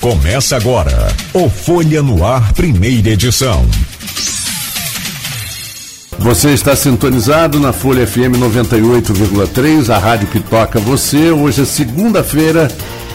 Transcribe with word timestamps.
Começa 0.00 0.56
agora 0.56 1.08
o 1.34 1.50
Folha 1.50 2.02
no 2.02 2.24
Ar, 2.24 2.54
primeira 2.54 3.10
edição. 3.10 3.66
Você 6.18 6.54
está 6.54 6.74
sintonizado 6.74 7.60
na 7.60 7.70
Folha 7.70 8.06
FM 8.06 8.40
98,3, 8.40 9.90
a 9.90 9.98
rádio 9.98 10.28
que 10.28 10.40
toca 10.40 10.80
você. 10.80 11.30
Hoje 11.30 11.60
é 11.60 11.64
segunda-feira, 11.66 12.66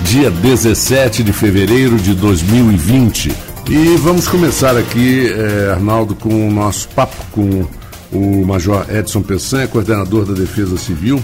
dia 0.04 0.30
17 0.30 1.24
de 1.24 1.34
fevereiro 1.34 1.98
de 1.98 2.14
2020. 2.14 3.34
E 3.68 3.98
vamos 3.98 4.28
começar 4.28 4.78
aqui, 4.78 5.28
eh, 5.28 5.72
Arnaldo, 5.72 6.14
com 6.14 6.48
o 6.48 6.52
nosso 6.52 6.88
papo 6.90 7.16
com 7.32 7.66
o 8.12 8.46
Major 8.46 8.86
Edson 8.92 9.24
Pessan, 9.24 9.66
coordenador 9.66 10.24
da 10.24 10.34
Defesa 10.34 10.78
Civil 10.78 11.20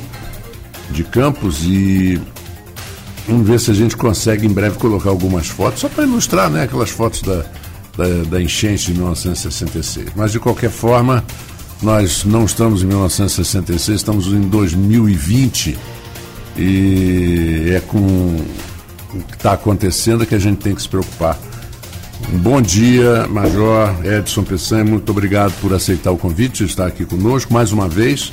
de 0.90 1.04
Campos, 1.04 1.60
e 1.64 2.20
Vamos 3.28 3.48
ver 3.48 3.60
se 3.60 3.72
a 3.72 3.74
gente 3.74 3.96
consegue 3.96 4.46
em 4.46 4.50
breve 4.50 4.78
colocar 4.78 5.10
algumas 5.10 5.48
fotos, 5.48 5.82
só 5.82 5.90
para 5.90 6.04
ilustrar 6.04 6.50
né, 6.50 6.64
aquelas 6.64 6.90
fotos 6.90 7.22
da, 7.22 7.46
da, 7.96 8.24
da, 8.30 8.42
enchente 8.42 8.88
de 8.88 8.94
1966. 8.94 10.10
Mas 10.16 10.32
de 10.32 10.40
qualquer 10.40 10.70
forma, 10.70 11.24
nós 11.82 12.24
não 12.26 12.46
estamos 12.46 12.84
em 12.84 12.88
1966, 12.88 13.98
estamos 13.98 14.28
em 14.28 14.42
2020 14.42 15.78
e 16.58 17.74
é 17.76 17.80
com 17.80 17.98
o 17.98 19.24
que 19.30 19.36
está 19.36 19.54
acontecendo 19.54 20.26
que 20.26 20.36
a 20.36 20.40
gente 20.40 20.58
tem 20.58 20.74
que 20.74 20.82
se 20.82 20.90
preocupar. 20.90 21.38
Um 22.34 22.38
bom 22.38 22.62
dia, 22.62 23.28
Major 23.28 23.96
Edson 24.06 24.44
Pessan, 24.44 24.84
muito 24.84 25.10
obrigado 25.10 25.54
por 25.60 25.74
aceitar 25.74 26.12
o 26.12 26.18
convite, 26.18 26.64
estar 26.64 26.86
aqui 26.88 27.06
conosco 27.06 27.54
mais 27.54 27.72
uma 27.72 27.88
vez. 27.88 28.32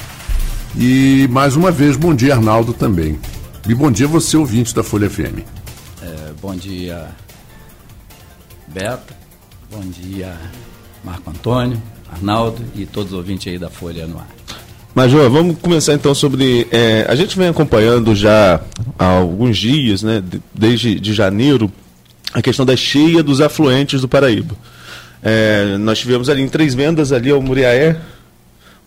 E 0.77 1.27
mais 1.31 1.57
uma 1.57 1.71
vez, 1.71 1.97
bom 1.97 2.15
dia, 2.15 2.35
Arnaldo, 2.35 2.73
também. 2.73 3.19
E 3.67 3.75
bom 3.75 3.91
dia 3.91 4.07
você, 4.07 4.37
ouvinte 4.37 4.75
da 4.75 4.83
Folha 4.83 5.09
FM. 5.09 5.41
É, 6.03 6.33
bom 6.41 6.55
dia, 6.55 7.09
Beto. 8.67 9.15
Bom 9.71 9.81
dia, 9.81 10.35
Marco 11.05 11.31
Antônio, 11.31 11.81
Arnaldo 12.11 12.65
e 12.75 12.87
todos 12.87 13.13
os 13.13 13.19
ouvintes 13.19 13.53
aí 13.53 13.59
da 13.59 13.69
Folha 13.69 14.07
no 14.07 14.19
ar. 14.19 14.29
Major, 14.95 15.31
vamos 15.31 15.59
começar 15.59 15.95
então 15.95 16.15
sobre. 16.15 16.67
É, 16.71 17.05
a 17.09 17.15
gente 17.15 17.37
vem 17.39 17.49
acompanhando 17.49 18.15
já 18.15 18.61
há 18.99 19.05
alguns 19.05 19.59
dias, 19.59 20.03
né, 20.03 20.23
desde 20.55 20.99
de 20.99 21.13
janeiro, 21.13 21.71
a 22.33 22.41
questão 22.41 22.65
da 22.65 22.75
cheia 22.77 23.23
dos 23.23 23.41
afluentes 23.41 24.01
do 24.01 24.09
Paraíba. 24.09 24.57
É, 25.23 25.77
nós 25.79 25.99
tivemos 25.99 26.29
ali 26.29 26.43
em 26.43 26.49
três 26.49 26.75
vendas 26.75 27.13
ali 27.13 27.31
ao 27.31 27.43
Muriaé, 27.43 28.01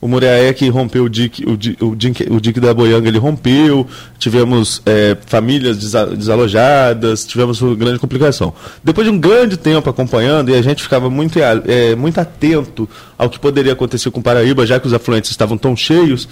o 0.01 0.07
Muriaé 0.07 0.51
que 0.51 0.67
rompeu 0.67 1.03
o 1.03 1.09
dique, 1.09 1.47
o, 1.47 1.55
dique, 1.55 1.83
o, 1.83 1.95
dique, 1.95 2.27
o 2.29 2.41
dique 2.41 2.59
da 2.59 2.73
Boianga, 2.73 3.07
ele 3.07 3.19
rompeu, 3.19 3.85
tivemos 4.17 4.81
é, 4.83 5.15
famílias 5.27 5.77
desalojadas, 5.77 7.23
tivemos 7.23 7.61
uma 7.61 7.75
grande 7.75 7.99
complicação. 7.99 8.51
Depois 8.83 9.05
de 9.05 9.13
um 9.13 9.19
grande 9.19 9.57
tempo 9.57 9.87
acompanhando, 9.87 10.49
e 10.49 10.55
a 10.55 10.61
gente 10.63 10.81
ficava 10.81 11.07
muito, 11.07 11.37
é, 11.39 11.95
muito 11.95 12.19
atento 12.19 12.89
ao 13.15 13.29
que 13.29 13.39
poderia 13.39 13.73
acontecer 13.73 14.09
com 14.09 14.23
Paraíba, 14.23 14.65
já 14.65 14.79
que 14.79 14.87
os 14.87 14.93
afluentes 14.93 15.29
estavam 15.29 15.55
tão 15.55 15.75
cheios, 15.75 16.27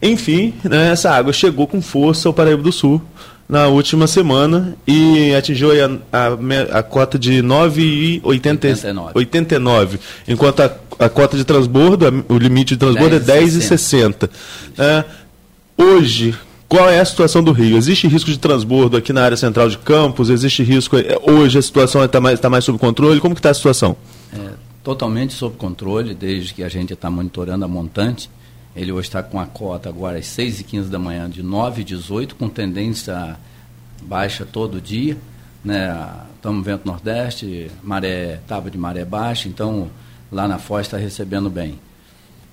enfim, 0.00 0.54
né, 0.62 0.92
essa 0.92 1.10
água 1.10 1.32
chegou 1.32 1.66
com 1.66 1.82
força 1.82 2.28
ao 2.28 2.32
Paraíba 2.32 2.62
do 2.62 2.70
Sul 2.70 3.02
na 3.48 3.68
última 3.68 4.06
semana 4.06 4.76
e 4.86 5.34
atingiu 5.34 5.70
a, 5.72 5.98
a, 6.12 6.28
a 6.78 6.82
cota 6.82 7.18
de 7.18 7.42
9,89, 7.42 9.98
enquanto 10.28 10.60
a, 10.60 10.70
a, 10.98 11.08
cota 11.08 11.34
de 11.36 11.44
transbordo, 11.44 12.24
o 12.28 12.36
limite 12.36 12.74
de 12.74 12.80
transbordo 12.80 13.18
10, 13.18 13.56
é 13.56 13.60
10,60. 13.74 14.28
É, 14.76 15.02
hoje, 15.78 16.34
qual 16.68 16.90
é 16.90 17.00
a 17.00 17.04
situação 17.04 17.42
do 17.42 17.52
Rio? 17.52 17.78
Existe 17.78 18.06
risco 18.06 18.30
de 18.30 18.38
transbordo 18.38 18.98
aqui 18.98 19.14
na 19.14 19.22
área 19.22 19.36
central 19.36 19.70
de 19.70 19.78
Campos? 19.78 20.28
Existe 20.28 20.62
risco? 20.62 20.98
É, 20.98 21.18
hoje 21.22 21.58
a 21.58 21.62
situação 21.62 22.04
está 22.04 22.20
mais, 22.20 22.38
tá 22.38 22.50
mais 22.50 22.64
sob 22.64 22.78
controle? 22.78 23.18
Como 23.18 23.34
que 23.34 23.38
está 23.38 23.48
a 23.48 23.54
situação? 23.54 23.96
É, 24.34 24.50
totalmente 24.84 25.32
sob 25.32 25.56
controle, 25.56 26.14
desde 26.14 26.52
que 26.52 26.62
a 26.62 26.68
gente 26.68 26.92
está 26.92 27.10
monitorando 27.10 27.64
a 27.64 27.68
montante 27.68 28.28
ele 28.78 28.92
hoje 28.92 29.08
está 29.08 29.22
com 29.22 29.40
a 29.40 29.46
cota 29.46 29.88
agora 29.88 30.18
às 30.18 30.26
6 30.26 30.60
e 30.60 30.64
15 30.64 30.88
da 30.88 31.00
manhã 31.00 31.28
de 31.28 31.42
9,18, 31.42 32.34
com 32.34 32.48
tendência 32.48 33.36
baixa 34.02 34.46
todo 34.46 34.80
dia. 34.80 35.16
Né? 35.64 35.92
Estamos 36.36 36.64
vento 36.64 36.86
nordeste, 36.86 37.68
maré, 37.82 38.38
tábua 38.46 38.70
de 38.70 38.78
maré 38.78 39.04
baixa, 39.04 39.48
então 39.48 39.90
lá 40.30 40.46
na 40.46 40.58
Foz 40.58 40.86
está 40.86 40.96
recebendo 40.96 41.50
bem. 41.50 41.80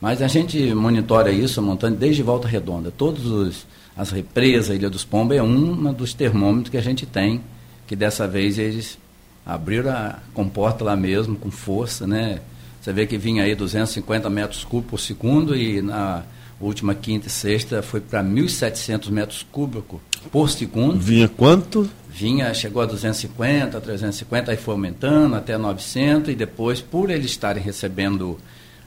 Mas 0.01 0.19
a 0.21 0.27
gente 0.27 0.73
monitora 0.73 1.31
isso, 1.31 1.61
montando 1.61 1.97
desde 1.97 2.23
Volta 2.23 2.47
Redonda. 2.47 2.89
Todas 2.89 3.67
as 3.95 4.09
represas, 4.09 4.75
Ilha 4.75 4.89
dos 4.89 5.05
Pombos, 5.05 5.37
é 5.37 5.43
um 5.43 5.93
dos 5.93 6.15
termômetros 6.15 6.69
que 6.71 6.77
a 6.77 6.81
gente 6.81 7.05
tem, 7.05 7.41
que 7.85 7.95
dessa 7.95 8.27
vez 8.27 8.57
eles 8.57 8.97
abriram 9.45 9.91
a 9.91 10.19
comporta 10.33 10.83
lá 10.83 10.95
mesmo, 10.95 11.35
com 11.35 11.51
força, 11.51 12.07
né? 12.07 12.41
Você 12.85 12.93
vê 12.93 13.07
que 13.07 13.17
vinha 13.17 13.41
aí 13.41 13.55
250 13.55 14.29
metros 14.29 14.63
cúbicos 14.63 14.91
por 14.91 14.99
segundo 14.99 15.57
e 15.57 15.81
na 15.81 16.21
última 16.61 16.93
quinta 16.93 17.25
e 17.25 17.31
sexta 17.31 17.81
foi 17.81 17.99
para 17.99 18.23
1.700 18.23 19.09
metros 19.09 19.43
cúbicos 19.51 19.99
por 20.31 20.47
segundo. 20.51 20.99
Vinha 20.99 21.27
quanto? 21.27 21.89
Vinha, 22.07 22.53
chegou 22.53 22.83
a 22.83 22.85
250, 22.85 23.81
350, 23.81 24.51
aí 24.51 24.57
foi 24.57 24.75
aumentando 24.75 25.33
até 25.33 25.57
900 25.57 26.31
e 26.31 26.35
depois, 26.35 26.79
por 26.79 27.09
eles 27.09 27.31
estarem 27.31 27.63
recebendo 27.63 28.37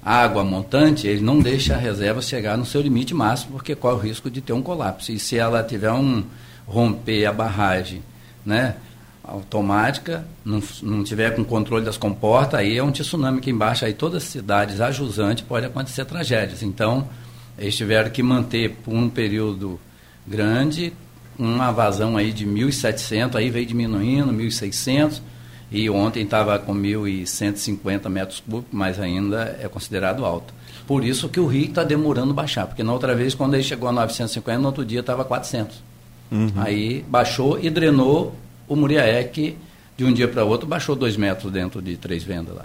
água 0.01 0.45
montante, 0.45 1.09
ele 1.09 1.21
não 1.21 1.41
deixa 1.41 1.75
a 1.75 1.77
reserva 1.77 2.23
chegar 2.23 2.57
no 2.57 2.65
seu 2.65 2.81
limite 2.81 3.13
máximo, 3.13 3.55
porque 3.55 3.75
corre 3.75 3.97
o 3.97 3.99
risco 3.99 4.31
de 4.31 4.41
ter 4.41 4.53
um 4.53 4.63
colapso. 4.63 5.11
E 5.11 5.19
se 5.19 5.37
ela 5.37 5.61
tiver 5.65 5.91
um 5.91 6.23
romper 6.69 7.27
a 7.27 7.33
barragem, 7.33 8.01
né, 8.47 8.77
automática, 9.29 10.25
não, 10.45 10.63
não 10.83 11.05
tiver 11.05 11.35
com 11.35 11.45
controle 11.45 11.85
das 11.85 11.97
comportas, 11.97 12.61
aí 12.61 12.77
é 12.77 12.83
um 12.83 12.91
tsunami 12.91 13.39
aqui 13.39 13.51
embaixo, 13.51 13.85
aí 13.85 13.93
todas 13.93 14.23
as 14.23 14.29
cidades 14.29 14.81
ajusantes 14.81 15.45
pode 15.45 15.67
acontecer 15.67 16.05
tragédias. 16.05 16.63
Então, 16.63 17.09
eles 17.59 17.77
tiveram 17.77 18.11
que 18.11 18.23
manter 18.23 18.71
por 18.85 18.95
um 18.95 19.09
período 19.09 19.79
grande 20.27 20.93
uma 21.39 21.71
vazão 21.71 22.17
aí 22.17 22.33
de 22.33 22.45
1.700, 22.45 23.37
aí 23.37 23.49
veio 23.49 23.65
diminuindo, 23.65 24.33
1.600, 24.33 25.21
e 25.71 25.89
ontem 25.89 26.25
estava 26.25 26.59
com 26.59 26.75
1.150 26.75 28.09
metros 28.09 28.41
cúbicos, 28.41 28.71
mas 28.73 28.99
ainda 28.99 29.57
é 29.63 29.69
considerado 29.69 30.25
alto. 30.25 30.53
Por 30.87 31.05
isso 31.05 31.29
que 31.29 31.39
o 31.39 31.47
rio 31.47 31.67
está 31.67 31.85
demorando 31.85 32.35
baixar, 32.35 32.67
porque 32.67 32.83
na 32.83 32.93
outra 32.93 33.15
vez, 33.15 33.35
quando 33.35 33.55
ele 33.55 33.63
chegou 33.63 33.89
a 33.89 33.93
950, 33.93 34.59
no 34.59 34.67
outro 34.67 34.85
dia 34.85 35.01
estava 35.01 35.25
400. 35.25 35.81
Uhum. 36.31 36.53
Aí 36.57 37.05
baixou 37.09 37.59
e 37.61 37.71
drenou 37.71 38.35
o 38.69 38.77
Muriaé, 38.77 39.25
que 39.25 39.57
de 39.97 40.05
um 40.05 40.13
dia 40.13 40.29
para 40.29 40.45
outro 40.45 40.67
baixou 40.67 40.95
dois 40.95 41.17
metros 41.17 41.53
dentro 41.53 41.83
de 41.83 41.97
três 41.97 42.23
vendas 42.23 42.55
lá. 42.55 42.65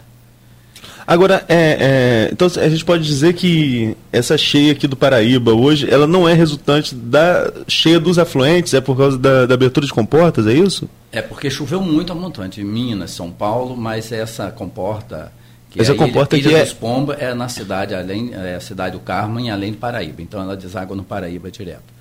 Agora, 1.05 1.43
é, 1.47 1.55
é, 1.55 2.29
então 2.31 2.47
a 2.47 2.69
gente 2.69 2.83
pode 2.83 3.03
dizer 3.03 3.33
que 3.33 3.95
essa 4.11 4.37
cheia 4.37 4.73
aqui 4.73 4.87
do 4.87 4.95
Paraíba 4.95 5.53
hoje, 5.53 5.89
ela 5.89 6.05
não 6.05 6.27
é 6.27 6.33
resultante 6.33 6.93
da 6.93 7.51
cheia 7.67 7.99
dos 7.99 8.19
afluentes, 8.19 8.73
é 8.73 8.81
por 8.81 8.97
causa 8.97 9.17
da, 9.17 9.45
da 9.45 9.53
abertura 9.53 9.85
de 9.85 9.93
comportas, 9.93 10.45
é 10.45 10.53
isso? 10.53 10.87
É 11.11 11.21
porque 11.21 11.49
choveu 11.49 11.81
muito 11.81 12.11
a 12.11 12.15
montante, 12.15 12.61
em 12.61 12.65
Minas, 12.65 13.11
São 13.11 13.31
Paulo, 13.31 13.75
mas 13.75 14.11
essa 14.11 14.51
comporta 14.51 15.31
que 15.73 15.81
essa 15.81 15.93
é 15.93 15.95
comporta 15.95 16.37
Ilha, 16.37 16.49
Ilha 16.49 16.57
é... 16.59 16.63
dos 16.63 16.73
Pomba 16.73 17.15
é 17.15 17.33
na 17.33 17.49
cidade, 17.49 17.95
além, 17.95 18.31
é 18.33 18.55
a 18.55 18.59
cidade 18.59 18.95
do 18.95 18.99
Carmo, 18.99 19.39
além 19.51 19.71
do 19.71 19.77
Paraíba. 19.77 20.21
Então 20.21 20.39
ela 20.39 20.55
deságua 20.55 20.95
no 20.95 21.03
Paraíba 21.03 21.49
direto. 21.49 21.92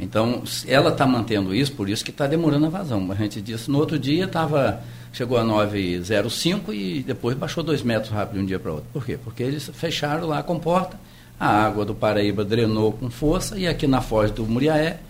Então, 0.00 0.42
ela 0.66 0.90
está 0.90 1.06
mantendo 1.06 1.54
isso, 1.54 1.72
por 1.72 1.88
isso 1.88 2.04
que 2.04 2.10
está 2.10 2.26
demorando 2.26 2.66
a 2.66 2.68
vazão. 2.70 3.10
A 3.10 3.14
gente 3.14 3.40
disse, 3.40 3.70
no 3.70 3.78
outro 3.78 3.98
dia 3.98 4.24
estava 4.24 4.82
chegou 5.12 5.38
a 5.38 5.44
9,05 5.44 6.72
e 6.72 7.02
depois 7.02 7.36
baixou 7.36 7.62
dois 7.62 7.82
metros 7.82 8.12
rápido 8.12 8.36
de 8.36 8.42
um 8.42 8.46
dia 8.46 8.58
para 8.58 8.72
outro. 8.72 8.88
Por 8.92 9.04
quê? 9.04 9.18
Porque 9.22 9.42
eles 9.42 9.70
fecharam 9.74 10.26
lá 10.26 10.38
a 10.38 10.42
comporta, 10.42 10.98
a 11.38 11.48
água 11.48 11.84
do 11.84 11.94
Paraíba 11.94 12.44
drenou 12.44 12.92
com 12.92 13.10
força 13.10 13.58
e 13.58 13.66
aqui 13.66 13.86
na 13.86 14.00
foz 14.00 14.30
do 14.30 14.44
Muriaé, 14.46 15.00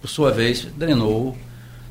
por 0.00 0.08
sua 0.08 0.30
vez, 0.30 0.66
drenou 0.76 1.36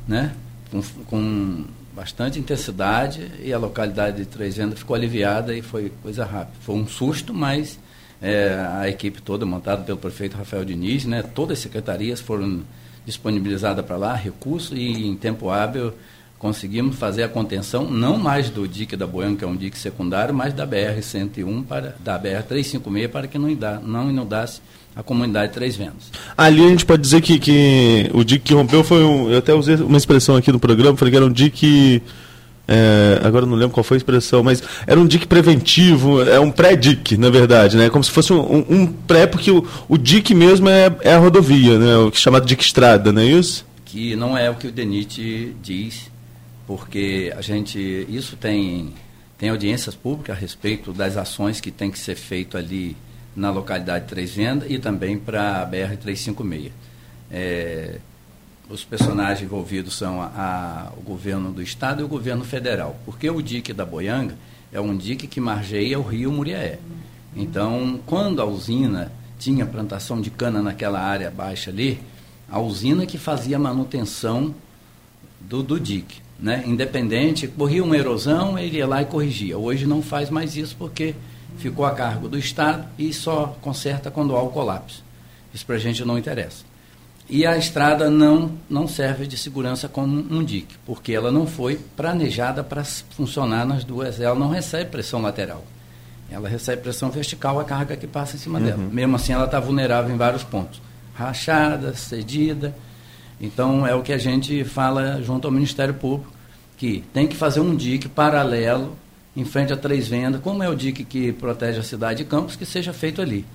né, 0.08 0.34
com, 0.72 0.82
com 1.06 1.66
bastante 1.94 2.40
intensidade 2.40 3.32
e 3.44 3.52
a 3.52 3.58
localidade 3.58 4.18
de 4.18 4.26
Três 4.26 4.56
Vendas 4.56 4.80
ficou 4.80 4.96
aliviada 4.96 5.56
e 5.56 5.62
foi 5.62 5.92
coisa 6.02 6.24
rápida. 6.24 6.58
Foi 6.62 6.76
um 6.76 6.88
susto, 6.88 7.34
mas 7.34 7.80
é, 8.22 8.66
a 8.80 8.90
equipe 8.90 9.22
toda 9.22 9.46
montada 9.46 9.84
pelo 9.84 9.98
prefeito 9.98 10.38
Rafael 10.38 10.66
Diniz, 10.66 11.06
né, 11.06 11.22
todas 11.22 11.58
as 11.58 11.64
secretarias 11.64 12.20
foram 12.20 12.62
disponibilizadas 13.06 13.86
para 13.86 13.96
lá, 13.96 14.14
recursos, 14.14 14.78
e 14.78 15.08
em 15.08 15.16
tempo 15.16 15.50
hábil 15.50 15.94
conseguimos 16.38 16.98
fazer 16.98 17.24
a 17.24 17.30
contenção, 17.30 17.90
não 17.90 18.18
mais 18.18 18.50
do 18.50 18.68
dique 18.68 18.96
da 18.96 19.08
Boianga, 19.08 19.38
que 19.38 19.44
é 19.44 19.48
um 19.48 19.56
dique 19.56 19.78
secundário, 19.78 20.34
mas 20.34 20.54
da 20.54 20.68
BR-101, 20.68 21.66
para, 21.66 21.96
da 22.00 22.20
BR-356, 22.20 23.08
para 23.08 23.28
que 23.28 23.40
não, 23.40 23.50
não 23.82 24.10
inundasse 24.10 24.62
a 24.96 25.02
comunidade 25.02 25.50
de 25.50 25.54
Três 25.54 25.76
Vendas. 25.76 26.12
Ali 26.38 26.64
a 26.64 26.70
gente 26.70 26.86
pode 26.86 27.02
dizer 27.02 27.22
que, 27.22 27.40
que 27.40 28.10
o 28.14 28.24
dique 28.24 28.46
que 28.46 28.54
rompeu 28.54 28.84
foi 28.84 29.04
um, 29.04 29.32
eu 29.32 29.40
até 29.40 29.54
usei 29.54 29.76
uma 29.76 29.98
expressão 29.98 30.36
aqui 30.36 30.52
no 30.52 30.60
programa, 30.60 30.98
falei 30.98 31.12
que 31.12 31.18
era 31.18 31.26
um 31.26 31.32
dique 31.32 32.02
é, 32.68 33.20
agora 33.24 33.46
não 33.46 33.56
lembro 33.56 33.74
qual 33.74 33.84
foi 33.84 33.96
a 33.96 34.00
expressão, 34.00 34.44
mas 34.44 34.62
era 34.86 35.00
um 35.00 35.06
DIC 35.08 35.26
preventivo, 35.28 36.22
é 36.22 36.40
um 36.40 36.52
pré-DIC, 36.52 37.18
na 37.18 37.30
verdade, 37.30 37.78
né? 37.78 37.90
Como 37.90 38.04
se 38.04 38.12
fosse 38.12 38.34
um, 38.34 38.66
um 38.70 38.88
pré, 38.88 39.26
porque 39.26 39.50
o, 39.52 39.66
o 39.88 39.98
DIC 39.98 40.34
mesmo 40.34 40.68
é, 40.68 40.94
é 41.02 41.14
a 41.14 41.18
rodovia, 41.18 41.80
né? 41.80 41.98
O 41.98 42.12
que 42.12 42.18
é 42.18 42.20
chamado 42.20 42.46
DIC 42.46 42.62
estrada, 42.62 43.12
não 43.12 43.22
é 43.22 43.26
isso? 43.26 43.66
Que 43.86 44.16
não 44.16 44.38
é 44.38 44.50
o 44.50 44.56
que 44.56 44.68
o 44.68 44.72
DENIT 44.72 45.56
diz 45.64 46.12
porque 46.68 47.34
a 47.36 47.42
gente, 47.42 48.06
isso 48.10 48.36
tem, 48.36 48.94
tem 49.38 49.50
audiências 49.50 49.96
públicas 49.96 50.36
a 50.36 50.40
respeito 50.40 50.92
das 50.92 51.16
ações 51.16 51.62
que 51.62 51.72
tem 51.72 51.90
que 51.90 51.98
ser 51.98 52.16
feito 52.16 52.58
ali 52.58 52.96
na 53.34 53.50
localidade 53.50 54.04
de 54.04 54.10
Três 54.10 54.36
Vendas 54.36 54.70
e 54.70 54.78
também 54.78 55.18
para 55.18 55.62
a 55.62 55.66
BR-356. 55.66 56.72
É, 57.32 58.00
os 58.70 58.84
personagens 58.84 59.42
envolvidos 59.42 59.96
são 59.96 60.22
a, 60.22 60.26
a, 60.26 60.92
o 60.98 61.02
governo 61.02 61.52
do 61.52 61.62
estado 61.62 62.02
e 62.02 62.04
o 62.04 62.08
governo 62.08 62.44
federal, 62.44 62.98
porque 63.06 63.30
o 63.30 63.42
dique 63.42 63.72
da 63.74 63.86
Boianga 63.86 64.38
é 64.72 64.80
um 64.80 64.96
dique 64.96 65.28
que 65.28 65.40
margeia 65.40 65.98
o 65.98 66.04
rio 66.04 66.32
Muriaé. 66.32 66.80
Então, 67.36 68.00
quando 68.06 68.42
a 68.42 68.46
usina 68.46 69.12
tinha 69.40 69.66
plantação 69.66 70.20
de 70.20 70.30
cana 70.30 70.62
naquela 70.62 71.00
área 71.00 71.32
baixa 71.32 71.70
ali, 71.70 72.00
a 72.50 72.60
usina 72.60 73.06
que 73.06 73.18
fazia 73.18 73.60
manutenção 73.60 74.54
do, 75.40 75.62
do 75.62 75.80
dique. 75.80 76.22
Né? 76.40 76.64
Independente, 76.66 77.48
corria 77.48 77.84
uma 77.84 77.98
erosão, 77.98 78.58
ele 78.58 78.78
ia 78.78 78.88
lá 78.88 79.02
e 79.02 79.06
corrigia. 79.06 79.58
Hoje 79.58 79.86
não 79.86 80.02
faz 80.02 80.30
mais 80.30 80.56
isso 80.56 80.76
porque 80.78 81.16
ficou 81.58 81.86
a 81.86 81.92
cargo 81.92 82.28
do 82.28 82.38
Estado 82.38 82.88
e 82.98 83.14
só 83.14 83.58
conserta 83.62 84.12
quando 84.12 84.36
há 84.36 84.42
o 84.42 84.50
colapso. 84.50 85.04
Isso 85.54 85.66
para 85.66 85.76
a 85.76 85.80
gente 85.80 86.04
não 86.04 86.18
interessa. 86.18 86.64
E 87.30 87.46
a 87.46 87.58
estrada 87.58 88.10
não, 88.10 88.52
não 88.70 88.88
serve 88.88 89.28
de 89.28 89.38
segurança 89.38 89.90
como 89.90 90.26
um 90.34 90.44
dique, 90.44 90.76
porque 90.86 91.12
ela 91.12 91.30
não 91.30 91.46
foi 91.46 91.78
planejada 91.96 92.64
para 92.64 92.84
funcionar 92.86 93.66
nas 93.66 93.84
duas. 93.84 94.20
Ela 94.20 94.36
não 94.36 94.50
recebe 94.50 94.90
pressão 94.90 95.22
lateral. 95.22 95.66
Ela 96.32 96.48
recebe 96.48 96.82
pressão 96.82 97.10
vertical, 97.10 97.60
a 97.60 97.66
carga 97.66 97.98
que 97.98 98.08
passa 98.08 98.36
em 98.36 98.40
cima 98.40 98.60
uhum. 98.60 98.66
dela. 98.66 98.84
Mesmo 98.92 99.16
assim, 99.18 99.34
ela 99.34 99.46
está 99.46 99.60
vulnerável 99.60 100.14
em 100.14 100.18
vários 100.18 100.44
pontos. 100.44 100.82
Rachada, 101.14 101.94
cedida. 101.94 102.74
Então, 103.42 103.86
é 103.86 103.94
o 103.94 104.02
que 104.02 104.14
a 104.14 104.18
gente 104.18 104.64
fala 104.64 105.22
junto 105.22 105.48
ao 105.48 105.52
Ministério 105.52 105.94
Público, 105.94 106.32
que 106.78 107.04
tem 107.14 107.28
que 107.28 107.36
fazer 107.36 107.60
um 107.60 107.76
dique 107.76 108.08
paralelo 108.08 108.96
em 109.36 109.44
frente 109.44 109.74
a 109.74 109.78
Três 109.78 110.08
Vendas, 110.08 110.42
como 110.42 110.64
é 110.64 110.70
o 110.70 110.76
dique 110.76 111.04
que 111.04 111.32
protege 111.34 111.80
a 111.80 111.84
cidade 111.84 112.24
de 112.24 112.30
Campos, 112.30 112.56
que 112.56 112.66
seja 112.66 112.94
feito 112.94 113.22
ali. 113.22 113.46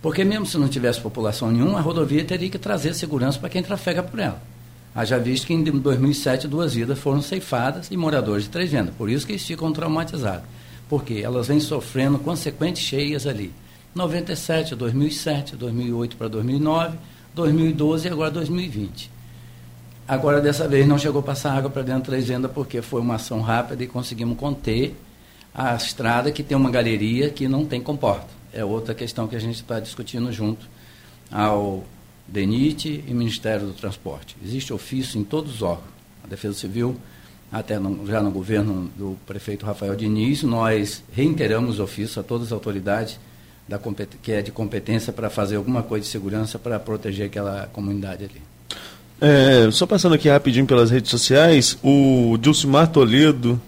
Porque 0.00 0.24
mesmo 0.24 0.46
se 0.46 0.56
não 0.56 0.68
tivesse 0.68 1.00
população 1.00 1.50
nenhuma, 1.50 1.78
a 1.78 1.82
rodovia 1.82 2.24
teria 2.24 2.48
que 2.48 2.58
trazer 2.58 2.94
segurança 2.94 3.38
para 3.38 3.48
quem 3.48 3.62
trafega 3.62 4.02
por 4.02 4.20
ela. 4.20 4.40
Haja 4.94 5.18
visto 5.18 5.46
que 5.46 5.54
em 5.54 5.62
2007 5.62 6.46
duas 6.46 6.74
vidas 6.74 6.98
foram 6.98 7.20
ceifadas 7.20 7.88
e 7.90 7.96
moradores 7.96 8.44
de 8.44 8.50
Três 8.50 8.70
Vendas. 8.70 8.94
Por 8.94 9.10
isso 9.10 9.26
que 9.26 9.32
eles 9.32 9.44
ficam 9.44 9.72
traumatizados. 9.72 10.44
Porque 10.88 11.14
elas 11.22 11.48
vêm 11.48 11.60
sofrendo 11.60 12.18
consequentes 12.18 12.82
cheias 12.82 13.26
ali. 13.26 13.52
97, 13.94 14.74
2007, 14.74 15.56
2008 15.56 16.16
para 16.16 16.28
2009, 16.28 16.96
2012 17.34 18.08
e 18.08 18.10
agora 18.10 18.30
2020. 18.30 19.10
Agora, 20.06 20.40
dessa 20.40 20.66
vez, 20.66 20.86
não 20.86 20.96
chegou 20.96 21.20
a 21.20 21.24
passar 21.24 21.52
água 21.52 21.68
para 21.68 21.82
dentro 21.82 22.02
da 22.02 22.06
Três 22.06 22.26
Vendas 22.26 22.50
porque 22.52 22.80
foi 22.80 23.00
uma 23.00 23.16
ação 23.16 23.40
rápida 23.40 23.82
e 23.82 23.86
conseguimos 23.86 24.38
conter 24.38 24.96
a 25.52 25.74
estrada 25.74 26.30
que 26.30 26.42
tem 26.42 26.56
uma 26.56 26.70
galeria 26.70 27.30
que 27.30 27.48
não 27.48 27.66
tem 27.66 27.80
comporta 27.80 28.37
é 28.52 28.64
outra 28.64 28.94
questão 28.94 29.26
que 29.28 29.36
a 29.36 29.40
gente 29.40 29.56
está 29.56 29.80
discutindo 29.80 30.32
junto 30.32 30.66
ao 31.30 31.84
DENIT 32.26 33.04
e 33.06 33.14
Ministério 33.14 33.66
do 33.66 33.72
Transporte. 33.72 34.36
Existe 34.44 34.72
ofício 34.72 35.18
em 35.18 35.24
todos 35.24 35.56
os 35.56 35.62
órgãos. 35.62 35.88
A 36.22 36.26
Defesa 36.26 36.54
Civil, 36.54 36.96
até 37.50 37.78
no, 37.78 38.06
já 38.06 38.22
no 38.22 38.30
governo 38.30 38.90
do 38.96 39.16
prefeito 39.26 39.64
Rafael 39.64 39.96
Diniz, 39.96 40.42
nós 40.42 41.02
reiteramos 41.12 41.80
ofício 41.80 42.20
a 42.20 42.22
todas 42.22 42.48
as 42.48 42.52
autoridades 42.52 43.18
da, 43.66 43.78
que 44.22 44.32
é 44.32 44.42
de 44.42 44.50
competência 44.50 45.12
para 45.12 45.30
fazer 45.30 45.56
alguma 45.56 45.82
coisa 45.82 46.04
de 46.04 46.10
segurança 46.10 46.58
para 46.58 46.78
proteger 46.78 47.26
aquela 47.26 47.68
comunidade 47.72 48.24
ali. 48.24 48.42
É, 49.20 49.70
só 49.72 49.86
passando 49.86 50.14
aqui 50.14 50.28
rapidinho 50.28 50.66
pelas 50.66 50.90
redes 50.90 51.10
sociais, 51.10 51.76
o 51.82 52.36
Dilcimar 52.38 52.88
Toledo 52.88 53.60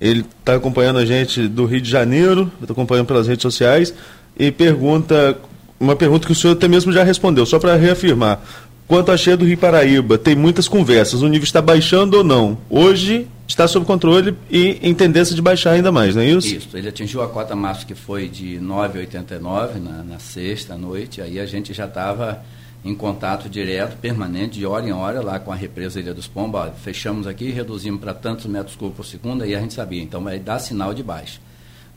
ele 0.00 0.24
está 0.38 0.54
acompanhando 0.54 0.98
a 0.98 1.04
gente 1.04 1.48
do 1.48 1.64
Rio 1.64 1.80
de 1.80 1.90
Janeiro, 1.90 2.50
está 2.60 2.72
acompanhando 2.72 3.06
pelas 3.06 3.26
redes 3.26 3.42
sociais, 3.42 3.92
e 4.38 4.50
pergunta, 4.50 5.36
uma 5.78 5.96
pergunta 5.96 6.26
que 6.26 6.32
o 6.32 6.36
senhor 6.36 6.52
até 6.52 6.68
mesmo 6.68 6.92
já 6.92 7.02
respondeu, 7.02 7.44
só 7.44 7.58
para 7.58 7.74
reafirmar. 7.74 8.40
Quanto 8.86 9.12
à 9.12 9.16
cheia 9.16 9.36
do 9.36 9.44
Rio 9.44 9.58
Paraíba, 9.58 10.16
tem 10.16 10.34
muitas 10.34 10.66
conversas, 10.66 11.20
o 11.20 11.28
nível 11.28 11.44
está 11.44 11.60
baixando 11.60 12.18
ou 12.18 12.24
não? 12.24 12.56
Hoje 12.70 13.26
está 13.46 13.66
sob 13.66 13.84
controle 13.84 14.36
e 14.50 14.78
em 14.82 14.94
tendência 14.94 15.34
de 15.34 15.42
baixar 15.42 15.72
ainda 15.72 15.90
mais, 15.90 16.14
não 16.14 16.22
é 16.22 16.26
isso? 16.26 16.54
Isso, 16.54 16.76
ele 16.76 16.88
atingiu 16.88 17.22
a 17.22 17.28
cota 17.28 17.56
máxima 17.56 17.88
que 17.88 17.94
foi 17.94 18.28
de 18.28 18.58
9,89 18.58 19.80
na, 19.80 20.02
na 20.04 20.18
sexta 20.18 20.76
noite, 20.76 21.20
aí 21.20 21.40
a 21.40 21.46
gente 21.46 21.74
já 21.74 21.86
estava 21.86 22.42
em 22.84 22.94
contato 22.94 23.48
direto, 23.48 23.96
permanente, 23.98 24.58
de 24.58 24.66
hora 24.66 24.86
em 24.86 24.92
hora, 24.92 25.20
lá 25.20 25.38
com 25.38 25.52
a 25.52 25.56
represa 25.56 25.98
Ilha 26.00 26.14
dos 26.14 26.26
Pombos. 26.26 26.70
Fechamos 26.82 27.26
aqui, 27.26 27.50
reduzimos 27.50 28.00
para 28.00 28.14
tantos 28.14 28.46
metros 28.46 28.76
cúbicos 28.76 29.06
por 29.06 29.10
segundo, 29.10 29.42
aí 29.42 29.54
a 29.54 29.60
gente 29.60 29.74
sabia. 29.74 30.02
Então 30.02 30.22
vai 30.22 30.38
dar 30.38 30.58
sinal 30.58 30.94
de 30.94 31.02
baixa. 31.02 31.40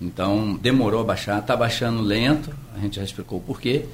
Então 0.01 0.57
demorou 0.61 1.01
a 1.01 1.03
baixar, 1.03 1.39
está 1.39 1.55
baixando 1.55 2.01
lento, 2.01 2.51
a 2.75 2.79
gente 2.79 2.95
já 2.95 3.03
explicou 3.03 3.37
o 3.37 3.41
porquê, 3.41 3.85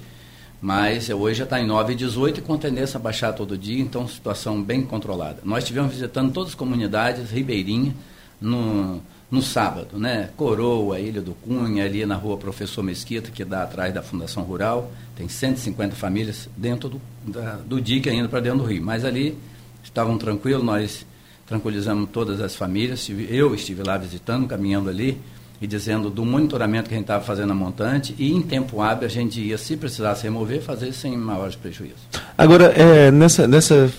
mas 0.62 1.10
hoje 1.10 1.40
já 1.40 1.44
está 1.44 1.60
em 1.60 1.68
9,18 1.68 2.38
e 2.38 2.42
com 2.42 2.58
tendência 2.58 2.98
a 2.98 3.02
baixar 3.02 3.34
todo 3.34 3.58
dia, 3.58 3.82
então 3.82 4.08
situação 4.08 4.64
bem 4.64 4.82
controlada. 4.82 5.40
Nós 5.44 5.64
estivemos 5.64 5.92
visitando 5.92 6.32
todas 6.32 6.50
as 6.50 6.56
comunidades 6.56 7.30
ribeirinhas 7.30 7.94
no 8.40 9.02
no 9.30 9.42
sábado, 9.42 10.00
né? 10.00 10.30
Coroa, 10.38 11.00
Ilha 11.00 11.22
do 11.22 11.34
Cunha, 11.34 11.84
ali 11.84 12.06
na 12.06 12.16
rua 12.16 12.38
Professor 12.38 12.82
Mesquita, 12.82 13.30
que 13.30 13.44
dá 13.44 13.64
atrás 13.64 13.94
da 13.94 14.02
Fundação 14.02 14.44
Rural, 14.44 14.92
tem 15.16 15.28
150 15.28 15.96
famílias 15.96 16.50
dentro 16.56 16.90
do, 16.90 17.02
da, 17.26 17.56
do 17.56 17.82
dique 17.82 18.10
ainda 18.10 18.30
para 18.30 18.40
dentro 18.40 18.60
do 18.60 18.66
rio. 18.66 18.82
Mas 18.82 19.04
ali 19.04 19.38
estavam 19.84 20.18
tranquilos, 20.18 20.64
nós 20.64 21.06
tranquilizamos 21.46 22.10
todas 22.12 22.40
as 22.40 22.56
famílias. 22.56 23.10
Eu 23.30 23.54
estive 23.54 23.84
lá 23.84 23.98
visitando, 23.98 24.48
caminhando 24.48 24.90
ali 24.90 25.18
e 25.60 25.68
dizendo 25.68 26.10
do 26.10 26.24
monitoramento 26.24 26.88
que 26.88 26.94
a 26.94 26.98
gente 26.98 27.06
estava 27.06 27.24
fazendo 27.24 27.48
na 27.48 27.56
montante 27.56 28.16
e 28.18 28.32
em 28.32 28.42
tempo 28.42 28.80
hábil 28.82 29.08
a 29.08 29.10
gente 29.10 29.42
ia, 29.42 29.58
se 29.58 29.76
precisasse 29.76 30.24
remover, 30.24 30.62
fazer 30.62 30.94
sem 30.94 31.18
maiores 31.18 31.56
prejuízos. 31.56 31.98
Agora, 32.38 32.66
é, 32.66 33.10
nessa, 33.10 33.48
nessa, 33.48 33.92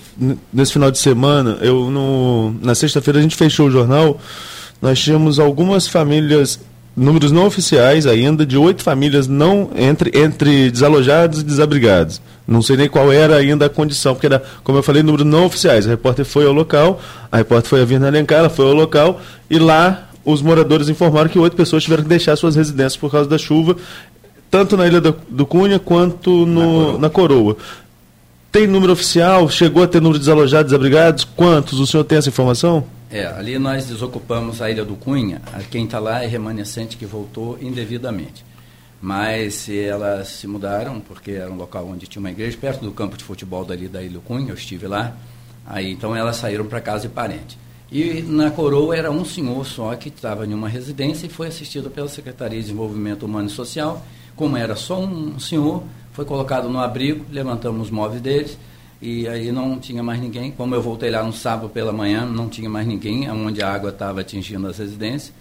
nesse 0.53 0.73
final 0.73 0.89
de 0.89 0.97
semana, 0.97 1.57
eu 1.61 1.91
no, 1.91 2.51
na 2.61 2.73
sexta-feira 2.73 3.19
a 3.19 3.21
gente 3.21 3.35
fechou 3.35 3.67
o 3.67 3.71
jornal 3.71 4.19
nós 4.81 4.99
tínhamos 4.99 5.39
algumas 5.39 5.87
famílias, 5.87 6.59
números 6.95 7.31
não 7.31 7.45
oficiais 7.45 8.05
ainda, 8.05 8.45
de 8.45 8.57
oito 8.57 8.83
famílias 8.83 9.27
não 9.27 9.69
entre, 9.75 10.11
entre 10.17 10.71
desalojados 10.71 11.41
e 11.41 11.43
desabrigados. 11.43 12.21
Não 12.47 12.61
sei 12.61 12.77
nem 12.77 12.89
qual 12.89 13.11
era 13.11 13.35
ainda 13.35 13.65
a 13.65 13.69
condição, 13.69 14.13
porque 14.13 14.25
era, 14.25 14.41
como 14.63 14.77
eu 14.77 14.83
falei, 14.83 15.03
números 15.03 15.25
não 15.25 15.45
oficiais. 15.45 15.85
A 15.85 15.89
repórter 15.89 16.25
foi 16.25 16.45
ao 16.45 16.53
local, 16.53 16.99
a 17.31 17.37
repórter 17.37 17.69
foi 17.69 17.81
a 17.81 17.85
Virna 17.85 18.07
Alencar, 18.07 18.39
ela 18.39 18.49
foi 18.49 18.65
ao 18.65 18.73
local, 18.73 19.21
e 19.49 19.59
lá 19.59 20.09
os 20.25 20.41
moradores 20.41 20.89
informaram 20.89 21.29
que 21.29 21.37
oito 21.37 21.55
pessoas 21.55 21.83
tiveram 21.83 22.03
que 22.03 22.09
deixar 22.09 22.35
suas 22.35 22.55
residências 22.55 22.97
por 22.97 23.11
causa 23.11 23.29
da 23.29 23.37
chuva, 23.37 23.75
tanto 24.49 24.75
na 24.75 24.87
Ilha 24.87 24.99
do, 24.99 25.15
do 25.29 25.45
Cunha 25.45 25.77
quanto 25.77 26.45
no, 26.45 26.53
na, 26.53 26.65
coroa. 26.65 26.99
na 26.99 27.09
Coroa. 27.09 27.57
Tem 28.51 28.65
número 28.65 28.91
oficial? 28.93 29.47
Chegou 29.47 29.83
a 29.83 29.87
ter 29.87 30.01
número 30.01 30.17
de 30.17 30.25
desalojados, 30.25 30.71
desabrigados? 30.71 31.23
Quantos? 31.23 31.79
O 31.79 31.85
senhor 31.85 32.03
tem 32.03 32.17
essa 32.17 32.29
informação? 32.29 32.83
É, 33.11 33.25
ali 33.25 33.57
nós 33.57 33.87
desocupamos 33.87 34.61
a 34.61 34.69
Ilha 34.69 34.85
do 34.85 34.95
Cunha, 34.95 35.41
quem 35.71 35.85
está 35.85 35.97
lá 35.97 36.23
é 36.23 36.27
remanescente 36.27 36.95
que 36.95 37.07
voltou 37.07 37.57
indevidamente. 37.59 38.45
Mas 39.01 39.67
elas 39.67 40.27
se 40.27 40.45
mudaram, 40.45 40.99
porque 40.99 41.31
era 41.31 41.49
um 41.49 41.55
local 41.55 41.87
onde 41.87 42.05
tinha 42.05 42.19
uma 42.19 42.29
igreja, 42.29 42.55
perto 42.59 42.85
do 42.85 42.91
campo 42.91 43.17
de 43.17 43.23
futebol 43.23 43.65
dali 43.65 43.87
da 43.87 44.03
Ilha 44.03 44.13
do 44.13 44.21
Cunha, 44.21 44.49
eu 44.49 44.55
estive 44.55 44.85
lá. 44.85 45.15
Aí 45.65 45.91
então 45.91 46.15
elas 46.15 46.35
saíram 46.35 46.65
para 46.65 46.81
casa 46.81 47.07
de 47.07 47.13
parente. 47.13 47.57
E 47.91 48.21
na 48.21 48.51
coroa 48.51 48.95
era 48.95 49.09
um 49.09 49.25
senhor 49.25 49.65
só 49.65 49.95
que 49.95 50.09
estava 50.09 50.45
em 50.45 50.53
uma 50.53 50.69
residência 50.69 51.25
e 51.25 51.29
foi 51.29 51.47
assistido 51.47 51.89
pela 51.89 52.07
Secretaria 52.07 52.59
de 52.59 52.65
Desenvolvimento 52.65 53.25
Humano 53.25 53.47
e 53.47 53.51
Social. 53.51 54.05
Como 54.35 54.55
era 54.55 54.75
só 54.75 54.99
um 54.99 55.39
senhor, 55.39 55.83
foi 56.11 56.25
colocado 56.25 56.69
no 56.69 56.79
abrigo, 56.79 57.25
levantamos 57.31 57.87
os 57.87 57.91
móveis 57.91 58.21
deles 58.21 58.57
e 59.01 59.27
aí 59.27 59.51
não 59.51 59.79
tinha 59.79 60.03
mais 60.03 60.19
ninguém. 60.19 60.51
Como 60.51 60.75
eu 60.75 60.81
voltei 60.81 61.09
lá 61.09 61.23
no 61.23 61.31
sábado 61.31 61.69
pela 61.69 61.93
manhã, 61.93 62.25
não 62.25 62.49
tinha 62.49 62.69
mais 62.69 62.85
ninguém, 62.85 63.29
onde 63.31 63.61
a 63.61 63.71
água 63.71 63.91
estava 63.91 64.21
atingindo 64.21 64.67
as 64.67 64.77
residências. 64.77 65.33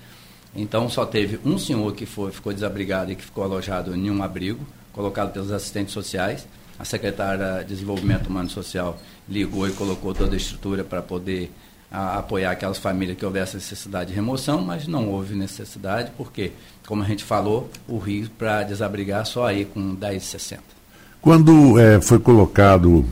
Então 0.55 0.89
só 0.89 1.05
teve 1.05 1.41
um 1.45 1.59
senhor 1.59 1.93
que 1.93 2.07
foi, 2.07 2.31
ficou 2.31 2.53
desabrigado 2.53 3.13
e 3.13 3.17
que 3.17 3.23
ficou 3.23 3.45
alojado 3.45 3.95
em 3.95 4.11
um 4.11 4.23
abrigo, 4.23 4.65
colocado 4.93 5.33
pelos 5.33 5.51
assistentes 5.51 5.93
sociais. 5.93 6.47
A 6.79 6.85
secretária 6.85 7.65
de 7.65 7.75
Desenvolvimento 7.75 8.29
Humano 8.29 8.49
e 8.49 8.53
Social 8.53 8.99
ligou 9.29 9.69
e 9.69 9.73
colocou 9.73 10.15
toda 10.15 10.35
a 10.35 10.37
estrutura 10.37 10.85
para 10.85 11.03
poder 11.03 11.51
a, 11.91 12.19
apoiar 12.19 12.53
aquelas 12.53 12.79
famílias 12.79 13.19
que 13.19 13.27
houvesse 13.27 13.57
necessidade 13.57 14.11
de 14.11 14.15
remoção, 14.15 14.61
mas 14.61 14.87
não 14.87 15.09
houve 15.09 15.35
necessidade, 15.35 16.13
porque, 16.17 16.53
como 16.87 17.03
a 17.03 17.07
gente 17.07 17.25
falou, 17.25 17.69
o 17.89 17.99
rio 17.99 18.31
para 18.39 18.63
desabrigar 18.63 19.27
só 19.27 19.47
aí 19.47 19.65
com 19.65 19.97
10,60. 19.97 20.59
Quando 21.21 21.79
é, 21.81 22.01
foi 22.01 22.21
colocado 22.21 23.05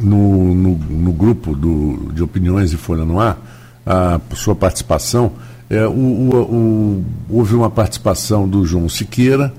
no, 0.00 0.54
no, 0.54 0.74
no 0.76 1.12
grupo 1.12 1.54
do, 1.54 2.10
de 2.12 2.22
opiniões 2.22 2.70
de 2.70 2.76
Folha 2.76 3.04
no 3.04 3.20
Ar, 3.20 3.38
a 3.84 4.20
sua 4.34 4.54
participação, 4.54 5.32
é, 5.68 5.86
o, 5.86 5.90
o, 5.90 6.34
o, 6.34 7.04
houve 7.28 7.54
uma 7.54 7.70
participação 7.70 8.48
do 8.48 8.64
João 8.64 8.88
Siqueira 8.88 9.52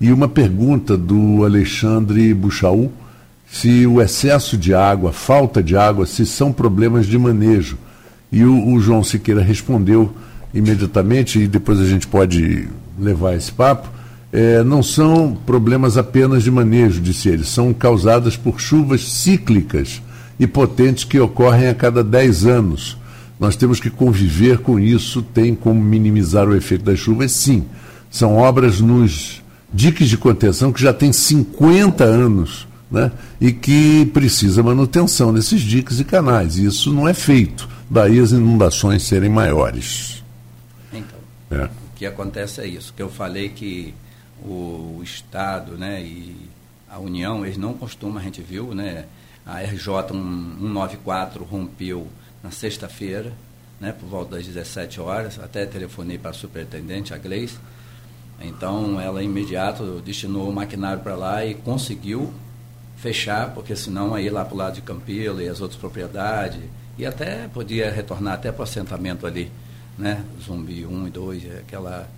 e 0.00 0.12
uma 0.12 0.28
pergunta 0.28 0.96
do 0.96 1.44
Alexandre 1.44 2.32
Buchaú 2.34 2.90
se 3.50 3.86
o 3.86 4.00
excesso 4.02 4.56
de 4.56 4.74
água, 4.74 5.12
falta 5.12 5.62
de 5.62 5.76
água, 5.76 6.04
se 6.04 6.26
são 6.26 6.52
problemas 6.52 7.06
de 7.06 7.16
manejo. 7.16 7.78
E 8.30 8.44
o, 8.44 8.74
o 8.74 8.80
João 8.80 9.04
Siqueira 9.04 9.40
respondeu 9.40 10.12
imediatamente, 10.52 11.38
e 11.38 11.46
depois 11.46 11.80
a 11.80 11.86
gente 11.86 12.06
pode 12.06 12.68
levar 12.98 13.34
esse 13.34 13.52
papo, 13.52 13.88
é, 14.32 14.62
não 14.62 14.82
são 14.82 15.34
problemas 15.46 15.96
apenas 15.96 16.42
de 16.42 16.50
manejo, 16.50 17.00
disse 17.00 17.28
ele, 17.28 17.44
são 17.44 17.72
causadas 17.72 18.36
por 18.36 18.60
chuvas 18.60 19.12
cíclicas 19.12 20.02
e 20.38 20.46
potentes 20.46 21.04
que 21.04 21.18
ocorrem 21.18 21.68
a 21.68 21.74
cada 21.74 22.02
10 22.02 22.46
anos. 22.46 22.96
Nós 23.38 23.56
temos 23.56 23.80
que 23.80 23.90
conviver 23.90 24.58
com 24.58 24.78
isso, 24.78 25.22
tem 25.22 25.54
como 25.54 25.80
minimizar 25.80 26.48
o 26.48 26.54
efeito 26.54 26.84
das 26.84 26.98
chuvas, 26.98 27.32
sim. 27.32 27.64
São 28.10 28.36
obras 28.36 28.80
nos 28.80 29.42
diques 29.72 30.08
de 30.08 30.16
contenção 30.16 30.72
que 30.72 30.80
já 30.80 30.92
têm 30.92 31.12
50 31.12 32.04
anos 32.04 32.66
né? 32.90 33.12
e 33.40 33.52
que 33.52 34.06
precisa 34.06 34.62
manutenção 34.62 35.32
nesses 35.32 35.60
diques 35.60 36.00
e 36.00 36.04
canais. 36.04 36.56
E 36.56 36.64
isso 36.64 36.92
não 36.92 37.06
é 37.06 37.14
feito, 37.14 37.68
daí 37.90 38.18
as 38.18 38.32
inundações 38.32 39.02
serem 39.02 39.28
maiores. 39.28 40.22
Então, 40.92 41.18
é. 41.50 41.64
o 41.64 41.96
que 41.96 42.06
acontece 42.06 42.60
é 42.60 42.66
isso, 42.66 42.92
que 42.94 43.02
eu 43.02 43.10
falei 43.10 43.50
que 43.50 43.94
o, 44.44 45.00
Estado 45.02 45.72
né, 45.72 46.02
e 46.02 46.36
a 46.88 46.98
União, 46.98 47.44
eles 47.44 47.56
não 47.56 47.74
costumam, 47.74 48.18
a 48.18 48.22
gente 48.22 48.42
viu, 48.42 48.74
né, 48.74 49.06
a 49.44 49.60
RJ 49.60 50.08
194 50.10 51.44
rompeu 51.44 52.06
na 52.42 52.50
sexta-feira, 52.50 53.32
né, 53.80 53.92
por 53.92 54.08
volta 54.08 54.36
das 54.36 54.46
17 54.46 55.00
horas, 55.00 55.38
até 55.38 55.66
telefonei 55.66 56.18
para 56.18 56.30
a 56.30 56.34
superintendente, 56.34 57.14
a 57.14 57.18
Gleice, 57.18 57.58
então 58.40 59.00
ela 59.00 59.22
imediato 59.22 60.00
destinou 60.04 60.48
o 60.48 60.52
maquinário 60.52 61.02
para 61.02 61.14
lá 61.14 61.44
e 61.44 61.54
conseguiu 61.54 62.32
fechar, 62.96 63.52
porque 63.52 63.76
senão 63.76 64.14
aí 64.14 64.28
lá 64.28 64.44
para 64.44 64.54
o 64.54 64.56
lado 64.56 64.74
de 64.74 64.82
Campilo 64.82 65.40
e 65.40 65.48
as 65.48 65.60
outras 65.60 65.78
propriedades, 65.78 66.60
e 66.98 67.04
até 67.04 67.46
podia 67.48 67.90
retornar 67.90 68.34
até 68.34 68.50
para 68.50 68.60
o 68.60 68.64
assentamento 68.64 69.26
ali, 69.26 69.50
né? 69.98 70.24
Zumbi 70.42 70.86
1 70.86 71.06
e 71.06 71.10
2, 71.10 71.58
aquela, 71.60 72.08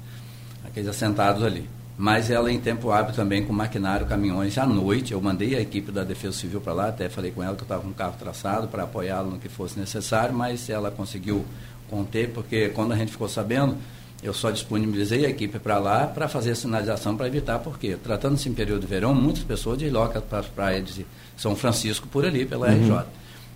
aqueles 0.65 0.89
assentados 0.89 1.43
ali. 1.43 1.69
Mas 1.99 2.31
ela 2.31 2.53
em 2.53 2.61
tempo 2.61 2.93
hábil 2.93 3.13
também 3.13 3.45
com 3.45 3.53
maquinário, 3.53 4.07
caminhões 4.07 4.57
à 4.57 4.65
noite. 4.65 5.13
Eu 5.13 5.21
mandei 5.21 5.57
a 5.57 5.61
equipe 5.61 5.91
da 5.91 6.05
Defesa 6.05 6.39
Civil 6.39 6.61
para 6.61 6.73
lá, 6.73 6.89
até 6.89 7.09
falei 7.09 7.33
com 7.33 7.43
ela 7.43 7.57
que 7.57 7.63
eu 7.63 7.65
estava 7.65 7.83
com 7.83 7.89
um 7.89 7.93
carro 7.93 8.15
traçado 8.17 8.69
para 8.69 8.85
apoiá-la 8.85 9.29
no 9.29 9.39
que 9.39 9.49
fosse 9.49 9.77
necessário, 9.77 10.33
mas 10.33 10.71
ela 10.71 10.93
conseguiu 10.93 11.45
conter, 11.91 12.31
porque 12.31 12.69
quando 12.69 12.93
a 12.93 12.97
gente 12.97 13.11
ficou 13.11 13.29
sabendo, 13.29 13.77
eu 14.23 14.33
só 14.33 14.53
disponibilizei 14.53 15.27
a 15.27 15.29
equipe 15.29 15.59
para 15.59 15.79
lá 15.79 16.07
para 16.07 16.29
fazer 16.29 16.53
a 16.53 16.55
sinalização 16.55 17.17
para 17.17 17.27
evitar, 17.27 17.59
porque 17.59 17.97
tratando-se 17.97 18.49
em 18.49 18.55
período 18.55 18.83
de 18.83 18.87
verão, 18.87 19.13
muitas 19.13 19.43
pessoas 19.43 19.79
deslocam 19.79 20.23
para 20.23 20.39
as 20.39 20.47
praias 20.47 20.95
de 20.95 21.07
São 21.37 21.57
Francisco 21.57 22.07
por 22.07 22.25
ali, 22.25 22.47
pela 22.47 22.69
uhum. 22.69 22.85
RJ. 22.85 23.07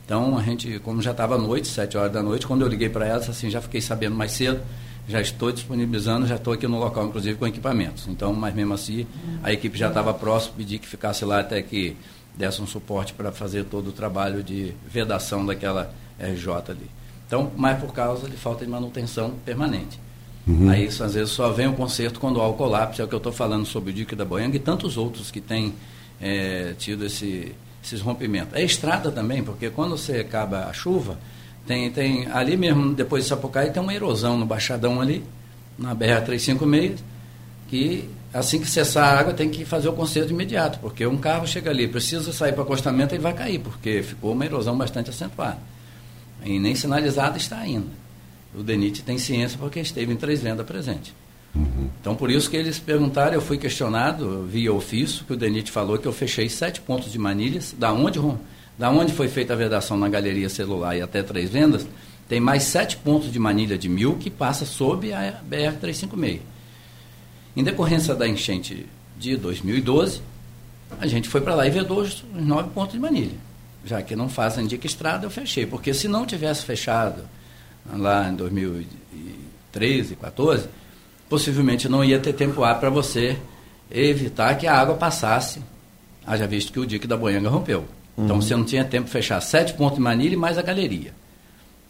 Então 0.04 0.37
a 0.37 0.42
gente, 0.42 0.80
como 0.80 1.00
já 1.00 1.12
estava 1.12 1.37
à 1.37 1.38
noite, 1.38 1.68
sete 1.68 1.96
horas 1.96 2.12
da 2.12 2.22
noite, 2.22 2.44
quando 2.44 2.62
eu 2.62 2.68
liguei 2.68 2.88
para 2.88 3.06
elas, 3.06 3.28
assim, 3.28 3.50
já 3.50 3.61
fiquei 3.61 3.80
sabendo 3.80 4.16
mais 4.16 4.32
cedo, 4.32 4.61
já 5.09 5.21
estou 5.21 5.50
disponibilizando, 5.50 6.26
já 6.26 6.37
estou 6.37 6.52
aqui 6.52 6.66
no 6.66 6.78
local, 6.78 7.06
inclusive 7.06 7.38
com 7.38 7.47
equipamentos. 7.47 8.06
Então, 8.09 8.32
mas 8.32 8.54
mesmo 8.54 8.75
assim, 8.75 9.06
a 9.42 9.52
equipe 9.52 9.76
já 9.76 9.88
estava 9.88 10.14
próxima, 10.14 10.54
pedi 10.56 10.78
que 10.78 10.87
ficasse 10.87 11.25
lá 11.25 11.40
até 11.40 11.61
que 11.62 11.97
desse 12.37 12.62
um 12.62 12.66
suporte 12.66 13.12
para 13.12 13.30
fazer 13.30 13.64
todo 13.64 13.88
o 13.88 13.92
trabalho 13.92 14.42
de 14.42 14.73
vedação 14.87 15.44
daquela 15.44 15.92
RJ 16.18 16.52
ali. 16.68 16.90
Então, 17.26 17.50
mas 17.56 17.78
por 17.78 17.92
causa 17.92 18.28
de 18.28 18.37
falta 18.37 18.64
de 18.64 18.71
manutenção 18.71 19.32
permanente. 19.44 19.99
Uhum. 20.47 20.68
Aí 20.68 20.87
isso, 20.87 21.04
às 21.04 21.14
vezes 21.14 21.30
só 21.30 21.50
vem 21.50 21.68
o 21.68 21.73
conserto 21.73 22.18
quando 22.18 22.40
há 22.40 22.49
o 22.49 22.54
colapso, 22.54 23.00
é 23.00 23.04
o 23.04 23.09
que 23.09 23.14
eu 23.14 23.18
estou 23.18 23.32
falando 23.32 23.64
sobre 23.64 23.90
o 23.90 23.92
dique 23.92 24.16
da 24.16 24.25
Boianga 24.25 24.56
e 24.56 24.61
tantos 24.61 24.97
outros 24.97 25.30
que 25.30 25.40
têm 25.40 25.75
é, 26.21 26.75
tido 26.78 27.04
esse, 27.04 27.54
esses 27.82 28.00
rompimentos. 28.00 28.54
É 28.54 28.62
estrada 28.62 29.11
também, 29.11 29.42
porque 29.42 29.71
quando 29.71 29.97
você 29.97 30.18
acaba 30.18 30.64
a 30.64 30.73
chuva, 30.73 31.18
tem, 31.66 31.90
tem 31.90 32.26
ali 32.28 32.57
mesmo, 32.57 32.95
depois 32.95 33.25
de 33.25 33.28
Sapucaí, 33.28 33.71
tem 33.71 33.83
uma 33.83 33.95
erosão 33.95 34.37
no 34.37 34.47
Baixadão 34.47 35.00
ali, 35.00 35.25
na 35.78 35.95
BR-356, 35.95 36.99
que 37.69 38.09
assim 38.33 38.61
que 38.61 38.69
cessar 38.69 39.04
a 39.04 39.21
água 39.21 39.35
tem 39.35 39.49
que 39.49 39.64
fazer 39.64 39.88
o 39.88 39.92
conserto 39.92 40.31
imediato, 40.31 40.78
porque 40.81 41.07
um 41.07 41.19
carro 41.19 41.47
chega 41.47 41.71
ali, 41.71 41.87
precisa 41.87 42.33
sair 42.33 42.52
para 42.52 42.62
acostamento, 42.62 43.14
ele 43.14 43.23
vai 43.23 43.35
cair, 43.35 43.59
porque 43.59 44.02
ficou 44.02 44.33
uma 44.33 44.45
erosão 44.45 44.76
bastante 44.76 45.11
acentuada. 45.11 45.59
E 46.45 46.59
nem 46.59 46.75
sinalizada 46.75 47.37
está 47.37 47.59
ainda 47.59 48.02
o 48.54 48.62
DENIT 48.62 49.02
tem 49.02 49.19
ciência 49.19 49.59
porque 49.59 49.81
esteve 49.81 50.12
em 50.12 50.16
Três 50.16 50.42
Vendas 50.42 50.66
presente. 50.66 51.14
Uhum. 51.54 51.88
Então, 52.00 52.14
por 52.14 52.31
isso 52.31 52.50
que 52.50 52.57
eles 52.57 52.78
perguntaram, 52.78 53.35
eu 53.35 53.40
fui 53.40 53.59
questionado 53.59 54.45
via 54.45 54.73
ofício, 54.73 55.25
que 55.25 55.33
o 55.33 55.37
DENIT 55.37 55.71
falou 55.71 55.99
que 55.99 56.07
eu 56.07 56.12
fechei 56.12 56.49
sete 56.49 56.81
pontos 56.81 57.12
de 57.12 57.19
manilhas, 57.19 57.75
da 57.78 57.92
onde, 57.92 58.19
da 58.78 58.90
onde 58.90 59.12
foi 59.12 59.28
feita 59.28 59.52
a 59.52 59.56
vedação 59.56 59.96
na 59.96 60.08
galeria 60.08 60.48
celular 60.48 60.96
e 60.96 61.02
até 61.02 61.22
Três 61.22 61.50
Vendas, 61.50 61.86
tem 62.28 62.40
mais 62.40 62.62
sete 62.64 62.96
pontos 62.96 63.30
de 63.30 63.38
manilha 63.38 63.76
de 63.76 63.88
mil 63.88 64.16
que 64.16 64.30
passa 64.30 64.64
sob 64.64 65.12
a 65.12 65.40
BR-356. 65.48 66.40
Em 67.54 67.62
decorrência 67.62 68.14
da 68.14 68.26
enchente 68.26 68.86
de 69.18 69.36
2012, 69.36 70.22
a 70.98 71.06
gente 71.06 71.28
foi 71.28 71.40
para 71.40 71.54
lá 71.54 71.66
e 71.66 71.70
vedou 71.70 72.00
os 72.00 72.24
nove 72.34 72.70
pontos 72.70 72.94
de 72.94 73.00
manilha. 73.00 73.36
Já 73.84 74.00
que 74.00 74.16
não 74.16 74.28
fazem 74.28 74.66
dica 74.66 74.86
estrada, 74.86 75.26
eu 75.26 75.30
fechei. 75.30 75.66
Porque 75.66 75.92
se 75.92 76.08
não 76.08 76.24
tivesse 76.24 76.64
fechado 76.64 77.22
lá 77.92 78.28
em 78.28 78.36
2013, 78.36 80.16
14, 80.16 80.68
possivelmente 81.28 81.88
não 81.88 82.04
ia 82.04 82.18
ter 82.18 82.32
tempo 82.32 82.64
A 82.64 82.74
para 82.74 82.90
você 82.90 83.36
evitar 83.90 84.56
que 84.56 84.66
a 84.66 84.74
água 84.74 84.94
passasse, 84.94 85.60
haja 86.26 86.46
visto 86.46 86.72
que 86.72 86.80
o 86.80 86.86
dique 86.86 87.06
da 87.06 87.16
Boianga 87.16 87.48
rompeu. 87.48 87.84
Então, 88.12 88.25
uhum. 88.25 88.25
Então 88.25 88.42
você 88.42 88.57
não 88.57 88.64
tinha 88.64 88.85
tempo 88.85 89.07
de 89.07 89.12
fechar 89.12 89.40
sete 89.40 89.75
pontos 89.75 89.97
de 89.97 90.02
Manilha 90.02 90.35
e 90.35 90.37
mais 90.37 90.59
a 90.59 90.62
galeria. 90.62 91.12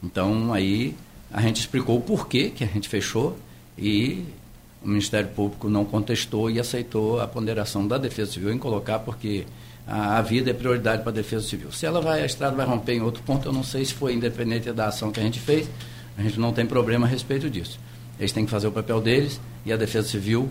Então 0.03 0.53
aí 0.53 0.95
a 1.33 1.41
gente 1.41 1.61
explicou 1.61 1.99
o 1.99 2.01
porquê 2.01 2.51
que 2.51 2.65
a 2.65 2.67
gente 2.67 2.89
fechou 2.89 3.37
e 3.77 4.25
o 4.83 4.89
Ministério 4.89 5.29
Público 5.29 5.69
não 5.69 5.85
contestou 5.85 6.51
e 6.51 6.59
aceitou 6.59 7.21
a 7.21 7.27
ponderação 7.27 7.87
da 7.87 7.97
Defesa 7.97 8.33
Civil 8.33 8.53
em 8.53 8.59
colocar 8.59 8.99
porque 8.99 9.47
a, 9.87 10.19
a 10.19 10.23
vida 10.23 10.51
é 10.51 10.55
prioridade 10.55 11.03
para 11.03 11.11
a 11.11 11.15
Defesa 11.15 11.47
Civil. 11.47 11.73
Se 11.73 11.87
ela 11.87 12.01
vai, 12.01 12.23
a 12.23 12.27
estrada 12.27 12.55
vai 12.55 12.67
romper 12.67 12.95
em 12.95 13.01
outro 13.01 13.23
ponto, 13.23 13.49
eu 13.49 13.53
não 13.53 13.63
sei 13.63 13.85
se 13.85 13.95
foi 13.95 14.15
independente 14.15 14.71
da 14.73 14.89
ação 14.89 15.11
que 15.11 15.21
a 15.21 15.23
gente 15.23 15.39
fez, 15.39 15.69
a 16.19 16.23
gente 16.23 16.39
não 16.39 16.53
tem 16.53 16.67
problema 16.67 17.07
a 17.07 17.09
respeito 17.09 17.49
disso. 17.49 17.79
Eles 18.19 18.33
têm 18.33 18.45
que 18.45 18.51
fazer 18.51 18.67
o 18.67 18.73
papel 18.73 19.01
deles 19.01 19.41
e 19.65 19.73
a 19.73 19.77
Defesa 19.77 20.09
Civil, 20.09 20.51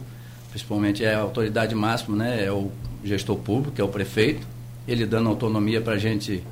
principalmente 0.49 1.03
é 1.03 1.13
a 1.13 1.19
autoridade 1.19 1.75
máxima, 1.75 2.17
né, 2.17 2.45
é 2.45 2.51
o 2.51 2.71
gestor 3.03 3.37
público, 3.37 3.79
é 3.79 3.83
o 3.83 3.87
prefeito, 3.87 4.45
ele 4.87 5.05
dando 5.05 5.29
autonomia 5.29 5.81
para 5.81 5.93
a 5.93 5.97
gente 5.97 6.43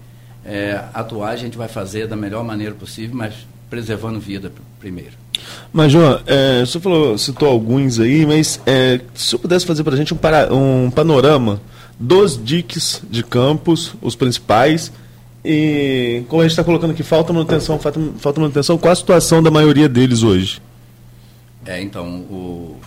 é, 0.45 0.83
atuar, 0.93 1.31
a 1.31 1.35
gente 1.35 1.57
vai 1.57 1.67
fazer 1.67 2.07
da 2.07 2.15
melhor 2.15 2.43
maneira 2.43 2.73
possível, 2.73 3.15
mas 3.15 3.33
preservando 3.69 4.19
vida 4.19 4.51
primeiro. 4.79 5.11
Mas, 5.71 5.91
João, 5.91 6.19
é, 6.25 6.61
você 6.61 6.79
falou, 6.79 7.17
citou 7.17 7.47
alguns 7.47 7.99
aí, 7.99 8.25
mas 8.25 8.59
é, 8.65 8.99
se 9.13 9.35
eu 9.35 9.39
pudesse 9.39 9.65
fazer 9.65 9.83
para 9.83 9.93
a 9.93 9.97
gente 9.97 10.13
um, 10.13 10.17
para, 10.17 10.53
um 10.53 10.89
panorama 10.89 11.61
dos 11.99 12.41
diques 12.41 13.01
de 13.09 13.23
campos, 13.23 13.93
os 14.01 14.15
principais, 14.15 14.91
e 15.43 16.23
como 16.27 16.41
a 16.41 16.45
gente 16.45 16.51
está 16.51 16.63
colocando 16.63 16.91
aqui, 16.91 17.03
falta 17.03 17.31
manutenção, 17.31 17.79
falta, 17.79 17.99
falta 18.17 18.41
manutenção, 18.41 18.77
qual 18.77 18.91
a 18.91 18.95
situação 18.95 19.41
da 19.41 19.51
maioria 19.51 19.87
deles 19.87 20.23
hoje? 20.23 20.61
É, 21.65 21.81
então, 21.81 22.07
o, 22.29 22.77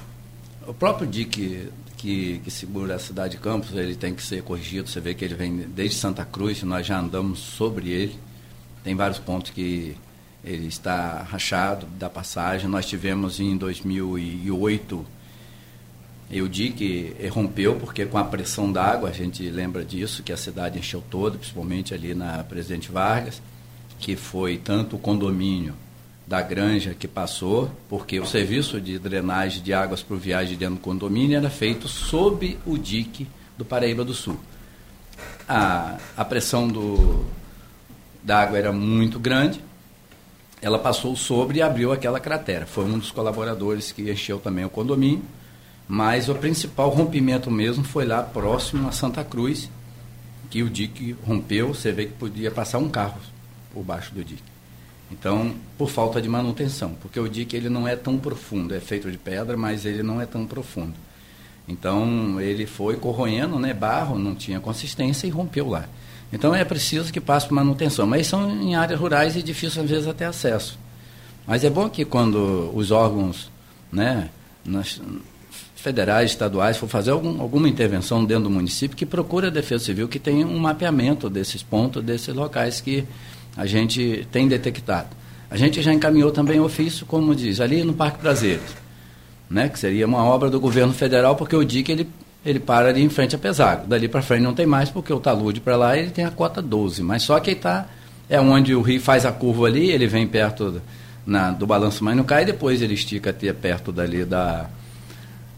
o 0.66 0.75
próprio 0.75 1.06
dique 1.06 1.68
que, 2.02 2.40
que 2.40 2.50
segura 2.50 2.97
a 2.97 2.99
cidade 2.99 3.37
de 3.37 3.40
Campos, 3.40 3.73
ele 3.75 3.94
tem 3.94 4.12
que 4.12 4.23
ser 4.25 4.42
corrigido, 4.42 4.88
você 4.88 5.00
vê 5.00 5.14
que 5.14 5.25
ele 5.25 5.37
vem 5.37 5.56
desde 5.56 5.97
Santa 5.97 6.25
Cruz, 6.25 6.61
nós 6.64 6.85
já 6.85 6.99
andamos 6.99 7.38
sobre 7.38 7.90
ele, 7.90 8.18
tem 8.82 8.97
vários 8.97 9.21
pontos 9.21 9.52
que 9.52 9.97
ele 10.44 10.66
está 10.66 11.23
rachado 11.23 11.87
da 11.99 12.11
passagem, 12.11 12.68
nós 12.68 12.87
tivemos 12.87 13.38
em 13.38 13.56
2008 13.56 15.06
eu 16.28 16.49
digo 16.49 16.76
que 16.76 17.14
rompeu 17.30 17.76
porque 17.76 18.06
com 18.06 18.16
a 18.16 18.25
pressão 18.25 18.73
d'água, 18.73 19.11
a 19.11 19.12
gente 19.12 19.49
lembra 19.50 19.85
disso, 19.85 20.23
que 20.23 20.32
a 20.32 20.37
cidade 20.37 20.78
encheu 20.78 21.04
toda, 21.11 21.37
principalmente 21.37 21.92
ali 21.92 22.14
na 22.14 22.42
Presidente 22.42 22.90
Vargas, 22.90 23.42
que 24.00 24.16
foi 24.16 24.56
tanto 24.56 24.97
o 24.97 24.99
condomínio 24.99 25.75
da 26.33 26.41
granja 26.41 26.95
que 26.95 27.07
passou, 27.07 27.71
porque 27.91 28.19
o 28.19 28.25
serviço 28.25 28.81
de 28.81 28.99
drenagem 28.99 29.62
de 29.62 29.75
águas 29.75 30.03
pluviais 30.03 30.49
dentro 30.57 30.77
do 30.77 30.81
condomínio 30.81 31.37
era 31.37 31.51
feito 31.51 31.87
sob 31.87 32.59
o 32.65 32.79
dique 32.79 33.29
do 33.59 33.67
Paraíba 33.67 34.03
do 34.03 34.15
Sul. 34.15 34.41
A, 35.47 35.99
a 36.17 36.25
pressão 36.25 36.67
do, 36.67 37.27
da 38.23 38.41
água 38.41 38.57
era 38.57 38.73
muito 38.73 39.19
grande, 39.19 39.61
ela 40.62 40.79
passou 40.79 41.15
sobre 41.15 41.59
e 41.59 41.62
abriu 41.62 41.93
aquela 41.93 42.19
cratera. 42.19 42.65
Foi 42.65 42.87
um 42.87 42.99
dos 42.99 43.11
colaboradores 43.11 43.93
que 43.93 44.11
encheu 44.11 44.39
também 44.39 44.65
o 44.65 44.71
condomínio 44.71 45.23
mas 45.87 46.31
o 46.31 46.35
principal 46.35 46.89
rompimento 46.89 47.51
mesmo 47.51 47.85
foi 47.85 48.07
lá 48.07 48.23
próximo 48.23 48.89
a 48.89 48.93
Santa 48.93 49.23
Cruz, 49.23 49.69
que 50.49 50.62
o 50.62 50.71
dique 50.71 51.15
rompeu, 51.27 51.75
você 51.75 51.93
vê 51.93 52.07
que 52.07 52.15
podia 52.15 52.51
passar 52.51 52.79
um 52.79 52.89
carro 52.89 53.21
por 53.75 53.83
baixo 53.83 54.15
do 54.15 54.25
dique. 54.25 54.51
Então, 55.12 55.54
por 55.76 55.90
falta 55.90 56.23
de 56.23 56.28
manutenção, 56.28 56.97
porque 57.00 57.21
o 57.21 57.28
dique 57.28 57.54
ele 57.54 57.69
não 57.69 57.87
é 57.87 57.95
tão 57.95 58.19
profundo, 58.19 58.75
é 58.75 58.81
feito 58.81 59.11
de 59.11 59.19
pedra, 59.19 59.57
mas 59.57 59.85
ele 59.85 60.02
não 60.02 60.21
é 60.21 60.26
tão 60.26 60.47
profundo. 60.47 60.95
Então, 61.69 62.40
ele 62.40 62.66
foi 62.66 62.97
corroendo, 62.97 63.59
né, 63.59 63.75
barro, 63.75 64.19
não 64.19 64.35
tinha 64.35 64.59
consistência 64.59 65.26
e 65.26 65.31
rompeu 65.31 65.69
lá. 65.69 65.87
Então 66.33 66.54
é 66.54 66.64
preciso 66.64 67.12
que 67.12 67.21
passe 67.21 67.47
por 67.47 67.54
manutenção. 67.54 68.07
Mas 68.07 68.26
são 68.26 68.50
em 68.50 68.75
áreas 68.75 68.99
rurais 68.99 69.37
e 69.37 69.42
difícil 69.42 69.83
às 69.83 69.90
vezes 69.90 70.09
até 70.09 70.25
acesso. 70.25 70.78
Mas 71.47 71.62
é 71.62 71.69
bom 71.69 71.90
que 71.90 72.04
quando 72.04 72.73
os 72.75 72.90
órgãos 72.90 73.50
né, 73.92 74.31
nas, 74.64 74.99
federais, 75.76 76.31
estaduais, 76.31 76.76
for 76.76 76.88
fazer 76.88 77.11
algum, 77.11 77.40
alguma 77.42 77.69
intervenção 77.69 78.25
dentro 78.25 78.45
do 78.45 78.50
município, 78.50 78.97
que 78.97 79.04
procure 79.04 79.49
a 79.49 79.50
Defesa 79.50 79.85
Civil 79.85 80.09
que 80.09 80.19
tenha 80.19 80.47
um 80.47 80.59
mapeamento 80.59 81.28
desses 81.28 81.62
pontos, 81.62 82.02
desses 82.02 82.35
locais 82.35 82.81
que 82.81 83.04
a 83.56 83.66
gente 83.66 84.26
tem 84.30 84.49
detectado. 84.49 85.09
A 85.50 85.56
gente 85.56 85.82
já 85.82 85.92
encaminhou 85.92 86.30
também 86.30 86.59
ofício, 86.61 87.04
como 87.04 87.35
diz, 87.35 87.61
ali 87.61 87.85
no 87.85 87.92
Parque 87.92 88.18
Prazeres, 88.18 88.62
né, 89.50 89.68
que 89.68 89.78
seria 89.78 90.06
uma 90.06 90.25
obra 90.25 90.49
do 90.49 90.59
governo 90.59 90.94
federal, 90.94 91.37
porque 91.37 91.54
o 91.54 91.62
DIC 91.62 91.90
ele, 91.90 92.09
ele 92.44 92.59
para 92.59 92.88
ali 92.88 93.02
em 93.02 93.11
frente 93.11 93.37
a 93.37 93.38
Pesago. 93.38 93.87
Dali 93.87 94.09
para 94.09 94.23
frente 94.23 94.42
não 94.42 94.54
tem 94.54 94.64
mais, 94.64 94.88
porque 94.88 95.12
o 95.12 95.21
talude 95.21 95.61
para 95.61 95.76
lá 95.76 95.97
ele 95.97 96.11
tem 96.11 96.25
a 96.25 96.30
cota 96.30 96.62
12, 96.62 97.02
mas 97.02 97.23
só 97.23 97.38
que 97.38 97.50
está, 97.50 97.87
é 98.30 98.40
onde 98.40 98.75
o 98.75 98.80
rio 98.80 99.00
faz 99.00 99.26
a 99.26 99.32
curva 99.32 99.66
ali, 99.66 99.90
ele 99.90 100.06
vem 100.06 100.26
perto 100.26 100.80
na, 101.26 101.50
do 101.50 101.66
balanço, 101.66 102.02
mas 102.02 102.16
não 102.16 102.25
cai, 102.25 102.47
depois 102.47 102.80
ele 102.80 102.94
estica 102.94 103.28
até 103.28 103.52
perto 103.52 103.92
dali 103.92 104.25
da, 104.25 104.71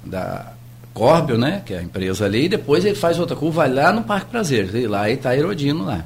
da 0.04 0.54
Corbel, 0.92 1.38
né, 1.38 1.62
que 1.64 1.72
é 1.72 1.78
a 1.78 1.82
empresa 1.82 2.24
ali, 2.24 2.46
e 2.46 2.48
depois 2.48 2.84
ele 2.84 2.96
faz 2.96 3.20
outra 3.20 3.36
curva 3.36 3.64
lá 3.66 3.92
no 3.92 4.02
Parque 4.02 4.30
Prazeres, 4.30 4.74
e 4.74 4.88
lá 4.88 5.08
está 5.08 5.36
erodindo 5.36 5.84
lá. 5.84 6.04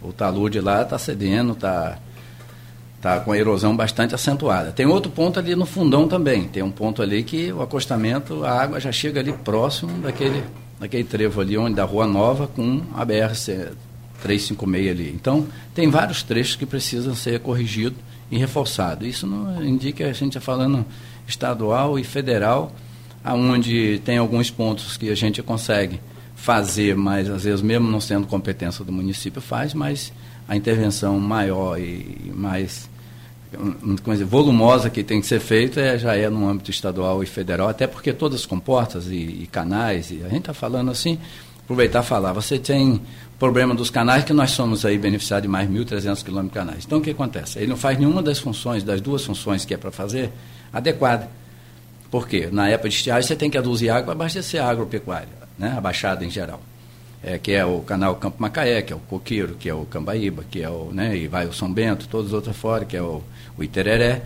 O 0.00 0.12
talude 0.12 0.60
lá 0.60 0.82
está 0.82 0.98
cedendo, 0.98 1.52
está 1.52 1.98
tá 3.00 3.20
com 3.20 3.32
a 3.32 3.38
erosão 3.38 3.76
bastante 3.76 4.14
acentuada. 4.14 4.72
Tem 4.72 4.86
outro 4.86 5.10
ponto 5.10 5.38
ali 5.38 5.54
no 5.54 5.66
fundão 5.66 6.06
também, 6.08 6.48
tem 6.48 6.62
um 6.62 6.70
ponto 6.70 7.02
ali 7.02 7.22
que 7.22 7.52
o 7.52 7.62
acostamento, 7.62 8.44
a 8.44 8.50
água 8.50 8.80
já 8.80 8.92
chega 8.92 9.20
ali 9.20 9.32
próximo 9.32 9.98
daquele, 10.00 10.42
daquele 10.78 11.04
trevo 11.04 11.40
ali, 11.40 11.56
onde 11.56 11.74
da 11.74 11.84
Rua 11.84 12.06
Nova 12.06 12.46
com 12.46 12.82
a 12.94 13.04
BR 13.04 13.34
356 14.22 14.90
ali. 14.90 15.12
Então, 15.14 15.46
tem 15.74 15.88
vários 15.90 16.22
trechos 16.22 16.56
que 16.56 16.66
precisam 16.66 17.14
ser 17.14 17.40
corrigidos 17.40 17.98
e 18.30 18.38
reforçados. 18.38 19.06
Isso 19.06 19.26
não 19.26 19.64
indica, 19.64 20.04
a 20.04 20.12
gente 20.12 20.36
está 20.36 20.40
falando 20.40 20.84
estadual 21.26 21.98
e 21.98 22.04
federal, 22.04 22.72
aonde 23.24 24.00
tem 24.04 24.18
alguns 24.18 24.50
pontos 24.50 24.96
que 24.96 25.10
a 25.10 25.14
gente 25.14 25.42
consegue 25.42 26.00
fazer, 26.38 26.96
mas 26.96 27.28
às 27.28 27.42
vezes 27.42 27.60
mesmo 27.60 27.90
não 27.90 28.00
sendo 28.00 28.26
competência 28.26 28.84
do 28.84 28.92
município 28.92 29.42
faz, 29.42 29.74
mas 29.74 30.12
a 30.46 30.56
intervenção 30.56 31.18
maior 31.18 31.78
e 31.78 32.32
mais 32.34 32.88
dizer, 34.06 34.24
volumosa 34.24 34.88
que 34.88 35.02
tem 35.02 35.20
que 35.20 35.26
ser 35.26 35.40
feita 35.40 35.80
é, 35.80 35.98
já 35.98 36.14
é 36.14 36.30
no 36.30 36.48
âmbito 36.48 36.70
estadual 36.70 37.22
e 37.22 37.26
federal, 37.26 37.68
até 37.68 37.86
porque 37.86 38.12
todas 38.12 38.40
as 38.40 38.46
comportas 38.46 39.08
e, 39.08 39.16
e 39.16 39.48
canais, 39.50 40.10
e 40.12 40.22
a 40.22 40.28
gente 40.28 40.40
está 40.40 40.54
falando 40.54 40.90
assim, 40.90 41.18
aproveitar 41.64 42.04
e 42.04 42.06
falar, 42.06 42.32
você 42.32 42.56
tem 42.56 43.00
problema 43.36 43.74
dos 43.74 43.90
canais 43.90 44.22
que 44.22 44.32
nós 44.32 44.52
somos 44.52 44.84
aí 44.84 44.96
beneficiados 44.96 45.42
de 45.42 45.48
mais 45.48 45.68
1.300 45.68 46.22
quilômetros 46.22 46.52
de 46.52 46.66
canais. 46.66 46.84
Então 46.86 46.98
o 46.98 47.02
que 47.02 47.10
acontece? 47.10 47.58
Ele 47.58 47.66
não 47.66 47.76
faz 47.76 47.98
nenhuma 47.98 48.22
das 48.22 48.38
funções, 48.38 48.84
das 48.84 49.00
duas 49.00 49.24
funções 49.24 49.64
que 49.64 49.74
é 49.74 49.76
para 49.76 49.90
fazer, 49.90 50.30
adequada. 50.72 51.28
Por 52.10 52.28
quê? 52.28 52.48
Na 52.52 52.68
época 52.68 52.88
de 52.88 52.94
estiagem 52.94 53.26
você 53.26 53.34
tem 53.34 53.50
que 53.50 53.58
aduzir 53.58 53.90
água 53.90 54.04
para 54.04 54.12
abastecer 54.12 54.62
a 54.62 54.68
agropecuária, 54.68 55.47
né? 55.58 55.74
a 55.76 55.80
baixada 55.80 56.24
em 56.24 56.30
geral. 56.30 56.60
É, 57.20 57.36
que 57.36 57.50
é 57.50 57.64
o 57.64 57.80
canal 57.80 58.14
Campo 58.14 58.40
Macaé, 58.40 58.80
que 58.80 58.92
é 58.92 58.96
o 58.96 59.00
Coqueiro, 59.00 59.56
que 59.58 59.68
é 59.68 59.74
o 59.74 59.84
Cambaíba, 59.84 60.44
que 60.48 60.62
é 60.62 60.70
o, 60.70 60.90
né, 60.92 61.16
e 61.16 61.26
vai 61.26 61.46
o 61.48 61.52
São 61.52 61.72
Bento, 61.72 62.06
todos 62.06 62.28
os 62.28 62.32
outros 62.32 62.56
fora, 62.56 62.84
que 62.84 62.96
é 62.96 63.02
o, 63.02 63.24
o 63.56 63.64
Itereré. 63.64 64.22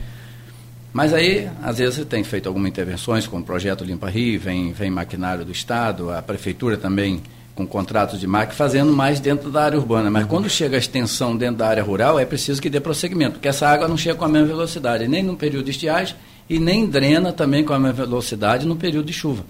Mas 0.92 1.14
aí, 1.14 1.48
às 1.62 1.78
vezes, 1.78 1.94
você 1.94 2.04
tem 2.04 2.22
feito 2.22 2.48
algumas 2.48 2.68
intervenções 2.68 3.26
com 3.26 3.38
o 3.38 3.42
projeto 3.42 3.82
Limpa 3.82 4.10
Rio, 4.10 4.38
vem, 4.38 4.72
vem 4.72 4.90
maquinário 4.90 5.42
do 5.42 5.50
Estado, 5.50 6.10
a 6.10 6.20
prefeitura 6.20 6.76
também 6.76 7.22
com 7.54 7.66
contratos 7.66 8.20
de 8.20 8.26
máquina, 8.26 8.54
fazendo 8.54 8.92
mais 8.92 9.20
dentro 9.20 9.50
da 9.50 9.64
área 9.64 9.78
urbana. 9.78 10.10
Mas 10.10 10.26
quando 10.26 10.48
chega 10.50 10.76
a 10.76 10.78
extensão 10.78 11.36
dentro 11.36 11.56
da 11.56 11.68
área 11.68 11.82
rural, 11.82 12.18
é 12.18 12.26
preciso 12.26 12.60
que 12.60 12.68
dê 12.68 12.80
prosseguimento, 12.80 13.32
porque 13.32 13.48
essa 13.48 13.66
água 13.68 13.88
não 13.88 13.96
chega 13.96 14.16
com 14.16 14.24
a 14.24 14.28
mesma 14.28 14.48
velocidade, 14.48 15.08
nem 15.08 15.22
no 15.22 15.36
período 15.36 15.64
de 15.64 15.70
estiagem 15.70 16.14
e 16.48 16.58
nem 16.58 16.86
drena 16.86 17.32
também 17.32 17.64
com 17.64 17.72
a 17.72 17.78
mesma 17.78 18.04
velocidade 18.04 18.66
no 18.66 18.76
período 18.76 19.06
de 19.06 19.12
chuva. 19.12 19.44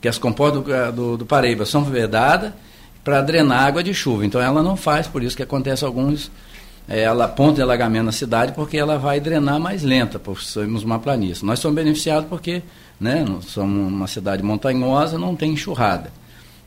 Porque 0.00 0.08
as 0.08 0.16
comportas 0.16 0.64
do, 0.64 0.74
eh, 0.74 0.90
do, 0.90 1.18
do 1.18 1.26
Paraíba 1.26 1.66
são 1.66 1.84
vedadas 1.84 2.54
para 3.04 3.20
drenar 3.20 3.66
água 3.66 3.84
de 3.84 3.92
chuva. 3.92 4.24
Então 4.24 4.40
ela 4.40 4.62
não 4.62 4.74
faz, 4.74 5.06
por 5.06 5.22
isso 5.22 5.36
que 5.36 5.42
acontece 5.42 5.84
alguns 5.84 6.30
é, 6.88 7.02
ela 7.02 7.28
ponto 7.28 7.56
de 7.56 7.62
alagamento 7.62 8.06
na 8.06 8.12
cidade, 8.12 8.52
porque 8.52 8.78
ela 8.78 8.98
vai 8.98 9.20
drenar 9.20 9.60
mais 9.60 9.82
lenta, 9.82 10.18
por 10.18 10.42
sermos 10.42 10.82
uma 10.82 10.98
planície. 10.98 11.44
Nós 11.44 11.58
somos 11.58 11.76
beneficiados 11.76 12.28
porque 12.28 12.62
né, 12.98 13.24
somos 13.42 13.92
uma 13.92 14.06
cidade 14.06 14.42
montanhosa, 14.42 15.18
não 15.18 15.36
tem 15.36 15.52
enxurrada. 15.52 16.10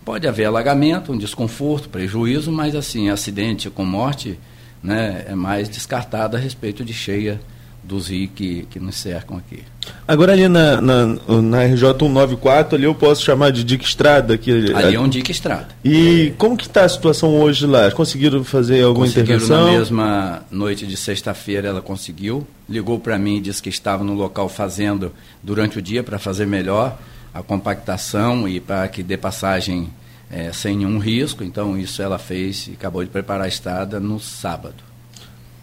Pode 0.05 0.27
haver 0.27 0.45
alagamento, 0.45 1.11
um 1.11 1.17
desconforto, 1.17 1.89
prejuízo, 1.89 2.51
mas 2.51 2.75
assim, 2.75 3.09
acidente 3.09 3.69
com 3.69 3.83
morte 3.83 4.39
né, 4.81 5.25
é 5.27 5.33
mais 5.33 5.67
descartado 5.67 6.37
a 6.37 6.39
respeito 6.39 6.85
de 6.85 6.93
cheia 6.93 7.41
dos 7.83 8.07
rios 8.07 8.31
que, 8.33 8.65
que 8.69 8.79
nos 8.79 8.95
cercam 8.95 9.37
aqui. 9.37 9.63
Agora 10.07 10.31
ali 10.31 10.47
na, 10.47 10.79
na, 10.79 11.05
na 11.41 11.63
RJ 11.65 11.89
194, 11.99 12.75
ali 12.75 12.85
eu 12.85 12.95
posso 12.95 13.23
chamar 13.23 13.51
de 13.51 13.63
Dique 13.63 13.83
Estrada? 13.83 14.37
Que, 14.37 14.73
ali 14.73 14.95
é 14.95 14.99
um 14.99 15.09
Dique 15.09 15.31
Estrada. 15.31 15.67
E 15.83 16.27
é. 16.27 16.33
como 16.37 16.55
que 16.55 16.65
está 16.65 16.85
a 16.85 16.89
situação 16.89 17.35
hoje 17.39 17.65
lá? 17.65 17.91
Conseguiram 17.91 18.43
fazer 18.43 18.83
alguma 18.83 19.05
Conseguiram 19.05 19.35
intervenção? 19.35 19.65
na 19.65 19.71
mesma 19.71 20.41
noite 20.49 20.87
de 20.87 20.95
sexta-feira 20.95 21.67
ela 21.67 21.81
conseguiu. 21.81 22.47
Ligou 22.69 22.99
para 22.99 23.17
mim 23.17 23.37
e 23.37 23.41
disse 23.41 23.61
que 23.61 23.69
estava 23.69 24.03
no 24.03 24.13
local 24.13 24.47
fazendo 24.47 25.11
durante 25.41 25.77
o 25.77 25.81
dia 25.81 26.03
para 26.03 26.17
fazer 26.17 26.47
melhor 26.47 26.97
a 27.33 27.43
compactação 27.43 28.47
e 28.47 28.59
para 28.59 28.87
que 28.87 29.03
dê 29.03 29.17
passagem 29.17 29.89
é, 30.31 30.51
sem 30.53 30.77
nenhum 30.77 30.97
risco. 30.99 31.43
Então 31.43 31.77
isso 31.77 32.01
ela 32.01 32.17
fez 32.17 32.67
e 32.67 32.71
acabou 32.71 33.03
de 33.03 33.09
preparar 33.09 33.45
a 33.45 33.47
estrada 33.47 33.99
no 33.99 34.19
sábado. 34.19 34.92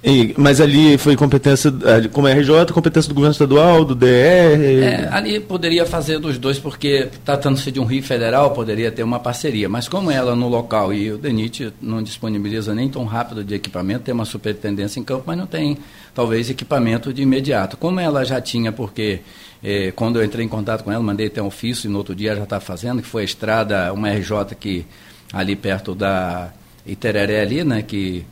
E, 0.03 0.35
mas 0.39 0.63
ali 0.63 0.97
foi 0.97 1.15
competência, 1.15 1.71
como 2.13 2.27
é 2.27 2.33
RJ, 2.33 2.73
competência 2.73 3.09
do 3.11 3.15
governo 3.15 3.33
estadual, 3.33 3.85
do 3.85 3.95
DR? 3.95 4.07
É, 4.07 5.09
ali 5.13 5.39
poderia 5.39 5.85
fazer 5.85 6.19
dos 6.19 6.39
dois, 6.39 6.59
porque 6.59 7.09
tratando-se 7.23 7.71
de 7.71 7.79
um 7.79 7.85
rio 7.85 8.03
federal, 8.03 8.53
poderia 8.53 8.91
ter 8.91 9.03
uma 9.03 9.21
parceria. 9.21 9.69
Mas 9.69 9.89
como 9.89 10.11
ela 10.11 10.35
no 10.35 10.49
local 10.49 10.91
e 10.93 11.13
o 11.13 11.19
DENIT 11.19 11.75
não 11.83 12.03
disponibiliza 12.03 12.75
nem 12.75 12.89
tão 12.89 13.05
rápido 13.05 13.45
de 13.45 13.55
equipamento, 13.55 14.05
tem 14.05 14.15
uma 14.15 14.25
superintendência 14.25 14.99
em 14.99 15.05
campo, 15.05 15.25
mas 15.27 15.37
não 15.37 15.47
tem, 15.47 15.77
talvez, 16.15 16.49
equipamento 16.49 17.13
de 17.13 17.21
imediato. 17.21 17.77
Como 17.77 18.01
ela 18.01 18.25
já 18.25 18.41
tinha, 18.41 18.73
porque 18.73 19.21
eh, 19.63 19.93
quando 19.95 20.19
eu 20.19 20.25
entrei 20.25 20.47
em 20.47 20.49
contato 20.49 20.83
com 20.83 20.91
ela, 20.91 21.03
mandei 21.03 21.27
até 21.27 21.43
um 21.43 21.47
ofício 21.47 21.89
e 21.89 21.93
no 21.93 21.99
outro 21.99 22.15
dia 22.15 22.35
já 22.35 22.45
está 22.45 22.59
fazendo, 22.59 23.03
que 23.03 23.09
foi 23.09 23.21
a 23.21 23.25
estrada, 23.27 23.93
uma 23.93 24.09
RJ 24.09 24.55
que 24.59 24.87
ali 25.31 25.55
perto 25.55 25.95
da 25.95 26.51
Itereré 26.87 27.43
ali, 27.43 27.63
né, 27.63 27.83
que 27.83 28.25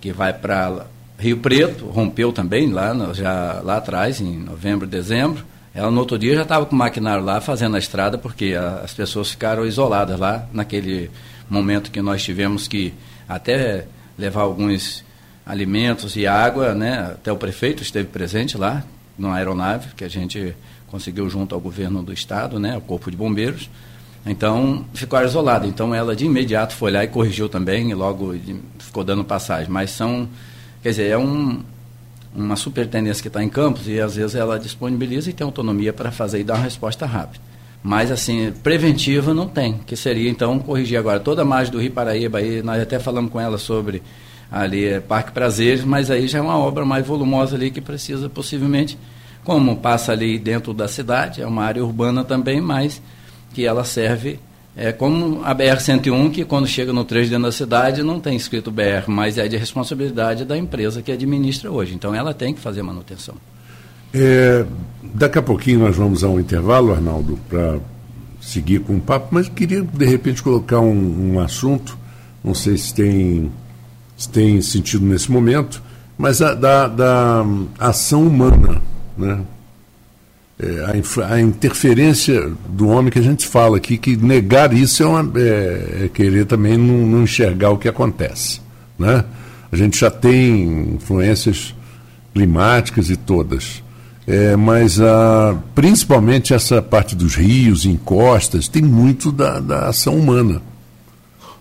que 0.00 0.12
vai 0.12 0.32
para 0.32 0.86
Rio 1.18 1.38
Preto, 1.38 1.86
rompeu 1.86 2.32
também 2.32 2.70
lá, 2.70 2.94
já, 3.12 3.60
lá 3.62 3.76
atrás, 3.76 4.20
em 4.20 4.38
novembro, 4.38 4.86
dezembro. 4.86 5.44
Ela 5.74 5.90
no 5.90 6.00
outro 6.00 6.18
dia 6.18 6.34
já 6.34 6.42
estava 6.42 6.66
com 6.66 6.74
o 6.74 6.78
maquinário 6.78 7.22
lá 7.24 7.40
fazendo 7.40 7.76
a 7.76 7.78
estrada, 7.78 8.18
porque 8.18 8.54
a, 8.58 8.80
as 8.84 8.92
pessoas 8.92 9.30
ficaram 9.30 9.64
isoladas 9.66 10.18
lá 10.18 10.46
naquele 10.52 11.10
momento 11.48 11.90
que 11.90 12.00
nós 12.00 12.22
tivemos 12.22 12.66
que 12.66 12.94
até 13.28 13.86
levar 14.18 14.42
alguns 14.42 15.04
alimentos 15.44 16.16
e 16.16 16.26
água, 16.26 16.74
né? 16.74 17.12
Até 17.12 17.30
o 17.30 17.36
prefeito 17.36 17.82
esteve 17.82 18.08
presente 18.08 18.56
lá, 18.56 18.82
numa 19.18 19.36
aeronave, 19.36 19.94
que 19.94 20.04
a 20.04 20.08
gente 20.08 20.54
conseguiu 20.88 21.28
junto 21.28 21.54
ao 21.54 21.60
governo 21.60 22.02
do 22.02 22.12
estado, 22.12 22.58
né? 22.58 22.76
O 22.76 22.80
Corpo 22.80 23.10
de 23.10 23.16
Bombeiros. 23.16 23.70
Então, 24.24 24.84
ficou 24.92 25.20
isolada. 25.22 25.66
Então, 25.66 25.94
ela 25.94 26.14
de 26.14 26.26
imediato 26.26 26.74
foi 26.74 26.90
lá 26.90 27.04
e 27.04 27.08
corrigiu 27.08 27.48
também, 27.48 27.90
e 27.90 27.94
logo 27.94 28.34
ficou 28.78 29.02
dando 29.02 29.24
passagem. 29.24 29.70
Mas 29.70 29.90
são, 29.90 30.28
quer 30.82 30.90
dizer, 30.90 31.08
é 31.08 31.18
um, 31.18 31.60
uma 32.34 32.56
superintendência 32.56 33.22
que 33.22 33.28
está 33.28 33.42
em 33.42 33.48
campos 33.48 33.88
e 33.88 34.00
às 34.00 34.16
vezes 34.16 34.34
ela 34.34 34.58
disponibiliza 34.58 35.30
e 35.30 35.32
tem 35.32 35.44
autonomia 35.44 35.92
para 35.92 36.10
fazer 36.10 36.40
e 36.40 36.44
dar 36.44 36.54
uma 36.54 36.64
resposta 36.64 37.06
rápida. 37.06 37.42
Mas, 37.82 38.10
assim, 38.10 38.52
preventiva 38.62 39.32
não 39.32 39.48
tem, 39.48 39.78
que 39.86 39.96
seria, 39.96 40.28
então, 40.28 40.58
corrigir 40.58 40.98
agora 40.98 41.18
toda 41.18 41.40
a 41.40 41.44
margem 41.46 41.72
do 41.72 41.80
Rio 41.80 41.90
Paraíba, 41.90 42.38
aí 42.38 42.62
nós 42.62 42.82
até 42.82 42.98
falamos 42.98 43.32
com 43.32 43.40
ela 43.40 43.56
sobre 43.56 44.02
ali 44.52 44.84
é, 44.84 45.00
Parque 45.00 45.32
Prazeres, 45.32 45.82
mas 45.82 46.10
aí 46.10 46.28
já 46.28 46.40
é 46.40 46.42
uma 46.42 46.58
obra 46.58 46.84
mais 46.84 47.06
volumosa 47.06 47.56
ali 47.56 47.70
que 47.70 47.80
precisa 47.80 48.28
possivelmente, 48.28 48.98
como 49.44 49.76
passa 49.76 50.12
ali 50.12 50.38
dentro 50.38 50.74
da 50.74 50.88
cidade, 50.88 51.40
é 51.40 51.46
uma 51.46 51.64
área 51.64 51.82
urbana 51.82 52.22
também, 52.22 52.60
mas 52.60 53.00
que 53.52 53.66
ela 53.66 53.84
serve 53.84 54.38
é 54.76 54.92
como 54.92 55.42
a 55.44 55.54
BR-101, 55.54 56.30
que 56.30 56.44
quando 56.44 56.66
chega 56.66 56.92
no 56.92 57.04
trecho 57.04 57.28
dentro 57.28 57.44
da 57.44 57.52
cidade 57.52 58.02
não 58.02 58.20
tem 58.20 58.36
escrito 58.36 58.70
BR, 58.70 59.08
mas 59.08 59.36
é 59.36 59.48
de 59.48 59.56
responsabilidade 59.56 60.44
da 60.44 60.56
empresa 60.56 61.02
que 61.02 61.10
administra 61.10 61.70
hoje. 61.70 61.94
Então 61.94 62.14
ela 62.14 62.32
tem 62.32 62.54
que 62.54 62.60
fazer 62.60 62.82
manutenção. 62.82 63.34
É, 64.14 64.64
daqui 65.02 65.38
a 65.38 65.42
pouquinho 65.42 65.80
nós 65.80 65.96
vamos 65.96 66.24
a 66.24 66.28
um 66.28 66.38
intervalo, 66.38 66.92
Arnaldo, 66.92 67.38
para 67.48 67.78
seguir 68.40 68.80
com 68.80 68.96
o 68.96 69.00
papo, 69.00 69.28
mas 69.32 69.48
queria 69.48 69.82
de 69.82 70.04
repente 70.06 70.42
colocar 70.42 70.80
um, 70.80 71.34
um 71.34 71.40
assunto, 71.40 71.98
não 72.42 72.54
sei 72.54 72.78
se 72.78 72.94
tem, 72.94 73.50
se 74.16 74.28
tem 74.28 74.62
sentido 74.62 75.04
nesse 75.04 75.30
momento, 75.30 75.82
mas 76.16 76.40
a, 76.40 76.54
da, 76.54 76.88
da 76.88 77.44
ação 77.78 78.26
humana. 78.26 78.80
Né? 79.16 79.40
É, 80.62 80.84
a, 80.84 81.34
a, 81.34 81.40
interferência 81.40 82.52
do 82.68 82.88
homem 82.88 83.10
que 83.10 83.18
a 83.18 83.22
gente 83.22 83.46
fala 83.46 83.78
aqui, 83.78 83.96
que 83.96 84.14
negar 84.14 84.74
isso 84.74 85.02
é, 85.02 85.06
uma, 85.06 85.40
é, 85.40 86.04
é 86.04 86.10
querer 86.12 86.44
também 86.44 86.76
não, 86.76 87.06
não, 87.06 87.22
enxergar 87.22 87.70
o 87.70 87.78
que 87.78 87.88
acontece. 87.88 88.60
Né? 88.98 89.24
A 89.72 89.76
gente 89.76 89.98
já 89.98 90.10
tem 90.10 90.96
influências 90.96 91.74
climáticas 92.34 93.08
e 93.08 93.16
todas. 93.16 93.82
É, 94.26 94.54
mas 94.54 95.00
a, 95.00 95.56
principalmente 95.74 96.52
essa 96.52 96.82
parte 96.82 97.16
dos 97.16 97.34
rios, 97.34 97.86
encostas, 97.86 98.68
tem 98.68 98.82
muito 98.82 99.32
da, 99.32 99.60
da 99.60 99.88
ação 99.88 100.14
humana. 100.14 100.60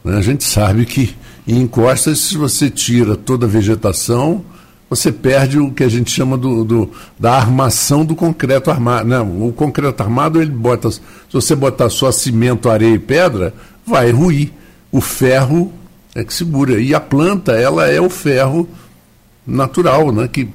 Né? 0.03 0.17
A 0.17 0.21
gente 0.21 0.43
sabe 0.43 0.85
que 0.85 1.15
em 1.47 1.61
encostas, 1.61 2.19
se 2.19 2.37
você 2.37 2.69
tira 2.69 3.15
toda 3.15 3.45
a 3.45 3.49
vegetação, 3.49 4.43
você 4.89 5.11
perde 5.11 5.59
o 5.59 5.71
que 5.71 5.83
a 5.83 5.89
gente 5.89 6.09
chama 6.09 6.37
do, 6.37 6.63
do 6.63 6.91
da 7.17 7.33
armação 7.33 8.03
do 8.03 8.15
concreto 8.15 8.71
armado. 8.71 9.07
Não, 9.07 9.47
o 9.47 9.53
concreto 9.53 10.01
armado, 10.01 10.41
ele 10.41 10.51
bota. 10.51 10.89
Se 10.89 11.01
você 11.31 11.55
botar 11.55 11.89
só 11.89 12.11
cimento, 12.11 12.69
areia 12.69 12.95
e 12.95 12.99
pedra, 12.99 13.53
vai 13.85 14.11
ruir. 14.11 14.51
O 14.91 14.99
ferro 14.99 15.71
é 16.15 16.23
que 16.23 16.33
segura. 16.33 16.81
E 16.81 16.95
a 16.95 16.99
planta, 16.99 17.51
ela 17.51 17.87
é 17.87 18.01
o 18.01 18.09
ferro 18.09 18.67
natural, 19.45 20.11
né? 20.11 20.27
Que 20.27 20.49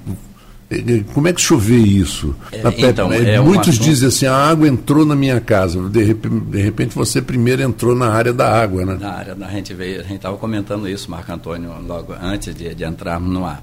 como 1.13 1.29
é 1.29 1.33
que 1.33 1.41
choveu 1.41 1.85
isso? 1.85 2.35
É, 2.51 2.63
então, 2.89 3.13
é 3.13 3.41
Muitos 3.41 3.79
dizem 3.79 4.09
assim, 4.09 4.27
a 4.27 4.35
água 4.35 4.67
entrou 4.67 5.05
na 5.05 5.15
minha 5.15 5.41
casa. 5.41 5.89
De 5.89 6.03
repente, 6.03 6.41
de 6.41 6.63
repente, 6.63 6.95
você 6.95 7.21
primeiro 7.21 7.63
entrou 7.63 7.95
na 7.95 8.11
área 8.11 8.33
da 8.33 8.51
água, 8.51 8.85
né? 8.85 8.97
Na 9.01 9.13
área, 9.13 9.37
a 9.39 9.51
gente 9.51 9.73
veio, 9.75 10.01
a 10.01 10.03
gente 10.03 10.17
estava 10.17 10.37
comentando 10.37 10.89
isso, 10.89 11.11
Marco 11.11 11.33
Antônio, 11.33 11.73
logo 11.87 12.15
antes 12.21 12.55
de, 12.55 12.75
de 12.75 12.85
entrarmos 12.85 13.33
no 13.33 13.45
ar. 13.45 13.63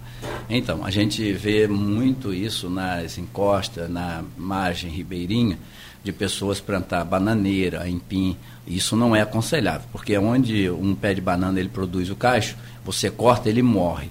Então, 0.49 0.85
a 0.85 0.91
gente 0.91 1.31
vê 1.33 1.67
muito 1.67 2.33
isso 2.33 2.69
nas 2.69 3.17
encostas, 3.17 3.89
na 3.89 4.23
margem 4.37 4.89
ribeirinha, 4.89 5.57
de 6.03 6.11
pessoas 6.11 6.59
plantar 6.59 7.03
bananeira, 7.05 7.87
empim. 7.87 8.37
Isso 8.65 8.95
não 8.95 9.15
é 9.15 9.21
aconselhável, 9.21 9.87
porque 9.91 10.17
onde 10.17 10.69
um 10.69 10.95
pé 10.95 11.13
de 11.13 11.21
banana 11.21 11.59
ele 11.59 11.69
produz 11.69 12.09
o 12.09 12.15
cacho, 12.15 12.55
você 12.83 13.09
corta, 13.09 13.49
ele 13.49 13.61
morre 13.61 14.09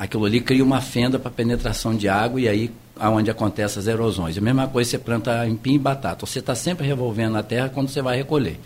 aquilo 0.00 0.24
ali 0.24 0.40
cria 0.40 0.64
uma 0.64 0.80
fenda 0.80 1.18
para 1.18 1.30
penetração 1.30 1.94
de 1.94 2.08
água 2.08 2.40
e 2.40 2.48
aí 2.48 2.70
aonde 2.98 3.30
acontecem 3.30 3.80
as 3.80 3.86
erosões. 3.86 4.38
A 4.38 4.40
mesma 4.40 4.66
coisa 4.66 4.88
você 4.88 4.98
planta 4.98 5.46
empim 5.46 5.74
e 5.74 5.78
batata. 5.78 6.24
Você 6.24 6.38
está 6.38 6.54
sempre 6.54 6.86
revolvendo 6.86 7.36
a 7.36 7.42
terra 7.42 7.68
quando 7.68 7.90
você 7.90 8.00
vai 8.00 8.16
recolher. 8.16 8.58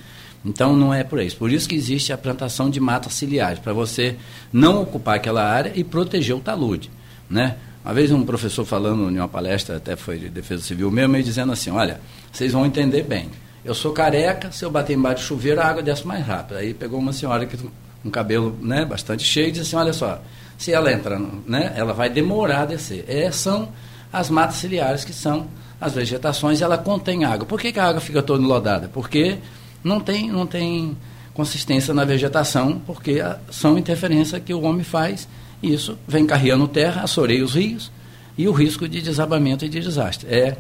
Então 0.45 0.77
não 0.77 0.95
é 0.95 1.03
por 1.03 1.21
isso. 1.21 1.37
Por 1.37 1.51
isso 1.51 1.69
que 1.69 1.75
existe 1.75 2.13
a 2.13 2.19
plantação 2.19 2.71
de 2.71 2.79
matas 2.79 3.15
ciliares, 3.15 3.59
para 3.59 3.73
você 3.73 4.15
não 4.53 4.83
ocupar 4.83 5.17
aquela 5.17 5.43
área 5.43 5.73
e 5.75 5.83
proteger 5.83 6.37
o 6.37 6.41
talude. 6.41 6.89
Né? 7.29 7.57
Uma 7.85 7.95
vez 7.95 8.13
um 8.13 8.25
professor 8.25 8.65
falando 8.65 9.11
em 9.11 9.19
uma 9.19 9.29
palestra, 9.29 9.79
até 9.79 9.97
foi 9.97 10.21
de 10.21 10.29
defesa 10.29 10.63
civil 10.63 10.89
mesmo, 10.89 11.17
e 11.17 11.23
dizendo 11.25 11.53
assim, 11.53 11.71
olha, 11.71 12.01
vocês 12.31 12.53
vão 12.53 12.65
entender 12.65 13.03
bem. 13.03 13.29
Eu 13.65 13.75
sou 13.75 13.93
careca, 13.93 14.53
se 14.53 14.65
eu 14.65 14.71
bater 14.71 14.97
embaixo 14.97 15.25
do 15.25 15.27
chuveiro, 15.27 15.61
a 15.61 15.65
água 15.65 15.83
desce 15.83 16.07
mais 16.07 16.25
rápido. 16.25 16.59
Aí 16.59 16.73
pegou 16.75 17.01
uma 17.01 17.13
senhora 17.13 17.45
que 17.45 17.57
um 18.05 18.11
cabelo 18.11 18.57
né, 18.61 18.85
bastante 18.85 19.25
cheio 19.25 19.49
e 19.49 19.51
disse 19.51 19.63
assim, 19.63 19.77
olha 19.77 19.93
só, 19.93 20.21
se 20.65 20.73
ela 20.73 20.91
entra, 20.91 21.21
né, 21.47 21.75
ela 21.77 21.93
vai 21.93 22.09
demorar 22.09 22.63
a 22.63 22.65
descer. 22.65 23.05
É, 23.07 23.31
são 23.31 23.69
as 24.11 24.31
matas 24.31 24.57
ciliares 24.57 25.05
que 25.05 25.13
são 25.13 25.47
as 25.79 25.93
vegetações, 25.93 26.63
ela 26.63 26.79
contém 26.79 27.23
água. 27.25 27.45
Por 27.45 27.61
que, 27.61 27.71
que 27.71 27.79
a 27.79 27.85
água 27.85 28.01
fica 28.01 28.23
toda 28.23 28.43
enlodada? 28.43 28.89
Porque 28.89 29.37
não 29.83 30.01
tem, 30.01 30.31
não 30.31 30.47
tem 30.47 30.97
consistência 31.35 31.93
na 31.93 32.07
vegetação, 32.07 32.81
porque 32.87 33.21
a, 33.21 33.39
são 33.51 33.77
interferências 33.77 34.43
que 34.43 34.55
o 34.55 34.63
homem 34.63 34.83
faz, 34.83 35.29
e 35.63 35.75
isso 35.75 35.99
vem 36.09 36.25
carreando 36.25 36.67
terra, 36.67 37.03
assoreia 37.03 37.45
os 37.45 37.55
rios, 37.55 37.93
e 38.39 38.49
o 38.49 38.53
risco 38.53 38.89
de 38.89 39.03
desabamento 39.03 39.67
e 39.67 39.69
de 39.69 39.81
desastre. 39.81 40.27
É, 40.35 40.57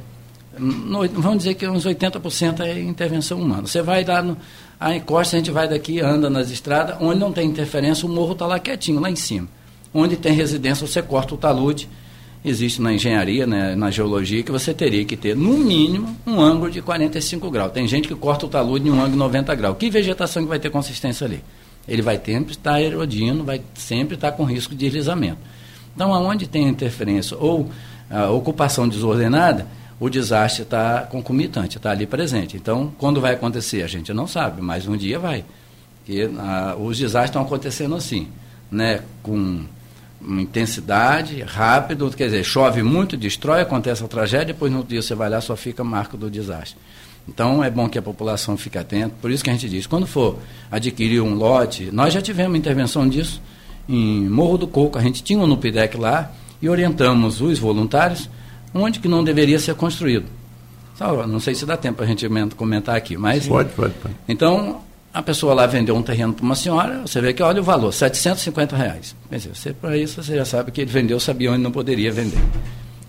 no, 0.58 1.08
vamos 1.08 1.38
dizer 1.38 1.54
que 1.54 1.66
uns 1.66 1.86
80% 1.86 2.60
é 2.60 2.78
intervenção 2.78 3.40
humana. 3.40 3.66
Você 3.66 3.80
vai 3.80 4.04
dar 4.04 4.22
no, 4.22 4.36
a 4.78 4.94
encosta, 4.94 5.36
a 5.36 5.38
gente 5.38 5.50
vai 5.50 5.66
daqui, 5.66 5.98
anda 5.98 6.28
nas 6.28 6.50
estradas, 6.50 6.98
onde 7.00 7.18
não 7.18 7.32
tem 7.32 7.48
interferência, 7.48 8.06
o 8.06 8.10
morro 8.10 8.32
está 8.32 8.46
lá 8.46 8.58
quietinho, 8.58 9.00
lá 9.00 9.10
em 9.10 9.16
cima. 9.16 9.48
Onde 9.94 10.16
tem 10.16 10.32
residência, 10.32 10.86
você 10.86 11.00
corta 11.00 11.34
o 11.34 11.38
talude. 11.38 11.88
Existe 12.44 12.82
na 12.82 12.92
engenharia, 12.92 13.46
né, 13.46 13.74
na 13.74 13.90
geologia, 13.90 14.42
que 14.42 14.52
você 14.52 14.74
teria 14.74 15.04
que 15.04 15.16
ter, 15.16 15.34
no 15.34 15.56
mínimo, 15.56 16.14
um 16.26 16.40
ângulo 16.40 16.70
de 16.70 16.82
45 16.82 17.50
graus. 17.50 17.72
Tem 17.72 17.88
gente 17.88 18.06
que 18.06 18.14
corta 18.14 18.44
o 18.44 18.48
talude 18.48 18.86
em 18.86 18.90
um 18.90 18.96
ângulo 18.96 19.12
de 19.12 19.16
90 19.16 19.54
graus. 19.54 19.76
Que 19.78 19.88
vegetação 19.88 20.42
que 20.42 20.48
vai 20.48 20.58
ter 20.58 20.68
consistência 20.68 21.26
ali? 21.26 21.42
Ele 21.86 22.02
vai 22.02 22.20
sempre 22.22 22.52
estar 22.52 22.82
erodindo, 22.82 23.44
vai 23.44 23.62
sempre 23.74 24.14
estar 24.16 24.32
com 24.32 24.44
risco 24.44 24.74
de 24.74 24.84
deslizamento. 24.84 25.38
Então, 25.94 26.12
aonde 26.12 26.46
tem 26.46 26.68
interferência 26.68 27.36
ou 27.38 27.70
a 28.10 28.28
ocupação 28.30 28.88
desordenada, 28.88 29.66
o 30.00 30.10
desastre 30.10 30.62
está 30.62 31.02
concomitante, 31.02 31.76
está 31.76 31.90
ali 31.90 32.06
presente. 32.06 32.56
Então, 32.56 32.92
quando 32.98 33.20
vai 33.20 33.34
acontecer? 33.34 33.82
A 33.82 33.86
gente 33.86 34.12
não 34.12 34.26
sabe, 34.26 34.60
mas 34.60 34.86
um 34.86 34.96
dia 34.96 35.18
vai. 35.18 35.44
E, 36.08 36.22
a, 36.38 36.76
os 36.78 36.98
desastres 36.98 37.30
estão 37.30 37.42
acontecendo 37.42 37.94
assim, 37.94 38.28
né, 38.70 39.00
com 39.22 39.64
intensidade, 40.26 41.42
rápido, 41.42 42.10
quer 42.10 42.26
dizer, 42.26 42.44
chove 42.44 42.82
muito, 42.82 43.16
destrói, 43.16 43.60
acontece 43.60 44.02
a 44.02 44.08
tragédia, 44.08 44.46
depois 44.46 44.72
no 44.72 44.82
dia 44.82 45.02
você 45.02 45.14
vai 45.14 45.28
lá, 45.28 45.40
só 45.40 45.54
fica 45.56 45.84
marca 45.84 46.16
do 46.16 46.30
desastre. 46.30 46.76
Então 47.28 47.62
é 47.62 47.70
bom 47.70 47.88
que 47.88 47.98
a 47.98 48.02
população 48.02 48.56
fique 48.56 48.78
atenta, 48.78 49.14
por 49.20 49.30
isso 49.30 49.42
que 49.42 49.50
a 49.50 49.52
gente 49.52 49.68
diz, 49.68 49.86
quando 49.86 50.06
for 50.06 50.38
adquirir 50.70 51.20
um 51.20 51.34
lote, 51.34 51.90
nós 51.92 52.12
já 52.12 52.20
tivemos 52.20 52.58
intervenção 52.58 53.08
disso 53.08 53.40
em 53.88 54.28
Morro 54.28 54.58
do 54.58 54.66
Coco, 54.66 54.98
a 54.98 55.02
gente 55.02 55.22
tinha 55.22 55.38
um 55.38 55.46
NUPIDEC 55.46 55.96
lá 55.96 56.32
e 56.60 56.68
orientamos 56.68 57.40
os 57.40 57.58
voluntários 57.58 58.28
onde 58.72 58.98
que 58.98 59.08
não 59.08 59.22
deveria 59.22 59.58
ser 59.58 59.74
construído. 59.74 60.26
Só, 60.96 61.26
não 61.26 61.40
sei 61.40 61.54
se 61.54 61.66
dá 61.66 61.76
tempo 61.76 62.02
a 62.02 62.06
gente 62.06 62.26
comentar 62.56 62.96
aqui, 62.96 63.16
mas... 63.16 63.46
Pode, 63.46 63.70
pode, 63.70 63.94
pode. 63.94 64.14
Então, 64.28 64.80
a 65.14 65.22
pessoa 65.22 65.54
lá 65.54 65.64
vendeu 65.64 65.94
um 65.94 66.02
terreno 66.02 66.32
para 66.32 66.44
uma 66.44 66.56
senhora, 66.56 67.02
você 67.02 67.20
vê 67.20 67.32
que 67.32 67.40
olha 67.40 67.60
o 67.60 67.64
valor, 67.64 67.92
750 67.92 68.76
reais. 68.76 69.14
Você, 69.30 69.72
para 69.72 69.96
isso 69.96 70.20
você 70.20 70.34
já 70.34 70.44
sabe 70.44 70.72
que 70.72 70.80
ele 70.80 70.90
vendeu, 70.90 71.20
sabia 71.20 71.52
onde 71.52 71.62
não 71.62 71.70
poderia 71.70 72.10
vender. 72.10 72.40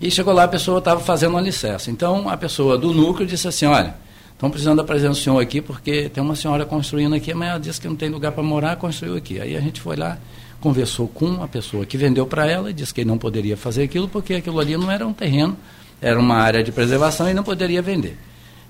E 0.00 0.08
chegou 0.08 0.32
lá, 0.32 0.44
a 0.44 0.48
pessoa 0.48 0.78
estava 0.78 1.00
fazendo 1.00 1.30
uma 1.32 1.40
licença. 1.40 1.90
Então, 1.90 2.28
a 2.28 2.36
pessoa 2.36 2.78
do 2.78 2.94
núcleo 2.94 3.26
disse 3.26 3.48
assim, 3.48 3.66
olha, 3.66 3.96
estão 4.32 4.48
precisando 4.48 4.76
da 4.76 4.84
presença 4.84 5.14
do 5.14 5.16
senhor 5.16 5.40
aqui, 5.40 5.60
porque 5.60 6.08
tem 6.08 6.22
uma 6.22 6.36
senhora 6.36 6.64
construindo 6.64 7.12
aqui, 7.12 7.34
mas 7.34 7.48
ela 7.48 7.58
disse 7.58 7.80
que 7.80 7.88
não 7.88 7.96
tem 7.96 8.08
lugar 8.08 8.30
para 8.30 8.42
morar, 8.42 8.76
construiu 8.76 9.16
aqui. 9.16 9.40
Aí 9.40 9.56
a 9.56 9.60
gente 9.60 9.80
foi 9.80 9.96
lá, 9.96 10.16
conversou 10.60 11.08
com 11.08 11.42
a 11.42 11.48
pessoa 11.48 11.84
que 11.84 11.96
vendeu 11.96 12.24
para 12.24 12.46
ela 12.46 12.70
e 12.70 12.72
disse 12.72 12.94
que 12.94 13.00
ele 13.00 13.08
não 13.08 13.18
poderia 13.18 13.56
fazer 13.56 13.82
aquilo, 13.82 14.06
porque 14.06 14.34
aquilo 14.34 14.60
ali 14.60 14.76
não 14.76 14.92
era 14.92 15.04
um 15.04 15.12
terreno, 15.12 15.56
era 16.00 16.20
uma 16.20 16.36
área 16.36 16.62
de 16.62 16.70
preservação 16.70 17.28
e 17.28 17.34
não 17.34 17.42
poderia 17.42 17.82
vender. 17.82 18.16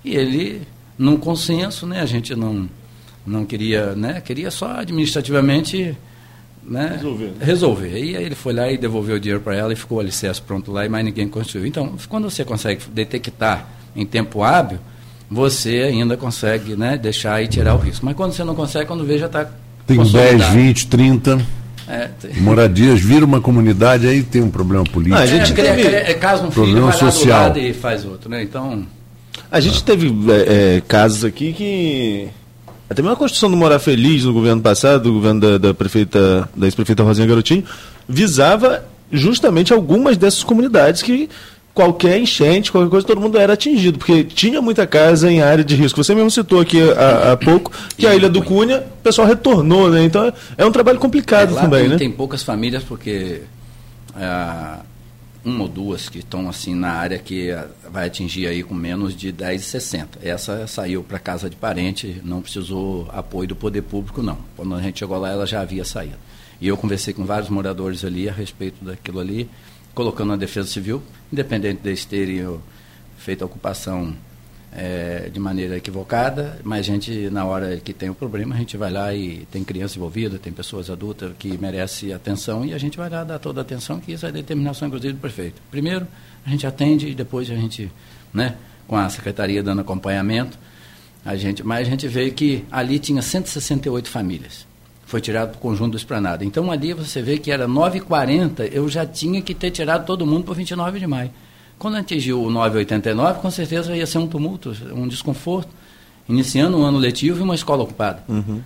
E 0.03 0.17
ele, 0.17 0.63
num 0.97 1.19
consenso, 1.19 1.87
né, 1.87 2.01
a 2.01 2.07
gente 2.07 2.35
não 2.35 2.67
não 3.27 3.45
queria, 3.45 3.95
né? 3.95 4.21
Queria 4.25 4.51
só 4.51 4.79
administrativamente 4.79 5.97
né, 6.63 6.93
resolver. 6.95 7.33
resolver. 7.41 7.99
E 7.99 8.17
aí 8.17 8.25
ele 8.25 8.35
foi 8.35 8.53
lá 8.53 8.71
e 8.71 8.77
devolveu 8.77 9.17
o 9.17 9.21
dinheiro 9.21 9.43
para 9.43 9.55
ela 9.55 9.73
e 9.73 9.77
ficou 9.77 9.99
o 9.99 10.01
alicerce 10.01 10.41
pronto 10.43 10.73
lá 10.73 10.85
e 10.85 10.89
mais 10.89 11.05
ninguém 11.05 11.29
construiu. 11.29 11.67
Então, 11.67 11.95
quando 12.09 12.29
você 12.29 12.45
consegue 12.45 12.83
detectar 12.93 13.67
em 13.95 14.05
tempo 14.05 14.43
hábil, 14.43 14.79
você 15.31 15.83
ainda 15.83 16.17
consegue 16.17 16.77
né, 16.77 16.97
deixar 16.97 17.43
e 17.43 17.49
tirar 17.49 17.75
o 17.75 17.79
risco. 17.79 18.05
Mas 18.05 18.15
quando 18.15 18.33
você 18.33 18.45
não 18.45 18.55
consegue, 18.55 18.87
quando 18.87 19.05
vê, 19.05 19.19
já 19.19 19.27
está. 19.27 19.49
Tem 19.87 20.03
10, 20.03 20.49
20, 20.49 20.87
30. 20.89 21.47
É, 21.89 22.09
tem... 22.21 22.41
Moradias, 22.41 23.01
vira 23.01 23.25
uma 23.25 23.41
comunidade, 23.41 24.09
aí 24.09 24.23
tem 24.23 24.43
um 24.43 24.51
problema 24.51 24.83
político. 24.85 25.17
Ah, 25.17 25.23
a 25.23 25.27
gente 25.27 25.53
é, 25.53 25.55
teve... 25.55 25.83
é, 25.83 26.11
é, 26.11 26.15
caso 26.15 26.45
um 26.45 26.51
problema 26.51 26.91
filho, 26.93 27.13
social. 27.13 27.57
e 27.57 27.73
faz 27.73 28.05
outro, 28.05 28.29
né? 28.29 28.43
Então. 28.43 28.85
A 29.51 29.61
gente 29.61 29.85
teve 29.85 30.13
é, 30.33 30.77
é, 30.77 30.81
casos 30.81 31.25
aqui 31.25 31.53
que 31.53 32.29
até 32.89 33.03
mesmo 33.03 33.15
a 33.15 33.17
construção 33.17 33.51
do 33.51 33.57
Morar 33.57 33.79
Feliz 33.79 34.25
no 34.25 34.33
governo 34.33 34.63
passado, 34.63 35.05
do 35.05 35.13
governo 35.13 35.41
da, 35.41 35.59
da 35.59 35.75
prefeita, 35.75 36.49
da 36.57 36.67
ex-prefeita 36.67 37.03
Rosinha 37.03 37.27
Garotinho, 37.27 37.65
visava 38.09 38.85
justamente 39.11 39.73
algumas 39.73 40.17
dessas 40.17 40.45
comunidades 40.45 41.03
que 41.03 41.29
qualquer 41.77 42.19
enchente, 42.19 42.73
qualquer 42.73 42.89
coisa, 42.89 43.07
todo 43.07 43.21
mundo 43.21 43.37
era 43.37 43.53
atingido, 43.53 43.99
porque 43.99 44.25
tinha 44.25 44.63
muita 44.63 44.87
casa 44.87 45.31
em 45.31 45.43
área 45.43 45.63
de 45.63 45.75
risco. 45.75 46.03
Você 46.03 46.15
mesmo 46.15 46.31
citou 46.31 46.59
aqui 46.59 46.81
há, 46.81 47.33
há 47.33 47.37
pouco 47.37 47.71
que 47.99 48.07
a 48.07 48.15
Ilha 48.15 48.31
do 48.31 48.43
Cunha, 48.43 48.79
o 48.79 49.03
pessoal 49.03 49.29
retornou, 49.29 49.91
né? 49.91 50.03
Então 50.03 50.33
é 50.57 50.65
um 50.65 50.73
trabalho 50.73 50.99
complicado 50.99 51.57
é, 51.57 51.61
também, 51.61 51.81
tem, 51.81 51.89
né? 51.91 51.97
Tem 51.99 52.11
poucas 52.11 52.43
famílias 52.43 52.83
porque 52.83 53.43
ah, 54.15 54.79
uma 55.47 55.63
ou 55.63 55.69
duas 55.69 56.09
que 56.09 56.19
estão 56.19 56.49
assim 56.49 56.75
na 56.75 56.91
área 56.91 57.19
que 57.21 57.51
vai 57.89 58.09
atingir 58.09 58.49
aí 58.49 58.65
com 58.65 58.75
menos 58.75 59.15
de 59.15 59.33
10,60. 59.33 60.09
Essa 60.21 60.67
saiu 60.67 61.05
para 61.05 61.21
casa 61.21 61.49
de 61.49 61.55
parente, 61.55 62.21
não 62.25 62.43
precisou 62.43 63.09
apoio 63.13 63.49
do 63.49 63.55
poder 63.55 63.83
público 63.83 64.23
não. 64.23 64.39
Quando 64.57 64.75
a 64.75 64.83
gente 64.83 64.99
chegou 64.99 65.17
lá, 65.17 65.31
ela 65.31 65.47
já 65.47 65.61
havia 65.61 65.85
saído. 65.85 66.17
E 66.61 66.67
eu 66.67 66.77
conversei 66.77 67.15
com 67.15 67.25
vários 67.25 67.49
moradores 67.49 68.05
ali 68.05 68.29
a 68.29 68.33
respeito 68.33 68.85
daquilo 68.85 69.21
ali, 69.21 69.49
colocando 69.95 70.33
a 70.33 70.37
defesa 70.37 70.69
civil, 70.69 71.01
independente 71.33 71.81
deles 71.81 72.05
terem 72.05 72.59
feito 73.17 73.43
a 73.43 73.47
ocupação 73.47 74.17
é, 74.73 75.31
de 75.33 75.41
maneira 75.41 75.77
equivocada, 75.77 76.59
mas 76.63 76.81
a 76.81 76.83
gente, 76.83 77.31
na 77.31 77.45
hora 77.45 77.77
que 77.79 77.93
tem 77.93 78.11
o 78.11 78.15
problema, 78.15 78.55
a 78.55 78.59
gente 78.59 78.77
vai 78.77 78.91
lá 78.91 79.15
e 79.15 79.47
tem 79.51 79.65
criança 79.65 79.97
envolvida, 79.97 80.39
tem 80.39 80.53
pessoas 80.53 80.91
adultas 80.91 81.33
que 81.39 81.57
merecem 81.57 82.13
atenção 82.13 82.65
e 82.65 82.75
a 82.75 82.79
gente 82.79 82.97
vai 82.97 83.09
lá 83.09 83.25
dar 83.25 83.39
toda 83.39 83.61
a 83.61 83.63
atenção, 83.63 84.01
que 84.01 84.13
isso 84.13 84.27
é 84.27 84.33
determinação, 84.33 84.89
inclusive, 84.89 85.15
do 85.15 85.21
prefeito. 85.21 85.61
Primeiro, 85.71 86.07
a 86.45 86.51
gente 86.51 86.67
atende 86.67 87.09
e 87.09 87.15
depois 87.15 87.51
a 87.51 87.55
gente 87.55 87.91
né, 88.33 88.57
com 88.87 88.97
a 88.97 89.09
secretaria 89.09 89.63
dando 89.63 89.81
acompanhamento. 89.81 90.59
A 91.25 91.35
gente, 91.37 91.65
mas 91.65 91.87
a 91.87 91.91
gente 91.91 92.07
vê 92.07 92.31
que 92.31 92.65
ali 92.71 92.99
tinha 92.99 93.21
168 93.21 94.09
famílias. 94.09 94.67
Foi 95.07 95.21
tirado 95.21 95.53
do 95.53 95.59
conjunto 95.59 95.93
do 95.93 95.97
Esplanada. 95.97 96.45
Então 96.45 96.71
ali 96.71 96.93
você 96.93 97.23
vê 97.23 97.39
que 97.39 97.51
era 97.51 97.67
9h40, 97.67 98.69
eu 98.73 98.89
já 98.89 99.07
tinha 99.07 99.41
que 99.41 99.55
ter 99.55 99.71
tirado 99.71 100.05
todo 100.05 100.27
mundo 100.27 100.45
para 100.45 100.55
29 100.55 101.01
de 101.01 101.07
maio. 101.07 101.31
Quando 101.79 101.97
atingiu 101.97 102.43
o 102.43 102.51
9,89, 102.51 103.35
com 103.41 103.51
certeza 103.51 103.95
ia 103.95 104.07
ser 104.07 104.19
um 104.19 104.27
tumulto, 104.27 104.75
um 104.93 105.07
desconforto, 105.07 105.69
iniciando 106.29 106.79
um 106.79 106.85
ano 106.85 106.99
letivo 106.99 107.41
e 107.41 107.43
uma 107.43 107.55
escola 107.55 107.83
ocupada. 107.83 108.23
Uhum. 108.29 108.63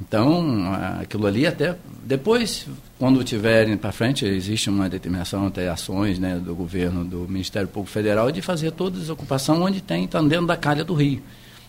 Então, 0.00 0.72
aquilo 1.00 1.26
ali 1.26 1.46
até. 1.46 1.76
Depois, 2.02 2.66
quando 2.98 3.22
tiverem 3.22 3.76
para 3.76 3.92
frente, 3.92 4.24
existe 4.24 4.70
uma 4.70 4.88
determinação, 4.88 5.46
até 5.46 5.68
ações 5.68 6.18
né, 6.18 6.36
do 6.38 6.54
governo, 6.54 7.04
do 7.04 7.28
Ministério 7.28 7.68
Público 7.68 7.92
Federal, 7.92 8.32
de 8.32 8.40
fazer 8.40 8.72
toda 8.72 8.96
a 8.96 9.00
desocupação 9.00 9.62
onde 9.62 9.80
tem, 9.80 10.04
está 10.04 10.20
dentro 10.22 10.46
da 10.46 10.56
calha 10.56 10.84
do 10.84 10.94
Rio. 10.94 11.22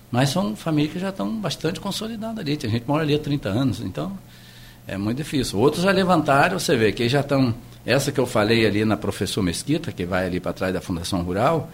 Mas 0.09 0.29
são 0.29 0.55
famílias 0.55 0.93
que 0.93 0.99
já 0.99 1.09
estão 1.09 1.29
bastante 1.37 1.79
consolidadas 1.79 2.39
ali. 2.39 2.57
A 2.61 2.67
gente 2.67 2.83
mora 2.87 3.03
ali 3.03 3.15
há 3.15 3.19
30 3.19 3.49
anos, 3.49 3.81
então 3.81 4.17
é 4.87 4.97
muito 4.97 5.17
difícil. 5.17 5.59
Outros 5.59 5.83
já 5.83 5.91
levantaram, 5.91 6.57
você 6.57 6.75
vê 6.75 6.91
que 6.91 7.07
já 7.07 7.21
estão. 7.21 7.53
Essa 7.85 8.11
que 8.11 8.19
eu 8.19 8.25
falei 8.25 8.65
ali 8.65 8.85
na 8.85 8.95
Professor 8.95 9.41
Mesquita, 9.41 9.91
que 9.91 10.05
vai 10.05 10.25
ali 10.25 10.39
para 10.39 10.53
trás 10.53 10.73
da 10.73 10.81
Fundação 10.81 11.23
Rural, 11.23 11.71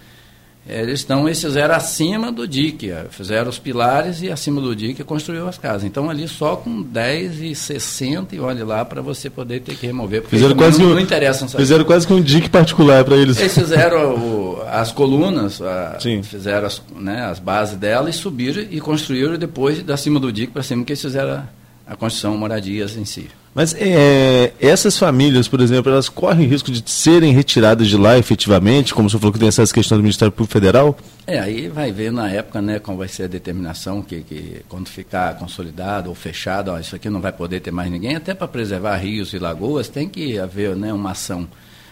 eles 0.69 0.99
estão, 0.99 1.29
esses 1.29 1.45
fizeram 1.45 1.73
acima 1.73 2.29
do 2.29 2.45
dique, 2.45 2.91
é, 2.91 3.05
fizeram 3.09 3.49
os 3.49 3.57
pilares 3.57 4.21
e 4.21 4.29
acima 4.29 4.59
do 4.59 4.75
dique 4.75 5.01
construiu 5.01 5.47
as 5.47 5.57
casas. 5.57 5.85
Então 5.85 6.09
ali 6.09 6.27
só 6.27 6.57
com 6.57 6.81
10 6.81 7.41
e 7.41 7.55
60 7.55 8.35
e 8.35 8.39
olhe 8.39 8.63
lá 8.63 8.83
para 8.83 9.01
você 9.01 9.29
poder 9.29 9.61
ter 9.61 9.75
que 9.75 9.87
remover, 9.87 10.21
porque 10.21 10.35
fizeram 10.35 10.55
quase 10.55 10.81
não, 10.81 10.89
um, 10.89 10.93
não 10.95 10.99
interessa. 10.99 11.47
Fizeram 11.47 11.85
quase 11.85 12.05
que 12.05 12.11
um 12.11 12.21
dique 12.21 12.49
particular 12.49 13.05
para 13.05 13.15
eles. 13.15 13.39
Eles 13.39 13.53
fizeram 13.53 14.15
o, 14.15 14.61
as 14.69 14.91
colunas, 14.91 15.61
a, 15.61 15.97
fizeram 16.23 16.67
as, 16.67 16.81
né, 16.97 17.23
as 17.23 17.39
bases 17.39 17.77
dela 17.77 18.09
e 18.09 18.13
subiram 18.13 18.61
e 18.69 18.81
construíram 18.81 19.37
depois 19.37 19.81
da 19.81 19.95
cima 19.95 20.19
do 20.19 20.33
dique 20.33 20.51
para 20.51 20.63
cima 20.63 20.83
que 20.83 20.91
eles 20.91 21.01
fizeram 21.01 21.31
a, 21.31 21.93
a 21.93 21.95
construção 21.95 22.37
moradias 22.37 22.97
em 22.97 23.05
si. 23.05 23.29
Mas 23.57 23.73
é, 23.73 24.53
essas 24.59 24.99
famílias, 24.99 25.47
por 25.47 25.59
exemplo, 25.59 25.91
elas 25.91 26.07
correm 26.07 26.45
risco 26.45 26.69
de 26.69 26.87
serem 26.87 27.33
retiradas 27.33 27.87
de 27.87 27.97
lá 27.97 28.15
efetivamente, 28.15 28.93
como 28.93 29.07
o 29.07 29.09
senhor 29.09 29.19
falou 29.19 29.33
que 29.33 29.39
tem 29.39 29.47
essa 29.47 29.65
questão 29.65 29.97
do 29.97 30.03
Ministério 30.03 30.31
Público 30.31 30.53
Federal? 30.53 30.95
É, 31.25 31.39
aí 31.39 31.67
vai 31.67 31.91
ver 31.91 32.11
na 32.11 32.29
época, 32.29 32.61
né, 32.61 32.77
como 32.77 32.99
vai 32.99 33.07
ser 33.07 33.23
a 33.23 33.27
determinação, 33.27 34.03
que, 34.03 34.21
que 34.21 34.61
quando 34.69 34.87
ficar 34.87 35.39
consolidado 35.39 36.07
ou 36.09 36.13
fechado, 36.13 36.69
ó, 36.69 36.79
isso 36.79 36.95
aqui 36.95 37.09
não 37.09 37.19
vai 37.19 37.31
poder 37.31 37.59
ter 37.59 37.71
mais 37.71 37.89
ninguém, 37.89 38.15
até 38.15 38.35
para 38.35 38.47
preservar 38.47 38.95
rios 38.97 39.33
e 39.33 39.39
lagoas, 39.39 39.89
tem 39.89 40.07
que 40.07 40.37
haver 40.37 40.75
né, 40.75 40.93
uma 40.93 41.13
ação. 41.13 41.47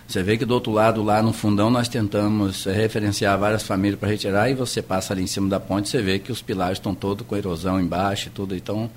Você 0.08 0.22
vê 0.22 0.38
que 0.38 0.46
do 0.46 0.54
outro 0.54 0.72
lado, 0.72 1.02
lá 1.02 1.20
no 1.24 1.34
fundão, 1.34 1.72
nós 1.72 1.90
tentamos 1.90 2.66
referenciar 2.66 3.40
várias 3.40 3.64
famílias 3.64 4.00
para 4.00 4.10
retirar 4.10 4.52
e 4.52 4.54
você 4.54 4.84
passa 4.84 5.14
ali 5.14 5.24
em 5.24 5.28
cima 5.28 5.50
da 5.50 5.60
ponte, 5.60 5.90
você 5.90 6.00
vê 6.00 6.20
que 6.20 6.32
os 6.32 6.44
pilares 6.44 6.78
estão 6.78 6.94
todos 6.94 7.26
com 7.26 7.36
erosão 7.36 7.82
embaixo 7.82 8.28
e 8.28 8.30
tudo, 8.30 8.56
então 8.56 8.88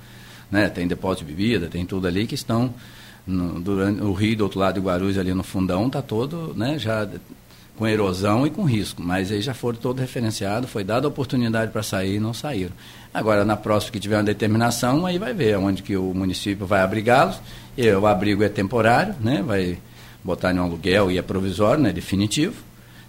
né? 0.51 0.69
Tem 0.69 0.87
depósito 0.87 1.25
de 1.25 1.33
bebida, 1.33 1.67
tem 1.67 1.85
tudo 1.85 2.07
ali 2.07 2.25
que 2.25 2.35
estão 2.35 2.73
no, 3.25 3.59
durante 3.59 4.01
o 4.01 4.13
rio 4.13 4.37
do 4.37 4.43
outro 4.43 4.59
lado 4.59 4.75
de 4.75 4.85
Guarulhos 4.85 5.17
ali 5.17 5.33
no 5.33 5.43
fundão 5.43 5.87
está 5.87 6.01
todo, 6.01 6.53
né? 6.55 6.77
Já 6.79 7.07
com 7.79 7.87
erosão 7.87 8.45
e 8.45 8.49
com 8.49 8.65
risco, 8.65 9.01
mas 9.01 9.31
aí 9.31 9.41
já 9.41 9.53
foram 9.53 9.77
todos 9.79 10.01
referenciados, 10.01 10.69
foi 10.69 10.83
dada 10.83 11.07
a 11.07 11.09
oportunidade 11.09 11.71
para 11.71 11.81
sair 11.81 12.15
e 12.15 12.19
não 12.19 12.33
saíram. 12.33 12.73
Agora, 13.13 13.45
na 13.45 13.55
próxima 13.55 13.93
que 13.93 13.99
tiver 14.01 14.17
uma 14.17 14.23
determinação, 14.23 15.05
aí 15.05 15.17
vai 15.17 15.33
ver 15.33 15.57
onde 15.57 15.81
que 15.81 15.95
o 15.95 16.13
município 16.13 16.65
vai 16.65 16.81
abrigá-los, 16.81 17.39
o 17.99 18.05
abrigo 18.05 18.43
é 18.43 18.49
temporário, 18.49 19.15
né? 19.21 19.41
vai 19.41 19.77
botar 20.21 20.53
em 20.53 20.59
um 20.59 20.63
aluguel 20.63 21.09
e 21.09 21.17
é 21.17 21.21
provisório, 21.21 21.81
né? 21.81 21.93
definitivo. 21.93 22.55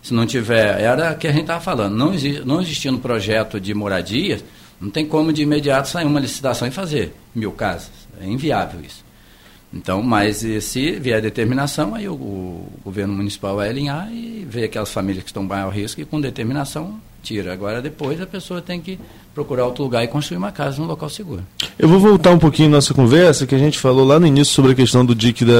Se 0.01 0.15
não 0.15 0.25
tiver, 0.25 0.81
era 0.81 1.13
o 1.13 1.17
que 1.17 1.27
a 1.27 1.33
gente 1.33 1.43
estava 1.43 1.61
falando, 1.61 1.97
não, 1.97 2.13
não 2.47 2.63
existindo 2.63 2.99
projeto 3.01 3.61
de 3.61 3.75
moradia, 3.75 4.41
não 4.81 4.91
tem 4.91 5.07
como 5.07 5.33
de 5.33 5.43
imediato 5.43 5.89
sair 5.89 6.07
uma 6.07 6.21
licitação 6.21 6.67
e 6.67 6.71
fazer 6.71 7.15
mil 7.35 7.53
casas. 7.53 7.91
É 8.21 8.27
inviável 8.27 8.81
isso. 8.81 9.05
Então, 9.73 10.03
mas 10.03 10.45
se 10.63 10.93
vier 10.99 11.19
a 11.19 11.21
determinação, 11.21 11.95
aí 11.95 12.09
o, 12.09 12.15
o, 12.15 12.73
governo 12.85 13.15
municipal 13.15 13.55
vai 13.57 13.69
alinhar 13.69 14.11
e 14.13 14.45
ver 14.49 14.65
aquelas 14.65 14.91
famílias 14.91 15.23
que 15.23 15.31
estão 15.31 15.45
mais 15.45 15.65
ao 15.65 15.71
risco 15.71 16.01
e 16.01 16.05
com 16.05 16.21
determinação 16.21 16.99
tira. 17.23 17.53
Agora 17.53 17.81
depois 17.81 18.21
a 18.21 18.27
pessoa 18.27 18.61
tem 18.61 18.81
que 18.81 18.99
procurar 19.33 19.67
outro 19.67 19.85
lugar 19.85 20.03
e 20.03 20.09
construir 20.09 20.39
uma 20.39 20.51
casa 20.51 20.81
num 20.81 20.89
local 20.89 21.09
seguro. 21.09 21.47
Eu 21.79 21.89
vou 21.89 22.01
voltar 22.01 22.33
um 22.33 22.39
pouquinho 22.39 22.69
nossa 22.71 22.93
conversa, 22.93 23.47
que 23.47 23.55
a 23.55 23.59
gente 23.59 23.79
falou 23.79 24.05
lá 24.05 24.19
no 24.19 24.27
início 24.27 24.53
sobre 24.55 24.73
a 24.73 24.75
questão 24.75 25.05
do 25.05 25.15
DIC 25.15 25.45
da 25.45 25.53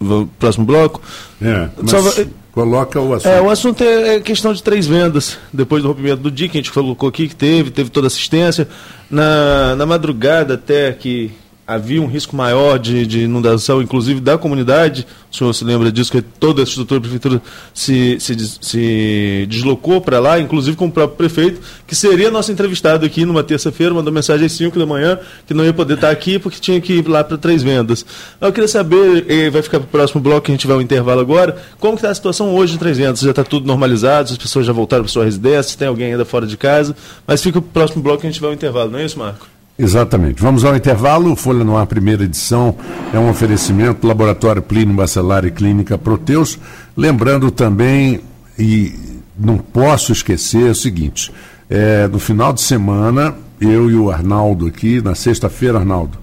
o, 0.00 0.22
o 0.22 0.26
próximo 0.38 0.66
bloco. 0.66 1.00
É, 1.40 1.68
mas 1.80 1.90
Só, 1.90 2.24
coloca 2.52 3.00
o 3.00 3.14
assunto. 3.14 3.32
É, 3.32 3.40
o 3.40 3.50
assunto 3.50 3.82
é, 3.82 4.16
é 4.16 4.20
questão 4.20 4.52
de 4.52 4.62
três 4.62 4.86
vendas. 4.86 5.38
Depois 5.52 5.82
do 5.82 5.88
rompimento 5.88 6.22
do 6.22 6.30
DIC, 6.30 6.52
a 6.52 6.58
gente 6.58 6.72
colocou 6.72 7.08
aqui 7.08 7.28
que 7.28 7.34
teve, 7.34 7.70
teve 7.70 7.90
toda 7.90 8.06
assistência. 8.06 8.68
Na, 9.10 9.74
na 9.76 9.84
madrugada 9.84 10.54
até 10.54 10.92
que 10.92 11.32
havia 11.74 12.00
um 12.00 12.06
risco 12.06 12.36
maior 12.36 12.78
de, 12.78 13.06
de, 13.06 13.20
inundação, 13.20 13.80
inclusive 13.80 14.20
da 14.20 14.36
comunidade. 14.36 15.06
O 15.30 15.36
senhor 15.36 15.52
se 15.52 15.64
lembra 15.64 15.90
disso, 15.90 16.12
que 16.12 16.20
toda 16.20 16.62
a 16.62 16.64
estrutura 16.64 17.00
da 17.00 17.02
prefeitura 17.02 17.42
se, 17.72 18.18
se, 18.20 18.36
se 18.60 19.46
deslocou 19.48 20.00
para 20.00 20.20
lá, 20.20 20.38
inclusive 20.38 20.76
com 20.76 20.86
o 20.86 20.92
próprio 20.92 21.16
prefeito, 21.16 21.60
que 21.86 21.94
seria 21.94 22.30
nosso 22.30 22.52
entrevistado 22.52 23.06
aqui 23.06 23.24
numa 23.24 23.42
terça-feira, 23.42 23.94
mandou 23.94 24.12
mensagem 24.12 24.46
às 24.46 24.52
5 24.52 24.78
da 24.78 24.86
manhã, 24.86 25.18
que 25.46 25.54
não 25.54 25.64
ia 25.64 25.72
poder 25.72 25.94
estar 25.94 26.10
aqui 26.10 26.38
porque 26.38 26.58
tinha 26.60 26.80
que 26.80 26.94
ir 26.94 27.08
lá 27.08 27.24
para 27.24 27.38
três 27.38 27.62
vendas. 27.62 28.04
Eu 28.40 28.52
queria 28.52 28.68
saber, 28.68 29.50
vai 29.50 29.62
ficar 29.62 29.78
para 29.78 29.86
o 29.86 29.90
próximo 29.90 30.20
bloco, 30.20 30.42
que 30.42 30.52
a 30.52 30.54
gente 30.54 30.66
vai 30.66 30.76
ao 30.76 30.82
intervalo 30.82 31.20
agora, 31.20 31.56
como 31.78 31.94
está 31.94 32.10
a 32.10 32.14
situação 32.14 32.54
hoje 32.54 32.74
em 32.74 32.78
três 32.78 32.98
vendas? 32.98 33.20
Já 33.20 33.30
está 33.30 33.44
tudo 33.44 33.66
normalizado, 33.66 34.30
as 34.30 34.38
pessoas 34.38 34.66
já 34.66 34.72
voltaram 34.72 35.04
para 35.04 35.12
sua 35.12 35.24
residência, 35.24 35.78
tem 35.78 35.88
alguém 35.88 36.12
ainda 36.12 36.24
fora 36.24 36.46
de 36.46 36.56
casa, 36.56 36.94
mas 37.26 37.42
fica 37.42 37.60
para 37.60 37.68
o 37.68 37.72
próximo 37.72 38.02
bloco 38.02 38.20
que 38.20 38.26
a 38.26 38.30
gente 38.30 38.40
vai 38.40 38.50
ao 38.50 38.54
intervalo, 38.54 38.90
não 38.90 38.98
é 38.98 39.04
isso, 39.04 39.18
Marco? 39.18 39.46
Exatamente. 39.82 40.40
Vamos 40.40 40.64
ao 40.64 40.76
intervalo. 40.76 41.34
Folha 41.34 41.64
no 41.64 41.76
ar, 41.76 41.86
primeira 41.86 42.22
edição, 42.22 42.76
é 43.12 43.18
um 43.18 43.28
oferecimento 43.28 44.06
Laboratório 44.06 44.62
Plínio 44.62 44.94
Bacelar 44.94 45.44
e 45.44 45.50
Clínica 45.50 45.98
Proteus. 45.98 46.56
Lembrando 46.96 47.50
também, 47.50 48.20
e 48.56 48.94
não 49.36 49.58
posso 49.58 50.12
esquecer, 50.12 50.68
é 50.68 50.70
o 50.70 50.74
seguinte: 50.74 51.32
é, 51.68 52.06
no 52.06 52.20
final 52.20 52.52
de 52.52 52.60
semana, 52.60 53.34
eu 53.60 53.90
e 53.90 53.96
o 53.96 54.08
Arnaldo 54.08 54.68
aqui, 54.68 55.00
na 55.00 55.16
sexta-feira, 55.16 55.78
Arnaldo, 55.78 56.16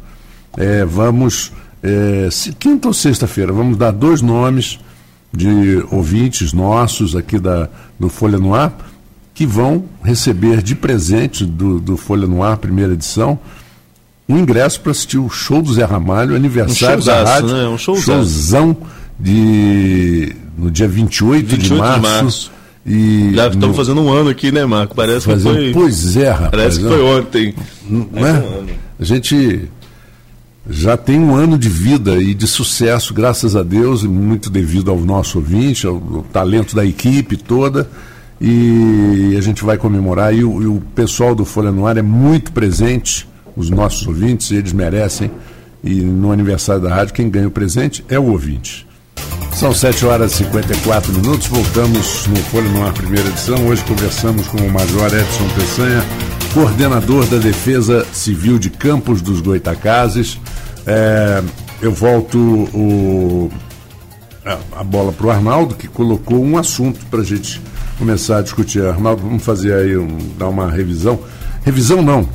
é, 0.56 0.86
vamos, 0.86 1.52
é, 1.84 2.30
quinta 2.58 2.88
ou 2.88 2.94
sexta-feira, 2.94 3.52
vamos 3.52 3.76
dar 3.76 3.92
dois 3.92 4.22
nomes 4.22 4.80
de 5.34 5.86
ouvintes 5.92 6.54
nossos 6.54 7.14
aqui 7.14 7.38
da, 7.38 7.68
do 8.00 8.08
Folha 8.08 8.38
no 8.38 8.56
Ar 8.56 8.74
que 9.40 9.46
vão 9.46 9.86
receber 10.04 10.62
de 10.62 10.76
presente 10.76 11.46
do, 11.46 11.80
do 11.80 11.96
Folha 11.96 12.28
no 12.28 12.44
Ar, 12.44 12.58
primeira 12.58 12.92
edição, 12.92 13.40
um 14.28 14.38
ingresso 14.38 14.82
para 14.82 14.92
assistir 14.92 15.18
o 15.18 15.30
show 15.30 15.62
do 15.62 15.74
Zé 15.74 15.86
Ramalho, 15.86 16.36
aniversário 16.36 17.02
um 17.02 17.06
da 17.06 17.24
rádio. 17.24 17.48
Né? 17.48 17.66
Um 17.70 17.78
showzão 17.78 18.76
de, 19.18 20.36
no 20.58 20.70
dia 20.70 20.90
28, 20.90 21.48
28 21.52 21.64
de 21.64 21.74
março. 21.74 22.02
De 22.02 22.08
março. 22.10 22.52
E 22.86 23.34
Já 23.34 23.48
estamos 23.48 23.68
no... 23.70 23.74
fazendo 23.76 24.02
um 24.02 24.12
ano 24.12 24.30
aqui, 24.30 24.52
né, 24.52 24.66
Marco? 24.66 24.94
Parece 24.94 25.26
fazendo... 25.26 25.56
que 25.56 25.72
foi. 25.72 25.84
Pois 25.84 26.18
é, 26.18 26.32
rapaz. 26.32 26.52
Parece 26.52 26.80
que 26.82 26.86
foi 26.86 27.02
ontem. 27.02 27.56
Né? 27.90 28.44
Um 28.44 28.66
a 29.00 29.06
gente 29.06 29.70
já 30.70 30.98
tem 30.98 31.18
um 31.18 31.34
ano 31.34 31.58
de 31.58 31.70
vida 31.70 32.22
e 32.22 32.34
de 32.34 32.46
sucesso, 32.46 33.14
graças 33.14 33.56
a 33.56 33.64
Deus, 33.64 34.04
muito 34.04 34.50
devido 34.50 34.92
ao 34.92 35.00
nosso 35.00 35.38
ouvinte, 35.38 35.88
ao, 35.88 35.96
ao 35.96 36.24
talento 36.24 36.76
da 36.76 36.86
equipe 36.86 37.38
toda 37.38 37.90
e 38.40 39.36
a 39.38 39.42
gente 39.42 39.64
vai 39.64 39.78
comemorar. 39.78 40.34
E 40.34 40.44
o, 40.44 40.62
e 40.62 40.66
o 40.66 40.82
pessoal 40.96 41.36
do 41.36 41.44
Folha 41.44 41.72
no 41.72 41.86
Ar 41.86 41.98
é 41.98 42.02
muito 42.02 42.52
presente, 42.52 43.28
os 43.56 43.70
nossos 43.70 44.08
ouvintes, 44.08 44.52
eles 44.52 44.74
merecem. 44.74 45.30
E 45.84 46.02
no 46.02 46.32
aniversário 46.32 46.82
da 46.82 46.94
rádio, 46.94 47.14
quem 47.14 47.30
ganha 47.30 47.48
o 47.48 47.52
presente 47.52 48.04
é 48.10 48.20
o 48.20 48.32
ouvinte. 48.32 48.88
São 49.54 49.74
7 49.74 50.06
horas 50.06 50.34
e 50.34 50.38
54 50.38 51.12
minutos, 51.12 51.48
voltamos 51.48 52.28
no 52.28 52.36
Folha 52.38 52.70
no 52.70 52.86
Ar, 52.86 52.94
primeira 52.94 53.28
edição. 53.28 53.68
Hoje 53.68 53.84
conversamos 53.84 54.48
com 54.48 54.58
o 54.58 54.72
Major 54.72 55.08
Edson 55.08 55.50
Peçanha, 55.56 56.02
coordenador 56.54 57.26
da 57.26 57.38
Defesa 57.38 58.06
Civil 58.14 58.58
de 58.58 58.70
Campos 58.70 59.22
dos 59.22 59.42
Goitacazes. 59.42 60.40
É, 60.88 61.44
eu 61.82 61.92
volto 61.92 62.38
o, 62.38 63.52
a, 64.46 64.80
a 64.80 64.84
bola 64.84 65.12
para 65.12 65.28
o 65.28 65.30
Arnaldo, 65.30 65.76
que 65.76 65.88
colocou 65.88 66.42
um 66.42 66.58
assunto 66.58 67.06
para 67.08 67.20
a 67.20 67.26
gente 67.26 67.62
começar 68.00 68.38
a 68.38 68.42
discutir. 68.42 68.82
Vamos 68.94 69.44
fazer 69.44 69.74
aí, 69.74 69.98
um, 69.98 70.18
dar 70.38 70.48
uma 70.48 70.72
revisão. 70.72 71.20
Revisão 71.64 72.02
não, 72.02 72.28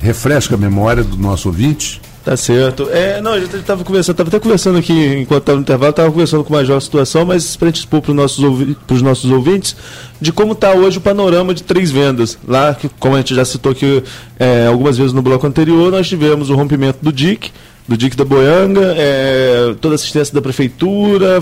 refresca 0.00 0.54
a 0.54 0.58
memória 0.58 1.04
do 1.04 1.16
nosso 1.16 1.48
ouvinte. 1.48 2.00
Tá 2.24 2.36
certo. 2.36 2.88
É, 2.90 3.20
não, 3.20 3.34
a 3.34 3.38
gente 3.38 3.54
estava 3.54 3.84
conversando, 3.84 4.14
estava 4.14 4.28
até 4.28 4.40
conversando 4.40 4.78
aqui 4.78 5.20
enquanto 5.20 5.42
estava 5.42 5.56
no 5.56 5.62
intervalo, 5.62 5.90
estava 5.90 6.10
conversando 6.10 6.42
com 6.42 6.52
o 6.52 6.56
Major 6.56 6.76
a 6.76 6.80
situação, 6.80 7.24
mas 7.24 7.54
para 7.54 7.66
a 7.66 7.68
gente 7.68 7.78
expor 7.78 8.02
para 8.02 8.10
os 8.10 8.16
nossos, 8.16 9.00
nossos 9.00 9.30
ouvintes 9.30 9.76
de 10.20 10.32
como 10.32 10.52
está 10.52 10.72
hoje 10.72 10.98
o 10.98 11.00
panorama 11.00 11.54
de 11.54 11.62
três 11.62 11.92
vendas. 11.92 12.36
Lá, 12.44 12.74
que, 12.74 12.88
como 12.98 13.14
a 13.14 13.18
gente 13.18 13.32
já 13.32 13.44
citou 13.44 13.70
aqui 13.70 14.02
é, 14.40 14.66
algumas 14.66 14.98
vezes 14.98 15.12
no 15.12 15.22
bloco 15.22 15.46
anterior, 15.46 15.92
nós 15.92 16.08
tivemos 16.08 16.50
o 16.50 16.56
rompimento 16.56 16.98
do 17.00 17.12
DIC, 17.12 17.52
do 17.86 17.96
DIC 17.96 18.16
da 18.16 18.24
Boianga, 18.24 18.94
é, 18.96 19.76
toda 19.80 19.94
assistência 19.94 20.34
da 20.34 20.42
prefeitura, 20.42 21.40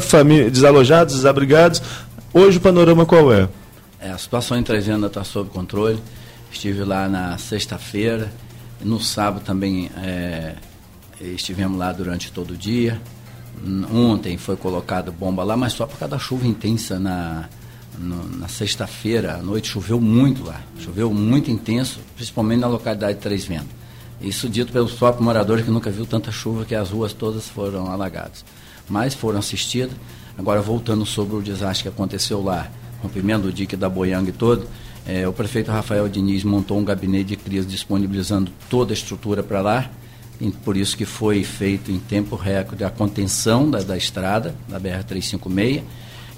desalojados, 0.53 1.14
desabrigados. 1.14 1.81
Hoje 2.37 2.59
o 2.59 2.61
panorama 2.61 3.07
qual 3.07 3.33
é? 3.33 3.49
é, 4.01 4.11
a 4.11 4.18
situação 4.18 4.59
em 4.59 4.62
Trezenda 4.64 5.07
está 5.07 5.23
sob 5.23 5.49
controle. 5.51 6.01
Estive 6.51 6.83
lá 6.83 7.09
na 7.09 7.38
sexta-feira, 7.38 8.33
no 8.81 9.01
sábado 9.01 9.44
também 9.44 9.88
é, 9.97 10.57
estivemos 11.20 11.79
lá 11.79 11.92
durante 11.92 12.33
todo 12.33 12.51
o 12.51 12.57
dia. 12.57 13.01
Ontem 13.92 14.37
foi 14.37 14.57
colocado 14.57 15.12
bomba 15.12 15.44
lá, 15.44 15.57
mas 15.57 15.75
só 15.75 15.87
por 15.87 15.97
causa 15.97 16.16
da 16.16 16.18
chuva 16.18 16.44
intensa 16.44 16.99
na, 16.99 17.49
na 17.99 18.49
sexta-feira 18.49 19.37
à 19.37 19.38
noite. 19.38 19.68
Choveu 19.68 20.01
muito 20.01 20.44
lá, 20.44 20.61
choveu 20.81 21.14
muito 21.14 21.53
intenso, 21.53 22.01
principalmente 22.16 22.59
na 22.59 22.66
localidade 22.66 23.14
de 23.14 23.20
Três 23.20 23.44
Vendas. 23.44 23.68
Isso 24.20 24.49
dito 24.49 24.73
pelos 24.73 24.94
próprios 24.94 25.25
moradores 25.25 25.64
que 25.64 25.70
nunca 25.70 25.88
viu 25.88 26.05
tanta 26.05 26.33
chuva 26.33 26.64
que 26.64 26.75
as 26.75 26.90
ruas 26.90 27.12
todas 27.12 27.49
foram 27.49 27.87
alagadas. 27.87 28.44
Mas 28.88 29.14
foram 29.14 29.38
assistidas. 29.38 29.97
Agora, 30.37 30.61
voltando 30.61 31.07
sobre 31.07 31.37
o 31.37 31.42
desastre 31.42 31.85
que 31.85 31.88
aconteceu 31.88 32.42
lá, 32.42 32.68
rompimento 33.03 33.42
do 33.42 33.53
dique 33.53 33.77
da 33.77 33.88
Boiang 33.88 34.31
todo, 34.33 34.66
é, 35.07 35.29
o 35.29 35.33
prefeito 35.33 35.70
Rafael 35.70 36.09
Diniz 36.09 36.44
montou 36.44 36.79
um 36.79 36.85
gabinete 36.85 37.27
de 37.27 37.37
crise 37.37 37.66
disponibilizando 37.66 38.51
toda 38.70 38.92
a 38.92 38.94
estrutura 38.94 39.42
para 39.42 39.61
lá, 39.61 39.90
e 40.40 40.51
por 40.51 40.77
isso 40.77 40.97
que 40.97 41.05
foi 41.05 41.44
feito 41.44 41.92
em 41.92 41.99
tempo 41.99 42.35
recorde 42.35 42.83
a 42.85 42.90
contenção 42.90 43.70
da, 43.70 43.81
da 43.81 43.97
estrada, 43.97 44.55
da 44.68 44.81
BR-356, 44.81 45.83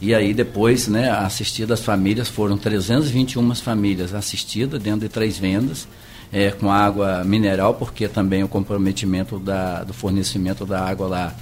e 0.01 0.15
aí 0.15 0.35
depois, 0.35 0.89
né, 0.89 1.11
assistidas 1.11 1.81
famílias, 1.81 2.29
foram 2.29 2.59
321 2.59 3.55
famílias 3.55 4.13
assistidas 4.13 4.83
dentro 4.83 5.01
de 5.01 5.09
três 5.09 5.39
vendas, 5.39 5.89
é, 6.33 6.51
com 6.51 6.71
água 6.71 7.25
mineral, 7.25 7.75
porque 7.75 8.09
também 8.09 8.43
o 8.43 8.49
comprometimento 8.49 9.39
da, 9.39 9.85
do 9.85 9.95
fornecimento 9.95 10.67
da 10.67 10.85
água 10.85 11.07
lá, 11.07 11.35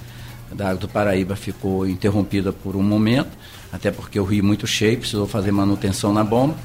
da 0.53 0.69
água 0.69 0.79
do 0.79 0.87
Paraíba 0.87 1.35
ficou 1.35 1.87
interrompida 1.87 2.51
por 2.51 2.75
um 2.75 2.83
momento, 2.83 3.31
até 3.71 3.91
porque 3.91 4.19
o 4.19 4.23
rio 4.23 4.39
é 4.39 4.41
muito 4.43 4.67
cheio, 4.67 4.97
precisou 4.97 5.27
fazer 5.27 5.51
manutenção 5.51 6.13
na 6.13 6.23
bomba. 6.23 6.55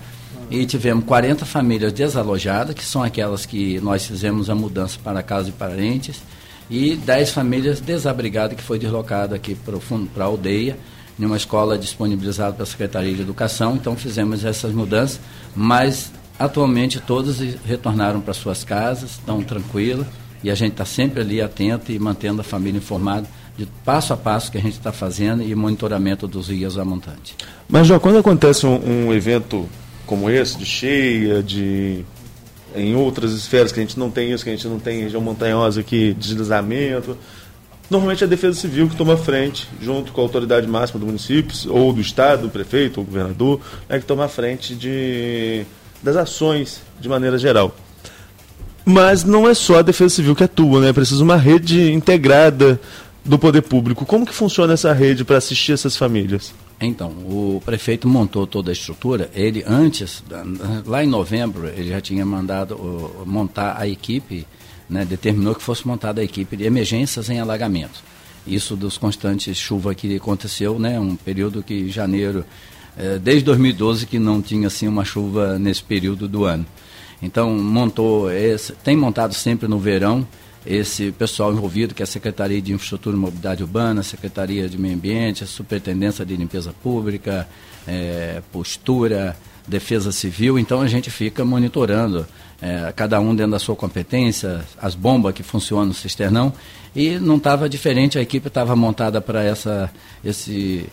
E 0.50 0.66
tivemos 0.66 1.04
40 1.04 1.44
famílias 1.46 1.92
desalojadas, 1.92 2.74
que 2.74 2.84
são 2.84 3.02
aquelas 3.02 3.46
que 3.46 3.80
nós 3.80 4.04
fizemos 4.04 4.50
a 4.50 4.54
mudança 4.54 4.98
para 5.02 5.22
casa 5.22 5.44
de 5.44 5.52
parentes, 5.52 6.22
e 6.68 6.96
10 6.96 7.30
famílias 7.30 7.80
desabrigadas 7.80 8.56
que 8.56 8.62
foi 8.62 8.78
deslocada 8.78 9.36
aqui 9.36 9.54
para 9.54 9.76
a 9.76 10.26
aldeia, 10.26 10.76
em 11.18 11.24
uma 11.24 11.36
escola 11.36 11.78
disponibilizada 11.78 12.52
pela 12.52 12.66
Secretaria 12.66 13.14
de 13.14 13.22
Educação. 13.22 13.76
Então 13.76 13.96
fizemos 13.96 14.44
essas 14.44 14.72
mudanças, 14.72 15.20
mas 15.54 16.10
atualmente 16.38 16.98
todas 16.98 17.38
retornaram 17.64 18.20
para 18.20 18.32
suas 18.34 18.64
casas, 18.64 19.12
estão 19.12 19.42
tranquilas, 19.42 20.06
e 20.42 20.50
a 20.50 20.54
gente 20.54 20.72
está 20.72 20.84
sempre 20.84 21.20
ali 21.20 21.40
atento 21.40 21.92
e 21.92 21.98
mantendo 21.98 22.40
a 22.40 22.44
família 22.44 22.78
informada 22.78 23.28
de 23.60 23.66
passo 23.84 24.14
a 24.14 24.16
passo 24.16 24.50
que 24.50 24.56
a 24.56 24.60
gente 24.60 24.72
está 24.72 24.90
fazendo 24.90 25.42
e 25.42 25.54
monitoramento 25.54 26.26
dos 26.26 26.48
rios 26.48 26.78
a 26.78 26.84
montante. 26.84 27.36
Mas, 27.68 27.86
João, 27.86 28.00
quando 28.00 28.16
acontece 28.16 28.66
um, 28.66 29.08
um 29.08 29.12
evento 29.12 29.68
como 30.06 30.30
esse, 30.30 30.56
de 30.56 30.64
cheia, 30.64 31.42
de 31.42 32.02
em 32.74 32.94
outras 32.94 33.32
esferas 33.32 33.70
que 33.70 33.78
a 33.78 33.82
gente 33.82 33.98
não 33.98 34.10
tem 34.10 34.32
isso, 34.32 34.44
que 34.44 34.48
a 34.48 34.54
gente 34.54 34.66
não 34.66 34.78
tem 34.78 35.02
região 35.02 35.20
montanhosa 35.20 35.80
aqui, 35.80 36.16
deslizamento. 36.18 37.18
Normalmente 37.90 38.24
é 38.24 38.26
a 38.26 38.30
Defesa 38.30 38.58
Civil 38.58 38.88
que 38.88 38.96
toma 38.96 39.16
frente, 39.16 39.68
junto 39.82 40.10
com 40.12 40.22
a 40.22 40.24
autoridade 40.24 40.66
máxima 40.66 40.98
do 40.98 41.04
município, 41.04 41.54
ou 41.70 41.92
do 41.92 42.00
Estado, 42.00 42.46
o 42.46 42.50
prefeito, 42.50 42.98
ou 43.00 43.04
governador, 43.04 43.60
é 43.90 43.98
que 43.98 44.06
toma 44.06 44.26
frente 44.26 44.74
de, 44.74 45.66
das 46.02 46.16
ações 46.16 46.80
de 46.98 47.08
maneira 47.10 47.36
geral. 47.36 47.74
Mas 48.86 49.22
não 49.22 49.46
é 49.46 49.52
só 49.52 49.80
a 49.80 49.82
Defesa 49.82 50.14
Civil 50.14 50.34
que 50.34 50.44
atua, 50.44 50.80
né? 50.80 50.88
É 50.88 50.92
preciso 50.92 51.22
uma 51.22 51.36
rede 51.36 51.92
integrada 51.92 52.80
do 53.24 53.38
poder 53.38 53.62
público. 53.62 54.06
Como 54.06 54.26
que 54.26 54.34
funciona 54.34 54.74
essa 54.74 54.92
rede 54.92 55.24
para 55.24 55.36
assistir 55.36 55.72
essas 55.72 55.96
famílias? 55.96 56.52
Então, 56.80 57.10
o 57.10 57.60
prefeito 57.64 58.08
montou 58.08 58.46
toda 58.46 58.70
a 58.70 58.72
estrutura. 58.72 59.30
Ele 59.34 59.62
antes, 59.66 60.24
lá 60.86 61.04
em 61.04 61.06
novembro, 61.06 61.68
ele 61.68 61.90
já 61.90 62.00
tinha 62.00 62.24
mandado 62.24 62.78
montar 63.26 63.76
a 63.78 63.86
equipe, 63.86 64.46
né, 64.88 65.04
determinou 65.04 65.54
que 65.54 65.62
fosse 65.62 65.86
montada 65.86 66.22
a 66.22 66.24
equipe 66.24 66.56
de 66.56 66.64
emergências 66.64 67.28
em 67.28 67.38
alagamento. 67.38 68.02
Isso 68.46 68.74
dos 68.74 68.96
constantes 68.96 69.58
chuvas 69.58 69.94
que 69.94 70.16
aconteceu, 70.16 70.78
né, 70.78 70.98
um 70.98 71.14
período 71.16 71.62
que 71.62 71.90
janeiro, 71.90 72.44
é, 72.96 73.18
desde 73.18 73.44
2012 73.44 74.06
que 74.06 74.18
não 74.18 74.40
tinha 74.40 74.66
assim 74.66 74.88
uma 74.88 75.04
chuva 75.04 75.58
nesse 75.58 75.82
período 75.82 76.26
do 76.26 76.44
ano. 76.44 76.64
Então 77.22 77.52
montou, 77.52 78.32
esse, 78.32 78.72
tem 78.72 78.96
montado 78.96 79.34
sempre 79.34 79.68
no 79.68 79.78
verão 79.78 80.26
esse 80.66 81.10
pessoal 81.12 81.52
envolvido, 81.52 81.94
que 81.94 82.02
é 82.02 82.04
a 82.04 82.06
Secretaria 82.06 82.60
de 82.60 82.72
Infraestrutura 82.72 83.16
e 83.16 83.18
Mobilidade 83.18 83.62
Urbana, 83.62 84.00
a 84.00 84.04
Secretaria 84.04 84.68
de 84.68 84.76
Meio 84.78 84.94
Ambiente, 84.94 85.42
a 85.42 85.46
Superintendência 85.46 86.24
de 86.24 86.36
Limpeza 86.36 86.74
Pública, 86.82 87.48
é, 87.86 88.42
Postura, 88.52 89.36
Defesa 89.66 90.12
Civil. 90.12 90.58
Então 90.58 90.82
a 90.82 90.86
gente 90.86 91.10
fica 91.10 91.44
monitorando, 91.44 92.26
é, 92.60 92.92
cada 92.94 93.18
um 93.20 93.34
dentro 93.34 93.52
da 93.52 93.58
sua 93.58 93.74
competência, 93.74 94.60
as 94.80 94.94
bombas 94.94 95.34
que 95.34 95.42
funcionam 95.42 95.86
no 95.86 95.94
cisternão. 95.94 96.52
E 96.94 97.18
não 97.18 97.36
estava 97.36 97.68
diferente, 97.68 98.18
a 98.18 98.22
equipe 98.22 98.48
estava 98.48 98.74
montada 98.76 99.20
para 99.20 99.42
essa, 99.42 99.90
esse, 100.24 100.86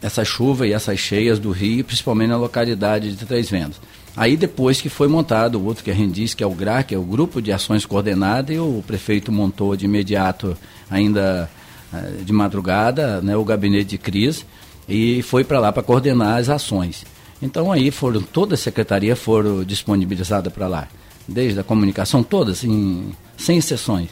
essa 0.00 0.24
chuva 0.24 0.66
e 0.66 0.72
essas 0.72 0.98
cheias 0.98 1.38
do 1.38 1.50
rio, 1.50 1.84
principalmente 1.84 2.28
na 2.28 2.36
localidade 2.36 3.16
de 3.16 3.26
Três 3.26 3.50
Vendas. 3.50 3.80
Aí 4.16 4.36
depois 4.36 4.80
que 4.80 4.88
foi 4.88 5.08
montado 5.08 5.58
o 5.58 5.64
outro 5.64 5.84
que 5.84 5.90
a 5.90 5.94
gente 5.94 6.12
disse 6.12 6.36
que 6.36 6.42
é 6.42 6.46
o 6.46 6.54
GRAC, 6.54 6.88
que 6.88 6.94
é 6.94 6.98
o 6.98 7.02
Grupo 7.02 7.40
de 7.40 7.52
Ações 7.52 7.86
Coordenadas, 7.86 8.54
e 8.54 8.58
o 8.58 8.82
prefeito 8.86 9.30
montou 9.30 9.76
de 9.76 9.84
imediato, 9.84 10.56
ainda 10.90 11.48
eh, 11.92 12.22
de 12.24 12.32
madrugada, 12.32 13.20
né, 13.20 13.36
o 13.36 13.44
gabinete 13.44 13.90
de 13.90 13.98
crise, 13.98 14.44
e 14.88 15.22
foi 15.22 15.44
para 15.44 15.60
lá 15.60 15.72
para 15.72 15.82
coordenar 15.82 16.38
as 16.38 16.48
ações. 16.48 17.04
Então 17.40 17.70
aí 17.70 17.90
foram, 17.90 18.20
toda 18.20 18.54
a 18.54 18.58
secretaria 18.58 19.14
foram 19.14 19.64
disponibilizadas 19.64 20.52
para 20.52 20.66
lá, 20.66 20.88
desde 21.26 21.60
a 21.60 21.64
comunicação, 21.64 22.22
todas, 22.22 22.64
em, 22.64 23.12
sem 23.36 23.58
exceções. 23.58 24.08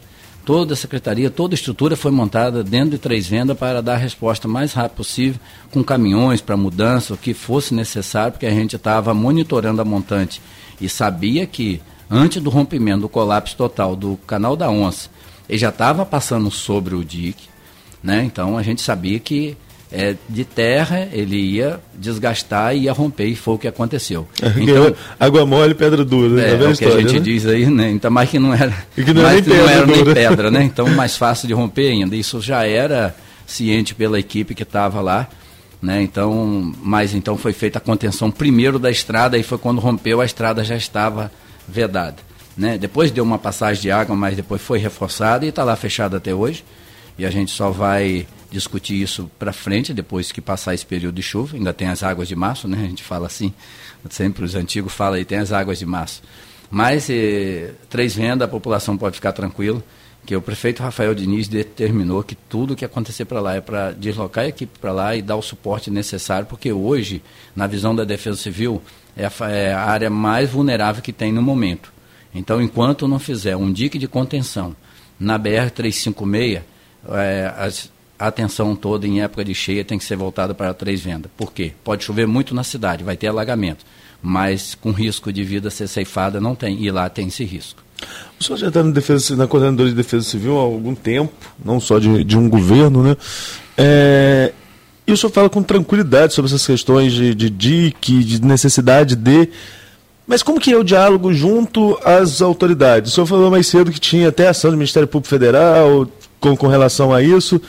Toda 0.49 0.73
a 0.73 0.77
secretaria, 0.79 1.29
toda 1.29 1.53
a 1.53 1.57
estrutura 1.57 1.95
foi 1.95 2.11
montada 2.11 2.65
dentro 2.65 2.93
de 2.93 2.99
três 2.99 3.27
vendas 3.27 3.55
para 3.55 3.83
dar 3.83 3.97
a 3.97 3.99
resposta 3.99 4.49
mais 4.49 4.73
rápida 4.73 4.97
possível, 4.97 5.39
com 5.71 5.85
caminhões 5.85 6.41
para 6.41 6.57
mudança, 6.57 7.13
o 7.13 7.19
que 7.19 7.35
fosse 7.35 7.75
necessário, 7.75 8.33
porque 8.33 8.47
a 8.47 8.51
gente 8.51 8.75
estava 8.75 9.13
monitorando 9.13 9.83
a 9.83 9.85
montante 9.85 10.41
e 10.81 10.89
sabia 10.89 11.47
que 11.47 11.83
antes 12.11 12.43
do 12.43 12.49
rompimento, 12.49 13.03
do 13.03 13.11
colapso 13.11 13.55
total 13.59 13.95
do 13.95 14.17
canal 14.27 14.57
da 14.57 14.71
Onça, 14.71 15.11
ele 15.47 15.59
já 15.59 15.69
estava 15.69 16.07
passando 16.07 16.51
sobre 16.51 16.95
o 16.95 17.05
dique, 17.05 17.47
né? 18.03 18.25
Então 18.25 18.57
a 18.57 18.63
gente 18.63 18.81
sabia 18.81 19.19
que 19.19 19.55
é, 19.90 20.16
de 20.29 20.44
terra, 20.44 21.09
ele 21.12 21.37
ia 21.37 21.81
desgastar 21.94 22.77
e 22.77 22.81
ia 22.81 22.92
romper, 22.92 23.27
e 23.27 23.35
foi 23.35 23.55
o 23.55 23.59
que 23.59 23.68
aconteceu. 23.68 24.29
Então, 24.57 24.94
Água 25.18 25.46
mole, 25.46 25.74
pedra 25.74 26.05
dura. 26.05 26.29
Né? 26.29 26.51
É, 26.51 26.55
é 26.55 26.68
o 26.68 26.70
história, 26.70 26.77
que 26.79 26.85
a 26.85 27.01
gente 27.01 27.14
né? 27.14 27.20
diz 27.20 27.46
aí, 27.46 27.66
né? 27.66 27.90
Então, 27.90 28.11
mais 28.11 28.29
que 28.29 28.38
não 28.38 28.53
era, 28.53 28.72
que 28.94 29.12
não, 29.12 29.22
mais 29.22 29.46
era, 29.46 29.57
nem, 29.57 29.59
não 29.59 29.68
era 29.68 29.87
nem 29.87 30.05
pedra, 30.05 30.51
né? 30.51 30.64
Então, 30.68 30.88
mais 30.90 31.16
fácil 31.16 31.48
de 31.48 31.55
romper 31.55 31.88
ainda. 31.88 32.14
Isso 32.14 32.40
já 32.40 32.66
era 32.66 33.14
ciente 33.46 33.94
pela 33.94 34.18
equipe 34.18 34.55
que 34.55 34.62
estava 34.62 35.01
lá. 35.01 35.29
Né? 35.81 36.03
Então, 36.03 36.72
mas 36.83 37.14
então 37.14 37.37
foi 37.37 37.53
feita 37.53 37.79
a 37.79 37.81
contenção 37.81 38.33
primeiro 38.33 38.81
da 38.81 38.90
estrada 38.90 39.38
e 39.38 39.44
foi 39.44 39.59
quando 39.59 39.81
rompeu 39.81 40.20
a 40.20 40.24
estrada 40.24 40.64
já 40.64 40.77
estava 40.77 41.31
vedada, 41.68 42.16
né? 42.57 42.77
Depois 42.77 43.12
deu 43.12 43.22
uma 43.22 43.38
passagem 43.38 43.83
de 43.83 43.90
água, 43.90 44.16
mas 44.16 44.35
depois 44.35 44.61
foi 44.61 44.81
reforçada 44.81 45.46
e 45.46 45.51
está 45.51 45.62
lá 45.62 45.77
fechada 45.77 46.16
até 46.16 46.35
hoje. 46.35 46.64
E 47.16 47.24
a 47.24 47.31
gente 47.31 47.53
só 47.53 47.70
vai 47.70 48.27
discutir 48.51 49.01
isso 49.01 49.31
para 49.39 49.53
frente, 49.53 49.93
depois 49.93 50.33
que 50.33 50.41
passar 50.41 50.75
esse 50.75 50.87
período 50.87 51.15
de 51.15 51.23
chuva. 51.23 51.57
Ainda 51.57 51.73
tem 51.73 51.89
as 51.89 52.03
águas 52.03 52.29
de 52.29 52.37
março, 52.37 52.67
né? 52.67 52.79
A 52.85 52.89
gente 52.89 53.03
fala 53.03 53.27
assim, 53.27 53.53
sempre 54.11 54.45
os 54.45 54.55
antigos 54.55 54.93
falam 54.93 55.15
aí, 55.15 55.25
tem 55.25 55.39
as 55.39 55.53
águas 55.53 55.79
de 55.79 55.87
março. 55.87 56.23
Mas, 56.71 57.09
eh, 57.11 57.73
três 57.89 58.15
vendas, 58.15 58.47
a 58.47 58.51
população 58.51 58.97
pode 58.97 59.17
ficar 59.17 59.33
tranquila, 59.33 59.83
que 60.27 60.37
o 60.37 60.43
prefeito 60.43 60.83
Rafael 60.83 61.15
Diniz 61.15 61.49
determinou 61.49 62.23
que 62.23 62.35
tudo 62.35 62.77
que 62.77 62.85
acontecer 62.85 63.25
para 63.25 63.41
lá 63.41 63.55
é 63.55 63.61
para 63.61 63.93
deslocar 63.93 64.45
a 64.45 64.49
equipe 64.49 64.79
para 64.79 64.93
lá 64.93 65.17
e 65.17 65.23
dar 65.23 65.37
o 65.37 65.43
suporte 65.43 65.91
necessário, 65.91 66.47
porque 66.47 66.71
hoje, 66.71 67.23
na 67.57 67.67
visão 67.67 67.95
da 67.95 68.05
Defesa 68.05 68.37
Civil, 68.37 68.83
é 69.17 69.25
a, 69.25 69.51
é 69.51 69.73
a 69.73 69.85
área 69.85 70.11
mais 70.11 70.51
vulnerável 70.51 71.03
que 71.03 71.15
tem 71.15 71.33
no 71.33 71.41
momento. 71.41 71.91
Então, 72.35 72.61
enquanto 72.61 73.09
não 73.09 73.19
fizer 73.19 73.57
um 73.57 73.73
dique 73.73 73.99
de 73.99 74.07
contenção 74.07 74.77
na 75.19 75.38
BR-356, 75.38 76.61
é, 77.11 77.55
as, 77.57 77.90
a 78.19 78.27
atenção 78.27 78.75
toda 78.75 79.06
em 79.06 79.21
época 79.23 79.44
de 79.44 79.54
cheia 79.54 79.85
tem 79.85 79.98
que 79.98 80.04
ser 80.04 80.16
voltada 80.16 80.52
para 80.52 80.75
três 80.75 81.00
vendas. 81.00 81.31
Por 81.37 81.52
quê? 81.52 81.73
Pode 81.85 82.04
chover 82.04 82.27
muito 82.27 82.54
na 82.54 82.64
cidade, 82.64 83.04
vai 83.04 83.16
ter 83.16 83.29
alagamento, 83.29 83.85
mas 84.21 84.75
com 84.75 84.90
risco 84.90 85.33
de 85.33 85.44
vida 85.44 85.71
ser 85.71 85.87
ceifada 85.87 86.40
não 86.40 86.54
tem, 86.54 86.83
e 86.83 86.90
lá 86.90 87.08
tem 87.08 87.29
esse 87.29 87.44
risco. 87.44 87.83
O 88.38 88.44
senhor 88.44 88.56
já 88.58 88.69
está 88.69 88.83
na, 88.83 89.46
Coordenadora 89.46 89.88
de 89.88 89.94
Defesa 89.94 90.25
Civil 90.25 90.58
há 90.58 90.62
algum 90.62 90.94
tempo, 90.94 91.33
não 91.64 91.81
só 91.81 91.98
de, 91.98 92.25
de 92.25 92.37
um 92.37 92.48
governo, 92.48 93.02
né? 93.02 93.16
É, 93.77 94.52
e 95.06 95.12
o 95.12 95.16
senhor 95.16 95.33
fala 95.33 95.48
com 95.48 95.62
tranquilidade 95.62 96.35
sobre 96.35 96.48
essas 96.48 96.66
questões 96.66 97.12
de, 97.12 97.35
de 97.35 97.50
DIC, 97.50 98.25
de 98.25 98.42
necessidade 98.42 99.16
de. 99.16 99.48
Mas 100.27 100.42
como 100.42 100.60
que 100.60 100.73
é 100.73 100.77
o 100.77 100.85
diálogo 100.85 101.33
junto 101.33 101.98
às 102.04 102.42
autoridades? 102.42 103.12
O 103.12 103.14
senhor 103.14 103.27
falou 103.27 103.50
mais 103.50 103.66
cedo 103.66 103.90
que 103.90 103.98
tinha 103.98 104.29
até 104.29 104.48
ação 104.48 104.71
do 104.71 104.77
Ministério 104.77 105.08
Público 105.08 105.29
Federal 105.29 106.06
com, 106.38 106.56
com 106.56 106.66
relação 106.66 107.12
a 107.12 107.23
isso 107.23 107.60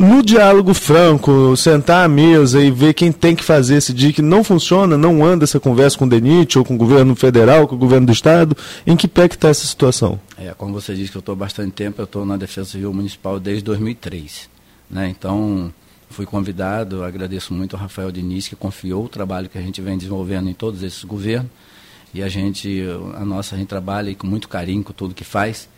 no 0.00 0.22
diálogo 0.22 0.72
franco, 0.72 1.54
sentar 1.58 2.06
à 2.06 2.08
mesa 2.08 2.58
e 2.58 2.70
ver 2.70 2.94
quem 2.94 3.12
tem 3.12 3.36
que 3.36 3.44
fazer 3.44 3.76
esse 3.76 3.92
DIC, 3.92 4.22
não 4.22 4.42
funciona, 4.42 4.96
não 4.96 5.22
anda 5.22 5.44
essa 5.44 5.60
conversa 5.60 5.98
com 5.98 6.06
o 6.06 6.08
DENIT, 6.08 6.58
ou 6.58 6.64
com 6.64 6.74
o 6.74 6.78
governo 6.78 7.14
federal, 7.14 7.68
com 7.68 7.74
o 7.74 7.78
governo 7.78 8.06
do 8.06 8.12
estado, 8.12 8.56
em 8.86 8.96
que 8.96 9.06
pé 9.06 9.28
que 9.28 9.34
está 9.34 9.50
essa 9.50 9.66
situação? 9.66 10.18
É, 10.38 10.54
como 10.54 10.72
você 10.72 10.94
disse 10.94 11.10
que 11.10 11.18
eu 11.18 11.20
estou 11.20 11.36
bastante 11.36 11.72
tempo, 11.72 12.00
eu 12.00 12.06
estou 12.06 12.24
na 12.24 12.38
Defesa 12.38 12.70
Civil 12.70 12.94
Municipal 12.94 13.38
desde 13.38 13.62
2003. 13.62 14.48
Né? 14.90 15.10
Então, 15.10 15.70
fui 16.08 16.24
convidado, 16.24 17.04
agradeço 17.04 17.52
muito 17.52 17.76
ao 17.76 17.82
Rafael 17.82 18.10
Diniz, 18.10 18.48
que 18.48 18.56
confiou 18.56 19.04
o 19.04 19.08
trabalho 19.08 19.50
que 19.50 19.58
a 19.58 19.62
gente 19.62 19.82
vem 19.82 19.98
desenvolvendo 19.98 20.48
em 20.48 20.54
todos 20.54 20.82
esses 20.82 21.04
governos, 21.04 21.50
e 22.14 22.22
a 22.22 22.28
gente, 22.30 22.82
a 23.16 23.24
nossa, 23.26 23.54
a 23.54 23.58
gente 23.58 23.68
trabalha 23.68 24.14
com 24.14 24.26
muito 24.26 24.48
carinho 24.48 24.82
com 24.82 24.94
tudo 24.94 25.14
que 25.14 25.24
faz, 25.24 25.68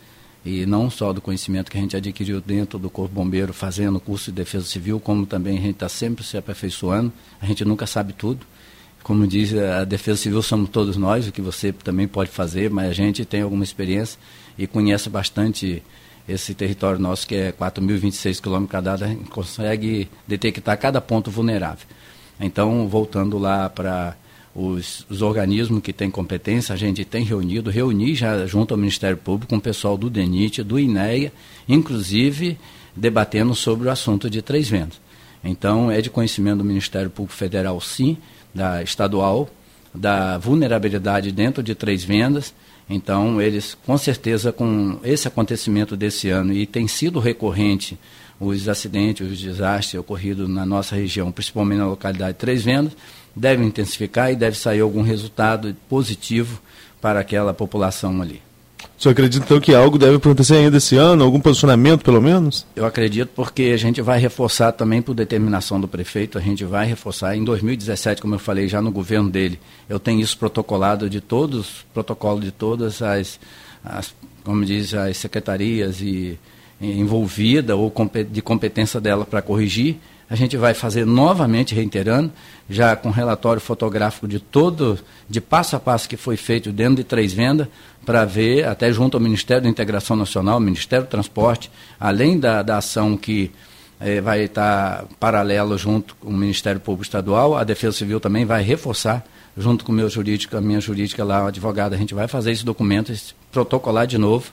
e 0.45 0.65
não 0.65 0.89
só 0.89 1.13
do 1.13 1.21
conhecimento 1.21 1.71
que 1.71 1.77
a 1.77 1.81
gente 1.81 1.95
adquiriu 1.95 2.41
dentro 2.41 2.77
do 2.77 2.89
Corpo 2.89 3.15
Bombeiro, 3.15 3.53
fazendo 3.53 3.95
o 3.95 3.99
curso 3.99 4.31
de 4.31 4.35
Defesa 4.35 4.65
Civil, 4.65 4.99
como 4.99 5.25
também 5.25 5.57
a 5.57 5.61
gente 5.61 5.75
está 5.75 5.87
sempre 5.89 6.23
se 6.23 6.37
aperfeiçoando, 6.37 7.13
a 7.41 7.45
gente 7.45 7.63
nunca 7.63 7.87
sabe 7.87 8.13
tudo. 8.13 8.45
Como 9.01 9.27
diz, 9.27 9.53
a 9.53 9.83
Defesa 9.83 10.17
Civil 10.17 10.41
somos 10.41 10.69
todos 10.69 10.97
nós, 10.97 11.27
o 11.27 11.31
que 11.31 11.41
você 11.41 11.71
também 11.71 12.07
pode 12.07 12.29
fazer, 12.29 12.69
mas 12.69 12.89
a 12.89 12.93
gente 12.93 13.25
tem 13.25 13.41
alguma 13.41 13.63
experiência 13.63 14.19
e 14.57 14.67
conhece 14.67 15.09
bastante 15.09 15.83
esse 16.27 16.53
território 16.53 16.99
nosso, 16.99 17.27
que 17.27 17.35
é 17.35 17.51
4.026 17.51 18.39
km 18.41 18.65
quadrados, 18.65 19.03
a 19.03 19.07
gente 19.07 19.29
consegue 19.29 20.09
detectar 20.27 20.77
cada 20.77 21.01
ponto 21.01 21.29
vulnerável. 21.29 21.85
Então, 22.39 22.87
voltando 22.87 23.37
lá 23.37 23.69
para 23.69 24.15
os, 24.55 25.05
os, 25.09 25.21
organismos 25.21 25.81
que 25.81 25.91
têm 25.91 26.11
competência, 26.11 26.73
a 26.73 26.77
gente 26.77 27.03
tem 27.03 27.23
reunido, 27.23 27.69
reuni 27.69 28.13
já 28.13 28.45
junto 28.45 28.73
ao 28.73 28.77
Ministério 28.77 29.17
Público 29.17 29.49
com 29.49 29.57
o 29.57 29.61
pessoal 29.61 29.97
do 29.97 30.09
DENIT, 30.09 30.61
do 30.63 30.79
INEA, 30.79 31.31
inclusive 31.67 32.57
debatendo 32.95 33.55
sobre 33.55 33.87
o 33.87 33.91
assunto 33.91 34.29
de 34.29 34.41
três 34.41 34.69
vendas. 34.69 35.01
Então, 35.43 35.91
é 35.91 36.01
de 36.01 36.09
conhecimento 36.09 36.59
do 36.59 36.63
Ministério 36.63 37.09
Público 37.09 37.35
Federal, 37.35 37.79
sim, 37.81 38.17
da 38.53 38.81
estadual, 38.83 39.49
da 39.93 40.37
vulnerabilidade 40.37 41.31
dentro 41.31 41.61
de 41.61 41.75
três 41.75 42.03
vendas. 42.03 42.53
Então, 42.89 43.41
eles, 43.41 43.75
com 43.85 43.97
certeza, 43.97 44.51
com 44.51 44.99
esse 45.03 45.27
acontecimento 45.27 45.97
desse 45.97 46.29
ano, 46.29 46.53
e 46.53 46.65
tem 46.65 46.87
sido 46.87 47.19
recorrente 47.19 47.97
os 48.39 48.67
acidentes, 48.67 49.29
os 49.29 49.39
desastres 49.39 49.99
ocorridos 49.99 50.49
na 50.49 50.65
nossa 50.65 50.95
região, 50.95 51.31
principalmente 51.31 51.79
na 51.79 51.87
localidade 51.87 52.33
de 52.33 52.39
Três 52.39 52.63
Vendas, 52.63 52.93
deve 53.35 53.63
intensificar 53.63 54.31
e 54.31 54.35
deve 54.35 54.57
sair 54.57 54.81
algum 54.81 55.01
resultado 55.01 55.75
positivo 55.89 56.61
para 57.01 57.19
aquela 57.19 57.53
população 57.53 58.21
ali. 58.21 58.41
O 58.97 59.01
senhor 59.03 59.13
acredita 59.13 59.45
então 59.45 59.59
que 59.59 59.73
algo 59.73 59.97
deve 59.97 60.17
acontecer 60.17 60.55
ainda 60.55 60.77
esse 60.77 60.95
ano, 60.95 61.23
algum 61.23 61.39
posicionamento 61.39 62.03
pelo 62.03 62.21
menos? 62.21 62.65
Eu 62.75 62.85
acredito 62.85 63.31
porque 63.35 63.71
a 63.73 63.77
gente 63.77 64.01
vai 64.01 64.19
reforçar 64.19 64.71
também 64.71 65.01
por 65.01 65.13
determinação 65.13 65.81
do 65.81 65.87
prefeito, 65.87 66.37
a 66.37 66.41
gente 66.41 66.63
vai 66.63 66.85
reforçar. 66.85 67.35
Em 67.35 67.43
2017, 67.43 68.21
como 68.21 68.35
eu 68.35 68.39
falei 68.39 68.67
já 68.67 68.81
no 68.81 68.91
governo 68.91 69.29
dele, 69.29 69.59
eu 69.89 69.99
tenho 69.99 70.21
isso 70.21 70.37
protocolado 70.37 71.09
de 71.09 71.19
todos, 71.19 71.85
protocolo 71.93 72.39
de 72.39 72.51
todas 72.51 73.01
as, 73.01 73.39
as 73.83 74.13
como 74.43 74.63
diz, 74.63 74.93
as 74.93 75.17
secretarias 75.17 76.01
e 76.01 76.37
envolvida 76.79 77.75
ou 77.75 77.93
de 78.29 78.41
competência 78.41 78.99
dela 78.99 79.25
para 79.25 79.41
corrigir 79.41 79.97
a 80.33 80.35
gente 80.35 80.57
vai 80.57 80.73
fazer 80.73 81.05
novamente, 81.05 81.75
reiterando, 81.75 82.31
já 82.67 82.95
com 82.95 83.11
relatório 83.11 83.61
fotográfico 83.61 84.27
de 84.27 84.39
todo, 84.39 84.97
de 85.29 85.39
passo 85.39 85.75
a 85.75 85.79
passo 85.79 86.09
que 86.09 86.17
foi 86.17 86.35
feito 86.35 86.71
dentro 86.71 86.95
de 86.95 87.03
três 87.03 87.31
vendas, 87.31 87.67
para 88.03 88.25
ver, 88.25 88.65
até 88.65 88.91
junto 88.91 89.15
ao 89.15 89.21
Ministério 89.21 89.61
da 89.61 89.69
Integração 89.69 90.15
Nacional, 90.15 90.59
Ministério 90.59 91.05
do 91.05 91.09
Transporte, 91.09 91.69
além 91.99 92.39
da, 92.39 92.63
da 92.63 92.79
ação 92.79 93.15
que 93.15 93.51
eh, 93.99 94.21
vai 94.21 94.45
estar 94.45 95.05
paralelo 95.19 95.77
junto 95.77 96.15
com 96.15 96.29
o 96.29 96.33
Ministério 96.33 96.81
Público 96.81 97.03
Estadual, 97.03 97.55
a 97.55 97.63
Defesa 97.63 97.95
Civil 97.95 98.19
também 98.19 98.43
vai 98.43 98.63
reforçar, 98.63 99.23
junto 99.55 99.85
com 99.85 99.91
o 99.91 99.95
meu 99.95 100.09
jurídico, 100.09 100.57
a 100.57 100.61
minha 100.61 100.81
jurídica 100.81 101.23
lá, 101.23 101.43
o 101.43 101.47
advogado, 101.49 101.93
a 101.93 101.97
gente 101.97 102.15
vai 102.15 102.27
fazer 102.27 102.51
esse 102.51 102.65
documento, 102.65 103.11
esse 103.11 103.35
protocolar 103.51 104.07
de 104.07 104.17
novo 104.17 104.51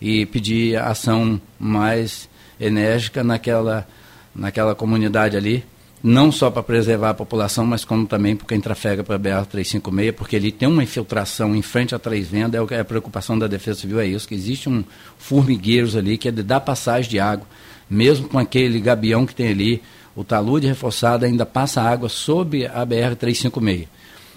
e 0.00 0.26
pedir 0.26 0.76
ação 0.76 1.40
mais 1.56 2.28
enérgica 2.58 3.22
naquela 3.22 3.86
naquela 4.34 4.74
comunidade 4.74 5.36
ali, 5.36 5.64
não 6.02 6.32
só 6.32 6.50
para 6.50 6.62
preservar 6.62 7.10
a 7.10 7.14
população, 7.14 7.66
mas 7.66 7.84
como 7.84 8.06
também 8.06 8.34
para 8.34 8.46
quem 8.46 8.60
trafega 8.60 9.04
para 9.04 9.16
a 9.16 9.18
BR-356, 9.18 10.12
porque 10.12 10.34
ele 10.34 10.50
tem 10.50 10.68
uma 10.68 10.82
infiltração 10.82 11.54
em 11.54 11.62
frente 11.62 11.94
a 11.94 11.98
Três 11.98 12.28
Vendas, 12.28 12.70
é, 12.70 12.74
é 12.74 12.80
a 12.80 12.84
preocupação 12.84 13.38
da 13.38 13.46
Defesa 13.46 13.80
Civil 13.80 14.00
é 14.00 14.06
isso, 14.06 14.26
que 14.26 14.34
existe 14.34 14.68
um 14.68 14.82
formigueiros 15.18 15.94
ali 15.94 16.16
que 16.16 16.28
é 16.28 16.30
de 16.30 16.42
dar 16.42 16.60
passagem 16.60 17.10
de 17.10 17.18
água, 17.18 17.46
mesmo 17.88 18.28
com 18.28 18.38
aquele 18.38 18.80
gabião 18.80 19.26
que 19.26 19.34
tem 19.34 19.48
ali, 19.48 19.82
o 20.16 20.24
talude 20.24 20.66
reforçado 20.66 21.24
ainda 21.24 21.44
passa 21.44 21.82
água 21.82 22.08
sob 22.08 22.66
a 22.66 22.84
BR-356. 22.86 23.86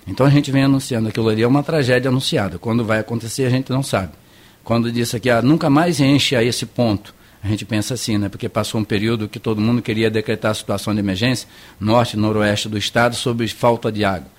Então 0.05 0.25
a 0.25 0.29
gente 0.29 0.51
vem 0.51 0.63
anunciando 0.63 1.07
aquilo 1.07 1.29
ali, 1.29 1.43
é 1.43 1.47
uma 1.47 1.63
tragédia 1.63 2.09
anunciada. 2.09 2.57
Quando 2.57 2.83
vai 2.83 2.99
acontecer, 2.99 3.45
a 3.45 3.49
gente 3.49 3.71
não 3.71 3.81
sabe. 3.81 4.11
Quando 4.63 4.91
disse 4.91 5.15
aqui, 5.15 5.29
ah, 5.29 5.41
nunca 5.41 5.69
mais 5.69 5.99
enche 5.99 6.35
a 6.35 6.43
esse 6.43 6.65
ponto, 6.65 7.13
a 7.43 7.47
gente 7.47 7.65
pensa 7.65 7.93
assim, 7.93 8.17
né? 8.17 8.29
Porque 8.29 8.47
passou 8.47 8.79
um 8.79 8.85
período 8.85 9.27
que 9.27 9.37
todo 9.37 9.59
mundo 9.59 9.81
queria 9.81 10.09
decretar 10.09 10.51
a 10.51 10.53
situação 10.53 10.93
de 10.93 11.01
emergência, 11.01 11.47
norte 11.77 12.13
e 12.13 12.19
noroeste 12.19 12.69
do 12.69 12.77
estado, 12.77 13.15
sobre 13.15 13.45
falta 13.49 13.91
de 13.91 14.05
água. 14.05 14.29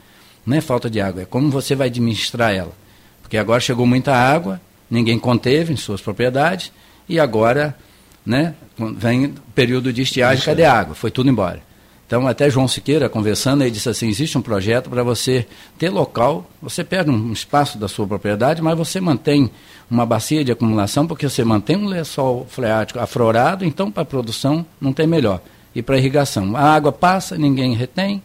Não 0.46 0.56
é 0.56 0.60
falta 0.62 0.88
de 0.88 1.00
água, 1.00 1.22
é 1.22 1.24
como 1.26 1.50
você 1.50 1.74
vai 1.74 1.88
administrar 1.88 2.54
ela. 2.54 2.72
Porque 3.20 3.36
agora 3.36 3.60
chegou 3.60 3.86
muita 3.86 4.14
água, 4.14 4.58
ninguém 4.90 5.18
conteve 5.18 5.72
em 5.72 5.76
suas 5.76 6.00
propriedades, 6.00 6.72
e 7.06 7.20
agora, 7.20 7.76
né, 8.24 8.54
vem 8.96 9.26
o 9.26 9.34
período 9.54 9.92
de 9.92 10.00
estiagem, 10.00 10.42
cadê 10.42 10.64
a 10.64 10.72
água? 10.72 10.94
Foi 10.94 11.10
tudo 11.10 11.28
embora. 11.28 11.62
Então, 12.06 12.26
até 12.26 12.50
João 12.50 12.68
Siqueira, 12.68 13.08
conversando, 13.08 13.62
ele 13.62 13.70
disse 13.70 13.88
assim: 13.88 14.08
existe 14.08 14.36
um 14.36 14.42
projeto 14.42 14.90
para 14.90 15.02
você 15.02 15.46
ter 15.78 15.88
local, 15.88 16.48
você 16.60 16.84
pega 16.84 17.10
um 17.10 17.32
espaço 17.32 17.78
da 17.78 17.88
sua 17.88 18.06
propriedade, 18.06 18.60
mas 18.60 18.76
você 18.76 19.00
mantém 19.00 19.50
uma 19.90 20.04
bacia 20.04 20.44
de 20.44 20.52
acumulação, 20.52 21.06
porque 21.06 21.28
você 21.28 21.44
mantém 21.44 21.76
um 21.76 21.86
lençol 21.86 22.46
freático 22.48 22.98
aflorado, 22.98 23.64
então 23.64 23.90
para 23.90 24.04
produção 24.04 24.64
não 24.80 24.92
tem 24.92 25.06
melhor. 25.06 25.40
E 25.74 25.82
para 25.82 25.98
irrigação. 25.98 26.56
A 26.56 26.74
água 26.74 26.92
passa, 26.92 27.36
ninguém 27.36 27.74
retém, 27.74 28.22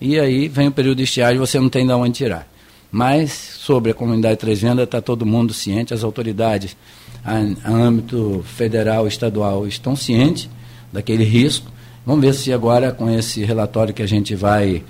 e 0.00 0.20
aí 0.20 0.46
vem 0.46 0.68
o 0.68 0.72
período 0.72 0.98
de 0.98 1.04
estiagem 1.04 1.38
você 1.38 1.58
não 1.58 1.68
tem 1.68 1.86
de 1.86 1.92
onde 1.92 2.12
tirar. 2.12 2.46
Mas 2.90 3.32
sobre 3.32 3.90
a 3.90 3.94
comunidade 3.94 4.36
Três 4.36 4.60
Vendas 4.60 4.84
está 4.84 5.00
todo 5.00 5.24
mundo 5.24 5.54
ciente, 5.54 5.94
as 5.94 6.04
autoridades 6.04 6.76
a, 7.24 7.36
a 7.64 7.72
âmbito 7.72 8.44
federal 8.44 9.08
estadual 9.08 9.66
estão 9.66 9.96
cientes 9.96 10.50
daquele 10.92 11.24
risco 11.24 11.72
Vamos 12.04 12.24
ver 12.24 12.34
se 12.34 12.52
agora, 12.52 12.90
com 12.90 13.08
esse 13.08 13.44
relatório 13.44 13.94
que 13.94 14.02
a 14.02 14.06
gente 14.06 14.34
vai 14.34 14.82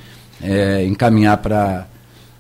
é, 0.43 0.85
encaminhar 0.87 1.37
para, 1.37 1.87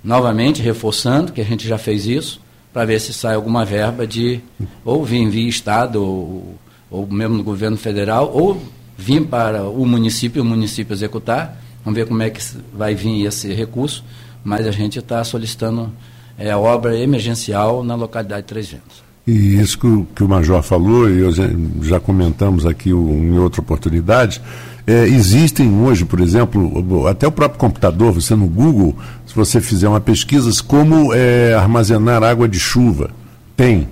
novamente, 0.02 0.62
reforçando, 0.62 1.32
que 1.32 1.40
a 1.40 1.44
gente 1.44 1.68
já 1.68 1.76
fez 1.76 2.06
isso, 2.06 2.40
para 2.72 2.86
ver 2.86 2.98
se 2.98 3.12
sai 3.12 3.34
alguma 3.34 3.66
verba 3.66 4.06
de, 4.06 4.40
ou 4.82 5.04
vir 5.04 5.28
via 5.28 5.48
Estado, 5.48 6.02
ou, 6.02 6.54
ou 6.90 7.06
mesmo 7.06 7.36
no 7.36 7.44
governo 7.44 7.76
federal, 7.76 8.30
ou 8.32 8.62
vir 8.96 9.26
para 9.26 9.62
o 9.64 9.84
município, 9.84 10.42
o 10.42 10.44
município 10.44 10.94
executar. 10.94 11.60
Vamos 11.84 11.98
ver 11.98 12.06
como 12.06 12.22
é 12.22 12.30
que 12.30 12.40
vai 12.72 12.94
vir 12.94 13.26
esse 13.26 13.52
recurso, 13.52 14.02
mas 14.42 14.66
a 14.66 14.70
gente 14.70 14.98
está 14.98 15.22
solicitando 15.22 15.92
é, 16.38 16.56
obra 16.56 16.96
emergencial 16.96 17.84
na 17.84 17.94
localidade 17.94 18.42
de 18.42 18.48
Três 18.48 18.68
Ventos. 18.68 19.01
E 19.26 19.60
isso 19.60 19.78
que 19.78 19.86
o, 19.86 20.06
que 20.14 20.24
o 20.24 20.28
Major 20.28 20.62
falou, 20.62 21.08
e 21.08 21.20
eu 21.20 21.30
já 21.82 22.00
comentamos 22.00 22.66
aqui 22.66 22.90
em 22.90 23.38
outra 23.38 23.60
oportunidade, 23.60 24.42
é, 24.84 25.04
existem 25.06 25.72
hoje, 25.80 26.04
por 26.04 26.20
exemplo, 26.20 27.06
até 27.06 27.26
o 27.26 27.32
próprio 27.32 27.58
computador, 27.58 28.12
você 28.12 28.34
no 28.34 28.48
Google, 28.48 28.96
se 29.24 29.34
você 29.34 29.60
fizer 29.60 29.88
uma 29.88 30.00
pesquisa, 30.00 30.50
como 30.66 31.14
é, 31.14 31.54
armazenar 31.54 32.22
água 32.24 32.48
de 32.48 32.58
chuva, 32.58 33.10
tem. 33.56 33.88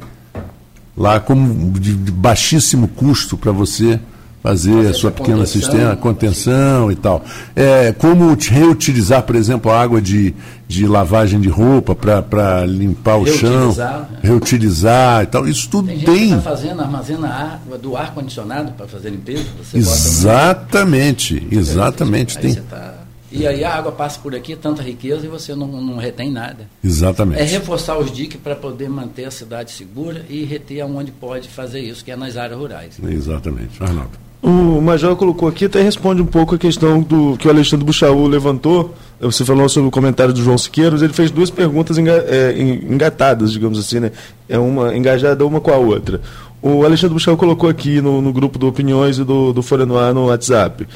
Lá 0.96 1.20
como 1.20 1.78
de, 1.78 1.94
de 1.94 2.10
baixíssimo 2.10 2.88
custo 2.88 3.36
para 3.36 3.52
você 3.52 4.00
fazer 4.42 4.88
a 4.88 4.94
sua 4.94 5.10
pequena 5.10 5.44
cisterna, 5.44 5.96
contenção 5.96 6.90
e 6.90 6.96
tal. 6.96 7.22
É, 7.54 7.92
como 7.92 8.34
reutilizar, 8.34 9.22
por 9.22 9.36
exemplo, 9.36 9.70
a 9.70 9.80
água 9.80 10.00
de, 10.00 10.34
de 10.66 10.86
lavagem 10.86 11.40
de 11.40 11.48
roupa 11.48 11.94
para 11.94 12.64
limpar 12.66 13.16
o 13.16 13.24
reutilizar, 13.24 13.92
chão, 13.92 14.00
né? 14.10 14.18
reutilizar 14.22 15.22
e 15.22 15.26
tal. 15.26 15.46
Isso 15.46 15.68
tudo 15.68 15.88
tem. 15.88 15.98
tem. 16.00 16.28
Gente 16.28 16.36
tá 16.36 16.50
fazendo, 16.50 16.80
armazena 16.80 17.28
água 17.28 17.76
do 17.76 17.96
ar 17.96 18.14
condicionado 18.14 18.72
para 18.72 18.86
fazer 18.86 19.10
limpeza. 19.10 19.44
exatamente, 19.74 21.46
exatamente. 21.50 22.38
Aí 22.38 22.42
tem. 22.42 22.54
Tá... 22.62 22.94
E 23.32 23.46
aí 23.46 23.62
a 23.62 23.76
água 23.76 23.92
passa 23.92 24.18
por 24.18 24.34
aqui, 24.34 24.56
tanta 24.56 24.82
riqueza, 24.82 25.24
e 25.24 25.28
você 25.28 25.54
não, 25.54 25.68
não 25.68 25.98
retém 25.98 26.32
nada. 26.32 26.68
Exatamente. 26.82 27.40
É 27.40 27.44
reforçar 27.44 27.96
os 27.96 28.10
diques 28.10 28.40
para 28.40 28.56
poder 28.56 28.88
manter 28.88 29.24
a 29.24 29.30
cidade 29.30 29.70
segura 29.70 30.24
e 30.28 30.44
reter 30.44 30.80
aonde 30.80 31.12
pode 31.12 31.48
fazer 31.48 31.78
isso, 31.78 32.04
que 32.04 32.10
é 32.10 32.16
nas 32.16 32.36
áreas 32.36 32.58
rurais. 32.58 32.98
Exatamente. 33.00 33.80
Arnaldo. 33.80 34.29
O 34.42 34.80
Major 34.80 35.14
colocou 35.16 35.46
aqui, 35.48 35.66
até 35.66 35.82
responde 35.82 36.22
um 36.22 36.26
pouco 36.26 36.54
a 36.54 36.58
questão 36.58 37.02
do 37.02 37.36
que 37.36 37.46
o 37.46 37.50
Alexandre 37.50 37.84
Buchaú 37.84 38.26
levantou. 38.26 38.94
Você 39.20 39.44
falou 39.44 39.68
sobre 39.68 39.88
o 39.88 39.90
comentário 39.90 40.32
do 40.32 40.42
João 40.42 40.56
Siqueiros, 40.56 41.02
ele 41.02 41.12
fez 41.12 41.30
duas 41.30 41.50
perguntas 41.50 41.98
é, 41.98 42.58
engatadas, 42.58 43.52
digamos 43.52 43.78
assim, 43.78 44.00
né? 44.00 44.12
É 44.48 44.58
uma 44.58 44.96
engajada 44.96 45.44
uma 45.44 45.60
com 45.60 45.70
a 45.70 45.76
outra. 45.76 46.22
O 46.62 46.84
Alexandre 46.86 47.14
Buchel 47.14 47.36
colocou 47.36 47.68
aqui 47.68 48.00
no, 48.00 48.22
no 48.22 48.32
grupo 48.32 48.58
do 48.58 48.66
Opiniões 48.66 49.18
e 49.18 49.24
do, 49.24 49.52
do 49.52 49.62
Folha 49.62 49.84
no 49.84 49.98
Ar 49.98 50.14
no 50.14 50.26
WhatsApp. 50.26 50.86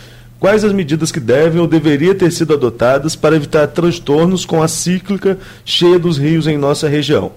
Quais 0.40 0.64
as 0.64 0.72
medidas 0.72 1.12
que 1.12 1.20
devem 1.20 1.60
ou 1.60 1.66
deveriam 1.66 2.14
ter 2.14 2.30
sido 2.32 2.54
adotadas 2.54 3.14
para 3.14 3.36
evitar 3.36 3.66
transtornos 3.68 4.46
com 4.46 4.62
a 4.62 4.68
cíclica 4.68 5.38
cheia 5.64 5.98
dos 5.98 6.16
rios 6.16 6.46
em 6.46 6.56
nossa 6.56 6.88
região? 6.88 7.32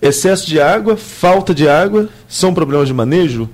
Excesso 0.00 0.46
de 0.46 0.60
água, 0.60 0.96
falta 0.96 1.54
de 1.54 1.68
água, 1.68 2.08
são 2.28 2.52
problemas 2.52 2.88
de 2.88 2.94
manejo? 2.94 3.48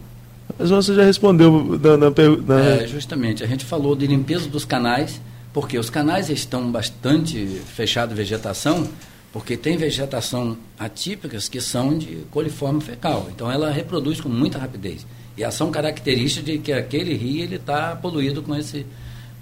Mas 0.58 0.70
você 0.70 0.94
já 0.94 1.04
respondeu 1.04 1.78
na, 1.78 1.96
na, 1.96 2.10
na... 2.10 2.60
É, 2.60 2.86
justamente. 2.86 3.44
A 3.44 3.46
gente 3.46 3.64
falou 3.64 3.94
de 3.94 4.06
limpeza 4.06 4.48
dos 4.48 4.64
canais, 4.64 5.20
porque 5.52 5.78
os 5.78 5.88
canais 5.88 6.28
estão 6.28 6.70
bastante 6.70 7.46
fechados 7.74 8.14
de 8.14 8.20
vegetação, 8.20 8.88
porque 9.32 9.56
tem 9.56 9.76
vegetação 9.76 10.56
atípicas 10.78 11.48
que 11.48 11.60
são 11.60 11.96
de 11.96 12.24
coliforme 12.30 12.80
fecal. 12.80 13.28
Então 13.32 13.50
ela 13.50 13.70
reproduz 13.70 14.20
com 14.20 14.28
muita 14.28 14.58
rapidez. 14.58 15.06
E 15.36 15.44
a 15.44 15.50
são 15.52 15.70
característica 15.70 16.44
de 16.44 16.58
que 16.58 16.72
aquele 16.72 17.14
rio 17.14 17.54
está 17.54 17.94
poluído 17.94 18.42
com 18.42 18.56
esse 18.56 18.84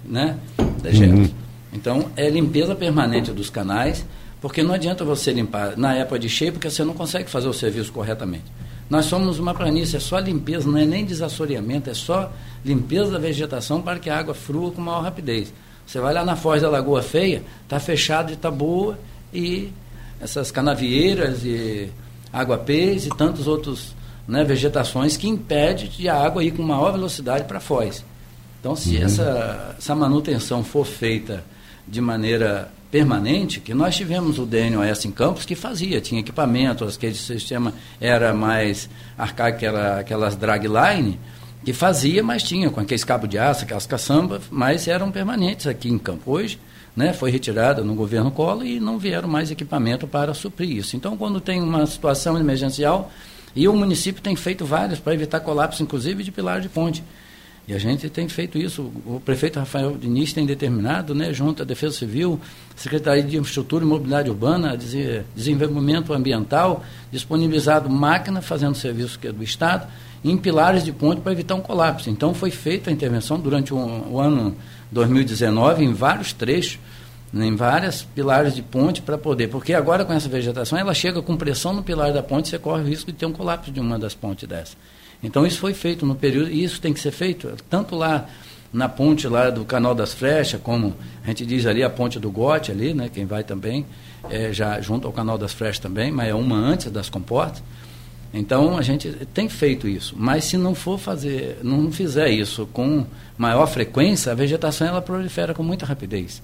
né, 0.05 0.37
dejetos. 0.83 1.29
Uhum. 1.29 1.29
Então 1.73 2.11
é 2.15 2.29
limpeza 2.29 2.75
permanente 2.75 3.31
dos 3.31 3.49
canais, 3.49 4.05
porque 4.39 4.61
não 4.61 4.75
adianta 4.75 5.03
você 5.03 5.31
limpar 5.31 5.75
na 5.75 5.95
época 5.95 6.19
de 6.19 6.29
cheio, 6.29 6.51
porque 6.53 6.69
você 6.69 6.83
não 6.83 6.93
consegue 6.93 7.27
fazer 7.27 7.47
o 7.47 7.53
serviço 7.53 7.91
corretamente. 7.91 8.45
Nós 8.89 9.05
somos 9.05 9.37
uma 9.37 9.53
planície, 9.53 9.97
é 9.97 9.99
só 9.99 10.17
limpeza, 10.19 10.67
não 10.67 10.77
é 10.77 10.85
nem 10.85 11.05
desassoreamento, 11.05 11.89
é 11.89 11.93
só 11.93 12.31
limpeza 12.63 13.11
da 13.11 13.19
vegetação 13.19 13.81
para 13.81 13.99
que 13.99 14.09
a 14.09 14.17
água 14.17 14.33
frua 14.33 14.71
com 14.71 14.81
maior 14.81 15.01
rapidez. 15.01 15.53
Você 15.85 15.99
vai 15.99 16.13
lá 16.13 16.23
na 16.23 16.35
Foz 16.35 16.61
da 16.61 16.69
Lagoa 16.69 17.01
Feia, 17.01 17.43
está 17.63 17.79
fechado 17.79 18.27
de 18.27 18.33
está 18.33 18.51
boa 18.51 18.97
e 19.33 19.71
essas 20.19 20.51
canavieiras 20.51 21.43
e 21.43 21.89
água-pés 22.31 23.05
e 23.05 23.09
tantos 23.09 23.47
outros 23.47 23.95
né, 24.27 24.43
vegetações 24.43 25.15
que 25.15 25.27
impede 25.27 25.87
de 25.87 26.09
a 26.09 26.15
água 26.15 26.43
ir 26.43 26.51
com 26.51 26.63
maior 26.63 26.91
velocidade 26.91 27.45
para 27.45 27.57
a 27.57 27.61
Foz. 27.61 28.03
Então, 28.59 28.75
se 28.75 28.97
uhum. 28.97 29.03
essa, 29.03 29.75
essa 29.77 29.95
manutenção 29.95 30.63
for 30.63 30.85
feita 30.85 31.43
de 31.87 32.01
maneira 32.01 32.69
permanente, 32.91 33.59
que 33.59 33.73
nós 33.73 33.95
tivemos 33.95 34.39
o 34.39 34.45
DNOS 34.45 35.05
em 35.05 35.11
Campos 35.11 35.45
que 35.45 35.55
fazia, 35.55 35.99
tinha 35.99 36.21
equipamento, 36.21 36.85
aquele 36.85 37.15
sistema 37.15 37.73
era 37.99 38.33
mais 38.33 38.89
arcaico, 39.17 39.63
era 39.63 39.99
aquelas 39.99 40.35
dragline, 40.35 41.19
que 41.65 41.73
fazia, 41.73 42.23
mas 42.23 42.43
tinha 42.43 42.69
com 42.69 42.79
aqueles 42.79 43.03
cabos 43.03 43.29
de 43.29 43.37
aço, 43.37 43.65
aquelas 43.65 43.85
caçambas, 43.85 44.43
mas 44.49 44.87
eram 44.87 45.11
permanentes 45.11 45.67
aqui 45.67 45.89
em 45.89 45.97
Campos. 45.97 46.25
Hoje, 46.25 46.59
né, 46.95 47.13
foi 47.13 47.29
retirada 47.29 47.83
no 47.83 47.93
governo 47.93 48.31
Collor 48.31 48.65
e 48.65 48.79
não 48.79 48.97
vieram 48.97 49.27
mais 49.27 49.51
equipamento 49.51 50.07
para 50.07 50.33
suprir 50.33 50.77
isso. 50.77 50.95
Então, 50.95 51.17
quando 51.17 51.41
tem 51.41 51.61
uma 51.61 51.85
situação 51.85 52.39
emergencial, 52.39 53.11
e 53.55 53.67
o 53.67 53.73
município 53.73 54.21
tem 54.21 54.35
feito 54.35 54.65
várias 54.65 54.99
para 54.99 55.13
evitar 55.13 55.39
colapso, 55.39 55.81
inclusive 55.81 56.23
de 56.23 56.31
pilar 56.31 56.61
de 56.61 56.69
ponte. 56.69 57.03
E 57.67 57.73
a 57.73 57.77
gente 57.77 58.09
tem 58.09 58.29
feito 58.29 58.57
isso. 58.57 58.83
O 59.05 59.21
prefeito 59.23 59.59
Rafael 59.59 59.97
Diniz 59.97 60.31
tem 60.31 60.45
determinado, 60.45 61.13
né, 61.13 61.33
junto 61.33 61.63
à 61.63 61.65
Defesa 61.65 61.97
Civil, 61.97 62.39
Secretaria 62.77 63.23
de 63.23 63.35
Infraestrutura 63.35 63.83
e 63.83 63.87
Mobilidade 63.87 64.29
Urbana, 64.29 64.77
Desenvolvimento 65.35 66.13
Ambiental, 66.13 66.83
disponibilizado 67.11 67.89
máquina 67.89 68.41
fazendo 68.41 68.73
serviço 68.75 69.19
que 69.19 69.27
é 69.27 69.33
do 69.33 69.43
Estado, 69.43 69.85
em 70.23 70.37
pilares 70.37 70.83
de 70.83 70.93
ponte 70.93 71.19
para 71.19 71.33
evitar 71.33 71.55
um 71.55 71.61
colapso. 71.61 72.09
Então 72.09 72.33
foi 72.33 72.51
feita 72.51 72.89
a 72.89 72.93
intervenção 72.93 73.37
durante 73.37 73.73
o, 73.73 74.17
ano 74.17 74.55
2019 74.89 75.83
em 75.83 75.93
vários 75.93 76.31
trechos, 76.31 76.79
né, 77.33 77.47
em 77.47 77.55
várias 77.57 78.01
pilares 78.01 78.55
de 78.55 78.61
ponte 78.61 79.01
para 79.01 79.17
poder, 79.17 79.49
porque 79.49 79.73
agora 79.73 80.05
com 80.05 80.13
essa 80.13 80.29
vegetação 80.29 80.79
ela 80.79 80.93
chega 80.93 81.21
com 81.21 81.35
pressão 81.35 81.73
no 81.73 81.83
pilar 81.83 82.13
da 82.13 82.23
ponte, 82.23 82.47
você 82.47 82.57
corre 82.57 82.83
o 82.83 82.85
risco 82.85 83.11
de 83.11 83.17
ter 83.17 83.25
um 83.25 83.33
colapso 83.33 83.69
de 83.69 83.81
uma 83.81 83.99
das 83.99 84.15
pontes 84.15 84.47
dessa. 84.47 84.77
Então 85.21 85.45
isso 85.45 85.59
foi 85.59 85.73
feito 85.73 86.05
no 86.05 86.15
período, 86.15 86.49
e 86.49 86.63
isso 86.63 86.79
tem 86.79 86.93
que 86.93 86.99
ser 86.99 87.11
feito 87.11 87.51
tanto 87.69 87.95
lá 87.95 88.27
na 88.71 88.87
ponte 88.89 89.27
lá 89.27 89.49
do 89.49 89.65
Canal 89.65 89.95
das 89.95 90.13
Flechas, 90.13 90.59
como 90.61 90.93
a 91.23 91.27
gente 91.27 91.45
diz 91.45 91.65
ali, 91.65 91.83
a 91.83 91.89
ponte 91.89 92.19
do 92.19 92.29
Gote 92.29 92.71
ali, 92.71 92.93
né, 92.93 93.09
quem 93.11 93.25
vai 93.25 93.43
também, 93.43 93.85
é, 94.29 94.51
já 94.51 94.79
junto 94.81 95.07
ao 95.07 95.13
Canal 95.13 95.37
das 95.37 95.53
Flechas 95.53 95.79
também, 95.79 96.11
mas 96.11 96.29
é 96.29 96.33
uma 96.33 96.55
antes 96.55 96.91
das 96.91 97.09
comportas. 97.09 97.63
Então 98.33 98.77
a 98.77 98.81
gente 98.81 99.09
tem 99.33 99.47
feito 99.47 99.87
isso, 99.87 100.13
mas 100.17 100.43
se 100.43 100.57
não 100.57 100.75
for 100.75 100.99
fazer, 100.99 101.59
não 101.63 101.91
fizer 101.91 102.29
isso 102.29 102.67
com 102.67 103.05
maior 103.37 103.65
frequência, 103.67 104.31
a 104.31 104.35
vegetação 104.35 104.87
ela 104.87 105.01
prolifera 105.01 105.53
com 105.53 105.63
muita 105.63 105.85
rapidez. 105.85 106.41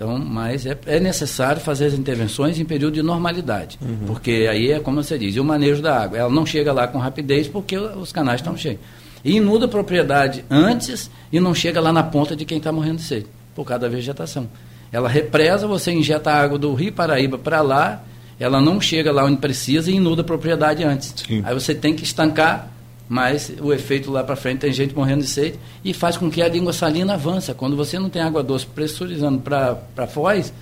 Então, 0.00 0.16
mas 0.18 0.64
é, 0.64 0.78
é, 0.86 0.98
necessário 0.98 1.60
fazer 1.60 1.84
as 1.84 1.92
intervenções 1.92 2.58
em 2.58 2.64
período 2.64 2.94
de 2.94 3.02
normalidade, 3.02 3.78
uhum. 3.82 4.06
porque 4.06 4.48
aí 4.50 4.72
é 4.72 4.80
como 4.80 5.02
você 5.02 5.18
diz, 5.18 5.36
e 5.36 5.40
o 5.40 5.44
manejo 5.44 5.82
da 5.82 6.04
água, 6.04 6.16
ela 6.16 6.30
não 6.30 6.46
chega 6.46 6.72
lá 6.72 6.88
com 6.88 6.96
rapidez 6.96 7.46
porque 7.46 7.76
os 7.76 8.10
canais 8.10 8.40
estão 8.40 8.56
cheios. 8.56 8.80
E 9.22 9.36
inunda 9.36 9.66
a 9.66 9.68
propriedade 9.68 10.42
antes 10.48 11.10
e 11.30 11.38
não 11.38 11.54
chega 11.54 11.82
lá 11.82 11.92
na 11.92 12.02
ponta 12.02 12.34
de 12.34 12.46
quem 12.46 12.56
está 12.56 12.72
morrendo 12.72 12.96
de 12.96 13.02
sede, 13.02 13.26
por 13.54 13.66
causa 13.66 13.82
da 13.82 13.88
vegetação. 13.88 14.48
Ela 14.90 15.06
represa, 15.06 15.66
você 15.66 15.92
injeta 15.92 16.30
a 16.30 16.40
água 16.40 16.58
do 16.58 16.72
Rio 16.72 16.94
Paraíba 16.94 17.36
para 17.36 17.60
lá, 17.60 18.02
ela 18.38 18.58
não 18.58 18.80
chega 18.80 19.12
lá 19.12 19.26
onde 19.26 19.36
precisa 19.36 19.90
e 19.90 19.96
inunda 19.96 20.22
a 20.22 20.24
propriedade 20.24 20.82
antes. 20.82 21.12
Sim. 21.28 21.42
Aí 21.44 21.52
você 21.52 21.74
tem 21.74 21.92
que 21.94 22.04
estancar 22.04 22.72
mas 23.10 23.52
o 23.60 23.72
efeito 23.72 24.08
lá 24.08 24.22
para 24.22 24.36
frente 24.36 24.60
tem 24.60 24.72
gente 24.72 24.94
morrendo 24.94 25.22
de 25.22 25.26
sede 25.26 25.58
e 25.84 25.92
faz 25.92 26.16
com 26.16 26.30
que 26.30 26.40
a 26.40 26.48
língua 26.48 26.72
salina 26.72 27.14
avance. 27.14 27.52
Quando 27.54 27.74
você 27.74 27.98
não 27.98 28.08
tem 28.08 28.22
água 28.22 28.40
doce 28.40 28.64
pressurizando 28.64 29.40
para 29.40 30.06
foz, 30.06 30.52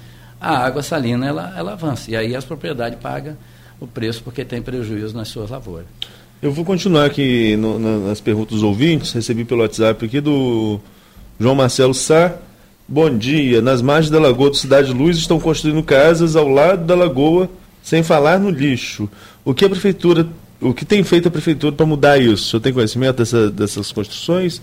a 0.40 0.56
água 0.56 0.82
salina 0.82 1.26
ela, 1.26 1.52
ela 1.54 1.72
avança. 1.72 2.10
E 2.10 2.16
aí 2.16 2.34
as 2.34 2.46
propriedades 2.46 2.98
pagam 3.00 3.36
o 3.78 3.86
preço 3.86 4.22
porque 4.22 4.46
tem 4.46 4.62
prejuízo 4.62 5.14
nas 5.14 5.28
suas 5.28 5.50
lavouras. 5.50 5.84
Eu 6.40 6.50
vou 6.50 6.64
continuar 6.64 7.04
aqui 7.04 7.54
no, 7.58 7.78
nas 8.08 8.18
perguntas 8.18 8.54
dos 8.54 8.62
ouvintes, 8.62 9.12
recebi 9.12 9.44
pelo 9.44 9.60
WhatsApp 9.60 10.06
aqui 10.06 10.18
do 10.18 10.80
João 11.38 11.54
Marcelo 11.54 11.92
Sá. 11.92 12.34
Bom 12.88 13.14
dia. 13.14 13.60
Nas 13.60 13.82
margens 13.82 14.10
da 14.10 14.18
lagoa 14.18 14.48
do 14.48 14.56
Cidade 14.56 14.90
Luz 14.90 15.18
estão 15.18 15.38
construindo 15.38 15.82
casas 15.82 16.34
ao 16.34 16.48
lado 16.48 16.86
da 16.86 16.94
lagoa, 16.94 17.50
sem 17.82 18.02
falar 18.02 18.38
no 18.38 18.48
lixo. 18.48 19.06
O 19.44 19.52
que 19.52 19.66
a 19.66 19.68
prefeitura 19.68 20.26
o 20.60 20.74
que 20.74 20.84
tem 20.84 21.02
feito 21.04 21.28
a 21.28 21.30
prefeitura 21.30 21.74
para 21.74 21.86
mudar 21.86 22.18
isso? 22.18 22.44
O 22.44 22.50
senhor 22.50 22.60
tem 22.60 22.72
conhecimento 22.72 23.16
dessa, 23.16 23.50
dessas 23.50 23.92
construções? 23.92 24.60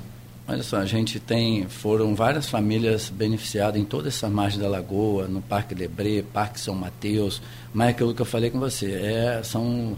Olha 0.47 0.61
só, 0.61 0.77
a 0.77 0.85
gente 0.85 1.19
tem, 1.19 1.67
foram 1.67 2.13
várias 2.13 2.47
famílias 2.47 3.09
beneficiadas 3.09 3.81
em 3.81 3.83
toda 3.83 4.09
essa 4.09 4.29
margem 4.29 4.59
da 4.59 4.67
lagoa, 4.67 5.27
no 5.27 5.41
Parque 5.41 5.73
Lebré, 5.73 6.21
Parque 6.21 6.59
São 6.59 6.75
Mateus, 6.75 7.41
mas 7.73 7.87
é 7.87 7.89
aquilo 7.91 8.13
que 8.13 8.21
eu 8.21 8.25
falei 8.25 8.51
com 8.51 8.59
você, 8.59 8.91
é, 8.91 9.41
são, 9.43 9.97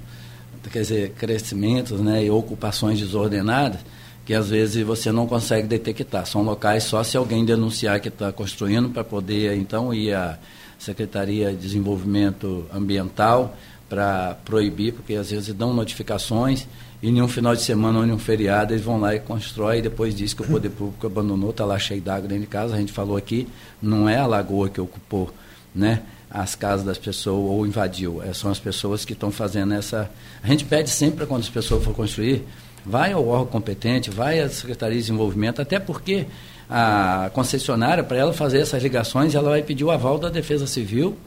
quer 0.71 0.81
dizer, 0.81 1.11
crescimentos 1.17 1.99
né, 1.99 2.23
e 2.23 2.29
ocupações 2.29 2.97
desordenadas 2.97 3.81
que 4.27 4.33
às 4.33 4.49
vezes 4.49 4.85
você 4.85 5.09
não 5.09 5.25
consegue 5.25 5.69
detectar. 5.69 6.25
São 6.25 6.43
locais 6.43 6.83
só 6.83 7.01
se 7.01 7.15
alguém 7.15 7.45
denunciar 7.45 8.01
que 8.01 8.09
está 8.09 8.29
construindo 8.29 8.89
para 8.89 9.01
poder, 9.01 9.55
então, 9.55 9.93
ir 9.93 10.13
à 10.13 10.37
Secretaria 10.77 11.51
de 11.51 11.55
Desenvolvimento 11.55 12.65
Ambiental 12.73 13.55
para 13.89 14.35
proibir, 14.45 14.93
porque 14.93 15.13
às 15.13 15.31
vezes 15.31 15.53
dão 15.53 15.73
notificações 15.73 16.67
e 17.01 17.09
em 17.09 17.21
um 17.21 17.27
final 17.27 17.55
de 17.55 17.61
semana 17.61 17.99
ou 17.99 18.05
em 18.05 18.11
um 18.11 18.17
feriado 18.17 18.73
eles 18.73 18.83
vão 18.83 18.99
lá 18.99 19.15
e 19.15 19.19
constroem 19.19 19.79
e 19.79 19.81
depois 19.83 20.15
diz 20.15 20.33
que 20.33 20.41
o 20.41 20.45
poder 20.45 20.69
público 20.69 21.05
abandonou, 21.05 21.51
está 21.51 21.63
lá 21.63 21.77
cheio 21.77 22.01
d'água 22.01 22.27
dentro 22.27 22.41
de 22.41 22.47
casa. 22.47 22.75
A 22.75 22.77
gente 22.77 22.91
falou 22.91 23.15
aqui, 23.15 23.47
não 23.81 24.09
é 24.09 24.17
a 24.17 24.25
lagoa 24.25 24.69
que 24.69 24.81
ocupou 24.81 25.31
né, 25.73 26.01
as 26.29 26.55
casas 26.55 26.85
das 26.85 26.97
pessoas 26.97 27.49
ou 27.49 27.65
invadiu, 27.65 28.21
é, 28.23 28.33
são 28.33 28.49
as 28.49 28.59
pessoas 28.59 29.05
que 29.05 29.13
estão 29.13 29.31
fazendo 29.31 29.73
essa. 29.73 30.09
A 30.43 30.47
gente 30.47 30.65
pede 30.65 30.89
sempre 30.89 31.25
quando 31.25 31.41
as 31.41 31.49
pessoas 31.49 31.83
for 31.83 31.93
construir, 31.93 32.43
vai 32.85 33.13
ao 33.13 33.27
órgão 33.27 33.47
competente, 33.47 34.09
vai 34.09 34.39
à 34.39 34.49
Secretaria 34.49 34.95
de 34.95 35.01
Desenvolvimento, 35.01 35.61
até 35.61 35.79
porque 35.79 36.25
a 36.69 37.29
concessionária, 37.33 38.03
para 38.03 38.17
ela 38.17 38.33
fazer 38.33 38.59
essas 38.59 38.81
ligações, 38.81 39.35
ela 39.35 39.49
vai 39.49 39.61
pedir 39.61 39.83
o 39.83 39.91
aval 39.91 40.17
da 40.17 40.29
Defesa 40.29 40.65
Civil 40.67 41.17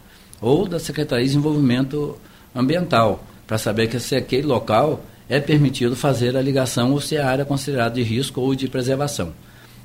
ou 0.41 0.67
da 0.67 0.79
Secretaria 0.79 1.25
de 1.25 1.31
Desenvolvimento 1.31 2.19
ambiental, 2.55 3.25
para 3.47 3.59
saber 3.59 3.89
que 3.89 3.99
se 3.99 4.15
aquele 4.15 4.47
local 4.47 5.01
é 5.29 5.39
permitido 5.39 5.95
fazer 5.95 6.37
a 6.37 6.43
ligação 6.43 6.93
ou 6.93 7.01
se 7.01 7.17
é 7.17 7.23
área 7.23 7.45
considerada 7.45 7.95
de 7.95 8.03
risco 8.03 8.41
ou 8.41 8.55
de 8.55 8.69
preservação. 8.69 9.33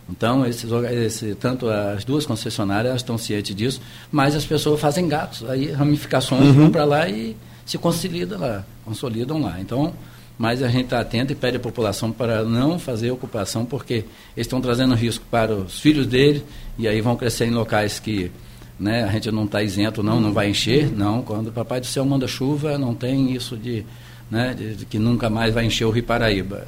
Então, 0.10 0.46
esses, 0.46 0.70
esse, 0.72 1.36
tanto 1.36 1.68
as 1.68 2.04
duas 2.04 2.26
concessionárias 2.26 2.96
estão 2.98 3.18
cientes 3.18 3.56
disso, 3.56 3.82
mas 4.12 4.36
as 4.36 4.46
pessoas 4.46 4.80
fazem 4.80 5.08
gatos, 5.08 5.48
aí 5.50 5.72
ramificações 5.72 6.46
uhum. 6.46 6.54
vão 6.54 6.72
para 6.72 6.86
lá 6.86 7.10
e 7.10 7.36
se 7.66 7.78
consolidam 7.78 8.40
lá, 8.40 8.64
consolidam 8.84 9.42
lá. 9.42 9.60
Então, 9.60 9.94
mas 10.38 10.62
a 10.62 10.68
gente 10.68 10.86
está 10.86 11.00
atento 11.00 11.32
e 11.32 11.36
pede 11.36 11.58
à 11.58 11.60
população 11.60 12.12
para 12.12 12.44
não 12.44 12.78
fazer 12.78 13.10
ocupação, 13.12 13.66
porque 13.66 13.94
eles 14.36 14.46
estão 14.46 14.62
trazendo 14.62 14.94
risco 14.94 15.26
para 15.32 15.54
os 15.54 15.80
filhos 15.80 16.06
deles 16.06 16.44
e 16.78 16.88
aí 16.88 17.02
vão 17.02 17.16
crescer 17.16 17.46
em 17.46 17.52
locais 17.52 18.00
que 18.00 18.32
né? 18.80 19.04
A 19.04 19.12
gente 19.12 19.32
não 19.32 19.46
está 19.46 19.62
isento, 19.64 20.04
não, 20.04 20.20
não 20.20 20.34
vai 20.34 20.50
encher, 20.50 20.92
não. 20.92 21.22
Quando 21.22 21.48
o 21.48 21.52
Papai 21.52 21.80
do 21.80 21.86
Céu 21.86 22.06
manda 22.06 22.28
chuva, 22.28 22.78
não 22.78 22.94
tem 22.94 23.32
isso 23.34 23.56
de, 23.56 23.86
né, 24.30 24.54
de, 24.54 24.76
de 24.76 24.86
que 24.86 25.00
nunca 25.00 25.30
mais 25.30 25.54
vai 25.54 25.66
encher 25.66 25.86
o 25.86 25.92
Rio 25.92 26.04
Paraíba. 26.04 26.68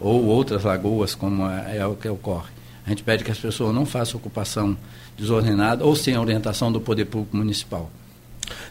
Ou 0.00 0.24
outras 0.24 0.64
lagoas, 0.64 1.14
como 1.14 1.48
é, 1.48 1.78
é 1.78 1.86
o 1.86 1.94
que 1.94 2.08
ocorre. 2.08 2.50
A 2.86 2.90
gente 2.90 3.02
pede 3.02 3.24
que 3.24 3.30
as 3.30 3.38
pessoas 3.38 3.74
não 3.74 3.84
façam 3.84 4.18
ocupação 4.18 4.76
desordenada 5.16 5.84
ou 5.84 5.94
sem 5.96 6.16
orientação 6.16 6.70
do 6.70 6.80
poder 6.80 7.06
público 7.06 7.36
municipal. 7.36 7.90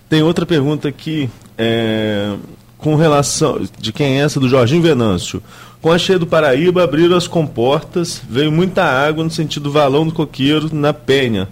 Tem 0.10 0.24
outra 0.24 0.46
pergunta 0.46 0.88
aqui. 0.88 1.30
É, 1.58 2.36
com 2.78 2.96
relação. 2.96 3.68
De 3.80 3.92
quem 3.92 4.20
é 4.20 4.24
essa? 4.24 4.40
Do 4.40 4.48
Jorginho 4.48 4.82
Venâncio. 4.82 5.42
Com 5.82 5.92
a 5.92 5.98
cheia 5.98 6.18
do 6.18 6.28
Paraíba, 6.28 6.84
abriram 6.84 7.16
as 7.16 7.28
comportas, 7.28 8.22
veio 8.28 8.52
muita 8.52 8.84
água 8.84 9.24
no 9.24 9.30
sentido 9.30 9.72
valão 9.72 10.06
do 10.06 10.14
coqueiro, 10.14 10.74
na 10.74 10.94
Penha. 10.94 11.48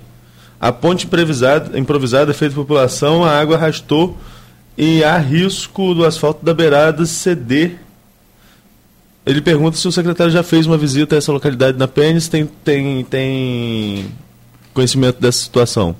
A 0.59 0.71
ponte 0.71 1.05
improvisada, 1.05 1.77
improvisada 1.77 2.33
feita 2.33 2.55
por 2.55 2.61
população, 2.61 3.23
a 3.23 3.37
água 3.39 3.55
arrastou 3.55 4.17
e 4.77 5.03
há 5.03 5.17
risco 5.17 5.93
do 5.93 6.05
asfalto 6.05 6.43
da 6.43 6.53
beirada 6.53 7.05
ceder. 7.05 7.79
Ele 9.25 9.41
pergunta 9.41 9.77
se 9.77 9.87
o 9.87 9.91
secretário 9.91 10.31
já 10.31 10.43
fez 10.43 10.67
uma 10.67 10.77
visita 10.77 11.15
a 11.15 11.17
essa 11.17 11.31
localidade 11.31 11.77
na 11.77 11.87
se 12.19 12.29
tem, 12.29 12.45
tem, 12.45 13.03
tem 13.03 14.11
conhecimento 14.73 15.19
dessa 15.19 15.39
situação. 15.39 15.95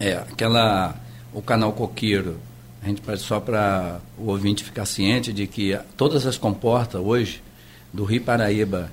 É, 0.00 0.14
aquela. 0.14 0.94
O 1.32 1.42
canal 1.42 1.72
Coqueiro, 1.72 2.36
a 2.80 2.86
gente 2.86 3.02
só 3.16 3.40
para 3.40 3.98
o 4.16 4.30
ouvinte 4.30 4.62
ficar 4.62 4.86
ciente 4.86 5.32
de 5.32 5.48
que 5.48 5.76
todas 5.96 6.24
as 6.26 6.38
comportas 6.38 7.00
hoje 7.00 7.42
do 7.92 8.04
Rio 8.04 8.22
Paraíba, 8.22 8.88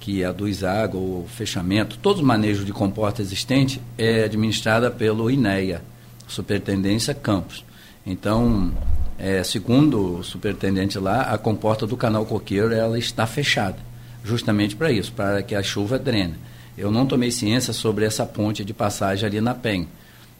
que 0.00 0.22
é 0.22 0.26
a 0.26 0.32
do 0.32 0.48
Isago, 0.48 0.98
o 0.98 1.26
fechamento, 1.28 1.98
todo 1.98 2.20
o 2.20 2.24
manejo 2.24 2.64
de 2.64 2.72
comporta 2.72 3.20
existente 3.20 3.80
é 3.96 4.24
administrada 4.24 4.90
pelo 4.90 5.30
INEA, 5.30 5.82
Superintendência 6.26 7.14
Campos. 7.14 7.64
Então, 8.06 8.72
é, 9.18 9.42
segundo 9.42 10.18
o 10.18 10.24
superintendente 10.24 10.98
lá, 10.98 11.22
a 11.22 11.36
comporta 11.36 11.86
do 11.86 11.96
canal 11.96 12.24
Coqueiro 12.24 12.72
ela 12.72 12.98
está 12.98 13.26
fechada, 13.26 13.78
justamente 14.24 14.76
para 14.76 14.92
isso, 14.92 15.12
para 15.12 15.42
que 15.42 15.54
a 15.54 15.62
chuva 15.62 15.98
drene. 15.98 16.34
Eu 16.76 16.92
não 16.92 17.06
tomei 17.06 17.30
ciência 17.32 17.72
sobre 17.72 18.04
essa 18.04 18.24
ponte 18.24 18.64
de 18.64 18.72
passagem 18.72 19.26
ali 19.26 19.40
na 19.40 19.54
PEN, 19.54 19.88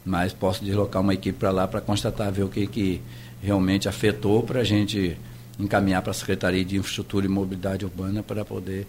mas 0.05 0.31
posso 0.31 0.63
deslocar 0.63 1.01
uma 1.01 1.13
equipe 1.13 1.37
para 1.37 1.51
lá 1.51 1.67
para 1.67 1.81
constatar, 1.81 2.31
ver 2.31 2.43
o 2.43 2.49
que, 2.49 2.65
que 2.65 3.01
realmente 3.41 3.89
afetou 3.89 4.41
para 4.43 4.61
a 4.61 4.63
gente 4.63 5.17
encaminhar 5.59 6.01
para 6.01 6.11
a 6.11 6.13
Secretaria 6.13 6.63
de 6.63 6.77
Infraestrutura 6.77 7.25
e 7.25 7.29
Mobilidade 7.29 7.83
Urbana 7.83 8.23
para 8.23 8.45
poder 8.45 8.87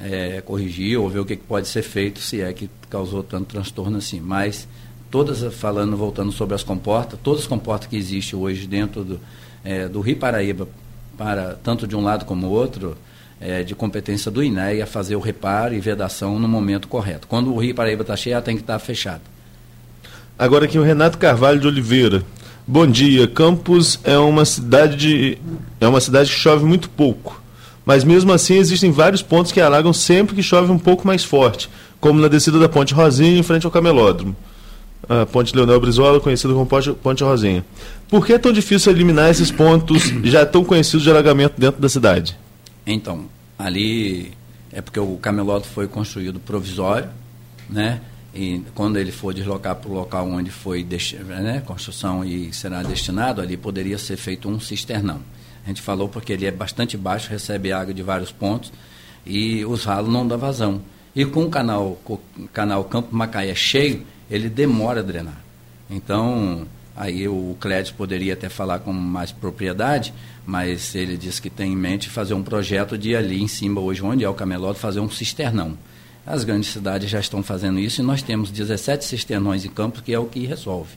é, 0.00 0.40
corrigir 0.40 0.98
ou 0.98 1.08
ver 1.08 1.20
o 1.20 1.24
que, 1.24 1.36
que 1.36 1.44
pode 1.44 1.68
ser 1.68 1.82
feito, 1.82 2.20
se 2.20 2.40
é 2.40 2.52
que 2.52 2.68
causou 2.90 3.22
tanto 3.22 3.46
transtorno 3.46 3.98
assim. 3.98 4.20
Mas 4.20 4.68
todas, 5.10 5.42
falando, 5.54 5.96
voltando 5.96 6.32
sobre 6.32 6.54
as 6.54 6.62
comportas, 6.62 7.18
todas 7.22 7.42
as 7.42 7.46
comportas 7.46 7.88
que 7.88 7.96
existem 7.96 8.38
hoje 8.38 8.66
dentro 8.66 9.04
do, 9.04 9.20
é, 9.64 9.88
do 9.88 10.00
Rio 10.00 10.16
Paraíba, 10.16 10.68
para 11.16 11.54
tanto 11.54 11.86
de 11.86 11.96
um 11.96 12.02
lado 12.02 12.24
como 12.24 12.48
outro, 12.48 12.96
é, 13.40 13.62
de 13.62 13.74
competência 13.74 14.30
do 14.30 14.42
INEA 14.42 14.86
fazer 14.86 15.16
o 15.16 15.20
reparo 15.20 15.74
e 15.74 15.80
vedação 15.80 16.38
no 16.38 16.48
momento 16.48 16.88
correto. 16.88 17.26
Quando 17.26 17.52
o 17.52 17.58
Rio 17.58 17.74
Paraíba 17.74 18.02
está 18.02 18.16
cheio, 18.16 18.34
ela 18.34 18.42
tem 18.42 18.56
que 18.56 18.62
estar 18.62 18.74
tá 18.74 18.78
fechada. 18.78 19.22
Agora 20.38 20.66
aqui 20.66 20.78
o 20.78 20.82
Renato 20.82 21.16
Carvalho 21.16 21.60
de 21.60 21.66
Oliveira. 21.66 22.22
Bom 22.66 22.86
dia. 22.86 23.26
Campos 23.26 23.98
é 24.04 24.18
uma 24.18 24.44
cidade 24.44 24.96
de, 24.96 25.38
é 25.80 25.86
uma 25.86 26.00
cidade 26.00 26.30
que 26.30 26.36
chove 26.36 26.64
muito 26.64 26.90
pouco. 26.90 27.40
Mas 27.86 28.02
mesmo 28.02 28.32
assim 28.32 28.56
existem 28.56 28.90
vários 28.90 29.22
pontos 29.22 29.52
que 29.52 29.60
alagam 29.60 29.92
sempre 29.92 30.34
que 30.34 30.42
chove 30.42 30.72
um 30.72 30.78
pouco 30.78 31.06
mais 31.06 31.22
forte, 31.22 31.70
como 32.00 32.20
na 32.20 32.26
descida 32.26 32.58
da 32.58 32.68
Ponte 32.68 32.92
Rosinha 32.92 33.38
em 33.38 33.44
frente 33.44 33.64
ao 33.64 33.70
Camelódromo. 33.70 34.34
A 35.08 35.24
Ponte 35.24 35.54
Leonel 35.54 35.80
Brizola, 35.80 36.18
conhecida 36.18 36.52
como 36.52 36.66
Ponte 36.66 37.22
Rosinha. 37.22 37.64
Por 38.08 38.26
que 38.26 38.32
é 38.32 38.38
tão 38.38 38.52
difícil 38.52 38.90
eliminar 38.90 39.30
esses 39.30 39.52
pontos 39.52 40.02
já 40.24 40.44
tão 40.44 40.64
conhecidos 40.64 41.04
de 41.04 41.10
alagamento 41.10 41.54
dentro 41.56 41.80
da 41.80 41.88
cidade? 41.88 42.36
Então, 42.84 43.26
ali 43.56 44.32
é 44.72 44.80
porque 44.80 44.98
o 44.98 45.16
camelódromo 45.18 45.72
foi 45.72 45.86
construído 45.86 46.40
provisório, 46.40 47.08
né? 47.70 48.00
E 48.34 48.62
quando 48.74 48.98
ele 48.98 49.12
for 49.12 49.32
deslocar 49.32 49.76
para 49.76 49.90
o 49.90 49.94
local 49.94 50.28
onde 50.28 50.50
foi 50.50 50.86
né, 51.24 51.62
construção 51.64 52.22
e 52.22 52.52
será 52.52 52.82
destinado, 52.82 53.40
ali 53.40 53.56
poderia 53.56 53.96
ser 53.96 54.16
feito 54.16 54.46
um 54.46 54.60
cisternão. 54.60 55.20
A 55.66 55.68
gente 55.68 55.82
falou 55.82 56.08
porque 56.08 56.32
ele 56.32 56.46
é 56.46 56.50
bastante 56.50 56.96
baixo, 56.96 57.28
recebe 57.28 57.72
água 57.72 57.92
de 57.92 58.02
vários 58.02 58.32
pontos 58.32 58.72
e 59.26 59.64
os 59.66 59.84
ralos 59.84 60.10
não 60.10 60.26
dão 60.26 60.38
vazão. 60.38 60.80
E 61.14 61.24
com 61.24 61.44
o 61.44 61.50
canal, 61.50 62.00
o 62.06 62.20
canal 62.52 62.84
Campo 62.84 63.14
Macaé 63.14 63.54
cheio, 63.54 64.06
ele 64.30 64.48
demora 64.48 65.00
a 65.00 65.02
drenar. 65.02 65.40
Então, 65.90 66.66
Aí 66.96 67.28
o 67.28 67.54
Clédio 67.60 67.94
poderia 67.94 68.32
até 68.32 68.48
falar 68.48 68.78
com 68.78 68.90
mais 68.90 69.30
propriedade, 69.30 70.14
mas 70.46 70.94
ele 70.94 71.18
disse 71.18 71.42
que 71.42 71.50
tem 71.50 71.74
em 71.74 71.76
mente 71.76 72.08
fazer 72.08 72.32
um 72.32 72.42
projeto 72.42 72.96
de 72.96 73.14
ali 73.14 73.42
em 73.42 73.46
cima, 73.46 73.82
hoje 73.82 74.02
onde 74.02 74.24
é 74.24 74.28
o 74.28 74.32
camelódromo, 74.32 74.80
fazer 74.80 75.00
um 75.00 75.10
cisternão. 75.10 75.76
As 76.24 76.42
grandes 76.42 76.70
cidades 76.70 77.10
já 77.10 77.20
estão 77.20 77.42
fazendo 77.42 77.78
isso 77.78 78.00
e 78.00 78.04
nós 78.04 78.22
temos 78.22 78.50
17 78.50 79.04
cisternões 79.04 79.66
em 79.66 79.68
campo, 79.68 80.02
que 80.02 80.14
é 80.14 80.18
o 80.18 80.24
que 80.24 80.46
resolve. 80.46 80.96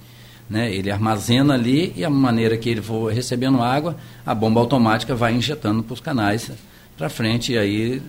Né? 0.50 0.74
Ele 0.74 0.90
armazena 0.90 1.54
ali 1.54 1.94
e 1.96 2.04
a 2.04 2.10
maneira 2.10 2.58
que 2.58 2.70
ele 2.70 2.82
for 2.82 3.14
recebendo 3.14 3.62
água, 3.62 3.96
a 4.26 4.34
bomba 4.34 4.60
automática 4.60 5.14
vai 5.14 5.34
injetando 5.34 5.84
para 5.84 5.94
os 5.94 6.00
canais 6.00 6.52
para 6.98 7.08
frente 7.08 7.54
e 7.54 7.58
aí 7.58 8.02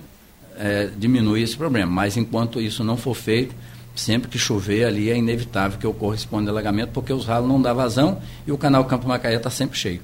é, 0.57 0.89
diminui 0.97 1.43
esse 1.43 1.55
problema. 1.55 1.91
Mas 1.91 2.17
enquanto 2.17 2.59
isso 2.59 2.83
não 2.83 2.97
for 2.97 3.13
feito, 3.15 3.53
sempre 3.95 4.29
que 4.29 4.39
chover 4.39 4.85
ali 4.85 5.09
é 5.09 5.17
inevitável 5.17 5.77
que 5.77 5.85
ocorra 5.85 6.15
esse 6.15 6.27
ponto 6.27 6.43
de 6.43 6.49
alagamento, 6.49 6.89
porque 6.93 7.13
os 7.13 7.25
ralos 7.25 7.47
não 7.47 7.61
dão 7.61 7.75
vazão 7.75 8.21
e 8.45 8.51
o 8.51 8.57
canal 8.57 8.85
Campo 8.85 9.07
Macaé 9.07 9.35
está 9.35 9.49
sempre 9.49 9.77
cheio. 9.77 10.01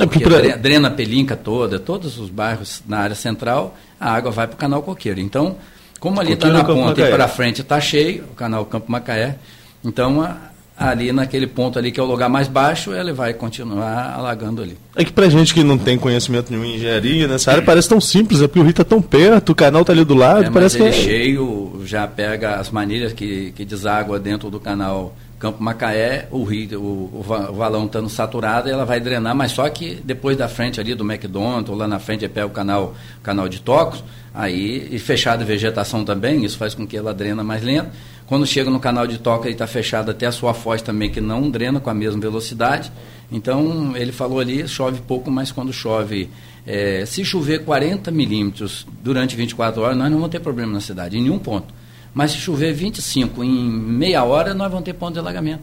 É 0.00 0.06
porque 0.06 0.24
pra... 0.24 0.56
drena 0.56 0.88
a 0.88 0.90
pelinca 0.90 1.36
toda, 1.36 1.78
todos 1.78 2.18
os 2.18 2.30
bairros 2.30 2.82
na 2.86 2.98
área 2.98 3.16
central, 3.16 3.76
a 3.98 4.12
água 4.12 4.30
vai 4.30 4.46
para 4.46 4.54
o 4.54 4.58
canal 4.58 4.82
Coqueiro. 4.82 5.20
Então, 5.20 5.56
como 5.98 6.20
ali 6.20 6.32
está 6.32 6.48
na 6.48 6.64
ponta 6.64 7.00
e 7.00 7.10
para 7.10 7.26
frente 7.26 7.60
está 7.60 7.80
cheio, 7.80 8.24
o 8.30 8.34
canal 8.34 8.64
Campo 8.64 8.90
Macaé, 8.90 9.36
então 9.84 10.22
a, 10.22 10.36
ali 10.78 11.10
naquele 11.12 11.46
ponto 11.46 11.78
ali 11.78 11.90
que 11.90 11.98
é 11.98 12.02
o 12.02 12.06
lugar 12.06 12.28
mais 12.28 12.46
baixo, 12.46 12.92
ele 12.94 13.12
vai 13.12 13.34
continuar 13.34 14.14
alagando 14.14 14.62
ali. 14.62 14.78
É 14.94 15.04
que 15.04 15.12
pra 15.12 15.28
gente 15.28 15.52
que 15.52 15.64
não 15.64 15.76
tem 15.76 15.98
conhecimento 15.98 16.52
nenhum 16.52 16.64
em 16.64 16.76
engenharia 16.76 17.26
nessa 17.26 17.50
área, 17.50 17.62
parece 17.62 17.88
tão 17.88 18.00
simples, 18.00 18.40
é 18.40 18.46
porque 18.46 18.60
o 18.60 18.62
rio 18.62 18.70
está 18.70 18.84
tão 18.84 19.02
perto, 19.02 19.50
o 19.50 19.54
canal 19.54 19.80
está 19.80 19.92
ali 19.92 20.04
do 20.04 20.14
lado, 20.14 20.44
é, 20.44 20.50
parece 20.50 20.78
mas 20.78 20.86
ele 20.86 20.94
que... 20.94 21.00
É 21.00 21.04
cheio, 21.04 21.82
já 21.84 22.06
pega 22.06 22.56
as 22.56 22.70
manilhas 22.70 23.12
que, 23.12 23.52
que 23.56 23.64
deságua 23.64 24.20
dentro 24.20 24.50
do 24.50 24.60
canal 24.60 25.14
Campo 25.38 25.62
Macaé, 25.62 26.26
o 26.30 26.42
rio, 26.42 26.80
o, 26.80 27.20
o 27.20 27.52
valão 27.52 27.86
estando 27.86 28.08
saturado, 28.08 28.68
ela 28.68 28.84
vai 28.84 29.00
drenar, 29.00 29.34
mas 29.34 29.52
só 29.52 29.68
que 29.68 30.00
depois 30.04 30.36
da 30.36 30.48
frente 30.48 30.80
ali 30.80 30.94
do 30.94 31.04
McDonald's, 31.04 31.70
ou 31.70 31.76
lá 31.76 31.86
na 31.86 31.98
frente 31.98 32.28
pega 32.28 32.46
o 32.46 32.50
canal, 32.50 32.94
canal 33.22 33.48
de 33.48 33.60
Tocos, 33.60 34.02
aí, 34.34 34.88
e 34.90 34.98
fechado 34.98 35.44
vegetação 35.44 36.04
também, 36.04 36.44
isso 36.44 36.58
faz 36.58 36.74
com 36.74 36.86
que 36.86 36.96
ela 36.96 37.14
drena 37.14 37.44
mais 37.44 37.62
lento. 37.62 37.90
Quando 38.28 38.46
chega 38.46 38.70
no 38.70 38.78
canal 38.78 39.06
de 39.06 39.16
toca, 39.16 39.46
ele 39.46 39.54
está 39.54 39.66
fechado 39.66 40.10
até 40.10 40.26
a 40.26 40.32
sua 40.32 40.52
foz 40.52 40.82
também, 40.82 41.08
que 41.08 41.18
não 41.18 41.48
drena 41.48 41.80
com 41.80 41.88
a 41.88 41.94
mesma 41.94 42.20
velocidade. 42.20 42.92
Então, 43.32 43.96
ele 43.96 44.12
falou 44.12 44.38
ali, 44.38 44.68
chove 44.68 45.00
pouco, 45.00 45.30
mas 45.30 45.50
quando 45.50 45.72
chove, 45.72 46.28
é, 46.66 47.06
se 47.06 47.24
chover 47.24 47.64
40 47.64 48.10
milímetros 48.10 48.86
durante 49.02 49.34
24 49.34 49.80
horas, 49.80 49.96
nós 49.96 50.10
não 50.10 50.18
vamos 50.18 50.30
ter 50.30 50.40
problema 50.40 50.74
na 50.74 50.80
cidade, 50.80 51.16
em 51.16 51.22
nenhum 51.22 51.38
ponto. 51.38 51.72
Mas 52.12 52.32
se 52.32 52.36
chover 52.36 52.74
25 52.74 53.42
em 53.42 53.50
meia 53.50 54.22
hora, 54.24 54.52
nós 54.52 54.70
vamos 54.70 54.84
ter 54.84 54.92
ponto 54.92 55.14
de 55.14 55.20
alagamento. 55.20 55.62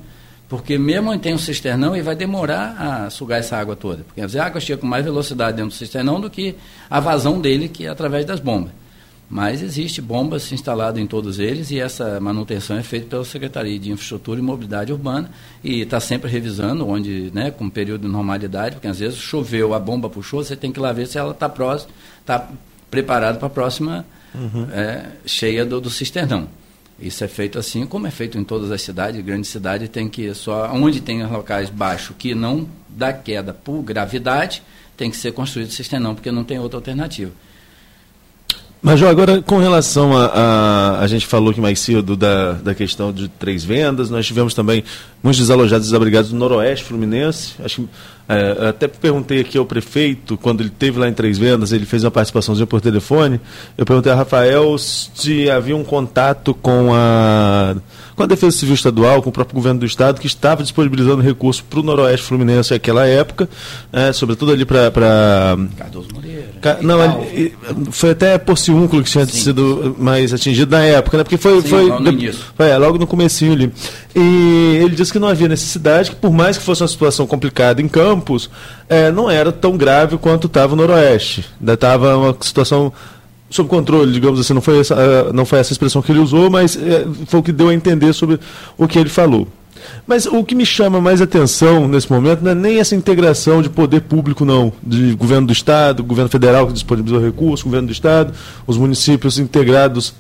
Porque 0.49 0.75
mesmo 0.75 1.11
onde 1.11 1.21
tem 1.21 1.35
um 1.35 1.37
cisternão, 1.37 1.93
ele 1.93 2.01
vai 2.01 2.15
demorar 2.15 2.75
a 2.79 3.09
sugar 3.11 3.37
essa 3.37 3.57
água 3.57 3.75
toda. 3.75 4.03
Porque 4.03 4.21
a 4.21 4.43
água 4.43 4.59
chega 4.59 4.81
com 4.81 4.87
mais 4.87 5.05
velocidade 5.05 5.57
dentro 5.57 5.69
do 5.69 5.75
cisternão 5.75 6.19
do 6.19 6.31
que 6.31 6.55
a 6.89 6.99
vazão 6.99 7.39
dele, 7.39 7.69
que 7.69 7.85
é 7.85 7.89
através 7.89 8.25
das 8.25 8.39
bombas. 8.39 8.71
Mas 9.27 9.63
existe 9.63 10.01
bombas 10.01 10.51
instaladas 10.51 11.01
em 11.01 11.07
todos 11.07 11.39
eles 11.39 11.71
e 11.71 11.79
essa 11.79 12.19
manutenção 12.19 12.77
é 12.77 12.83
feita 12.83 13.07
pela 13.07 13.25
Secretaria 13.25 13.77
de 13.79 13.91
Infraestrutura 13.91 14.39
e 14.39 14.43
Mobilidade 14.43 14.93
Urbana 14.93 15.31
e 15.63 15.81
está 15.81 15.99
sempre 15.99 16.29
revisando, 16.29 16.87
onde, 16.87 17.31
né, 17.33 17.49
com 17.49 17.67
período 17.67 18.03
de 18.03 18.07
normalidade, 18.07 18.75
porque 18.75 18.87
às 18.87 18.99
vezes 18.99 19.17
choveu, 19.17 19.73
a 19.73 19.79
bomba 19.79 20.09
puxou, 20.09 20.43
você 20.43 20.55
tem 20.55 20.71
que 20.71 20.79
lá 20.79 20.91
ver 20.91 21.07
se 21.07 21.17
ela 21.17 21.31
está 21.31 21.49
próxima, 21.49 21.91
está 22.21 22.47
preparada 22.91 23.39
para 23.39 23.47
a 23.47 23.49
próxima 23.49 24.05
uhum. 24.35 24.67
é, 24.71 25.07
cheia 25.25 25.65
do, 25.65 25.81
do 25.81 25.89
cisternão. 25.89 26.47
Isso 26.99 27.23
é 27.23 27.27
feito 27.27 27.57
assim, 27.57 27.85
como 27.85 28.05
é 28.05 28.11
feito 28.11 28.37
em 28.37 28.43
todas 28.43 28.71
as 28.71 28.81
cidades, 28.81 29.25
grande 29.25 29.47
cidade 29.47 29.87
tem 29.87 30.07
que 30.07 30.33
só 30.35 30.71
onde 30.71 31.01
tem 31.01 31.25
locais 31.25 31.69
baixos 31.69 32.15
que 32.17 32.33
não 32.35 32.69
dá 32.87 33.11
queda 33.11 33.53
por 33.53 33.81
gravidade, 33.81 34.61
tem 34.95 35.09
que 35.09 35.17
ser 35.17 35.33
construído 35.33 35.71
cisternão, 35.71 36.15
porque 36.15 36.31
não 36.31 36.43
tem 36.43 36.59
outra 36.59 36.77
alternativa. 36.77 37.31
Mas, 38.85 38.99
João, 38.99 39.09
agora 39.09 39.41
com 39.41 39.57
relação 39.57 40.15
a, 40.15 40.25
a, 40.27 40.99
a. 40.99 41.07
gente 41.07 41.25
falou 41.25 41.51
que 41.51 41.59
mais 41.59 41.79
cedo 41.79 42.15
da, 42.15 42.51
da 42.51 42.75
questão 42.75 43.11
de 43.11 43.27
três 43.27 43.63
vendas, 43.63 44.11
nós 44.11 44.27
tivemos 44.27 44.53
também 44.53 44.83
muitos 45.23 45.39
desalojados 45.39 45.87
e 45.87 45.89
desabrigados 45.89 46.29
do 46.29 46.35
Noroeste 46.35 46.85
Fluminense. 46.85 47.55
Acho, 47.63 47.89
é, 48.27 48.69
até 48.69 48.87
perguntei 48.87 49.39
aqui 49.39 49.57
ao 49.57 49.65
prefeito, 49.65 50.35
quando 50.37 50.61
ele 50.61 50.71
teve 50.71 50.99
lá 50.99 51.07
em 51.07 51.13
Três 51.13 51.37
Vendas, 51.37 51.71
ele 51.71 51.85
fez 51.85 52.03
uma 52.03 52.09
participaçãozinha 52.09 52.65
por 52.65 52.81
telefone. 52.81 53.39
Eu 53.77 53.85
perguntei 53.85 54.11
a 54.11 54.15
Rafael 54.15 54.75
se 54.77 55.49
havia 55.49 55.75
um 55.75 55.83
contato 55.83 56.53
com 56.55 56.89
a, 56.91 57.75
com 58.15 58.23
a 58.23 58.25
Defesa 58.25 58.57
Civil 58.57 58.73
Estadual, 58.73 59.21
com 59.21 59.29
o 59.29 59.31
próprio 59.31 59.55
governo 59.55 59.79
do 59.79 59.85
Estado, 59.85 60.19
que 60.19 60.25
estava 60.25 60.63
disponibilizando 60.63 61.21
recursos 61.21 61.61
para 61.61 61.79
o 61.79 61.83
Noroeste 61.83 62.25
Fluminense 62.25 62.73
naquela 62.73 63.05
época, 63.05 63.47
é, 63.93 64.11
sobretudo 64.11 64.51
ali 64.51 64.65
para. 64.65 64.89
Pra... 64.89 65.57
Cardoso 65.77 66.07
Moreira. 66.13 66.49
Ca... 66.61 66.79
Não, 66.81 67.25
foi 67.91 68.11
até 68.11 68.39
Porciúnculo 68.39 69.03
que 69.03 69.09
tinha 69.09 69.25
Sim. 69.27 69.39
sido 69.39 69.95
mais 69.99 70.33
atingido 70.33 70.71
na 70.71 70.83
época, 70.83 71.17
né? 71.17 71.23
Porque 71.23 71.37
foi. 71.37 71.61
Sim, 71.61 71.67
foi, 71.67 71.99
no 71.99 72.11
de... 72.11 72.31
foi 72.31 72.69
é, 72.69 72.77
logo 72.77 72.97
no 72.97 73.05
comecinho 73.05 73.53
ali. 73.53 73.71
E 74.15 74.79
ele 74.81 74.95
disse 74.95 75.11
que 75.11 75.19
não 75.19 75.27
havia 75.27 75.49
necessidade, 75.49 76.11
que 76.11 76.15
por 76.15 76.31
mais 76.31 76.57
que 76.57 76.63
fosse 76.63 76.81
uma 76.81 76.87
situação 76.87 77.27
complicada 77.27 77.81
em 77.81 77.87
Campos, 77.87 78.49
é, 78.87 79.11
não 79.11 79.29
era 79.29 79.51
tão 79.51 79.75
grave 79.75 80.17
quanto 80.17 80.47
estava 80.47 80.71
o 80.71 80.75
Noroeste. 80.77 81.45
Ainda 81.59 81.73
estava 81.73 82.15
uma 82.15 82.37
situação 82.39 82.93
sob 83.49 83.69
controle, 83.69 84.11
digamos 84.11 84.39
assim, 84.39 84.53
não 84.53 84.61
foi 84.61 84.79
essa, 84.79 84.95
eh, 84.95 85.33
não 85.33 85.45
foi 85.45 85.59
essa 85.59 85.71
expressão 85.71 86.01
que 86.01 86.11
ele 86.11 86.19
usou, 86.19 86.49
mas 86.49 86.75
é, 86.75 87.05
foi 87.25 87.39
o 87.39 87.43
que 87.43 87.51
deu 87.51 87.69
a 87.69 87.73
entender 87.73 88.11
sobre 88.13 88.39
o 88.77 88.87
que 88.87 88.97
ele 88.97 89.09
falou. 89.09 89.47
Mas 90.07 90.25
o 90.25 90.43
que 90.43 90.55
me 90.55 90.65
chama 90.65 90.99
mais 90.99 91.21
atenção 91.21 91.87
nesse 91.87 92.11
momento 92.11 92.41
não 92.41 92.51
é 92.51 92.55
nem 92.55 92.79
essa 92.79 92.95
integração 92.95 93.61
de 93.61 93.69
poder 93.69 94.01
público, 94.01 94.43
não, 94.43 94.73
de 94.81 95.13
governo 95.13 95.47
do 95.47 95.53
Estado, 95.53 96.03
governo 96.03 96.29
federal 96.29 96.67
que 96.67 96.73
disponibilizou 96.73 97.23
recursos, 97.23 97.63
governo 97.63 97.87
do 97.87 97.91
Estado, 97.91 98.33
os 98.65 98.77
municípios 98.77 99.37
integrados. 99.37 100.13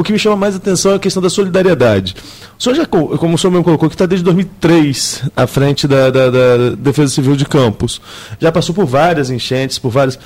O 0.00 0.02
que 0.02 0.14
me 0.14 0.18
chama 0.18 0.34
mais 0.34 0.56
atenção 0.56 0.92
é 0.92 0.94
a 0.94 0.98
questão 0.98 1.22
da 1.22 1.28
solidariedade. 1.28 2.16
O 2.58 2.62
senhor 2.62 2.74
já, 2.74 2.86
como 2.86 3.34
o 3.34 3.38
senhor 3.38 3.50
mesmo 3.50 3.64
colocou, 3.64 3.86
que 3.86 3.94
está 3.94 4.06
desde 4.06 4.24
2003 4.24 5.24
à 5.36 5.46
frente 5.46 5.86
da, 5.86 6.08
da, 6.08 6.30
da 6.30 6.70
Defesa 6.70 7.12
Civil 7.12 7.36
de 7.36 7.44
Campos. 7.44 8.00
Já 8.40 8.50
passou 8.50 8.74
por 8.74 8.86
várias 8.86 9.28
enchentes, 9.28 9.78
por 9.78 9.90
várias 9.90 10.18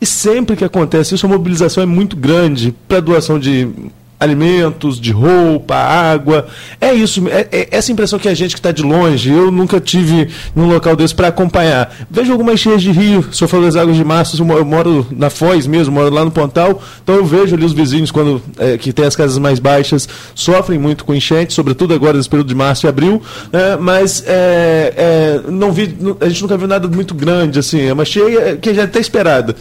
e 0.00 0.06
sempre 0.06 0.54
que 0.54 0.64
acontece 0.64 1.16
isso, 1.16 1.26
a 1.26 1.28
mobilização 1.28 1.82
é 1.82 1.86
muito 1.86 2.16
grande 2.16 2.72
para 2.86 3.00
doação 3.00 3.36
de 3.36 3.68
alimentos, 4.18 5.00
de 5.00 5.12
roupa, 5.12 5.74
água. 5.74 6.46
É 6.80 6.92
isso, 6.92 7.26
é, 7.28 7.48
é 7.52 7.68
essa 7.70 7.92
impressão 7.92 8.18
que 8.18 8.28
a 8.28 8.34
gente 8.34 8.54
que 8.54 8.58
está 8.58 8.72
de 8.72 8.82
longe, 8.82 9.30
eu 9.30 9.50
nunca 9.50 9.80
tive 9.80 10.28
num 10.54 10.66
local 10.66 10.96
desse 10.96 11.14
para 11.14 11.28
acompanhar. 11.28 11.94
Vejo 12.10 12.32
algumas 12.32 12.58
cheias 12.60 12.82
de 12.82 12.90
rio, 12.90 13.24
se 13.32 13.42
eu 13.42 13.48
das 13.62 13.76
águas 13.76 13.96
de 13.96 14.04
março, 14.04 14.36
eu 14.40 14.64
moro 14.64 15.06
na 15.10 15.30
Foz 15.30 15.66
mesmo, 15.66 15.94
moro 15.94 16.14
lá 16.14 16.24
no 16.24 16.30
Pontal, 16.30 16.82
então 17.02 17.14
eu 17.14 17.24
vejo 17.24 17.54
ali 17.54 17.64
os 17.64 17.72
vizinhos 17.72 18.10
quando 18.10 18.42
é, 18.58 18.76
que 18.76 18.92
tem 18.92 19.04
as 19.04 19.16
casas 19.16 19.38
mais 19.38 19.58
baixas 19.58 20.08
sofrem 20.34 20.78
muito 20.78 21.04
com 21.04 21.14
enchente, 21.14 21.52
sobretudo 21.52 21.94
agora 21.94 22.16
nesse 22.16 22.28
período 22.28 22.48
de 22.48 22.54
março 22.54 22.86
e 22.86 22.88
abril, 22.88 23.22
é, 23.52 23.76
mas 23.76 24.22
é, 24.26 24.94
é, 24.96 25.50
não 25.50 25.72
vi, 25.72 25.96
a 26.20 26.28
gente 26.28 26.42
nunca 26.42 26.56
viu 26.56 26.68
nada 26.68 26.88
muito 26.88 27.14
grande 27.14 27.58
assim, 27.58 27.82
é 27.82 27.92
uma 27.92 28.04
cheia 28.04 28.56
que 28.56 28.74
já 28.74 28.82
é 28.82 28.84
até 28.84 29.00
esperada. 29.00 29.56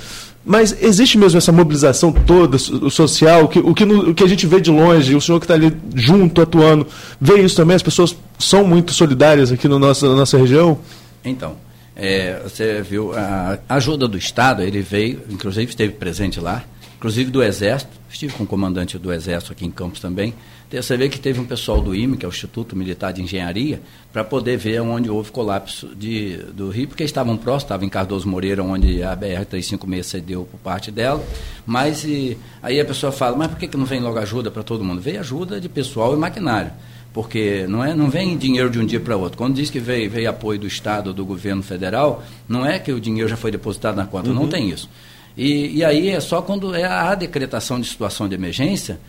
Mas 0.46 0.76
existe 0.80 1.18
mesmo 1.18 1.39
essa 1.39 1.52
mobilização 1.52 2.12
toda 2.12 2.60
social, 2.60 3.48
que, 3.48 3.58
o, 3.58 3.74
que 3.74 3.84
o 3.84 4.14
que 4.14 4.24
a 4.24 4.28
gente 4.28 4.46
vê 4.46 4.62
de 4.62 4.70
longe, 4.70 5.16
o 5.16 5.22
senhor 5.22 5.39
que 5.39 5.46
está 5.46 5.56
ali 5.56 5.76
junto, 5.96 6.39
atuando, 6.39 6.86
vê 7.20 7.41
isso 7.41 7.56
também? 7.56 7.76
As 7.76 7.82
pessoas 7.82 8.16
são 8.38 8.64
muito 8.64 8.93
solidárias 8.93 9.52
aqui 9.52 9.68
no 9.68 9.80
nosso, 9.80 10.08
na 10.08 10.16
nossa 10.16 10.38
região? 10.38 10.78
Então, 11.24 11.56
é, 11.96 12.39
você 12.43 12.84
viu, 12.84 13.12
a 13.18 13.58
ajuda 13.70 14.08
do 14.08 14.20
Estado, 14.20 14.62
ele 14.62 14.82
veio, 14.82 15.22
inclusive 15.32 15.66
esteve 15.66 15.93
presente 15.93 16.39
lá, 16.39 16.64
inclusive 16.98 17.32
do 17.32 17.41
Exército, 17.41 17.91
estive 18.08 18.34
com 18.34 18.43
o 18.43 18.48
comandante 18.48 19.00
do 19.00 19.12
Exército 19.12 19.52
aqui 19.52 19.66
em 19.66 19.72
Campos 19.72 20.00
também, 20.00 20.36
você 20.82 20.97
vê 20.97 21.09
que 21.09 21.19
teve 21.19 21.39
um 21.39 21.45
pessoal 21.45 21.82
do 21.82 21.93
IME, 21.93 22.17
que 22.17 22.26
é 22.26 22.28
o 22.28 22.32
Instituto 22.32 22.76
Militar 22.76 23.13
de 23.13 23.21
Engenharia, 23.21 23.82
para 24.11 24.23
poder 24.23 24.57
ver 24.57 24.82
onde 24.82 25.09
houve 25.09 25.32
colapso 25.32 25.95
de, 25.95 26.38
do 26.53 26.69
rio, 26.69 26.88
porque 26.88 27.03
estavam 27.03 27.38
próximos, 27.38 27.63
estava 27.63 27.86
em 27.86 27.89
Cardoso 27.89 28.28
Moreira, 28.28 28.63
onde 28.63 29.03
a 29.03 29.15
BR-356 29.15 30.03
cedeu 30.03 30.47
por 30.49 30.59
parte 30.59 30.91
dela, 30.91 31.23
mas 31.65 32.03
e, 32.03 32.38
aí 32.61 32.80
a 32.80 32.86
pessoa 32.86 33.11
fala, 33.11 33.36
mas 33.38 33.49
por 33.49 33.57
que, 33.57 33.67
que 33.67 33.78
não 33.78 33.86
vem 33.86 33.99
logo 33.99 34.17
ajuda 34.17 34.49
para 34.49 34.63
todo 34.63 34.84
mundo? 34.84 35.01
Veio 35.01 35.19
ajuda 35.19 35.59
de 35.59 35.69
pessoal 35.69 36.13
e 36.13 36.17
maquinário 36.17 36.71
porque 37.13 37.65
não, 37.69 37.82
é, 37.82 37.95
não 37.95 38.09
vem 38.09 38.38
dinheiro 38.38 38.69
de 38.69 38.78
um 38.78 38.86
dia 38.86 38.99
para 38.99 39.15
outro. 39.15 39.38
Quando 39.38 39.55
diz 39.55 39.69
que 39.69 39.80
veio, 39.80 40.09
veio 40.09 40.30
apoio 40.30 40.59
do 40.59 40.67
Estado 40.67 41.07
ou 41.07 41.13
do 41.13 41.23
governo 41.23 41.63
federal, 41.63 42.21
não 42.45 42.65
é 42.65 42.78
que 42.78 42.91
o 42.91 42.99
dinheiro 42.99 43.30
já 43.30 43.38
foi 43.38 43.51
depositado 43.51 43.95
na 43.95 44.05
conta, 44.05 44.28
uhum. 44.28 44.36
não 44.36 44.49
tem 44.49 44.69
isso. 44.69 44.89
E, 45.38 45.78
e 45.78 45.84
aí 45.84 46.09
é 46.09 46.19
só 46.19 46.41
quando 46.41 46.76
é 46.76 46.84
a 46.84 47.15
decretação 47.15 47.80
de 47.80 47.88
situação 47.88 48.28
de 48.28 48.36
emergência 48.36 48.99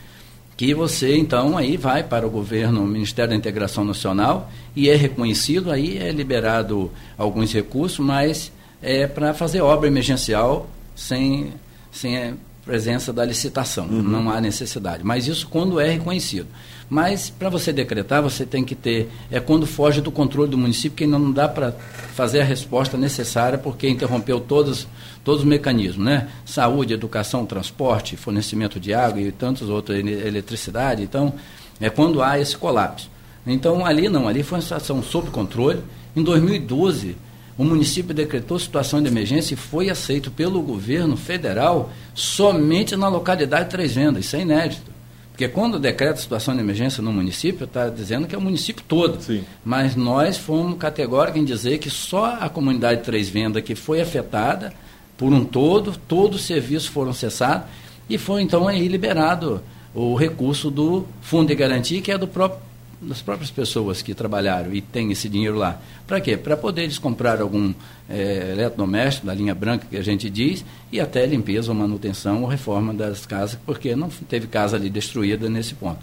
que 0.56 0.72
você 0.72 1.16
então 1.16 1.56
aí 1.56 1.76
vai 1.76 2.02
para 2.02 2.26
o 2.26 2.30
governo, 2.30 2.82
o 2.82 2.86
Ministério 2.86 3.30
da 3.30 3.36
Integração 3.36 3.84
Nacional 3.84 4.50
e 4.74 4.88
é 4.88 4.96
reconhecido, 4.96 5.70
aí 5.70 5.98
é 5.98 6.10
liberado 6.10 6.90
alguns 7.18 7.52
recursos, 7.52 7.98
mas 7.98 8.50
é 8.80 9.06
para 9.06 9.34
fazer 9.34 9.60
obra 9.60 9.86
emergencial 9.86 10.68
sem, 10.94 11.52
sem 11.92 12.16
a 12.16 12.32
presença 12.64 13.12
da 13.12 13.24
licitação, 13.24 13.86
uhum. 13.86 14.02
não 14.02 14.30
há 14.30 14.40
necessidade. 14.40 15.04
Mas 15.04 15.26
isso 15.26 15.46
quando 15.46 15.78
é 15.78 15.90
reconhecido. 15.90 16.48
Mas 16.88 17.28
para 17.28 17.48
você 17.48 17.72
decretar, 17.72 18.22
você 18.22 18.46
tem 18.46 18.64
que 18.64 18.74
ter, 18.74 19.10
é 19.30 19.40
quando 19.40 19.66
foge 19.66 20.00
do 20.00 20.12
controle 20.12 20.48
do 20.48 20.56
município, 20.56 20.96
que 20.96 21.04
ainda 21.04 21.18
não 21.18 21.32
dá 21.32 21.48
para 21.48 21.72
fazer 22.14 22.40
a 22.40 22.44
resposta 22.44 22.96
necessária, 22.96 23.58
porque 23.58 23.88
interrompeu 23.88 24.38
todos, 24.38 24.86
todos 25.24 25.40
os 25.40 25.46
mecanismos, 25.46 26.04
né? 26.04 26.28
Saúde, 26.44 26.94
educação, 26.94 27.44
transporte, 27.44 28.16
fornecimento 28.16 28.78
de 28.78 28.94
água 28.94 29.20
e 29.20 29.32
tantos 29.32 29.68
outros, 29.68 29.98
eletricidade. 29.98 31.02
Então, 31.02 31.34
é 31.80 31.90
quando 31.90 32.22
há 32.22 32.38
esse 32.38 32.56
colapso. 32.56 33.10
Então, 33.44 33.84
ali 33.84 34.08
não, 34.08 34.28
ali 34.28 34.42
foi 34.42 34.58
uma 34.58 34.62
situação 34.62 35.02
sob 35.02 35.30
controle. 35.30 35.80
Em 36.14 36.22
2012, 36.22 37.16
o 37.58 37.64
município 37.64 38.14
decretou 38.14 38.58
situação 38.58 39.02
de 39.02 39.08
emergência 39.08 39.54
e 39.54 39.56
foi 39.56 39.90
aceito 39.90 40.30
pelo 40.30 40.60
governo 40.62 41.16
federal 41.16 41.90
somente 42.14 42.94
na 42.94 43.08
localidade 43.08 43.70
Três 43.70 43.94
Vendas. 43.94 44.24
Isso 44.24 44.36
é 44.36 44.40
inédito. 44.42 44.95
Porque 45.36 45.48
quando 45.48 45.78
decreta 45.78 46.16
situação 46.16 46.54
de 46.54 46.60
emergência 46.60 47.02
no 47.02 47.12
município, 47.12 47.64
está 47.64 47.90
dizendo 47.90 48.26
que 48.26 48.34
é 48.34 48.38
o 48.38 48.40
município 48.40 48.82
todo. 48.88 49.20
Sim. 49.20 49.44
Mas 49.62 49.94
nós 49.94 50.38
fomos 50.38 50.78
categóricos 50.78 51.38
em 51.38 51.44
dizer 51.44 51.76
que 51.76 51.90
só 51.90 52.38
a 52.40 52.48
comunidade 52.48 53.02
Três 53.02 53.28
Vendas 53.28 53.62
que 53.62 53.74
foi 53.74 54.00
afetada 54.00 54.72
por 55.14 55.34
um 55.34 55.44
todo, 55.44 55.94
todos 56.08 56.40
os 56.40 56.46
serviços 56.46 56.88
foram 56.88 57.12
cessados 57.12 57.68
e 58.08 58.16
foi 58.16 58.40
então 58.40 58.66
aí 58.66 58.88
liberado 58.88 59.60
o 59.94 60.14
recurso 60.14 60.70
do 60.70 61.06
Fundo 61.20 61.48
de 61.48 61.54
Garantia, 61.54 62.00
que 62.00 62.10
é 62.10 62.16
do 62.16 62.26
próprio 62.26 62.58
das 63.00 63.20
próprias 63.20 63.50
pessoas 63.50 64.00
que 64.00 64.14
trabalharam 64.14 64.72
e 64.72 64.80
têm 64.80 65.12
esse 65.12 65.28
dinheiro 65.28 65.56
lá. 65.56 65.80
Para 66.06 66.20
quê? 66.20 66.36
Para 66.36 66.56
poder 66.56 66.84
eles 66.84 66.98
comprar 66.98 67.40
algum 67.40 67.72
é, 68.08 68.52
eletrodoméstico 68.52 69.26
da 69.26 69.34
linha 69.34 69.54
branca 69.54 69.86
que 69.88 69.96
a 69.96 70.02
gente 70.02 70.30
diz 70.30 70.64
e 70.90 71.00
até 71.00 71.26
limpeza 71.26 71.70
ou 71.70 71.76
manutenção 71.76 72.42
ou 72.42 72.48
reforma 72.48 72.94
das 72.94 73.26
casas, 73.26 73.58
porque 73.66 73.94
não 73.94 74.08
teve 74.08 74.46
casa 74.46 74.76
ali 74.76 74.88
destruída 74.88 75.48
nesse 75.48 75.74
ponto. 75.74 76.00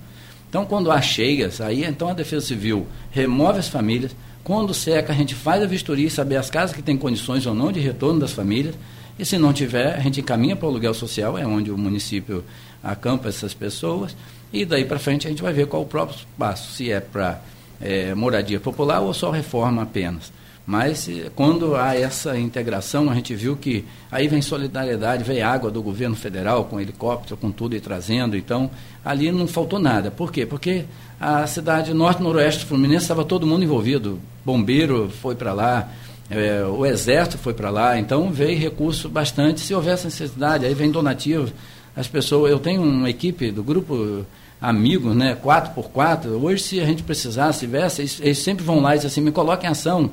Então, 0.49 0.65
quando 0.65 0.91
há 0.91 1.01
cheias, 1.01 1.59
aí 1.59 1.83
então 1.83 2.09
a 2.09 2.13
Defesa 2.13 2.45
Civil 2.45 2.85
remove 3.09 3.57
as 3.57 3.67
famílias. 3.67 4.15
Quando 4.43 4.73
seca, 4.73 5.11
a 5.11 5.15
gente 5.15 5.33
faz 5.33 5.63
a 5.63 5.65
vistoria 5.65 6.05
e 6.05 6.11
saber 6.11 6.35
as 6.35 6.49
casas 6.49 6.75
que 6.75 6.81
têm 6.83 6.95
condições 6.95 7.45
ou 7.47 7.55
não 7.55 7.71
de 7.71 7.79
retorno 7.79 8.19
das 8.19 8.33
famílias. 8.33 8.75
E 9.17 9.25
se 9.25 9.37
não 9.37 9.51
tiver, 9.51 9.95
a 9.95 9.99
gente 9.99 10.19
encaminha 10.19 10.55
para 10.55 10.67
o 10.67 10.69
aluguel 10.69 10.93
social, 10.93 11.37
é 11.37 11.45
onde 11.45 11.71
o 11.71 11.77
município 11.77 12.43
acampa 12.83 13.29
essas 13.29 13.53
pessoas 13.53 14.15
e 14.53 14.63
daí 14.63 14.85
para 14.85 14.99
frente 14.99 15.25
a 15.27 15.29
gente 15.29 15.41
vai 15.41 15.51
ver 15.51 15.65
qual 15.65 15.81
o 15.81 15.85
próprio 15.85 16.19
passo, 16.37 16.71
se 16.71 16.91
é 16.91 16.99
para 16.99 17.41
é, 17.81 18.13
moradia 18.13 18.59
popular 18.59 19.01
ou 19.01 19.13
só 19.13 19.31
reforma 19.31 19.81
apenas. 19.81 20.31
Mas 20.65 21.09
quando 21.35 21.75
há 21.75 21.93
essa 21.93 22.39
integração, 22.39 23.09
a 23.09 23.15
gente 23.15 23.35
viu 23.35 23.57
que 23.57 23.83
aí 24.09 24.29
vem 24.29 24.41
solidariedade, 24.41 25.23
vem 25.23 25.41
água 25.41 25.69
do 25.69 25.81
governo 25.81 26.15
federal 26.15 26.65
com 26.65 26.79
helicóptero, 26.79 27.35
com 27.35 27.51
tudo 27.51 27.75
e 27.75 27.81
trazendo. 27.81 28.37
Então, 28.37 28.71
ali 29.03 29.29
não 29.29 29.45
faltou 29.45 29.77
nada. 29.77 30.09
Por 30.09 30.31
quê? 30.31 30.45
Porque 30.45 30.85
a 31.19 31.45
cidade 31.47 31.93
norte-noroeste 31.93 32.65
fluminense 32.65 33.03
estava 33.03 33.25
todo 33.25 33.45
mundo 33.45 33.63
envolvido. 33.63 34.21
Bombeiro 34.45 35.09
foi 35.09 35.35
para 35.35 35.51
lá, 35.51 35.89
é, 36.29 36.63
o 36.63 36.85
exército 36.85 37.37
foi 37.37 37.53
para 37.53 37.69
lá, 37.69 37.99
então 37.99 38.31
veio 38.31 38.57
recurso 38.57 39.09
bastante. 39.09 39.59
Se 39.59 39.73
houvesse 39.73 40.05
necessidade, 40.05 40.65
aí 40.65 40.73
vem 40.73 40.91
donativo. 40.91 41.51
As 41.93 42.07
pessoas, 42.07 42.51
eu 42.51 42.59
tenho 42.59 42.81
uma 42.81 43.09
equipe 43.09 43.51
do 43.51 43.63
grupo 43.63 44.25
amigos, 44.63 45.13
né, 45.13 45.35
quatro 45.35 45.73
por 45.73 45.89
quatro. 45.89 46.41
Hoje, 46.41 46.63
se 46.63 46.79
a 46.79 46.85
gente 46.85 47.03
precisar, 47.03 47.51
se 47.51 47.59
tivesse, 47.59 48.01
eles, 48.01 48.19
eles, 48.21 48.37
sempre 48.37 48.63
vão 48.63 48.79
lá 48.79 48.93
e 48.93 48.95
dizem 48.95 49.09
assim, 49.09 49.19
me 49.19 49.31
coloquem 49.31 49.67
em 49.67 49.71
ação. 49.71 50.09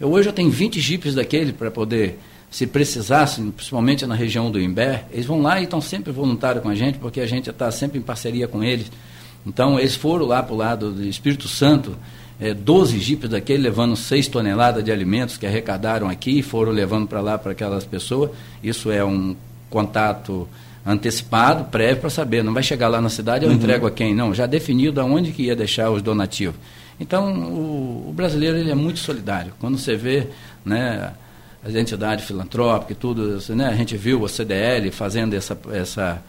Eu, 0.00 0.10
hoje 0.10 0.28
eu 0.28 0.32
tenho 0.32 0.50
20 0.50 0.80
jipes 0.80 1.14
daquele 1.14 1.52
para 1.52 1.70
poder, 1.70 2.18
se 2.50 2.66
precisasse, 2.66 3.40
principalmente 3.52 4.04
na 4.04 4.16
região 4.16 4.50
do 4.50 4.60
Imbé, 4.60 5.04
eles 5.12 5.24
vão 5.24 5.40
lá 5.40 5.60
e 5.60 5.64
estão 5.64 5.80
sempre 5.80 6.10
voluntários 6.10 6.60
com 6.60 6.68
a 6.68 6.74
gente, 6.74 6.98
porque 6.98 7.20
a 7.20 7.26
gente 7.26 7.48
está 7.48 7.70
sempre 7.70 7.96
em 7.96 8.02
parceria 8.02 8.48
com 8.48 8.64
eles. 8.64 8.90
Então, 9.46 9.78
eles 9.78 9.94
foram 9.94 10.26
lá 10.26 10.42
para 10.42 10.54
o 10.54 10.56
lado 10.56 10.90
do 10.90 11.06
Espírito 11.06 11.46
Santo, 11.46 11.96
é, 12.40 12.52
12 12.52 12.98
jipes 12.98 13.30
daquele, 13.30 13.62
levando 13.62 13.94
6 13.94 14.26
toneladas 14.26 14.82
de 14.82 14.90
alimentos 14.90 15.36
que 15.36 15.46
arrecadaram 15.46 16.08
aqui 16.08 16.40
e 16.40 16.42
foram 16.42 16.72
levando 16.72 17.06
para 17.06 17.20
lá 17.20 17.38
para 17.38 17.52
aquelas 17.52 17.84
pessoas. 17.84 18.30
Isso 18.60 18.90
é 18.90 19.04
um 19.04 19.36
contato 19.70 20.48
antecipado, 20.86 21.64
prévio, 21.64 22.00
para 22.00 22.10
saber. 22.10 22.42
Não 22.42 22.52
vai 22.52 22.62
chegar 22.62 22.88
lá 22.88 23.00
na 23.00 23.08
cidade, 23.08 23.44
eu 23.44 23.50
uhum. 23.50 23.56
entrego 23.56 23.86
a 23.86 23.90
quem? 23.90 24.14
Não, 24.14 24.34
já 24.34 24.46
definido 24.46 25.00
aonde 25.00 25.32
que 25.32 25.44
ia 25.44 25.56
deixar 25.56 25.90
os 25.90 26.02
donativos. 26.02 26.56
Então, 27.00 27.32
o, 27.50 28.08
o, 28.08 28.12
brasileiro 28.12 28.56
ele 28.56 28.70
é 28.70 28.74
muito 28.74 28.98
solidário. 28.98 29.52
Quando 29.58 29.78
você 29.78 29.96
vê 29.96 30.28
né, 30.64 31.12
as 31.64 31.74
entidades 31.74 32.24
filantrópicas 32.24 32.96
e 32.96 33.00
tudo, 33.00 33.38
né, 33.54 33.66
a 33.66 33.74
gente 33.74 33.96
viu 33.96 34.24
a 34.24 34.28
CDL 34.28 34.90
fazendo 34.90 35.34
essa, 35.34 35.58
essa, 35.72 36.22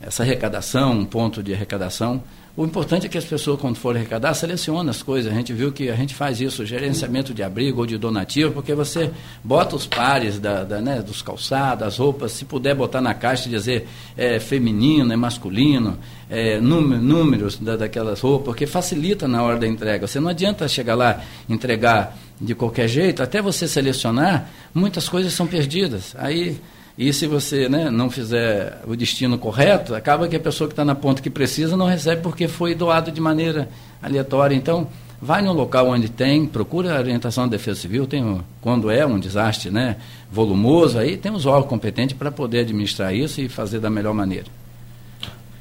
essa 0.00 0.22
arrecadação, 0.22 0.92
um 0.92 1.04
ponto 1.04 1.42
de 1.42 1.54
arrecadação, 1.54 2.22
O 2.56 2.64
importante 2.64 3.06
é 3.06 3.08
que 3.08 3.16
as 3.16 3.24
pessoas, 3.24 3.60
quando 3.60 3.76
forem 3.76 4.00
arrecadar, 4.00 4.34
selecionem 4.34 4.90
as 4.90 5.02
coisas. 5.02 5.32
A 5.32 5.34
gente 5.34 5.52
viu 5.52 5.70
que 5.70 5.88
a 5.88 5.94
gente 5.94 6.14
faz 6.14 6.40
isso, 6.40 6.66
gerenciamento 6.66 7.32
de 7.32 7.42
abrigo 7.44 7.80
ou 7.80 7.86
de 7.86 7.96
donativo, 7.96 8.52
porque 8.52 8.74
você 8.74 9.10
bota 9.42 9.76
os 9.76 9.86
pares 9.86 10.38
da, 10.38 10.64
da 10.64 10.80
né, 10.80 11.00
dos 11.00 11.22
calçados, 11.22 11.86
as 11.86 11.96
roupas, 11.96 12.32
se 12.32 12.44
puder 12.44 12.74
botar 12.74 13.00
na 13.00 13.14
caixa 13.14 13.48
e 13.48 13.50
dizer 13.52 13.86
é 14.16 14.40
feminino, 14.40 15.12
é 15.12 15.16
masculino, 15.16 15.96
é, 16.28 16.60
números 16.60 17.56
da, 17.56 17.76
daquelas 17.76 18.20
roupas, 18.20 18.46
porque 18.46 18.66
facilita 18.66 19.28
na 19.28 19.42
hora 19.42 19.56
da 19.56 19.66
entrega. 19.66 20.06
Você 20.08 20.18
não 20.18 20.28
adianta 20.28 20.66
chegar 20.66 20.96
lá 20.96 21.22
entregar 21.48 22.16
de 22.40 22.54
qualquer 22.54 22.88
jeito, 22.88 23.22
até 23.22 23.40
você 23.40 23.68
selecionar, 23.68 24.50
muitas 24.74 25.08
coisas 25.08 25.32
são 25.32 25.46
perdidas. 25.46 26.16
Aí 26.18 26.60
e 27.00 27.14
se 27.14 27.26
você 27.26 27.66
né, 27.66 27.88
não 27.88 28.10
fizer 28.10 28.82
o 28.86 28.94
destino 28.94 29.38
correto, 29.38 29.94
acaba 29.94 30.28
que 30.28 30.36
a 30.36 30.40
pessoa 30.40 30.68
que 30.68 30.74
está 30.74 30.84
na 30.84 30.94
ponta 30.94 31.22
que 31.22 31.30
precisa 31.30 31.74
não 31.74 31.86
recebe 31.86 32.20
porque 32.20 32.46
foi 32.46 32.74
doado 32.74 33.10
de 33.10 33.22
maneira 33.22 33.70
aleatória. 34.02 34.54
Então, 34.54 34.86
vai 35.18 35.40
no 35.40 35.50
local 35.50 35.88
onde 35.88 36.10
tem, 36.10 36.44
procura 36.44 36.94
a 36.94 37.00
orientação 37.00 37.44
da 37.44 37.52
Defesa 37.52 37.80
Civil, 37.80 38.06
tem, 38.06 38.42
quando 38.60 38.90
é 38.90 39.06
um 39.06 39.18
desastre 39.18 39.70
né, 39.70 39.96
volumoso, 40.30 40.98
aí 40.98 41.16
tem 41.16 41.32
os 41.32 41.46
órgãos 41.46 41.70
competentes 41.70 42.14
para 42.14 42.30
poder 42.30 42.60
administrar 42.60 43.14
isso 43.14 43.40
e 43.40 43.48
fazer 43.48 43.80
da 43.80 43.88
melhor 43.88 44.12
maneira. 44.12 44.48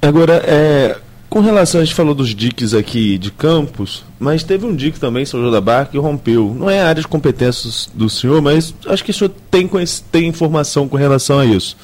Agora, 0.02 0.44
é, 0.46 0.98
com 1.30 1.42
relação, 1.42 1.80
a 1.80 1.86
gente 1.86 1.96
falou 1.96 2.16
dos 2.16 2.34
diques 2.34 2.74
aqui 2.74 3.18
de 3.18 3.30
Campos, 3.30 4.04
mas 4.20 4.42
teve 4.44 4.66
um 4.66 4.76
dique 4.76 5.00
também 5.00 5.26
São 5.26 5.40
João 5.40 5.52
da 5.52 5.62
Barra 5.62 5.86
que 5.86 5.98
rompeu. 5.98 6.56
Não 6.58 6.70
é 6.70 6.82
área 6.82 7.02
de 7.02 7.08
competências 7.08 7.88
do 7.94 8.10
senhor, 8.10 8.42
mas 8.42 8.74
acho 8.88 9.04
que 9.04 9.12
o 9.12 9.14
senhor 9.14 9.32
tem, 9.52 9.70
tem 10.12 10.28
informação 10.28 10.88
com 10.88 10.98
relação 10.98 11.38
a 11.38 11.46
isso. 11.46 11.78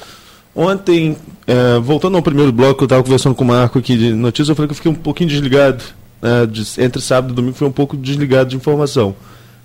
Ontem, 0.54 1.16
é, 1.46 1.78
voltando 1.78 2.16
ao 2.16 2.22
primeiro 2.22 2.50
bloco, 2.50 2.82
eu 2.82 2.86
estava 2.86 3.02
conversando 3.02 3.34
com 3.34 3.44
o 3.44 3.46
Marco 3.46 3.78
aqui 3.78 3.96
de 3.96 4.12
notícias, 4.14 4.48
eu 4.48 4.56
falei 4.56 4.66
que 4.66 4.72
eu 4.72 4.76
fiquei 4.76 4.90
um 4.90 4.94
pouquinho 4.94 5.28
desligado. 5.28 5.84
É, 6.22 6.46
de, 6.46 6.64
entre 6.78 7.00
sábado 7.00 7.32
e 7.32 7.36
domingo, 7.36 7.54
fui 7.54 7.68
um 7.68 7.72
pouco 7.72 7.96
desligado 7.96 8.50
de 8.50 8.56
informação. 8.56 9.14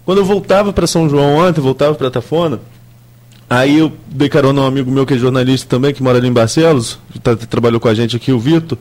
Quando 0.06 0.18
eu 0.18 0.26
voltava 0.26 0.74
para 0.74 0.86
São 0.86 1.10
João 1.10 1.38
ontem, 1.38 1.62
voltava 1.62 1.96
para 1.96 2.12
Tafona, 2.12 2.60
aí 3.50 3.80
eu 3.80 3.92
dei 4.08 4.28
carona 4.28 4.62
a 4.62 4.66
um 4.66 4.68
amigo 4.68 4.92
meu 4.92 5.06
que 5.06 5.14
é 5.14 5.18
jornalista 5.18 5.68
também, 5.68 5.94
que 5.94 6.04
mora 6.04 6.18
ali 6.18 6.28
em 6.28 6.34
Barcelos, 6.34 7.00
tá, 7.24 7.36
trabalhou 7.36 7.80
com 7.80 7.88
a 7.88 7.94
gente 7.94 8.16
aqui, 8.16 8.32
o 8.32 8.40
Vitor. 8.40 8.78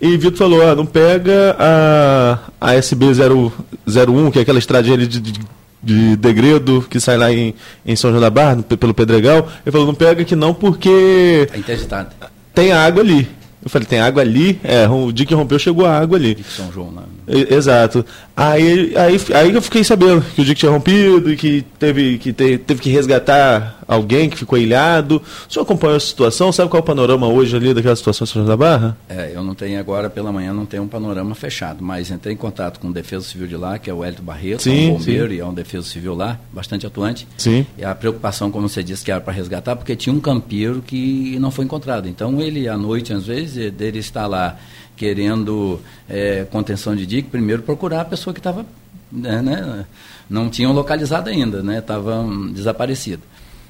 E 0.00 0.16
Vitor 0.16 0.36
falou, 0.36 0.66
ah, 0.66 0.74
não 0.74 0.84
pega 0.84 1.56
a, 1.58 2.38
a 2.60 2.74
SB001, 2.74 4.30
que 4.30 4.38
é 4.38 4.42
aquela 4.42 4.58
estradinha 4.58 4.98
de, 4.98 5.06
de, 5.08 5.40
de 5.82 6.16
degredo 6.16 6.86
que 6.88 7.00
sai 7.00 7.16
lá 7.16 7.32
em, 7.32 7.54
em 7.84 7.96
São 7.96 8.10
João 8.10 8.20
da 8.20 8.28
Barra, 8.28 8.56
no, 8.56 8.62
pelo 8.62 8.92
Pedregal. 8.92 9.48
Ele 9.64 9.72
falou, 9.72 9.86
não 9.86 9.94
pega 9.94 10.24
que 10.24 10.36
não 10.36 10.52
porque... 10.52 11.48
É 11.52 11.58
interditado. 11.58 12.10
Tem 12.52 12.72
água 12.72 13.02
ali. 13.02 13.28
Eu 13.62 13.70
falei, 13.70 13.86
tem 13.88 13.98
água 13.98 14.22
ali? 14.22 14.60
É, 14.62 14.86
o 14.86 15.10
dia 15.10 15.26
que 15.26 15.34
rompeu 15.34 15.58
chegou 15.58 15.86
a 15.86 15.98
água 15.98 16.18
ali. 16.18 16.34
De 16.36 16.44
São 16.44 16.70
João, 16.70 16.92
né? 16.92 17.02
Exato. 17.50 18.04
Aí, 18.36 18.94
aí, 18.96 19.18
aí 19.34 19.54
eu 19.54 19.62
fiquei 19.62 19.82
sabendo 19.82 20.20
que 20.20 20.42
o 20.42 20.44
que 20.44 20.54
tinha 20.54 20.70
rompido 20.70 21.32
e 21.32 21.36
que 21.36 21.64
teve 21.78 22.18
que, 22.18 22.34
teve 22.34 22.76
que 22.82 22.90
resgatar 22.90 23.80
alguém 23.88 24.28
que 24.28 24.36
ficou 24.36 24.58
ilhado. 24.58 25.22
O 25.48 25.52
senhor 25.52 25.64
acompanhou 25.64 25.96
a 25.96 26.00
situação? 26.00 26.52
Sabe 26.52 26.68
qual 26.68 26.80
é 26.80 26.82
o 26.82 26.84
panorama 26.84 27.26
hoje 27.26 27.56
ali 27.56 27.72
daquela 27.72 27.96
situação 27.96 28.26
em 28.26 28.28
São 28.28 28.44
João 28.44 28.46
da 28.46 28.56
Barra? 28.56 28.96
É, 29.08 29.32
eu 29.34 29.42
não 29.42 29.54
tenho 29.54 29.80
agora 29.80 30.10
pela 30.10 30.30
manhã, 30.30 30.52
não 30.52 30.66
tenho 30.66 30.82
um 30.82 30.88
panorama 30.88 31.34
fechado, 31.34 31.82
mas 31.82 32.10
entrei 32.10 32.34
em 32.34 32.36
contato 32.36 32.78
com 32.78 32.88
o 32.88 32.92
Defesa 32.92 33.24
Civil 33.24 33.46
de 33.46 33.56
lá, 33.56 33.78
que 33.78 33.88
é 33.88 33.94
o 33.94 34.04
Hélio 34.04 34.22
Barreto, 34.22 34.64
sim, 34.64 34.88
é 34.88 34.92
um 34.92 34.98
bombeiro 34.98 35.28
sim. 35.28 35.34
e 35.34 35.40
é 35.40 35.46
um 35.46 35.54
defesa 35.54 35.86
civil 35.86 36.14
lá, 36.14 36.38
bastante 36.52 36.86
atuante. 36.86 37.26
Sim. 37.38 37.66
E 37.78 37.84
a 37.84 37.94
preocupação, 37.94 38.50
como 38.50 38.68
você 38.68 38.82
disse, 38.82 39.02
que 39.02 39.10
era 39.10 39.20
para 39.20 39.32
resgatar, 39.32 39.76
porque 39.76 39.96
tinha 39.96 40.14
um 40.14 40.20
campeiro 40.20 40.82
que 40.86 41.38
não 41.40 41.50
foi 41.50 41.64
encontrado. 41.64 42.06
Então 42.06 42.38
ele, 42.40 42.68
à 42.68 42.76
noite, 42.76 43.14
às 43.14 43.26
vezes, 43.26 43.72
dele 43.72 43.98
está 43.98 44.26
lá 44.26 44.58
querendo 44.96 45.80
é, 46.08 46.46
contenção 46.50 46.96
de 46.96 47.06
dique, 47.06 47.30
primeiro 47.30 47.62
procurar 47.62 48.00
a 48.00 48.04
pessoa 48.04 48.32
que 48.32 48.40
estava, 48.40 48.64
né, 49.12 49.42
né, 49.42 49.86
não 50.28 50.48
tinham 50.48 50.72
localizado 50.72 51.28
ainda, 51.28 51.62
né, 51.62 51.78
estava 51.78 52.24
desaparecido. 52.52 53.22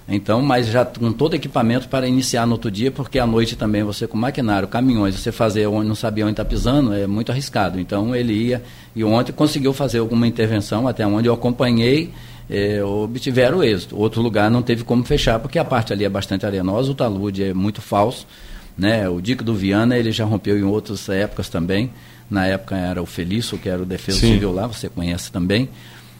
Então, 0.08 0.40
mas 0.40 0.68
já 0.68 0.84
com 0.84 1.12
todo 1.12 1.34
equipamento 1.34 1.88
para 1.88 2.06
iniciar 2.06 2.46
no 2.46 2.52
outro 2.52 2.70
dia, 2.70 2.92
porque 2.92 3.18
à 3.18 3.26
noite 3.26 3.56
também 3.56 3.82
você 3.82 4.06
com 4.06 4.16
maquinário, 4.16 4.68
caminhões, 4.68 5.16
você 5.16 5.32
fazer 5.32 5.66
onde 5.66 5.88
não 5.88 5.96
sabia 5.96 6.24
onde 6.24 6.34
está 6.34 6.44
pisando, 6.44 6.94
é 6.94 7.08
muito 7.08 7.32
arriscado. 7.32 7.80
Então 7.80 8.14
ele 8.14 8.32
ia 8.32 8.62
e 8.94 9.02
ontem 9.02 9.32
conseguiu 9.32 9.72
fazer 9.72 9.98
alguma 9.98 10.26
intervenção, 10.26 10.86
até 10.86 11.04
onde 11.04 11.26
eu 11.26 11.34
acompanhei, 11.34 12.12
é, 12.48 12.84
obtiveram 12.84 13.64
êxito. 13.64 13.98
Outro 13.98 14.22
lugar 14.22 14.48
não 14.48 14.62
teve 14.62 14.84
como 14.84 15.02
fechar, 15.04 15.40
porque 15.40 15.58
a 15.58 15.64
parte 15.64 15.92
ali 15.92 16.04
é 16.04 16.08
bastante 16.08 16.46
arenosa, 16.46 16.92
o 16.92 16.94
talude 16.94 17.42
é 17.42 17.52
muito 17.52 17.82
falso. 17.82 18.28
Né? 18.76 19.08
O 19.08 19.20
Dico 19.20 19.42
do 19.42 19.54
Viana 19.54 19.96
ele 19.96 20.12
já 20.12 20.24
rompeu 20.24 20.58
em 20.58 20.62
outras 20.62 21.08
épocas 21.08 21.48
também. 21.48 21.90
Na 22.30 22.46
época 22.46 22.76
era 22.76 23.02
o 23.02 23.06
Felício, 23.06 23.56
que 23.56 23.68
era 23.68 23.80
o 23.82 23.86
defesa 23.86 24.18
Sim. 24.18 24.34
civil 24.34 24.52
lá, 24.52 24.66
você 24.66 24.88
conhece 24.88 25.30
também. 25.30 25.68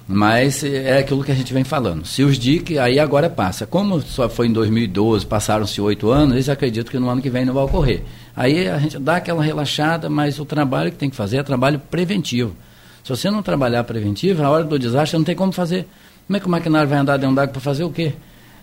Mas 0.09 0.63
é 0.63 0.99
aquilo 0.99 1.25
que 1.25 1.33
a 1.33 1.35
gente 1.35 1.53
vem 1.53 1.65
falando. 1.65 2.07
Se 2.07 2.23
os 2.23 2.39
DIC, 2.39 2.79
aí 2.79 3.01
agora 3.01 3.29
passa. 3.29 3.67
Como 3.67 4.01
só 4.01 4.29
foi 4.29 4.47
em 4.47 4.53
2012, 4.53 5.27
passaram-se 5.27 5.81
oito 5.81 6.11
anos, 6.11 6.35
eles 6.35 6.49
acreditam 6.49 6.93
que 6.93 6.99
no 6.99 7.09
ano 7.09 7.21
que 7.21 7.29
vem 7.29 7.45
não 7.45 7.53
vai 7.53 7.65
ocorrer. 7.65 8.03
Aí 8.35 8.69
a 8.69 8.79
gente 8.79 9.01
dá 9.01 9.17
aquela 9.17 9.43
relaxada, 9.43 10.09
mas 10.09 10.39
o 10.39 10.45
trabalho 10.45 10.93
que 10.93 10.97
tem 10.97 11.11
que 11.11 11.17
fazer 11.17 11.39
é 11.39 11.43
trabalho 11.43 11.81
preventivo. 11.91 12.55
Se 13.03 13.11
você 13.11 13.31
não 13.31 13.43
trabalhar 13.43 13.83
preventivo, 13.83 14.43
na 14.43 14.51
hora 14.51 14.63
do 14.63 14.79
desastre 14.79 15.19
não 15.19 15.25
tem 15.25 15.35
como 15.35 15.51
fazer. 15.51 15.89
Como 16.27 16.37
é 16.37 16.41
que 16.41 16.47
o 16.47 16.51
maquinário 16.51 16.89
vai 16.89 16.99
andar 16.99 17.17
dentro 17.17 17.35
d'água 17.35 17.53
para 17.53 17.61
fazer 17.61 17.83
o 17.83 17.91
quê? 17.91 18.13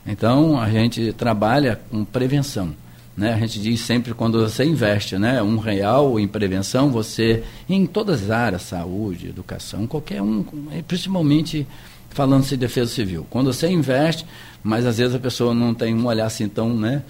Então 0.06 0.60
a 0.60 0.70
gente 0.70 1.12
trabalha 1.14 1.80
com 1.89 2.06
prevenção. 2.06 2.74
Né? 3.16 3.34
A 3.34 3.38
gente 3.38 3.59
diz 3.59 3.80
sempre 3.82 4.14
quando 4.14 4.41
você 4.41 4.64
investe 4.64 5.18
né, 5.18 5.41
um 5.41 5.57
real 5.57 6.20
em 6.20 6.28
prevenção, 6.28 6.91
você, 6.91 7.43
em 7.70 7.86
todas 7.86 8.24
as 8.24 8.32
áreas, 8.32 8.61
saúde, 8.64 9.30
educação, 9.30 9.86
qualquer 9.86 10.22
um, 10.22 10.43
principalmente 10.88 11.68
falando-se 12.09 12.51
de 12.51 12.57
defesa 12.57 12.91
civil. 12.91 13.26
Quando 13.30 13.53
você 13.53 13.68
investe, 13.70 14.26
mas 14.64 14.86
às 14.86 14.97
vezes 14.97 15.16
a 15.16 15.20
pessoa 15.20 15.53
não 15.53 15.74
tem 15.74 15.93
um 15.93 16.05
olhar 16.05 16.26
assim 16.26 16.47
tão, 16.47 16.76
né, 16.76 17.03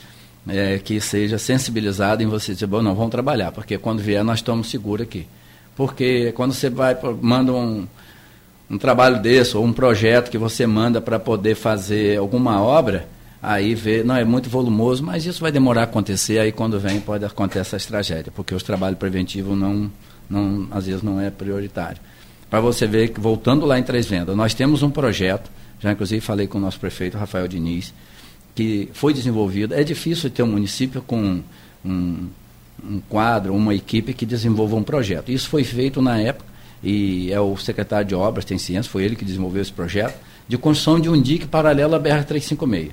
é, 0.48 0.78
que 0.78 1.00
seja 1.00 1.38
sensibilizado 1.38 2.22
em 2.22 2.28
você 2.28 2.54
dizer, 2.54 2.68
bom, 2.68 2.82
não, 2.82 2.96
vamos 2.96 3.12
trabalhar, 3.12 3.52
porque 3.52 3.78
quando 3.78 4.02
vier 4.02 4.24
nós 4.24 4.40
estamos 4.40 4.70
seguros 4.70 5.06
aqui. 5.06 5.26
Porque 5.76 6.32
quando 6.34 6.54
você 6.54 6.70
vai, 6.70 6.98
manda 7.22 7.54
um, 7.54 7.88
um 8.70 8.78
trabalho 8.78 9.22
desse, 9.22 9.56
ou 9.56 9.64
um 9.64 9.74
projeto 9.74 10.30
que 10.30 10.38
você 10.38 10.68
manda 10.68 11.00
para 11.00 11.18
poder 11.18 11.56
fazer 11.56 12.18
alguma 12.18 12.62
obra, 12.62 13.08
aí 13.44 13.76
vê, 13.76 14.04
não, 14.04 14.16
é 14.16 14.24
muito 14.24 14.50
volumoso, 14.50 15.04
mas 15.04 15.26
isso 15.26 15.42
vai 15.42 15.52
demorar 15.52 15.82
a 15.82 15.84
acontecer, 15.84 16.40
aí 16.40 16.54
quando 16.54 16.80
vem 16.80 17.02
pode 17.02 17.26
acontecer 17.26 17.60
essas 17.60 17.86
tragédias, 17.86 18.34
porque 18.34 18.56
os 18.56 18.64
trabalhos 18.64 18.98
preventivos 18.98 19.58
não, 19.58 19.92
não, 20.30 20.66
às 20.72 20.86
vezes 20.86 21.04
não 21.04 21.20
é 21.20 21.30
prioritário. 21.30 22.00
Para 22.50 22.62
você 22.62 22.88
ver 22.88 23.10
que, 23.10 23.20
voltando 23.20 23.66
lá 23.66 23.78
em 23.78 23.84
Três 23.84 24.06
Vendas, 24.06 24.34
nós 24.34 24.54
temos 24.54 24.82
um 24.82 24.90
projeto, 24.90 25.52
já 25.82 25.92
inclusive 25.92 26.22
falei 26.22 26.48
com 26.48 26.58
o 26.58 26.62
nosso 26.62 26.80
prefeito, 26.80 27.18
Rafael 27.18 27.46
Diniz, 27.46 27.94
que 28.56 28.90
foi 28.94 29.14
desenvolvido. 29.14 29.74
É 29.74 29.84
difícil 29.84 30.30
ter 30.30 30.44
um 30.44 30.48
município 30.48 31.02
com 31.02 31.42
um, 31.84 32.30
um 32.82 33.02
quadro, 33.10 33.54
uma 33.54 33.76
equipe 33.76 34.14
que 34.14 34.26
desenvolva 34.26 34.78
um 34.78 34.84
projeto. 34.84 35.32
Isso 35.32 35.50
foi 35.50 35.66
feito 35.66 36.02
na 36.02 36.18
época, 36.18 36.46
e 36.82 37.30
é 37.30 37.40
o 37.42 37.58
secretário 37.58 38.08
de 38.08 38.16
Obras, 38.16 38.46
tem 38.46 38.58
ciência, 38.58 38.90
foi 38.90 39.04
ele 39.04 39.18
que 39.18 39.26
desenvolveu 39.26 39.62
esse 39.62 39.74
projeto, 39.74 40.18
de 40.48 40.58
construção 40.58 40.98
de 40.98 41.10
um 41.10 41.22
dique 41.22 41.46
paralelo 41.46 41.96
à 41.96 42.00
BR-356. 42.00 42.92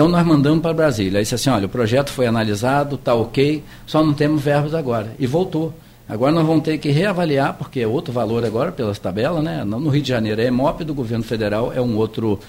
Então 0.00 0.08
nós 0.08 0.26
mandamos 0.26 0.62
para 0.62 0.72
Brasília. 0.72 1.18
Aí 1.18 1.24
disse 1.24 1.34
assim, 1.34 1.50
olha, 1.50 1.66
o 1.66 1.68
projeto 1.68 2.08
foi 2.08 2.26
analisado, 2.26 2.94
está 2.94 3.14
ok, 3.14 3.62
só 3.86 4.02
não 4.02 4.14
temos 4.14 4.40
verbos 4.40 4.74
agora. 4.74 5.14
E 5.18 5.26
voltou. 5.26 5.74
Agora 6.08 6.32
nós 6.32 6.46
vamos 6.46 6.64
ter 6.64 6.78
que 6.78 6.88
reavaliar, 6.88 7.52
porque 7.52 7.80
é 7.80 7.86
outro 7.86 8.10
valor 8.10 8.42
agora 8.42 8.72
pelas 8.72 8.98
tabelas, 8.98 9.44
né? 9.44 9.62
No 9.62 9.90
Rio 9.90 10.00
de 10.00 10.08
Janeiro 10.08 10.40
é 10.40 10.46
EMOP, 10.46 10.84
do 10.84 10.94
governo 10.94 11.22
federal 11.22 11.70
é 11.70 11.82
um 11.82 11.98
outro, 11.98 12.40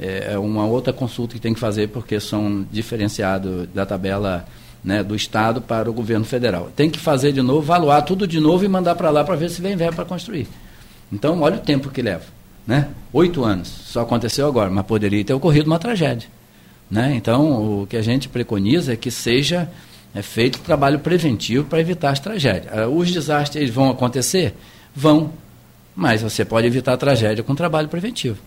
é, 0.00 0.30
é 0.32 0.38
uma 0.38 0.64
outra 0.64 0.94
consulta 0.94 1.34
que 1.34 1.40
tem 1.40 1.52
que 1.52 1.60
fazer, 1.60 1.90
porque 1.90 2.18
são 2.18 2.66
diferenciados 2.72 3.68
da 3.74 3.84
tabela 3.84 4.46
né, 4.82 5.04
do 5.04 5.14
Estado 5.14 5.60
para 5.60 5.90
o 5.90 5.92
governo 5.92 6.24
federal. 6.24 6.70
Tem 6.74 6.88
que 6.88 6.98
fazer 6.98 7.32
de 7.32 7.42
novo, 7.42 7.60
valuar 7.60 8.00
tudo 8.00 8.26
de 8.26 8.40
novo 8.40 8.64
e 8.64 8.68
mandar 8.68 8.94
para 8.94 9.10
lá 9.10 9.22
para 9.22 9.36
ver 9.36 9.50
se 9.50 9.60
vem 9.60 9.76
verbo 9.76 9.96
para 9.96 10.06
construir. 10.06 10.48
Então, 11.12 11.42
olha 11.42 11.56
o 11.56 11.60
tempo 11.60 11.90
que 11.90 12.00
leva. 12.00 12.24
Né? 12.66 12.88
Oito 13.12 13.44
anos, 13.44 13.68
só 13.68 14.00
aconteceu 14.00 14.46
agora, 14.46 14.70
mas 14.70 14.86
poderia 14.86 15.22
ter 15.22 15.34
ocorrido 15.34 15.66
uma 15.66 15.78
tragédia. 15.78 16.30
Né? 16.94 17.12
Então, 17.16 17.82
o 17.82 17.86
que 17.88 17.96
a 17.96 18.02
gente 18.02 18.28
preconiza 18.28 18.92
é 18.92 18.96
que 18.96 19.10
seja 19.10 19.68
é, 20.14 20.22
feito 20.22 20.60
trabalho 20.60 21.00
preventivo 21.00 21.64
para 21.64 21.80
evitar 21.80 22.10
as 22.10 22.20
tragédias. 22.20 22.72
Ah, 22.72 22.86
os 22.86 23.10
desastres 23.10 23.68
vão 23.68 23.90
acontecer? 23.90 24.54
Vão, 24.94 25.32
mas 25.96 26.22
você 26.22 26.44
pode 26.44 26.68
evitar 26.68 26.92
a 26.92 26.96
tragédia 26.96 27.42
com 27.42 27.52
trabalho 27.52 27.88
preventivo. 27.88 28.38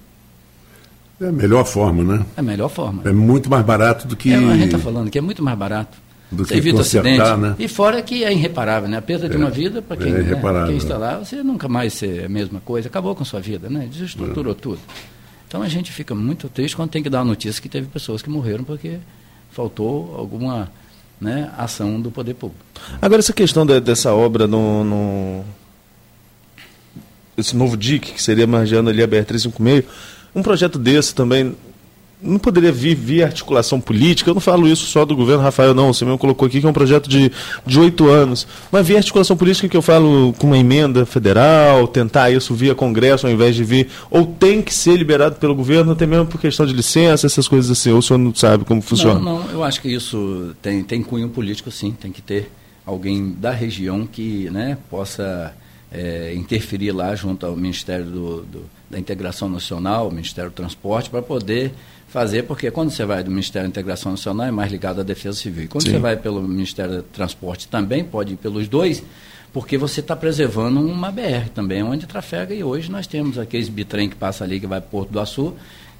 É 1.19 1.27
a 1.27 1.31
melhor 1.31 1.65
forma, 1.65 2.03
né? 2.05 2.25
É 2.37 2.39
a 2.39 2.43
melhor 2.43 2.69
forma. 2.69 3.01
É 3.03 3.11
muito 3.11 3.49
mais 3.49 3.65
barato 3.65 4.07
do 4.07 4.15
que. 4.15 4.31
É, 4.31 4.37
a 4.37 4.39
gente 4.39 4.67
está 4.67 4.79
falando 4.79 5.09
que 5.09 5.17
é 5.17 5.21
muito 5.21 5.43
mais 5.43 5.57
barato. 5.57 5.97
Do 6.31 6.45
você 6.45 6.53
que 6.53 6.59
evita 6.59 6.79
acidente. 6.79 7.37
Né? 7.37 7.55
E 7.59 7.67
fora 7.67 8.01
que 8.01 8.23
é 8.23 8.31
irreparável, 8.31 8.87
né? 8.87 8.97
A 8.97 9.01
perda 9.01 9.25
é, 9.25 9.29
de 9.29 9.35
uma 9.35 9.49
vida, 9.49 9.81
para 9.81 9.97
quem, 9.97 10.13
é 10.13 10.23
né, 10.23 10.41
quem 10.67 10.77
está 10.77 10.97
lá, 10.97 11.17
você 11.17 11.43
nunca 11.43 11.67
mais 11.67 11.93
ser 11.93 12.23
a 12.23 12.29
mesma 12.29 12.61
coisa, 12.61 12.87
acabou 12.87 13.13
com 13.13 13.23
a 13.23 13.25
sua 13.25 13.41
vida, 13.41 13.69
né? 13.69 13.89
Desestruturou 13.91 14.53
é. 14.53 14.55
tudo. 14.55 14.79
Então 15.47 15.61
a 15.61 15.69
gente 15.69 15.91
fica 15.91 16.13
muito 16.13 16.49
triste 16.49 16.75
quando 16.75 16.89
tem 16.89 17.01
que 17.01 17.09
dar 17.09 17.21
a 17.21 17.25
notícia 17.25 17.61
que 17.61 17.69
teve 17.69 17.87
pessoas 17.87 18.21
que 18.21 18.29
morreram 18.29 18.63
porque 18.63 18.99
faltou 19.51 20.15
alguma 20.15 20.69
né, 21.19 21.51
ação 21.57 21.99
do 21.99 22.11
poder 22.11 22.33
público. 22.33 22.63
Agora, 23.01 23.19
essa 23.19 23.33
questão 23.33 23.65
de, 23.65 23.79
dessa 23.79 24.13
obra 24.13 24.45
no, 24.45 24.83
no, 24.83 25.45
Esse 27.37 27.55
novo 27.55 27.75
DIC, 27.75 28.13
que 28.13 28.21
seria 28.21 28.45
margeando 28.45 28.89
ali 28.89 29.01
a 29.01 29.07
BR-356, 29.07 29.85
um 30.35 30.43
projeto 30.43 30.77
desse 30.77 31.15
também 31.15 31.55
não 32.21 32.39
poderia 32.39 32.71
vir 32.71 32.95
via 32.95 33.25
articulação 33.25 33.79
política, 33.79 34.29
eu 34.29 34.33
não 34.33 34.41
falo 34.41 34.67
isso 34.67 34.85
só 34.87 35.05
do 35.05 35.15
governo 35.15 35.43
Rafael, 35.43 35.73
não, 35.73 35.93
você 35.93 36.03
mesmo 36.03 36.17
colocou 36.17 36.47
aqui 36.47 36.59
que 36.59 36.65
é 36.65 36.69
um 36.69 36.73
projeto 36.73 37.07
de 37.07 37.79
oito 37.79 38.07
anos, 38.07 38.47
mas 38.71 38.87
via 38.87 38.97
articulação 38.97 39.37
política 39.37 39.69
que 39.69 39.77
eu 39.77 39.81
falo 39.81 40.33
com 40.37 40.47
uma 40.47 40.57
emenda 40.57 41.05
federal, 41.05 41.87
tentar 41.87 42.31
isso 42.31 42.55
via 42.55 42.73
Congresso 42.73 43.27
ao 43.27 43.33
invés 43.33 43.55
de 43.55 43.63
vir, 43.63 43.87
ou 44.09 44.25
tem 44.25 44.61
que 44.61 44.73
ser 44.73 44.97
liberado 44.97 45.35
pelo 45.35 45.53
governo, 45.53 45.91
até 45.91 46.05
mesmo 46.05 46.25
por 46.25 46.41
questão 46.41 46.65
de 46.65 46.73
licença, 46.73 47.27
essas 47.27 47.47
coisas 47.47 47.69
assim, 47.69 47.91
ou 47.91 47.99
o 47.99 48.01
senhor 48.01 48.17
não 48.17 48.33
sabe 48.33 48.65
como 48.65 48.81
funciona? 48.81 49.19
Não, 49.19 49.43
não 49.43 49.51
eu 49.51 49.63
acho 49.63 49.81
que 49.81 49.93
isso 49.93 50.55
tem, 50.61 50.83
tem 50.83 51.03
cunho 51.03 51.29
político 51.29 51.69
sim, 51.69 51.91
tem 51.91 52.11
que 52.11 52.21
ter 52.21 52.51
alguém 52.85 53.35
da 53.37 53.51
região 53.51 54.07
que 54.07 54.49
né, 54.49 54.77
possa 54.89 55.53
é, 55.91 56.33
interferir 56.35 56.91
lá 56.91 57.15
junto 57.15 57.45
ao 57.45 57.55
Ministério 57.55 58.05
do, 58.05 58.41
do, 58.43 58.65
da 58.89 58.99
Integração 58.99 59.49
Nacional, 59.49 60.11
Ministério 60.11 60.49
do 60.51 60.53
Transporte, 60.53 61.09
para 61.09 61.21
poder 61.21 61.73
fazer, 62.07 62.43
porque 62.43 62.71
quando 62.71 62.89
você 62.89 63.05
vai 63.05 63.23
do 63.23 63.29
Ministério 63.29 63.67
da 63.67 63.71
Integração 63.71 64.11
Nacional 64.11 64.47
é 64.47 64.51
mais 64.51 64.71
ligado 64.71 65.01
à 65.01 65.03
Defesa 65.03 65.37
Civil. 65.37 65.65
E 65.65 65.67
quando 65.67 65.83
Sim. 65.83 65.91
você 65.91 65.99
vai 65.99 66.15
pelo 66.15 66.41
Ministério 66.41 66.97
do 66.97 67.03
Transporte 67.03 67.67
também, 67.67 68.03
pode 68.03 68.33
ir 68.33 68.37
pelos 68.37 68.67
dois, 68.67 69.03
porque 69.53 69.77
você 69.77 69.99
está 69.99 70.15
preservando 70.15 70.79
uma 70.79 71.11
BR 71.11 71.49
também, 71.53 71.83
onde 71.83 72.05
trafega, 72.05 72.53
e 72.53 72.63
hoje 72.63 72.91
nós 72.91 73.07
temos 73.07 73.37
aqueles 73.37 73.69
bitrem 73.69 74.09
que 74.09 74.15
passa 74.15 74.43
ali, 74.43 74.59
que 74.59 74.67
vai 74.67 74.79
para 74.79 74.89
Porto 74.89 75.11
do 75.11 75.19
Açu, 75.19 75.53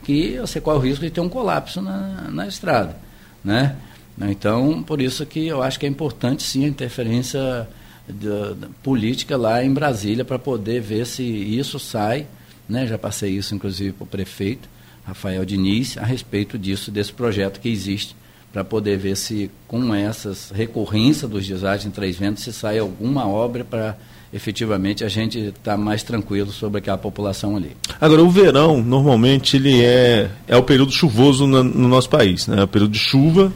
que 0.03 0.38
você 0.38 0.61
corre 0.61 0.77
o 0.77 0.81
risco 0.81 1.03
de 1.03 1.11
ter 1.11 1.21
um 1.21 1.29
colapso 1.29 1.81
na, 1.81 2.29
na 2.29 2.47
estrada. 2.47 2.97
Né? 3.43 3.75
Então, 4.21 4.81
por 4.83 5.01
isso 5.01 5.25
que 5.25 5.47
eu 5.47 5.61
acho 5.61 5.79
que 5.79 5.85
é 5.85 5.89
importante 5.89 6.43
sim 6.43 6.65
a 6.65 6.67
interferência 6.67 7.67
da, 8.07 8.53
da 8.53 8.67
política 8.81 9.35
lá 9.37 9.63
em 9.63 9.73
Brasília 9.73 10.23
para 10.23 10.39
poder 10.39 10.81
ver 10.81 11.05
se 11.05 11.23
isso 11.23 11.79
sai. 11.79 12.27
Né? 12.67 12.87
Já 12.87 12.97
passei 12.97 13.31
isso, 13.31 13.55
inclusive, 13.55 13.93
para 13.93 14.03
o 14.03 14.07
prefeito 14.07 14.69
Rafael 15.05 15.45
Diniz 15.45 15.97
a 15.97 16.03
respeito 16.03 16.57
disso, 16.57 16.91
desse 16.91 17.13
projeto 17.13 17.61
que 17.61 17.69
existe, 17.69 18.15
para 18.51 18.63
poder 18.63 18.97
ver 18.97 19.15
se 19.15 19.49
com 19.67 19.93
essas 19.93 20.51
recorrências 20.51 21.29
dos 21.29 21.47
desastres 21.47 21.85
em 21.85 21.91
Três 21.91 22.17
Ventos 22.17 22.43
se 22.43 22.51
sai 22.51 22.79
alguma 22.79 23.27
obra 23.27 23.63
para 23.63 23.97
efetivamente 24.33 25.05
a 25.05 25.07
gente 25.07 25.39
estar 25.39 25.71
tá 25.71 25.77
mais 25.77 26.03
tranquilo 26.03 26.51
sobre 26.51 26.79
aquela 26.79 26.97
população 26.97 27.55
ali. 27.55 27.71
Agora, 27.99 28.21
o 28.21 28.29
verão, 28.29 28.83
normalmente, 28.83 29.55
ele 29.55 29.81
é, 29.81 30.29
é 30.47 30.57
o 30.57 30.63
período 30.63 30.91
chuvoso 30.91 31.47
no, 31.47 31.63
no 31.63 31.87
nosso 31.87 32.09
país, 32.09 32.47
né? 32.47 32.59
É 32.59 32.63
o 32.63 32.67
período 32.67 32.91
de 32.91 32.99
chuva, 32.99 33.53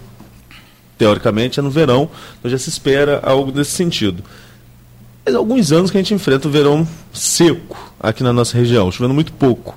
teoricamente, 1.02 1.60
é 1.60 1.64
no 1.64 1.72
verão, 1.72 2.08
então 2.38 2.52
já 2.52 2.60
se 2.60 2.70
espera 2.70 3.20
algo 3.24 3.52
desse 3.52 3.72
sentido. 3.72 4.24
Mas 5.26 5.34
há 5.34 5.38
alguns 5.40 5.72
anos 5.72 5.90
que 5.90 5.98
a 5.98 6.00
gente 6.00 6.14
enfrenta 6.14 6.48
o 6.48 6.52
verão 6.52 6.88
seco 7.12 7.92
aqui 8.00 8.22
na 8.22 8.32
nossa 8.32 8.56
região, 8.56 8.92
chovendo 8.92 9.16
muito 9.16 9.34
pouco. 9.34 9.76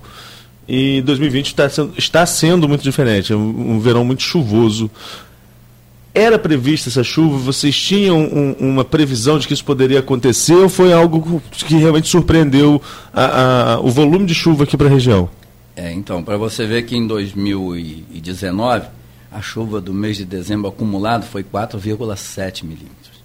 E 0.69 1.01
2020 1.01 1.47
está 1.47 1.67
sendo, 1.71 1.95
está 1.97 2.27
sendo 2.27 2.69
muito 2.69 2.83
diferente, 2.83 3.33
é 3.33 3.37
um 3.37 3.81
verão 3.81 4.05
muito 4.05 4.23
chuvoso. 4.23 4.91
Era 6.13 6.39
prevista 6.39 6.91
essa 6.91 7.03
chuva? 7.03 7.39
Vocês 7.39 7.75
tinham 7.75 8.21
um, 8.21 8.55
uma 8.61 8.85
previsão 8.85 9.39
de 9.39 9.49
que 9.49 9.55
isso 9.55 9.65
poderia 9.65 10.01
acontecer 10.01 10.55
ou 10.55 10.69
foi 10.69 10.93
algo 10.93 11.43
que 11.51 11.75
realmente 11.77 12.07
surpreendeu 12.07 12.83
a, 13.15 13.77
a, 13.77 13.81
o 13.81 13.89
volume 13.91 14.27
de 14.27 14.35
chuva 14.35 14.65
aqui 14.65 14.77
para 14.77 14.89
a 14.89 14.91
região? 14.91 15.31
É, 15.75 15.91
então, 15.91 16.23
para 16.23 16.37
você 16.37 16.67
ver 16.67 16.83
que 16.83 16.95
em 16.95 17.07
2019 17.07 19.04
a 19.35 19.43
chuva 19.43 19.81
do 19.81 19.93
mês 19.93 20.17
de 20.17 20.25
dezembro 20.25 20.69
acumulado 20.69 21.25
foi 21.25 21.43
4,7 21.43 22.63
milímetros. 22.63 23.25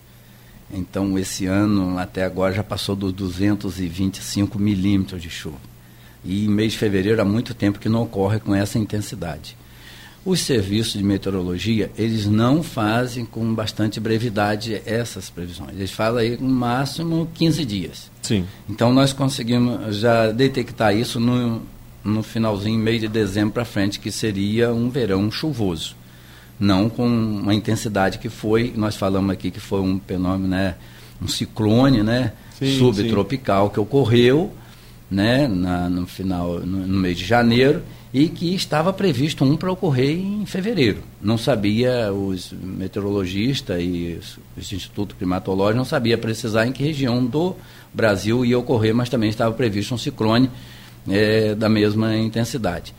Então, 0.71 1.17
esse 1.17 1.45
ano 1.45 1.97
até 1.99 2.23
agora 2.23 2.53
já 2.53 2.63
passou 2.63 2.95
dos 2.95 3.13
225 3.13 4.57
milímetros 4.57 5.21
de 5.21 5.29
chuva. 5.29 5.57
E 6.25 6.45
em 6.45 6.49
mês 6.49 6.73
de 6.73 6.79
fevereiro 6.79 7.21
há 7.21 7.25
muito 7.25 7.53
tempo 7.53 7.79
que 7.79 7.87
não 7.87 8.03
ocorre 8.03 8.39
com 8.39 8.53
essa 8.55 8.79
intensidade. 8.79 9.55
Os 10.25 10.41
serviços 10.41 10.93
de 10.93 11.03
meteorologia, 11.03 11.91
eles 11.97 12.25
não 12.25 12.61
fazem 12.61 13.23
com 13.23 13.53
bastante 13.53 13.99
brevidade 13.99 14.81
essas 14.85 15.29
previsões. 15.29 15.71
Eles 15.71 15.91
fazem 15.91 16.21
aí 16.21 16.37
no 16.37 16.49
máximo 16.49 17.29
15 17.35 17.65
dias. 17.65 18.11
Sim. 18.21 18.45
Então 18.67 18.91
nós 18.91 19.13
conseguimos 19.13 19.95
já 19.95 20.31
detectar 20.31 20.95
isso 20.95 21.19
no, 21.19 21.61
no 22.03 22.21
finalzinho, 22.21 22.77
meio 22.77 22.99
de 22.99 23.07
dezembro 23.07 23.53
para 23.53 23.65
frente, 23.65 23.99
que 23.99 24.11
seria 24.11 24.73
um 24.73 24.89
verão 24.89 25.31
chuvoso. 25.31 25.98
Não 26.59 26.89
com 26.89 27.07
uma 27.07 27.53
intensidade 27.53 28.17
que 28.17 28.29
foi, 28.29 28.73
nós 28.75 28.95
falamos 28.95 29.31
aqui 29.31 29.49
que 29.49 29.59
foi 29.59 29.79
um 29.79 29.99
fenômeno, 30.05 30.47
né, 30.47 30.75
um 31.21 31.27
ciclone, 31.27 32.03
né, 32.03 32.33
sim, 32.57 32.77
subtropical 32.77 33.67
sim. 33.67 33.73
que 33.73 33.79
ocorreu 33.79 34.51
né, 35.09 35.47
na, 35.47 35.89
no 35.89 36.05
final, 36.05 36.59
no, 36.59 36.85
no, 36.85 36.99
mês 36.99 37.17
de 37.17 37.25
janeiro, 37.25 37.81
e 38.13 38.27
que 38.27 38.53
estava 38.53 38.91
previsto 38.91 39.43
um 39.43 39.55
para 39.55 39.71
ocorrer 39.71 40.17
em 40.17 40.45
fevereiro. 40.45 41.03
Não 41.21 41.37
sabia, 41.37 42.11
os 42.11 42.51
meteorologistas 42.51 43.81
e 43.81 44.17
os, 44.19 44.39
os 44.57 44.73
institutos 44.73 45.15
climatológicos 45.17 45.77
não 45.77 45.85
sabia 45.85 46.17
precisar 46.17 46.67
em 46.67 46.71
que 46.71 46.83
região 46.83 47.25
do 47.25 47.55
Brasil 47.93 48.45
ia 48.45 48.57
ocorrer, 48.57 48.93
mas 48.93 49.09
também 49.09 49.29
estava 49.29 49.53
previsto 49.53 49.93
um 49.93 49.97
ciclone 49.97 50.49
é, 51.07 51.55
da 51.55 51.69
mesma 51.69 52.15
intensidade. 52.17 52.93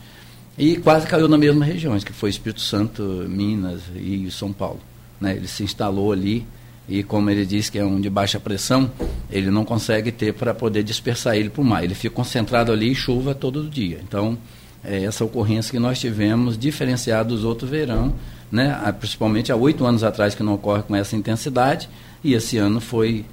E 0.57 0.77
quase 0.77 1.07
caiu 1.07 1.27
nas 1.27 1.39
mesmas 1.39 1.67
regiões, 1.67 2.03
que 2.03 2.11
foi 2.11 2.29
Espírito 2.29 2.61
Santo, 2.61 3.01
Minas 3.27 3.81
e 3.95 4.29
São 4.29 4.51
Paulo. 4.51 4.79
Né? 5.19 5.35
Ele 5.35 5.47
se 5.47 5.63
instalou 5.63 6.11
ali 6.11 6.45
e 6.89 7.03
como 7.03 7.29
ele 7.29 7.45
diz 7.45 7.69
que 7.69 7.79
é 7.79 7.85
um 7.85 8.01
de 8.01 8.09
baixa 8.09 8.39
pressão, 8.39 8.91
ele 9.31 9.49
não 9.49 9.63
consegue 9.63 10.11
ter 10.11 10.33
para 10.33 10.53
poder 10.53 10.83
dispersar 10.83 11.35
ele 11.35 11.49
para 11.49 11.61
o 11.61 11.65
mar. 11.65 11.83
Ele 11.83 11.95
fica 11.95 12.13
concentrado 12.13 12.71
ali 12.71 12.91
e 12.91 12.95
chuva 12.95 13.33
todo 13.33 13.69
dia. 13.69 13.99
Então, 14.03 14.37
é 14.83 15.03
essa 15.03 15.23
ocorrência 15.23 15.71
que 15.71 15.79
nós 15.79 15.99
tivemos, 15.99 16.57
diferenciada 16.57 17.29
dos 17.29 17.43
outros 17.43 17.69
verão, 17.69 18.13
né? 18.51 18.77
principalmente 18.99 19.51
há 19.51 19.55
oito 19.55 19.85
anos 19.85 20.03
atrás, 20.03 20.35
que 20.35 20.43
não 20.43 20.55
ocorre 20.55 20.83
com 20.83 20.95
essa 20.95 21.15
intensidade, 21.15 21.87
e 22.23 22.33
esse 22.33 22.57
ano 22.57 22.81
foi 22.81 23.23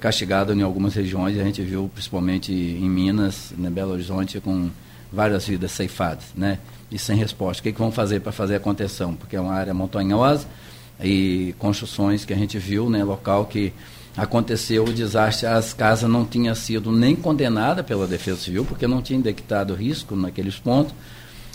castigado 0.00 0.54
em 0.54 0.62
algumas 0.62 0.94
regiões, 0.94 1.38
a 1.38 1.44
gente 1.44 1.60
viu 1.60 1.90
principalmente 1.92 2.52
em 2.52 2.88
Minas, 2.88 3.52
em 3.58 3.70
Belo 3.70 3.92
Horizonte, 3.92 4.40
com 4.40 4.70
várias 5.12 5.46
vidas 5.46 5.72
ceifadas, 5.72 6.24
né? 6.34 6.58
e 6.90 6.98
sem 6.98 7.16
resposta. 7.16 7.60
O 7.60 7.62
que, 7.64 7.72
que 7.72 7.78
vão 7.78 7.90
fazer 7.90 8.20
para 8.20 8.32
fazer 8.32 8.56
a 8.56 8.60
contenção? 8.60 9.14
Porque 9.14 9.36
é 9.36 9.40
uma 9.40 9.52
área 9.52 9.74
montanhosa, 9.74 10.46
e 11.00 11.54
construções 11.58 12.24
que 12.24 12.32
a 12.32 12.36
gente 12.36 12.58
viu, 12.58 12.88
né, 12.88 13.04
local 13.04 13.44
que 13.46 13.72
aconteceu 14.16 14.84
o 14.84 14.92
desastre, 14.92 15.46
as 15.46 15.74
casas 15.74 16.08
não 16.08 16.24
tinham 16.24 16.54
sido 16.54 16.90
nem 16.90 17.14
condenadas 17.14 17.84
pela 17.84 18.06
Defesa 18.06 18.38
Civil, 18.38 18.64
porque 18.64 18.86
não 18.86 19.02
tinha 19.02 19.20
detectado 19.20 19.74
risco 19.74 20.16
naqueles 20.16 20.58
pontos, 20.58 20.94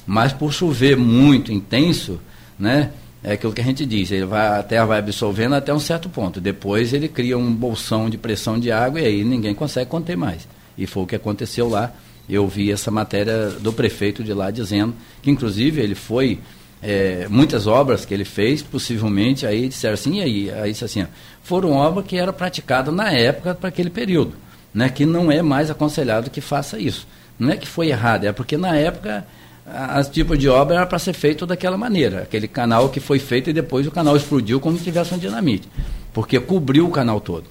mas 0.05 0.31
por 0.31 0.53
chover 0.53 0.95
muito 0.95 1.51
intenso, 1.51 2.19
né, 2.59 2.91
é 3.23 3.33
aquilo 3.33 3.53
que 3.53 3.61
a 3.61 3.63
gente 3.63 3.83
diz, 3.83 4.11
ele 4.11 4.25
vai, 4.25 4.59
a 4.59 4.63
terra 4.63 4.85
vai 4.85 4.99
absorvendo 4.99 5.55
até 5.55 5.73
um 5.73 5.79
certo 5.79 6.07
ponto, 6.07 6.39
depois 6.39 6.93
ele 6.93 7.07
cria 7.07 7.35
um 7.35 7.51
bolsão 7.51 8.11
de 8.11 8.17
pressão 8.17 8.59
de 8.59 8.71
água 8.71 8.99
e 8.99 9.05
aí 9.05 9.23
ninguém 9.23 9.55
consegue 9.55 9.89
conter 9.89 10.15
mais. 10.15 10.47
E 10.77 10.85
foi 10.85 11.03
o 11.03 11.07
que 11.07 11.15
aconteceu 11.15 11.67
lá. 11.67 11.91
Eu 12.29 12.47
vi 12.47 12.71
essa 12.71 12.89
matéria 12.89 13.49
do 13.49 13.73
prefeito 13.73 14.23
de 14.23 14.33
lá 14.33 14.51
dizendo 14.51 14.93
que, 15.21 15.29
inclusive, 15.29 15.81
ele 15.81 15.95
foi 15.95 16.39
é, 16.81 17.27
muitas 17.29 17.67
obras 17.67 18.05
que 18.05 18.13
ele 18.13 18.25
fez, 18.25 18.61
possivelmente, 18.61 19.45
aí 19.45 19.67
disseram 19.67 19.93
assim, 19.93 20.19
e 20.19 20.21
aí? 20.21 20.51
Aí 20.51 20.71
disse 20.71 20.83
assim, 20.83 21.05
foram 21.43 21.73
obras 21.73 22.05
que 22.05 22.17
eram 22.17 22.33
praticadas 22.33 22.93
na 22.93 23.11
época 23.11 23.53
para 23.53 23.69
aquele 23.69 23.89
período, 23.89 24.33
né, 24.73 24.89
que 24.89 25.05
não 25.05 25.31
é 25.31 25.41
mais 25.41 25.69
aconselhado 25.69 26.29
que 26.29 26.41
faça 26.41 26.79
isso. 26.79 27.07
Não 27.37 27.51
é 27.51 27.57
que 27.57 27.67
foi 27.67 27.89
errado, 27.89 28.25
é 28.25 28.31
porque 28.31 28.57
na 28.57 28.75
época 28.75 29.25
as 29.65 30.09
tipos 30.09 30.37
de 30.39 30.49
obra 30.49 30.77
era 30.77 30.85
para 30.85 30.97
ser 30.97 31.13
feito 31.13 31.45
daquela 31.45 31.77
maneira, 31.77 32.23
aquele 32.23 32.47
canal 32.47 32.89
que 32.89 32.99
foi 32.99 33.19
feito 33.19 33.49
e 33.49 33.53
depois 33.53 33.85
o 33.85 33.91
canal 33.91 34.15
explodiu 34.17 34.59
como 34.59 34.77
se 34.77 34.83
tivesse 34.83 35.13
um 35.13 35.17
dinamite, 35.17 35.67
porque 36.13 36.39
cobriu 36.39 36.87
o 36.87 36.91
canal 36.91 37.21
todo. 37.21 37.45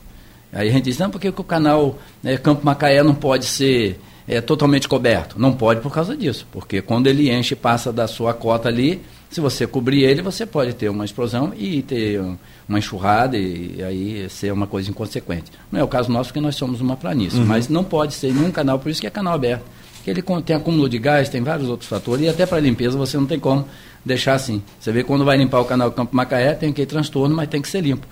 Aí 0.53 0.68
a 0.68 0.73
gente 0.73 0.85
diz, 0.85 0.99
não, 0.99 1.09
porque 1.09 1.29
o 1.29 1.45
canal 1.45 1.97
né, 2.21 2.37
Campo 2.37 2.66
Macaé 2.66 3.05
não 3.05 3.14
pode 3.14 3.45
ser 3.45 4.01
é, 4.31 4.41
totalmente 4.41 4.89
coberto? 4.89 5.41
Não 5.41 5.53
pode 5.53 5.81
por 5.81 5.93
causa 5.93 6.16
disso, 6.16 6.47
porque 6.53 6.81
quando 6.81 7.09
ele 7.09 7.33
enche 7.33 7.55
e 7.55 7.57
passa 7.57 7.93
da 7.93 8.07
sua 8.07 8.33
cota 8.33 8.68
ali, 8.68 9.03
se 9.28 9.41
você 9.41 9.66
cobrir 9.66 10.05
ele, 10.05 10.22
você 10.22 10.47
pode 10.47 10.72
ter 10.72 10.89
uma 10.89 11.05
explosão 11.05 11.53
e 11.57 11.83
ter 11.83 12.22
uma 12.68 12.78
enxurrada 12.78 13.37
e, 13.37 13.74
e 13.78 13.83
aí 13.83 14.31
ser 14.31 14.53
uma 14.53 14.68
coisa 14.68 14.89
inconsequente. 14.89 15.51
Não 15.72 15.81
é 15.81 15.83
o 15.83 15.89
caso 15.89 16.12
nosso, 16.12 16.28
porque 16.28 16.41
nós 16.41 16.55
somos 16.55 16.81
uma 16.81 16.97
planície, 16.97 17.41
uhum. 17.41 17.45
mas 17.45 17.68
não 17.68 17.83
pode 17.83 18.14
ser 18.14 18.33
nenhum 18.33 18.53
canal, 18.53 18.78
por 18.78 18.89
isso 18.89 19.01
que 19.01 19.07
é 19.09 19.11
canal 19.11 19.35
aberto. 19.35 19.64
Que 20.05 20.11
ele 20.11 20.22
tem 20.47 20.55
acúmulo 20.55 20.89
de 20.89 20.99
gás, 21.01 21.28
tem 21.28 21.43
vários 21.43 21.68
outros 21.68 21.89
fatores, 21.89 22.24
e 22.24 22.28
até 22.28 22.47
para 22.47 22.61
limpeza 22.61 22.97
você 22.97 23.16
não 23.16 23.26
tem 23.26 23.39
como 23.39 23.66
deixar 24.05 24.35
assim. 24.35 24.62
Você 24.78 24.93
vê 24.93 25.03
quando 25.03 25.24
vai 25.24 25.37
limpar 25.37 25.59
o 25.59 25.64
canal 25.64 25.91
Campo 25.91 26.14
Macaé, 26.14 26.55
tem 26.55 26.70
aquele 26.70 26.87
transtorno, 26.87 27.35
mas 27.35 27.49
tem 27.49 27.61
que 27.61 27.68
ser 27.68 27.81
limpo. 27.81 28.07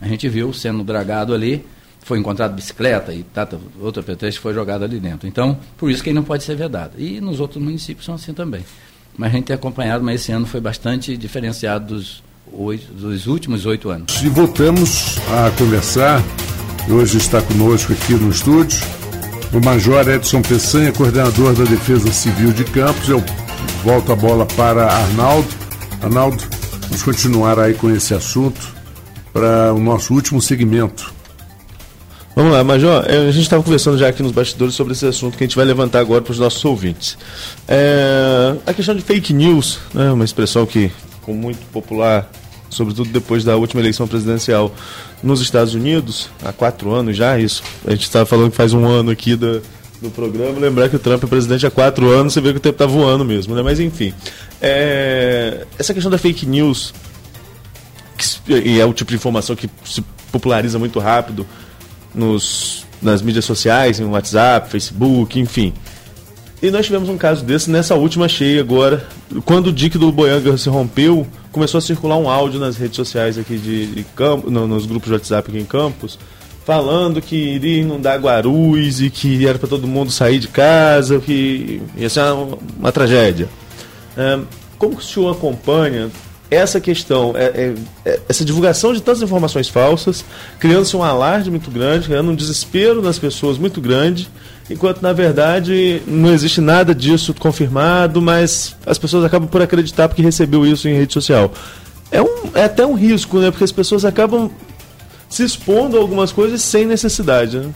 A 0.00 0.06
gente 0.06 0.28
viu 0.28 0.52
sendo 0.52 0.84
dragado 0.84 1.34
ali, 1.34 1.64
foi 2.04 2.18
encontrado 2.18 2.54
bicicleta 2.54 3.12
e 3.12 3.24
tata, 3.24 3.58
outro 3.80 4.02
pretexto 4.02 4.40
foi 4.40 4.54
jogado 4.54 4.84
ali 4.84 5.00
dentro. 5.00 5.26
Então, 5.26 5.58
por 5.76 5.90
isso 5.90 6.02
que 6.02 6.10
ele 6.10 6.16
não 6.16 6.22
pode 6.22 6.44
ser 6.44 6.54
vedado. 6.54 6.92
E 6.96 7.20
nos 7.20 7.40
outros 7.40 7.60
municípios 7.60 8.06
são 8.06 8.14
assim 8.14 8.32
também 8.32 8.64
mas 9.16 9.32
a 9.32 9.36
gente 9.36 9.44
tem 9.44 9.54
acompanhado, 9.54 10.04
mas 10.04 10.20
esse 10.20 10.32
ano 10.32 10.46
foi 10.46 10.60
bastante 10.60 11.16
diferenciado 11.16 11.94
dos 11.94 12.22
oito, 12.52 12.92
dos 12.92 13.26
últimos 13.26 13.64
oito 13.66 13.88
anos. 13.88 14.22
E 14.22 14.28
voltamos 14.28 15.18
a 15.30 15.50
conversar. 15.56 16.22
Hoje 16.88 17.16
está 17.16 17.40
conosco 17.40 17.92
aqui 17.92 18.12
no 18.14 18.30
estúdio 18.30 18.78
o 19.52 19.64
Major 19.64 20.08
Edson 20.08 20.42
Peçanha, 20.42 20.92
coordenador 20.92 21.54
da 21.54 21.64
Defesa 21.64 22.12
Civil 22.12 22.52
de 22.52 22.64
Campos. 22.64 23.08
Eu 23.08 23.22
volto 23.84 24.12
a 24.12 24.16
bola 24.16 24.44
para 24.46 24.86
Arnaldo. 24.86 25.48
Arnaldo, 26.02 26.42
vamos 26.82 27.02
continuar 27.02 27.58
aí 27.58 27.72
com 27.72 27.88
esse 27.88 28.12
assunto 28.14 28.74
para 29.32 29.72
o 29.72 29.78
nosso 29.78 30.12
último 30.12 30.42
segmento. 30.42 31.13
Vamos 32.34 32.52
lá, 32.52 32.64
Major. 32.64 33.04
É, 33.06 33.28
a 33.28 33.30
gente 33.30 33.44
estava 33.44 33.62
conversando 33.62 33.96
já 33.96 34.08
aqui 34.08 34.20
nos 34.22 34.32
bastidores 34.32 34.74
sobre 34.74 34.92
esse 34.92 35.06
assunto 35.06 35.38
que 35.38 35.44
a 35.44 35.46
gente 35.46 35.54
vai 35.54 35.64
levantar 35.64 36.00
agora 36.00 36.20
para 36.20 36.32
os 36.32 36.38
nossos 36.38 36.64
ouvintes. 36.64 37.16
É, 37.68 38.56
a 38.66 38.74
questão 38.74 38.94
de 38.94 39.02
fake 39.02 39.32
news, 39.32 39.78
né, 39.92 40.10
uma 40.10 40.24
expressão 40.24 40.66
que 40.66 40.90
ficou 41.12 41.32
muito 41.32 41.64
popular, 41.66 42.28
sobretudo 42.68 43.08
depois 43.10 43.44
da 43.44 43.56
última 43.56 43.80
eleição 43.80 44.08
presidencial 44.08 44.74
nos 45.22 45.40
Estados 45.40 45.74
Unidos, 45.74 46.28
há 46.44 46.52
quatro 46.52 46.92
anos 46.92 47.16
já, 47.16 47.38
isso. 47.38 47.62
A 47.86 47.92
gente 47.92 48.02
estava 48.02 48.26
falando 48.26 48.50
que 48.50 48.56
faz 48.56 48.72
um 48.72 48.84
ano 48.84 49.12
aqui 49.12 49.36
do, 49.36 49.62
programa. 50.14 50.58
Lembrar 50.58 50.88
que 50.88 50.96
o 50.96 50.98
Trump 50.98 51.22
é 51.22 51.26
presidente 51.26 51.66
há 51.66 51.70
quatro 51.70 52.10
anos, 52.10 52.32
você 52.34 52.40
vê 52.40 52.50
que 52.50 52.58
o 52.58 52.60
tempo 52.60 52.74
está 52.74 52.84
voando 52.84 53.24
mesmo, 53.24 53.54
né? 53.54 53.62
Mas 53.62 53.80
enfim. 53.80 54.12
É, 54.60 55.64
essa 55.78 55.94
questão 55.94 56.10
da 56.10 56.18
fake 56.18 56.44
news, 56.44 56.92
que, 58.18 58.52
e 58.52 58.80
é 58.80 58.84
o 58.84 58.92
tipo 58.92 59.10
de 59.10 59.16
informação 59.16 59.54
que 59.54 59.70
se 59.84 60.02
populariza 60.30 60.78
muito 60.78 60.98
rápido 60.98 61.46
nos, 62.14 62.86
nas 63.02 63.20
mídias 63.22 63.44
sociais, 63.44 63.98
no 63.98 64.10
WhatsApp, 64.10 64.70
Facebook, 64.70 65.38
enfim. 65.38 65.72
E 66.62 66.70
nós 66.70 66.86
tivemos 66.86 67.08
um 67.08 67.18
caso 67.18 67.44
desse 67.44 67.70
nessa 67.70 67.94
última 67.94 68.28
cheia 68.28 68.60
agora, 68.60 69.06
quando 69.44 69.66
o 69.66 69.72
dique 69.72 69.98
do 69.98 70.10
Boianga 70.10 70.56
se 70.56 70.68
rompeu, 70.68 71.26
começou 71.52 71.78
a 71.78 71.80
circular 71.82 72.16
um 72.16 72.28
áudio 72.28 72.58
nas 72.58 72.76
redes 72.76 72.96
sociais 72.96 73.36
aqui 73.36 73.58
de, 73.58 73.86
de 73.86 74.04
Campos, 74.16 74.50
no, 74.50 74.66
nos 74.66 74.86
grupos 74.86 75.08
de 75.08 75.12
WhatsApp 75.12 75.50
aqui 75.50 75.58
em 75.58 75.64
Campos, 75.64 76.18
falando 76.64 77.20
que 77.20 77.36
iria 77.36 77.82
inundar 77.82 78.18
Guarulhos 78.18 79.02
e 79.02 79.10
que 79.10 79.46
era 79.46 79.58
para 79.58 79.68
todo 79.68 79.86
mundo 79.86 80.10
sair 80.10 80.38
de 80.38 80.48
casa, 80.48 81.18
que 81.18 81.82
ia 81.96 82.08
ser 82.08 82.20
uma, 82.20 82.58
uma 82.78 82.92
tragédia. 82.92 83.48
É, 84.16 84.40
como 84.78 84.96
o 84.96 85.02
senhor 85.02 85.30
acompanha 85.30 86.10
essa 86.50 86.80
questão, 86.80 87.34
é, 87.36 87.44
é, 87.44 87.74
é, 88.04 88.20
essa 88.28 88.44
divulgação 88.44 88.92
de 88.92 89.02
tantas 89.02 89.22
informações 89.22 89.68
falsas, 89.68 90.24
criando-se 90.58 90.96
um 90.96 91.02
alarde 91.02 91.50
muito 91.50 91.70
grande, 91.70 92.06
criando 92.06 92.30
um 92.30 92.34
desespero 92.34 93.02
nas 93.02 93.18
pessoas 93.18 93.58
muito 93.58 93.80
grande, 93.80 94.28
enquanto 94.68 95.00
na 95.02 95.12
verdade 95.12 96.02
não 96.06 96.32
existe 96.32 96.60
nada 96.60 96.94
disso 96.94 97.34
confirmado, 97.34 98.20
mas 98.20 98.76
as 98.86 98.98
pessoas 98.98 99.24
acabam 99.24 99.48
por 99.48 99.62
acreditar 99.62 100.08
porque 100.08 100.22
recebeu 100.22 100.66
isso 100.66 100.88
em 100.88 100.94
rede 100.94 101.12
social. 101.12 101.52
É, 102.10 102.22
um, 102.22 102.50
é 102.54 102.64
até 102.64 102.86
um 102.86 102.94
risco, 102.94 103.38
né? 103.38 103.50
Porque 103.50 103.64
as 103.64 103.72
pessoas 103.72 104.04
acabam 104.04 104.50
se 105.28 105.42
expondo 105.42 105.96
a 105.96 106.00
algumas 106.00 106.30
coisas 106.30 106.62
sem 106.62 106.86
necessidade, 106.86 107.58
né? 107.58 107.70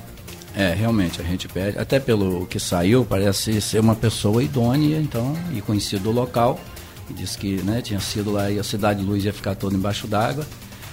É, 0.54 0.74
realmente, 0.74 1.20
a 1.20 1.24
gente 1.24 1.46
pede, 1.46 1.78
até 1.78 2.00
pelo 2.00 2.46
que 2.46 2.58
saiu, 2.58 3.04
parece 3.04 3.60
ser 3.60 3.80
uma 3.80 3.94
pessoa 3.94 4.42
idônea, 4.42 4.98
então, 4.98 5.36
e 5.54 5.60
conhecido 5.60 6.04
do 6.04 6.10
local, 6.10 6.58
disse 7.12 7.38
que 7.38 7.62
né, 7.62 7.80
tinha 7.82 8.00
sido 8.00 8.30
lá 8.30 8.50
e 8.50 8.58
a 8.58 8.64
Cidade 8.64 9.00
de 9.00 9.06
Luz 9.06 9.24
ia 9.24 9.32
ficar 9.32 9.54
toda 9.54 9.74
embaixo 9.74 10.06
d'água. 10.06 10.46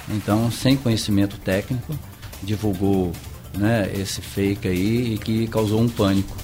Então, 0.09 0.51
sem 0.51 0.77
conhecimento 0.77 1.37
técnico, 1.37 1.97
divulgou 2.43 3.11
né, 3.57 3.91
esse 3.95 4.21
fake 4.21 4.67
aí 4.67 5.13
e 5.13 5.17
que 5.17 5.47
causou 5.47 5.81
um 5.81 5.89
pânico. 5.89 6.35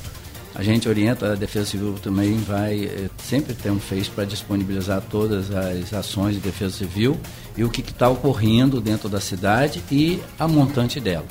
A 0.53 0.63
gente 0.63 0.89
orienta, 0.89 1.31
a 1.31 1.35
Defesa 1.35 1.65
Civil 1.65 1.95
também 2.01 2.37
vai 2.39 2.83
é, 2.83 3.09
sempre 3.17 3.53
ter 3.53 3.71
um 3.71 3.79
Face 3.79 4.09
para 4.09 4.25
disponibilizar 4.25 5.01
todas 5.09 5.49
as 5.49 5.93
ações 5.93 6.35
de 6.35 6.41
Defesa 6.41 6.77
Civil 6.77 7.17
e 7.55 7.63
o 7.63 7.69
que 7.69 7.81
está 7.81 8.09
ocorrendo 8.09 8.81
dentro 8.81 9.07
da 9.07 9.21
cidade 9.21 9.81
e 9.89 10.21
a 10.37 10.47
montante 10.47 10.99
dela. 10.99 11.25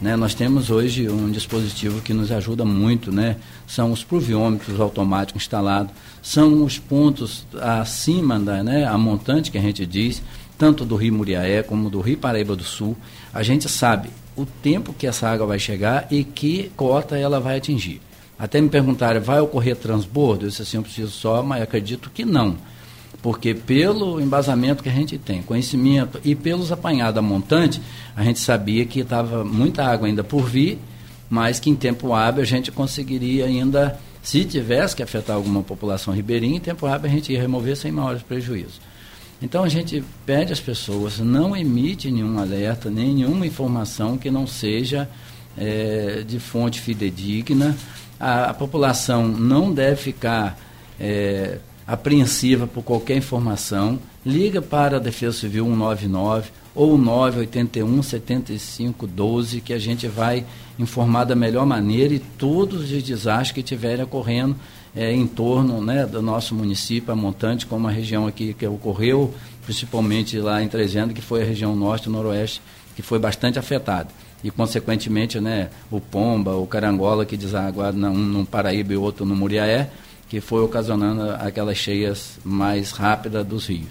Né, 0.00 0.14
nós 0.14 0.32
temos 0.32 0.70
hoje 0.70 1.08
um 1.08 1.28
dispositivo 1.28 2.00
que 2.00 2.14
nos 2.14 2.30
ajuda 2.30 2.64
muito, 2.64 3.10
né? 3.10 3.36
São 3.66 3.90
os 3.90 4.04
pluviômetros 4.04 4.78
automáticos 4.78 5.42
instalados, 5.42 5.92
são 6.22 6.62
os 6.62 6.78
pontos 6.78 7.44
acima 7.60 8.38
da 8.38 8.62
né, 8.62 8.86
a 8.86 8.96
montante 8.96 9.50
que 9.50 9.58
a 9.58 9.60
gente 9.60 9.84
diz, 9.84 10.22
tanto 10.56 10.84
do 10.84 10.94
Rio 10.94 11.14
Muriaé 11.14 11.64
como 11.64 11.90
do 11.90 12.00
Rio 12.00 12.16
Paraíba 12.16 12.54
do 12.54 12.62
Sul. 12.62 12.96
A 13.34 13.42
gente 13.42 13.68
sabe 13.68 14.08
o 14.36 14.46
tempo 14.46 14.92
que 14.92 15.06
essa 15.06 15.28
água 15.28 15.46
vai 15.46 15.58
chegar 15.58 16.06
e 16.12 16.22
que 16.22 16.70
cota 16.76 17.18
ela 17.18 17.40
vai 17.40 17.56
atingir. 17.56 18.00
Até 18.38 18.60
me 18.60 18.68
perguntaram, 18.68 19.20
vai 19.20 19.40
ocorrer 19.40 19.74
transbordo? 19.74 20.44
Eu 20.44 20.48
disse 20.48 20.62
assim, 20.62 20.76
eu 20.76 20.82
preciso 20.84 21.10
só, 21.10 21.42
mas 21.42 21.60
acredito 21.60 22.08
que 22.08 22.24
não. 22.24 22.56
Porque 23.20 23.52
pelo 23.52 24.20
embasamento 24.20 24.82
que 24.82 24.88
a 24.88 24.92
gente 24.92 25.18
tem, 25.18 25.42
conhecimento 25.42 26.20
e 26.24 26.34
pelos 26.34 26.70
apanhados 26.70 27.18
a 27.18 27.22
montante, 27.22 27.80
a 28.14 28.22
gente 28.22 28.38
sabia 28.38 28.84
que 28.84 29.00
estava 29.00 29.44
muita 29.44 29.84
água 29.84 30.06
ainda 30.06 30.22
por 30.22 30.44
vir, 30.44 30.78
mas 31.28 31.58
que 31.58 31.68
em 31.68 31.74
tempo 31.74 32.14
hábil 32.14 32.42
a 32.42 32.46
gente 32.46 32.70
conseguiria 32.70 33.46
ainda, 33.46 33.98
se 34.22 34.44
tivesse 34.44 34.94
que 34.94 35.02
afetar 35.02 35.34
alguma 35.34 35.62
população 35.62 36.14
ribeirinha, 36.14 36.56
em 36.56 36.60
tempo 36.60 36.86
hábil 36.86 37.10
a 37.10 37.12
gente 37.12 37.32
ia 37.32 37.40
remover 37.40 37.76
sem 37.76 37.90
maiores 37.90 38.22
prejuízos. 38.22 38.80
Então 39.40 39.62
a 39.62 39.68
gente 39.68 40.02
pede 40.26 40.52
às 40.52 40.60
pessoas, 40.60 41.18
não 41.18 41.56
emite 41.56 42.10
nenhum 42.10 42.38
alerta, 42.38 42.90
nem 42.90 43.14
nenhuma 43.14 43.46
informação 43.46 44.16
que 44.18 44.30
não 44.30 44.46
seja 44.46 45.08
é, 45.56 46.24
de 46.26 46.40
fonte 46.40 46.80
fidedigna. 46.80 47.76
A, 48.18 48.50
a, 48.50 48.54
população 48.54 49.28
não 49.28 49.72
deve 49.72 49.96
ficar 49.96 50.58
é, 50.98 51.58
apreensiva 51.88 52.66
por 52.66 52.84
qualquer 52.84 53.16
informação. 53.16 53.98
Liga 54.24 54.60
para 54.60 54.98
a 54.98 55.00
Defesa 55.00 55.38
Civil 55.38 55.64
199 55.64 56.50
ou 56.74 56.98
981 56.98 58.02
75 58.02 59.06
12 59.06 59.62
que 59.62 59.72
a 59.72 59.78
gente 59.78 60.06
vai 60.06 60.44
informar 60.78 61.24
da 61.24 61.34
melhor 61.34 61.64
maneira 61.64 62.12
e 62.12 62.18
todos 62.18 62.92
os 62.92 63.02
desastres 63.02 63.52
que 63.52 63.60
estiverem 63.60 64.04
ocorrendo 64.04 64.54
é, 64.94 65.10
em 65.10 65.26
torno 65.26 65.80
né, 65.80 66.04
do 66.04 66.20
nosso 66.20 66.54
município, 66.54 67.10
a 67.10 67.16
montante, 67.16 67.64
como 67.64 67.88
a 67.88 67.90
região 67.90 68.26
aqui 68.26 68.52
que 68.52 68.66
ocorreu, 68.66 69.32
principalmente 69.64 70.38
lá 70.38 70.62
em 70.62 70.68
Trezendo, 70.68 71.14
que 71.14 71.22
foi 71.22 71.42
a 71.42 71.44
região 71.44 71.74
norte 71.74 72.06
e 72.06 72.10
noroeste, 72.10 72.60
que 72.94 73.02
foi 73.02 73.18
bastante 73.18 73.58
afetada. 73.58 74.08
E, 74.42 74.50
consequentemente, 74.50 75.40
né, 75.40 75.68
o 75.90 76.00
Pomba, 76.00 76.54
o 76.56 76.66
Carangola, 76.66 77.24
que 77.24 77.36
desaguaram 77.36 77.98
um 78.10 78.14
no 78.14 78.46
Paraíba 78.46 78.92
e 78.92 78.96
outro 78.96 79.24
no 79.24 79.34
Muriaé, 79.34 79.90
que 80.28 80.40
foi 80.40 80.62
ocasionando 80.62 81.30
aquelas 81.40 81.76
cheias 81.78 82.38
mais 82.44 82.90
rápidas 82.90 83.46
dos 83.46 83.66
rios. 83.66 83.88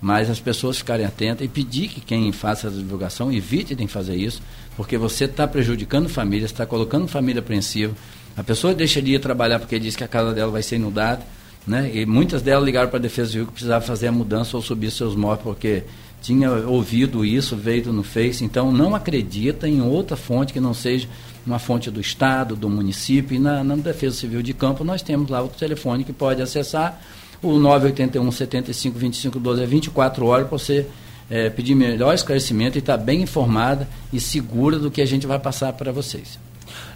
Mas 0.00 0.30
as 0.30 0.40
pessoas 0.40 0.78
ficarem 0.78 1.04
atentas 1.04 1.44
e 1.44 1.48
pedir 1.48 1.88
que 1.88 2.00
quem 2.00 2.32
faça 2.32 2.68
a 2.68 2.70
divulgação 2.70 3.30
evite 3.32 3.74
de 3.74 3.86
fazer 3.86 4.16
isso, 4.16 4.40
porque 4.76 4.96
você 4.96 5.24
está 5.24 5.46
prejudicando 5.46 6.08
famílias, 6.08 6.50
está 6.50 6.64
colocando 6.64 7.06
família 7.06 7.40
apreensiva, 7.40 7.94
a 8.36 8.42
pessoa 8.42 8.72
deixaria 8.72 9.18
de 9.18 9.22
trabalhar 9.22 9.58
porque 9.58 9.78
diz 9.78 9.96
que 9.96 10.04
a 10.04 10.08
casa 10.08 10.32
dela 10.32 10.50
vai 10.50 10.62
ser 10.62 10.76
inundada, 10.76 11.22
né? 11.66 11.90
E 11.92 12.06
muitas 12.06 12.40
delas 12.40 12.64
ligaram 12.64 12.88
para 12.88 12.98
a 12.98 13.02
Defesa 13.02 13.32
Civil 13.32 13.46
que 13.46 13.52
precisava 13.52 13.84
fazer 13.84 14.06
a 14.06 14.12
mudança 14.12 14.56
ou 14.56 14.62
subir 14.62 14.90
seus 14.90 15.14
móveis 15.14 15.42
porque 15.42 15.82
tinha 16.22 16.50
ouvido 16.50 17.24
isso, 17.24 17.56
veio 17.56 17.92
no 17.92 18.02
Face. 18.02 18.44
Então, 18.44 18.70
não 18.70 18.94
acredita 18.94 19.68
em 19.68 19.80
outra 19.80 20.16
fonte 20.16 20.52
que 20.52 20.60
não 20.60 20.74
seja 20.74 21.08
uma 21.46 21.58
fonte 21.58 21.90
do 21.90 22.00
Estado, 22.00 22.56
do 22.56 22.68
município. 22.68 23.36
E 23.36 23.38
na, 23.38 23.62
na 23.64 23.76
Defesa 23.76 24.16
Civil 24.16 24.42
de 24.42 24.52
Campo 24.52 24.84
nós 24.84 25.02
temos 25.02 25.30
lá 25.30 25.42
o 25.42 25.48
telefone 25.48 26.04
que 26.04 26.12
pode 26.12 26.42
acessar, 26.42 27.00
o 27.42 27.58
981 27.58 28.30
75 28.30 28.98
25 28.98 29.40
12 29.40 29.62
é 29.62 29.66
24 29.66 30.26
horas 30.26 30.48
para 30.48 30.58
você 30.58 30.86
é, 31.30 31.48
pedir 31.48 31.74
melhor 31.74 32.14
esclarecimento 32.14 32.76
e 32.76 32.80
estar 32.80 32.98
tá 32.98 33.02
bem 33.02 33.22
informada 33.22 33.88
e 34.12 34.20
segura 34.20 34.78
do 34.78 34.90
que 34.90 35.00
a 35.00 35.06
gente 35.06 35.26
vai 35.26 35.38
passar 35.38 35.72
para 35.72 35.92
vocês. 35.92 36.38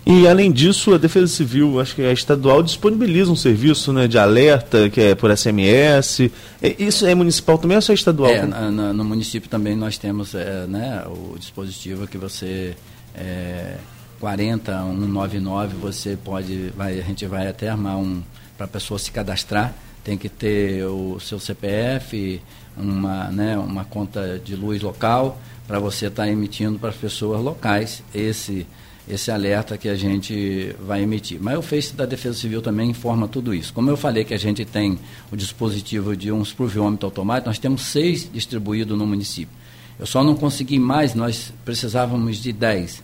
E 0.07 0.29
além 0.29 0.53
disso, 0.53 0.93
a 0.93 0.99
Defesa 0.99 1.27
Civil, 1.29 1.81
acho 1.81 1.95
que 1.95 2.03
a 2.03 2.13
estadual 2.13 2.63
disponibiliza 2.63 3.33
um 3.33 3.37
serviço 3.37 3.93
né, 3.93 4.07
de 4.07 4.19
alerta, 4.19 4.91
que 4.91 5.01
é 5.01 5.15
por 5.15 5.35
SMS. 5.35 6.31
Isso 6.79 7.07
é 7.07 7.15
municipal 7.15 7.57
também 7.57 7.77
ou 7.77 7.81
só 7.81 7.93
é 7.93 7.95
estadual? 7.95 8.31
É, 8.31 8.45
na, 8.45 8.93
no 8.93 9.05
município 9.05 9.49
também 9.49 9.75
nós 9.75 9.97
temos 9.97 10.35
é, 10.35 10.67
né, 10.67 11.03
o 11.07 11.39
dispositivo 11.39 12.07
que 12.07 12.19
você. 12.19 12.77
É, 13.15 13.77
40199 14.25 15.75
você 15.75 16.17
pode. 16.17 16.73
Vai, 16.77 16.99
a 16.99 17.03
gente 17.03 17.27
vai 17.27 17.49
até 17.49 17.69
armar 17.69 17.99
um. 17.99 18.23
para 18.57 18.65
a 18.65 18.69
pessoa 18.69 18.99
se 18.99 19.11
cadastrar. 19.11 19.75
Tem 20.03 20.17
que 20.17 20.29
ter 20.29 20.85
o 20.85 21.19
seu 21.21 21.39
CPF, 21.39 22.41
uma, 22.77 23.31
né, 23.31 23.57
uma 23.57 23.85
conta 23.85 24.39
de 24.43 24.55
luz 24.55 24.83
local, 24.83 25.39
para 25.67 25.79
você 25.79 26.07
estar 26.07 26.25
tá 26.25 26.29
emitindo 26.29 26.79
para 26.79 26.91
as 26.91 26.97
pessoas 26.97 27.43
locais 27.43 28.03
esse 28.15 28.67
esse 29.07 29.31
alerta 29.31 29.77
que 29.77 29.87
a 29.87 29.95
gente 29.95 30.75
vai 30.81 31.03
emitir. 31.03 31.39
Mas 31.39 31.59
o 31.59 31.63
Face 31.63 31.95
da 31.95 32.07
Defesa 32.07 32.39
Civil 32.39 32.63
também 32.63 32.89
informa 32.89 33.29
tudo 33.29 33.55
isso. 33.55 33.71
Como 33.71 33.91
eu 33.91 33.99
falei 33.99 34.25
que 34.25 34.33
a 34.33 34.39
gente 34.39 34.65
tem 34.65 34.99
o 35.31 35.37
dispositivo 35.37 36.17
de 36.17 36.33
uns 36.33 36.55
pluviômetro 36.55 37.07
automático, 37.07 37.49
nós 37.49 37.59
temos 37.59 37.83
seis 37.83 38.27
distribuídos 38.33 38.97
no 38.97 39.07
município. 39.07 39.55
Eu 39.99 40.07
só 40.07 40.25
não 40.25 40.35
consegui 40.35 40.79
mais, 40.79 41.15
nós 41.15 41.53
precisávamos 41.67 42.39
de 42.39 42.51
dez. 42.51 43.03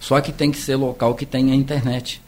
Só 0.00 0.20
que 0.20 0.32
tem 0.32 0.50
que 0.50 0.58
ser 0.58 0.76
local 0.76 1.14
que 1.14 1.26
tenha 1.26 1.54
internet. 1.54 2.20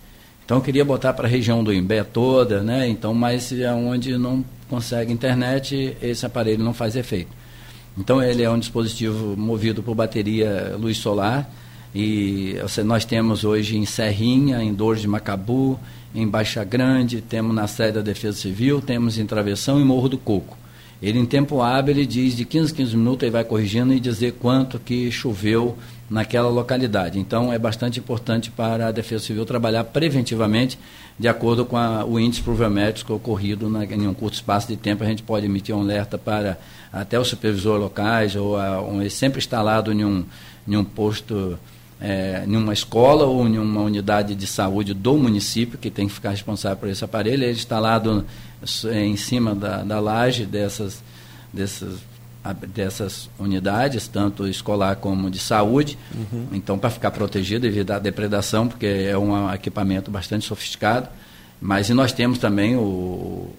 Então 0.45 0.59
eu 0.59 0.63
queria 0.63 0.85
botar 0.85 1.13
para 1.13 1.27
a 1.27 1.31
região 1.31 1.63
do 1.63 1.73
Imbé 1.73 2.03
toda, 2.03 2.63
né? 2.63 2.89
Então, 2.89 3.15
mas 3.15 3.53
é 3.53 3.73
onde 3.73 4.19
não 4.19 4.45
consegue 4.69 5.13
internet, 5.13 5.97
esse 6.03 6.27
aparelho 6.27 6.65
não 6.65 6.75
faz 6.75 6.97
efeito. 6.97 7.31
Então 7.97 8.23
ele 8.23 8.43
é 8.43 8.51
um 8.51 8.59
dispositivo 8.59 9.37
movido 9.37 9.83
por 9.83 9.95
bateria 9.95 10.75
luz 10.79 10.97
solar 10.97 11.51
e 11.95 12.57
nós 12.85 13.05
temos 13.05 13.45
hoje 13.45 13.77
em 13.77 13.85
Serrinha, 13.85 14.63
em 14.63 14.73
Dores 14.73 15.03
de 15.03 15.09
Macabu, 15.09 15.79
em 16.15 16.27
Baixa 16.27 16.65
Grande, 16.65 17.21
temos 17.21 17.55
na 17.55 17.67
sede 17.67 17.95
da 17.95 18.01
Defesa 18.01 18.37
Civil, 18.39 18.81
temos 18.81 19.19
em 19.19 19.27
Travessão 19.27 19.81
e 19.81 19.85
Morro 19.85 20.09
do 20.09 20.19
Coco. 20.19 20.57
Ele 21.03 21.19
em 21.19 21.27
tempo 21.27 21.63
hábil 21.63 21.95
ele 21.95 22.07
diz 22.07 22.37
de 22.37 22.45
15 22.45 22.73
a 22.73 22.77
15 22.77 22.97
minutos 22.97 23.23
ele 23.23 23.33
vai 23.33 23.45
corrigindo 23.45 23.93
e 23.93 24.01
dizer 24.01 24.35
quanto 24.35 24.79
que 24.79 25.11
choveu 25.11 25.77
naquela 26.11 26.49
localidade. 26.49 27.21
Então 27.21 27.53
é 27.53 27.59
bastante 27.59 28.01
importante 28.01 28.51
para 28.51 28.89
a 28.89 28.93
Defesa 28.93 29.25
Civil 29.25 29.47
trabalhar 29.47 29.85
preventivamente 29.85 30.77
de 31.17 31.29
acordo 31.29 31.65
com 31.65 31.77
a, 31.77 32.05
o 32.05 32.19
índice 32.19 32.43
pluviométrico 32.43 33.15
ocorrido 33.15 33.71
na, 33.71 33.85
em 33.85 34.09
um 34.09 34.13
curto 34.13 34.35
espaço 34.35 34.67
de 34.67 34.77
tempo. 34.77 35.05
A 35.05 35.07
gente 35.07 35.23
pode 35.23 35.47
emitir 35.47 35.75
um 35.75 35.81
alerta 35.81 36.19
para 36.19 36.59
até 36.93 37.19
o 37.19 37.25
supervisor 37.25 37.79
locais 37.79 38.35
ou 38.35 38.57
a, 38.57 38.83
um, 38.83 39.09
sempre 39.09 39.39
instalado 39.39 39.93
em 39.93 40.05
um, 40.05 40.25
em 40.67 40.77
um 40.77 40.85
posto 40.85 41.57
é, 42.01 42.45
em 42.47 42.57
uma 42.57 42.73
escola 42.73 43.27
ou 43.27 43.47
em 43.47 43.59
uma 43.59 43.83
unidade 43.83 44.35
de 44.35 44.47
saúde 44.47 44.95
do 44.95 45.17
município, 45.17 45.79
que 45.79 45.91
tem 45.91 46.09
que 46.09 46.15
ficar 46.15 46.31
responsável 46.31 46.79
por 46.79 46.89
esse 46.89 47.05
aparelho, 47.05 47.35
ele 47.35 47.47
é 47.47 47.51
instalado 47.53 48.25
em 48.93 49.17
cima 49.17 49.55
da, 49.55 49.83
da 49.83 50.01
laje 50.01 50.47
dessas, 50.47 51.03
dessas, 51.53 51.99
dessas 52.75 53.29
unidades, 53.39 54.09
tanto 54.09 54.49
escolar 54.49 54.97
como 54.97 55.31
de 55.31 55.39
saúde, 55.39 55.99
uhum. 56.15 56.47
então 56.53 56.79
para 56.79 56.89
ficar 56.89 57.11
protegido 57.11 57.67
à 57.93 57.99
depredação, 57.99 58.67
porque 58.67 58.87
é 58.87 59.17
um 59.17 59.53
equipamento 59.53 60.11
bastante 60.11 60.47
sofisticado. 60.47 61.09
Mas 61.61 61.91
e 61.91 61.95
nós 61.95 62.13
temos 62.13 62.39
também 62.39 62.77
o, 62.77 63.51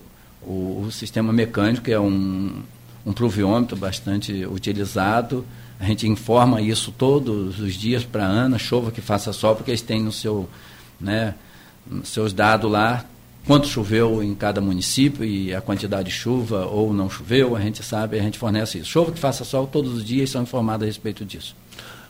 o, 0.41 0.83
o 0.85 0.91
sistema 0.91 1.31
mecânico, 1.31 1.85
que 1.85 1.91
é 1.91 1.99
um, 1.99 2.63
um 3.05 3.13
pluviômetro 3.13 3.77
bastante 3.77 4.45
utilizado, 4.45 5.45
a 5.79 5.85
gente 5.85 6.07
informa 6.07 6.61
isso 6.61 6.91
todos 6.91 7.59
os 7.59 7.73
dias 7.73 8.03
para 8.03 8.25
a 8.25 8.27
Ana, 8.27 8.57
chova 8.57 8.91
que 8.91 9.01
faça 9.01 9.33
sol, 9.33 9.55
porque 9.55 9.71
eles 9.71 9.81
têm 9.81 10.01
no 10.01 10.11
seu, 10.11 10.47
né, 10.99 11.33
seus 12.03 12.33
dados 12.33 12.71
lá 12.71 13.05
quanto 13.45 13.67
choveu 13.67 14.21
em 14.23 14.33
cada 14.35 14.61
município 14.61 15.25
e 15.25 15.53
a 15.53 15.61
quantidade 15.61 16.09
de 16.09 16.15
chuva 16.15 16.65
ou 16.65 16.93
não 16.93 17.09
choveu, 17.09 17.55
a 17.55 17.59
gente 17.59 17.83
sabe, 17.83 18.19
a 18.19 18.21
gente 18.21 18.37
fornece 18.37 18.79
isso. 18.79 18.89
Chova 18.89 19.11
que 19.11 19.19
faça 19.19 19.43
sol, 19.43 19.67
todos 19.67 19.93
os 19.93 20.05
dias 20.05 20.29
são 20.29 20.43
informados 20.43 20.83
a 20.83 20.87
respeito 20.87 21.25
disso. 21.25 21.55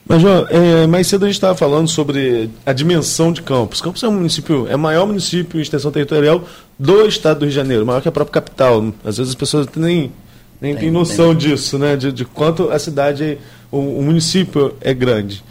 Mas, 0.06 0.22
João, 0.22 0.48
é, 0.50 0.88
mais 0.88 1.08
cedo 1.08 1.26
a 1.26 1.28
gente 1.28 1.36
estava 1.36 1.56
falando 1.56 1.88
sobre 1.88 2.50
a 2.66 2.74
dimensão 2.74 3.32
de 3.32 3.42
Campos. 3.42 3.82
Campos 3.82 4.02
é 4.04 4.08
um 4.08 4.14
município, 4.14 4.68
é 4.68 4.76
o 4.76 4.80
maior 4.80 5.06
município 5.06 5.60
em 5.60 5.62
extensão 5.62 5.92
territorial 5.92 6.44
do 6.78 7.06
estado 7.06 7.40
do 7.40 7.42
Rio 7.42 7.50
de 7.50 7.56
Janeiro, 7.56 7.86
maior 7.86 8.02
que 8.02 8.08
a 8.08 8.12
própria 8.12 8.42
capital. 8.42 8.94
Às 9.06 9.18
vezes 9.18 9.30
as 9.30 9.36
pessoas 9.36 9.68
nem, 9.76 10.12
nem 10.60 10.76
têm 10.76 10.90
noção 10.90 11.30
tem. 11.36 11.50
disso, 11.50 11.78
né? 11.78 11.96
De, 11.96 12.12
de 12.12 12.26
quanto 12.26 12.72
a 12.72 12.80
cidade 12.80 13.38
o, 13.72 13.78
o 13.78 14.02
município 14.02 14.76
é 14.82 14.94
grande. 14.94 15.44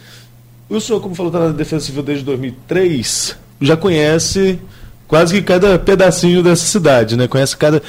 O 0.69 0.81
senhor, 0.81 1.01
como 1.01 1.15
falou, 1.15 1.33
está 1.33 1.47
na 1.47 1.53
Defesa 1.53 1.87
Civil 1.87 2.03
desde 2.03 2.25
2003, 2.25 3.37
já 3.61 3.77
conhece 3.77 4.59
quase 5.11 5.35
que 5.35 5.43
cada 5.43 5.77
pedacinho 5.77 6.41
dessa 6.41 6.65
cidade, 6.65 7.17
né? 7.17 7.27
Conhece 7.27 7.57
cada. 7.57 7.83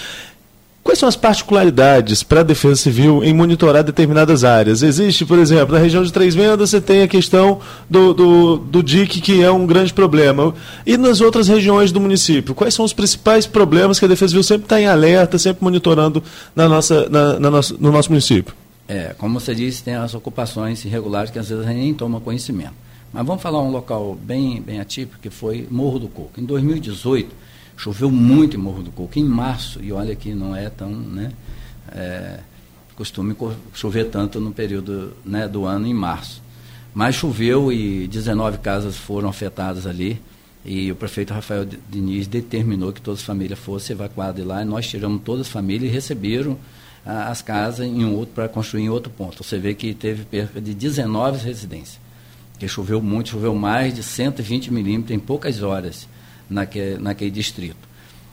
Quais 0.84 0.98
são 0.98 1.08
as 1.08 1.16
particularidades 1.16 2.24
para 2.24 2.40
a 2.40 2.44
Defesa 2.44 2.76
Civil 2.76 3.24
em 3.24 3.32
monitorar 3.32 3.84
determinadas 3.84 4.44
áreas? 4.44 4.82
Existe, 4.82 5.24
por 5.24 5.38
exemplo, 5.38 5.76
na 5.76 5.80
região 5.80 6.04
de 6.04 6.12
Três 6.12 6.34
Vendas 6.34 6.72
você 6.72 6.82
tem 6.82 7.04
a 7.04 7.08
questão 7.08 7.60
do, 7.88 8.16
do, 8.16 8.58
do 8.58 8.82
DIC, 8.82 9.22
que 9.22 9.44
é 9.44 9.52
um 9.52 9.68
grande 9.68 9.94
problema. 9.94 10.56
E 10.84 10.98
nas 10.98 11.22
outras 11.22 11.48
regiões 11.48 11.92
do 11.92 12.02
município, 12.02 12.56
quais 12.56 12.74
são 12.74 12.84
os 12.84 12.94
principais 12.94 13.46
problemas 13.46 14.00
que 14.00 14.06
a 14.06 14.08
Defesa 14.08 14.30
Civil 14.30 14.44
sempre 14.44 14.66
está 14.66 14.82
em 14.82 14.88
alerta, 14.88 15.38
sempre 15.38 15.64
monitorando 15.64 16.24
na 16.56 16.68
nossa, 16.68 17.08
na, 17.08 17.40
na 17.40 17.52
no 17.52 17.92
nosso 17.92 18.10
município? 18.10 18.56
É, 18.88 19.14
como 19.20 19.40
você 19.40 19.54
disse, 19.54 19.84
tem 19.84 19.94
as 19.94 20.16
ocupações 20.16 20.84
irregulares 20.84 21.30
que 21.30 21.38
às 21.38 21.48
vezes 21.48 21.64
a 21.64 21.68
gente 21.68 21.80
nem 21.80 21.94
toma 21.94 22.20
conhecimento. 22.20 22.74
Mas 23.14 23.26
vamos 23.26 23.42
falar 23.42 23.62
um 23.62 23.72
local 23.72 24.16
bem, 24.16 24.62
bem 24.62 24.80
atípico, 24.80 25.20
que 25.22 25.30
foi 25.30 25.68
Morro 25.70 26.00
do 26.00 26.08
Coco. 26.08 26.40
Em 26.40 26.46
2018, 26.46 27.36
choveu 27.76 28.10
muito 28.10 28.56
em 28.56 28.60
Morro 28.60 28.84
do 28.84 28.92
Coco, 28.92 29.20
em 29.20 29.24
março, 29.26 29.84
e 29.84 29.92
olha 29.92 30.16
que 30.16 30.34
não 30.34 30.56
é 30.56 30.70
tão, 30.70 30.90
né, 30.90 31.32
é, 31.92 32.40
costume 32.96 33.36
chover 33.74 34.06
tanto 34.06 34.40
no 34.40 34.52
período 34.52 35.14
né, 35.26 35.48
do 35.48 35.66
ano, 35.66 35.88
em 35.88 35.94
março. 35.94 36.42
Mas 36.94 37.16
choveu 37.16 37.72
e 37.72 38.08
19 38.08 38.60
casas 38.60 38.96
foram 38.96 39.30
afetadas 39.30 39.86
ali, 39.86 40.22
e 40.64 40.92
o 40.92 40.96
prefeito 40.96 41.34
Rafael 41.34 41.66
Diniz 41.90 42.28
determinou 42.28 42.94
que 42.94 43.02
todas 43.02 43.22
as 43.22 43.26
famílias 43.26 43.60
fossem 43.60 43.94
evacuadas 43.94 44.46
lá, 44.46 44.62
e 44.62 44.66
nós 44.66 44.88
tiramos 44.88 45.22
todas 45.24 45.48
as 45.48 45.52
famílias 45.52 45.92
e 45.92 45.94
receberam 45.94 46.58
as 47.06 47.42
casas 47.42 47.88
em 47.88 48.06
um 48.06 48.16
outro 48.16 48.36
para 48.36 48.48
construir 48.48 48.84
em 48.84 48.90
outro 48.90 49.12
ponto. 49.12 49.44
Você 49.44 49.58
vê 49.58 49.74
que 49.74 49.94
teve 49.94 50.24
perca 50.24 50.62
de 50.62 50.74
19 50.74 51.44
residências, 51.44 52.00
que 52.62 52.68
choveu 52.68 53.02
muito, 53.02 53.30
choveu 53.30 53.56
mais 53.56 53.92
de 53.92 54.04
120 54.04 54.72
milímetros 54.72 55.18
em 55.18 55.20
poucas 55.20 55.64
horas 55.64 56.08
naquele, 56.48 57.00
naquele 57.00 57.32
distrito. 57.32 57.90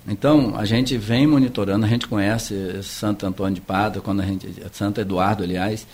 Então, 0.07 0.53
a 0.55 0.67
gente 0.67 0.99
vem 0.99 1.27
monitorando, 1.27 1.87
a 1.87 1.89
gente 1.89 2.07
conhece 2.07 2.83
Santo 2.83 3.25
Antônio 3.25 3.55
de 3.55 3.63
Padre, 3.63 4.03
quando 4.03 4.21
a 4.21 4.27
gente, 4.27 4.47
Santo 4.71 5.01
Eduardo, 5.01 5.43
aliás, 5.43 5.87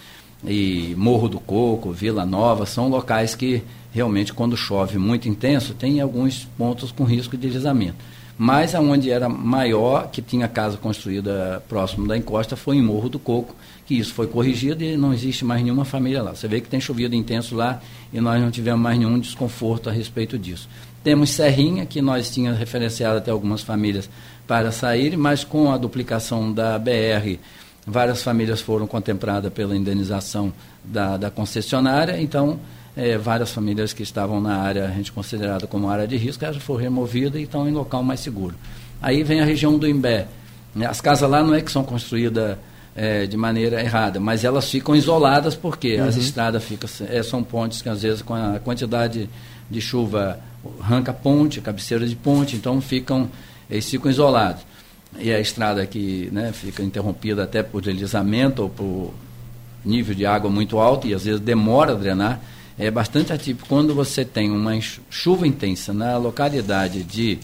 e 0.45 0.97
Morro 0.99 1.29
do 1.29 1.39
Coco, 1.39 1.93
Vila 1.93 2.27
Nova, 2.27 2.67
são 2.67 2.89
locais 2.89 3.37
que 3.37 3.63
realmente, 3.93 4.33
quando 4.33 4.57
chove 4.57 4.99
muito 4.99 5.29
intenso, 5.29 5.73
tem 5.73 6.01
alguns 6.01 6.45
pontos 6.59 6.91
com 6.91 7.05
risco 7.05 7.37
de 7.37 7.47
deslizamento. 7.47 7.99
Mas 8.37 8.75
aonde 8.75 9.13
era 9.13 9.29
maior, 9.29 10.11
que 10.11 10.21
tinha 10.21 10.49
casa 10.49 10.77
construída 10.77 11.63
próximo 11.69 12.09
da 12.09 12.17
encosta, 12.17 12.57
foi 12.57 12.79
em 12.79 12.83
Morro 12.83 13.09
do 13.09 13.21
Coco, 13.21 13.55
que 13.87 13.95
isso 13.95 14.15
foi 14.15 14.27
corrigido 14.27 14.83
e 14.83 14.97
não 14.97 15.13
existe 15.13 15.45
mais 15.45 15.63
nenhuma 15.63 15.85
família 15.85 16.23
lá. 16.23 16.35
Você 16.35 16.49
vê 16.49 16.61
que 16.61 16.69
tem 16.69 16.81
chovido 16.81 17.15
intenso 17.15 17.55
lá 17.55 17.81
e 18.13 18.21
nós 18.21 18.41
não 18.41 18.51
tivemos 18.51 18.81
mais 18.81 18.99
nenhum 18.99 19.19
desconforto 19.19 19.91
a 19.91 19.93
respeito 19.93 20.39
disso. 20.39 20.69
Temos 21.03 21.31
Serrinha, 21.31 21.85
que 21.85 22.01
nós 22.01 22.31
tínhamos 22.31 22.59
referenciado 22.59 23.19
até 23.19 23.31
algumas 23.31 23.63
famílias 23.63 24.09
para 24.47 24.73
sair, 24.73 25.17
mas 25.19 25.45
com 25.45 25.71
a 25.71 25.77
duplicação 25.77 26.51
da 26.51 26.79
BR, 26.79 27.39
várias 27.87 28.23
famílias 28.23 28.63
foram 28.63 28.87
contempladas 28.87 29.53
pela 29.53 29.77
indenização 29.77 30.53
da, 30.83 31.19
da 31.19 31.31
concessionária, 31.31 32.21
então 32.21 32.59
é, 32.97 33.19
várias 33.19 33.53
famílias 33.53 33.93
que 33.93 34.03
estavam 34.03 34.41
na 34.41 34.57
área, 34.57 34.87
a 34.87 34.91
gente 34.91 35.13
considerada 35.13 35.67
como 35.67 35.91
área 35.91 36.07
de 36.07 36.17
risco, 36.17 36.43
elas 36.43 36.57
foram 36.57 36.81
removidas 36.81 37.39
e 37.39 37.45
estão 37.45 37.69
em 37.69 37.73
local 37.73 38.03
mais 38.03 38.21
seguro. 38.21 38.55
Aí 39.03 39.23
vem 39.23 39.41
a 39.41 39.45
região 39.45 39.77
do 39.79 39.87
Imbé. 39.87 40.27
As 40.89 41.01
casas 41.03 41.29
lá 41.29 41.43
não 41.43 41.55
é 41.55 41.61
que 41.61 41.71
são 41.71 41.85
construídas 41.85 42.57
é, 42.97 43.27
de 43.27 43.37
maneira 43.37 43.83
errada, 43.83 44.21
mas 44.21 44.45
elas 44.45 44.71
ficam 44.71 44.95
isoladas 44.95 45.55
porque 45.55 45.97
uhum. 45.97 46.09
as 46.09 46.17
estradas 46.17 46.63
ficam, 46.63 46.89
é, 47.09 47.23
são 47.23 47.43
pontes 47.43 47.83
que 47.83 47.89
às 47.89 48.03
vezes 48.03 48.23
com 48.23 48.35
a 48.35 48.61
quantidade 48.61 49.29
de 49.71 49.81
chuva 49.81 50.39
arranca 50.81 51.13
ponte, 51.13 51.61
cabeceira 51.61 52.07
de 52.07 52.17
ponte, 52.17 52.57
então 52.57 52.81
ficam, 52.81 53.29
eles 53.69 53.89
ficam 53.89 54.11
isolados. 54.11 54.63
E 55.19 55.33
a 55.33 55.41
estrada 55.41 55.87
que 55.87 56.29
né, 56.33 56.53
fica 56.53 56.83
interrompida 56.83 57.45
até 57.45 57.63
por 57.63 57.83
deslizamento 57.83 58.63
ou 58.63 58.69
por 58.69 59.15
nível 59.85 60.15
de 60.15 60.25
água 60.25 60.51
muito 60.51 60.79
alto 60.79 61.07
e 61.07 61.15
às 61.15 61.25
vezes 61.25 61.41
demora 61.41 61.93
a 61.93 61.95
drenar 61.95 62.41
é 62.79 62.91
bastante 62.91 63.33
atípico 63.33 63.69
quando 63.69 63.95
você 63.95 64.25
tem 64.25 64.51
uma 64.51 64.73
chuva 65.11 65.47
intensa 65.47 65.93
na 65.93 66.17
localidade 66.17 67.03
de 67.05 67.39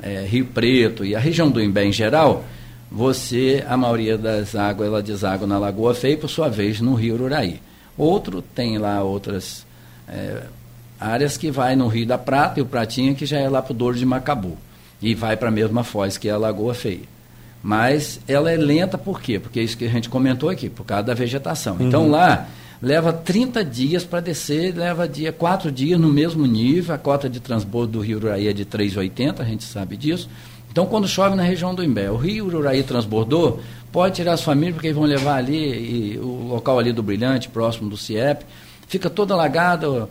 é, 0.00 0.24
Rio 0.28 0.46
Preto 0.46 1.04
e 1.04 1.16
a 1.16 1.18
região 1.18 1.50
do 1.50 1.60
Imbé 1.60 1.84
em 1.84 1.92
geral, 1.92 2.44
você, 2.92 3.64
a 3.66 3.74
maioria 3.74 4.18
das 4.18 4.54
águas, 4.54 4.86
ela 4.86 5.02
deságua 5.02 5.46
na 5.46 5.58
Lagoa 5.58 5.94
Feia 5.94 6.12
e, 6.12 6.16
por 6.18 6.28
sua 6.28 6.50
vez, 6.50 6.78
no 6.78 6.94
Rio 6.94 7.14
Ururaí. 7.14 7.58
Outro 7.96 8.42
tem 8.42 8.76
lá 8.76 9.02
outras 9.02 9.64
é, 10.06 10.42
áreas 11.00 11.38
que 11.38 11.50
vai 11.50 11.74
no 11.74 11.88
Rio 11.88 12.06
da 12.06 12.18
Prata 12.18 12.60
e 12.60 12.62
o 12.62 12.66
Pratinha, 12.66 13.14
que 13.14 13.24
já 13.24 13.38
é 13.38 13.48
lá 13.48 13.62
para 13.62 13.72
o 13.72 13.74
Douro 13.74 13.96
de 13.96 14.04
Macabu. 14.04 14.58
E 15.00 15.14
vai 15.14 15.38
para 15.38 15.48
a 15.48 15.50
mesma 15.50 15.82
foz, 15.82 16.18
que 16.18 16.28
é 16.28 16.32
a 16.32 16.36
Lagoa 16.36 16.74
Feia. 16.74 17.10
Mas 17.62 18.20
ela 18.28 18.50
é 18.50 18.56
lenta 18.56 18.98
por 18.98 19.22
quê? 19.22 19.38
Porque 19.38 19.60
é 19.60 19.62
isso 19.62 19.78
que 19.78 19.86
a 19.86 19.90
gente 19.90 20.10
comentou 20.10 20.50
aqui, 20.50 20.68
por 20.68 20.84
causa 20.84 21.04
da 21.04 21.14
vegetação. 21.14 21.76
Então, 21.76 22.02
uhum. 22.02 22.08
Então 22.08 22.10
lá 22.10 22.46
leva 22.82 23.10
30 23.10 23.64
dias 23.64 24.04
para 24.04 24.20
descer, 24.20 24.76
leva 24.76 25.08
dia, 25.08 25.32
4 25.32 25.72
dias 25.72 25.98
no 25.98 26.12
mesmo 26.12 26.44
nível, 26.44 26.94
a 26.94 26.98
cota 26.98 27.30
de 27.30 27.40
transbordo 27.40 27.92
do 27.92 28.00
Rio 28.00 28.18
Uraí 28.18 28.48
é 28.48 28.52
de 28.52 28.66
3,80, 28.66 29.40
a 29.40 29.44
gente 29.44 29.64
sabe 29.64 29.96
disso. 29.96 30.28
Então, 30.72 30.86
quando 30.86 31.06
chove 31.06 31.36
na 31.36 31.42
região 31.42 31.74
do 31.74 31.84
Imbé, 31.84 32.10
o 32.10 32.16
Rio 32.16 32.46
Uraí 32.46 32.82
transbordou, 32.82 33.60
pode 33.92 34.16
tirar 34.16 34.32
as 34.32 34.42
famílias, 34.42 34.74
porque 34.74 34.86
eles 34.86 34.96
vão 34.96 35.04
levar 35.04 35.36
ali, 35.36 36.14
e, 36.14 36.18
o 36.18 36.48
local 36.48 36.78
ali 36.78 36.94
do 36.94 37.02
Brilhante, 37.02 37.50
próximo 37.50 37.90
do 37.90 37.96
CIEP, 37.96 38.46
fica 38.88 39.10
todo 39.10 39.34
alagado, 39.34 40.08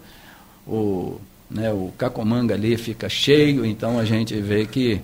o, 0.68 1.20
né, 1.50 1.72
o 1.72 1.92
Cacomanga 1.98 2.54
ali 2.54 2.78
fica 2.78 3.10
cheio, 3.10 3.66
então 3.66 3.98
a 3.98 4.06
gente 4.06 4.40
vê 4.40 4.68
que 4.68 5.02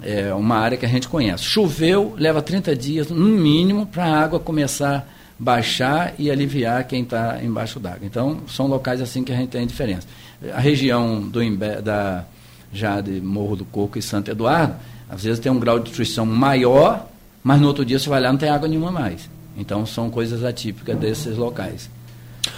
é 0.00 0.32
uma 0.32 0.56
área 0.56 0.78
que 0.78 0.86
a 0.86 0.88
gente 0.88 1.08
conhece. 1.08 1.42
Choveu, 1.42 2.14
leva 2.16 2.40
30 2.40 2.76
dias, 2.76 3.10
no 3.10 3.16
mínimo, 3.16 3.86
para 3.86 4.04
a 4.04 4.22
água 4.22 4.38
começar 4.38 4.96
a 4.96 5.04
baixar 5.36 6.14
e 6.20 6.30
aliviar 6.30 6.84
quem 6.84 7.02
está 7.02 7.42
embaixo 7.42 7.80
d'água. 7.80 8.06
Então, 8.06 8.42
são 8.46 8.68
locais 8.68 9.00
assim 9.00 9.24
que 9.24 9.32
a 9.32 9.36
gente 9.36 9.48
tem 9.48 9.66
diferença. 9.66 10.06
A 10.54 10.60
região 10.60 11.20
do 11.20 11.42
Imbe, 11.42 11.82
da, 11.82 12.24
já 12.72 13.00
de 13.00 13.20
Morro 13.20 13.56
do 13.56 13.64
Coco 13.64 13.98
e 13.98 14.02
Santo 14.02 14.30
Eduardo, 14.30 14.76
às 15.10 15.22
vezes 15.24 15.38
tem 15.40 15.50
um 15.50 15.58
grau 15.58 15.78
de 15.78 15.86
destruição 15.86 16.24
maior, 16.24 17.06
mas 17.42 17.60
no 17.60 17.66
outro 17.66 17.84
dia 17.84 17.98
você 17.98 18.08
vai 18.08 18.20
lá 18.20 18.30
não 18.30 18.38
tem 18.38 18.48
água 18.48 18.68
nenhuma 18.68 18.90
mais. 18.90 19.28
Então 19.56 19.84
são 19.84 20.08
coisas 20.10 20.44
atípicas 20.44 20.96
desses 20.98 21.36
locais. 21.36 21.90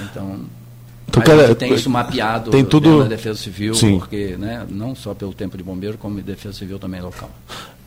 Então, 0.00 0.40
Então, 1.08 1.22
a 1.22 1.26
cara, 1.26 1.46
gente 1.48 1.56
tem 1.56 1.74
isso 1.74 1.90
mapeado 1.90 2.50
tem 2.50 2.64
tudo- 2.64 3.00
da 3.02 3.08
Defesa 3.08 3.38
Civil, 3.38 3.74
Sim. 3.74 3.98
porque 3.98 4.36
né, 4.38 4.64
não 4.70 4.94
só 4.94 5.12
pelo 5.14 5.32
tempo 5.32 5.56
de 5.56 5.62
bombeiro, 5.62 5.98
como 5.98 6.20
Defesa 6.22 6.56
Civil 6.58 6.78
também 6.78 7.00
local. 7.00 7.30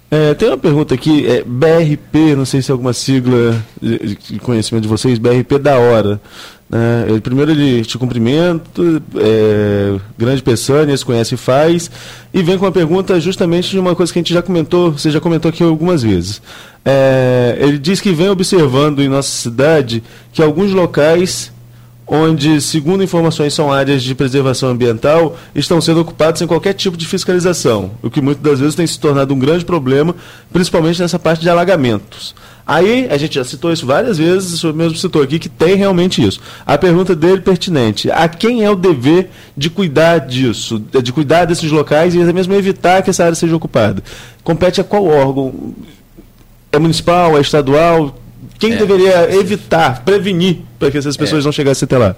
É, 0.10 0.34
tem 0.36 0.48
uma 0.48 0.57
pergunta 0.57 0.94
aqui, 0.94 1.26
é, 1.27 1.44
BRP, 1.44 2.36
não 2.36 2.45
sei 2.45 2.61
se 2.61 2.72
é 2.72 2.73
alguma 2.73 2.94
sigla 2.94 3.61
de 3.82 4.15
de 4.15 4.40
conhecimento 4.40 4.84
de 4.84 4.88
vocês, 4.88 5.18
BRP 5.18 5.57
da 5.60 5.77
hora. 5.77 6.22
Né? 6.69 7.19
Primeiro 7.22 7.52
ele 7.52 7.84
te 7.84 7.98
cumprimenta, 7.98 8.82
é, 9.15 9.99
grande 10.18 10.41
Peçanha, 10.41 10.95
se 10.95 11.06
conhece 11.06 11.36
e 11.36 11.38
faz, 11.38 11.90
e 12.34 12.41
vem 12.41 12.57
com 12.57 12.65
uma 12.65 12.72
pergunta 12.72 13.19
justamente 13.19 13.69
de 13.69 13.80
uma 13.80 13.95
coisa 13.95 14.11
que 14.11 14.19
a 14.19 14.22
gente 14.22 14.34
já 14.34 14.41
comentou, 14.41 14.91
você 14.91 15.11
já 15.11 15.19
comentou 15.19 15.49
aqui 15.49 15.64
algumas 15.64 16.03
vezes. 16.03 16.41
É, 16.84 17.57
ele 17.60 17.77
diz 17.77 17.99
que 17.99 18.11
vem 18.11 18.30
observando 18.30 19.02
em 19.02 19.10
nossa 19.10 19.30
cidade 19.30 20.03
que 20.32 20.41
alguns 20.41 20.72
locais 20.72 21.52
onde, 22.07 22.61
segundo 22.61 23.03
informações, 23.03 23.53
são 23.53 23.72
áreas 23.72 24.03
de 24.03 24.14
preservação 24.14 24.69
ambiental, 24.69 25.36
estão 25.56 25.82
sendo 25.82 26.02
ocupados 26.02 26.40
sem 26.40 26.48
qualquer 26.48 26.73
tipo 26.73 26.95
de 26.95 27.07
fiscalização, 27.07 27.91
o 28.03 28.10
que 28.10 28.22
muitas 28.22 28.44
das 28.44 28.60
vezes 28.60 28.76
tem 28.76 28.86
se 28.86 28.99
tornado 28.99 29.34
um 29.34 29.40
grande 29.40 29.65
problema, 29.65 30.15
principalmente 30.52 31.02
nessa 31.02 31.18
parte 31.18 31.41
de 31.41 31.49
alagamentos. 31.49 32.36
Aí, 32.68 33.07
a 33.11 33.18
gente 33.18 33.36
já 33.36 33.44
citou 33.44 33.72
isso 33.72 33.86
várias 33.86 34.18
vezes, 34.18 34.53
o 34.53 34.57
senhor 34.57 34.73
mesmo 34.73 34.98
citou 34.98 35.22
aqui 35.22 35.38
que 35.38 35.49
tem 35.49 35.76
realmente 35.76 36.26
isso. 36.26 36.40
A 36.65 36.77
pergunta 36.77 37.15
dele 37.15 37.41
pertinente: 37.41 38.10
a 38.10 38.27
quem 38.27 38.64
é 38.64 38.69
o 38.69 38.76
dever 38.76 39.30
de 39.56 39.69
cuidar 39.69 40.18
disso, 40.19 40.80
de 40.80 41.14
cuidar 41.14 41.45
desses 41.45 41.72
locais 41.72 42.15
e 42.15 42.22
até 42.22 42.34
mesmo 42.34 42.56
evitar 42.56 43.03
que 43.03 43.11
essa 43.11 43.23
área 43.23 43.36
seja 43.36 43.56
ocupada? 43.56 44.03
Compete 44.44 44.82
a 44.82 44.84
qual 44.84 45.06
órgão? 45.06 45.76
É 46.72 46.80
municipal, 46.80 47.38
é 47.38 47.41
estadual? 47.41 48.15
Quem 48.57 48.73
É, 48.73 48.77
deveria 48.77 49.36
evitar, 49.36 50.03
prevenir, 50.03 50.57
para 50.86 50.91
que 50.91 50.98
essas 50.98 51.18
pessoas 51.18 51.45
não 51.45 51.52
chegassem 51.52 51.86
até 51.86 51.98
lá? 51.98 52.16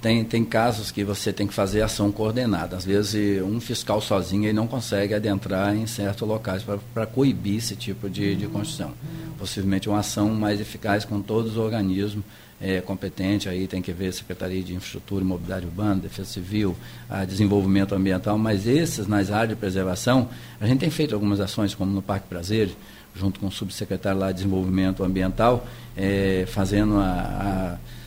Tem, 0.00 0.22
tem 0.22 0.44
casos 0.44 0.92
que 0.92 1.02
você 1.02 1.32
tem 1.32 1.46
que 1.46 1.52
fazer 1.52 1.82
ação 1.82 2.12
coordenada. 2.12 2.76
Às 2.76 2.84
vezes, 2.84 3.42
um 3.42 3.60
fiscal 3.60 4.00
sozinho 4.00 4.44
ele 4.44 4.52
não 4.52 4.68
consegue 4.68 5.12
adentrar 5.12 5.74
em 5.74 5.88
certos 5.88 6.26
locais 6.26 6.64
para 6.94 7.04
coibir 7.04 7.56
esse 7.56 7.74
tipo 7.74 8.08
de, 8.08 8.36
de 8.36 8.46
construção. 8.46 8.92
Possivelmente 9.36 9.88
uma 9.88 9.98
ação 9.98 10.30
mais 10.30 10.60
eficaz 10.60 11.04
com 11.04 11.20
todos 11.20 11.52
os 11.52 11.58
organismos 11.58 12.24
é, 12.60 12.80
competentes, 12.80 13.46
aí 13.46 13.66
tem 13.66 13.80
que 13.80 13.92
ver 13.92 14.12
Secretaria 14.12 14.62
de 14.62 14.74
Infraestrutura 14.74 15.24
e 15.24 15.26
Mobilidade 15.26 15.66
Urbana, 15.66 15.96
Defesa 15.96 16.28
Civil, 16.28 16.76
a 17.08 17.24
Desenvolvimento 17.24 17.94
Ambiental, 17.94 18.36
mas 18.36 18.66
esses, 18.66 19.06
nas 19.06 19.30
áreas 19.30 19.50
de 19.50 19.56
preservação, 19.56 20.28
a 20.60 20.66
gente 20.66 20.80
tem 20.80 20.90
feito 20.90 21.14
algumas 21.14 21.40
ações, 21.40 21.74
como 21.74 21.92
no 21.92 22.02
Parque 22.02 22.26
Prazer, 22.28 22.70
junto 23.14 23.38
com 23.40 23.46
o 23.46 23.52
subsecretário 23.52 24.18
lá 24.18 24.28
de 24.28 24.38
Desenvolvimento 24.38 25.04
Ambiental, 25.04 25.66
é, 25.96 26.44
fazendo 26.48 26.98
a, 26.98 27.04
a 27.04 27.97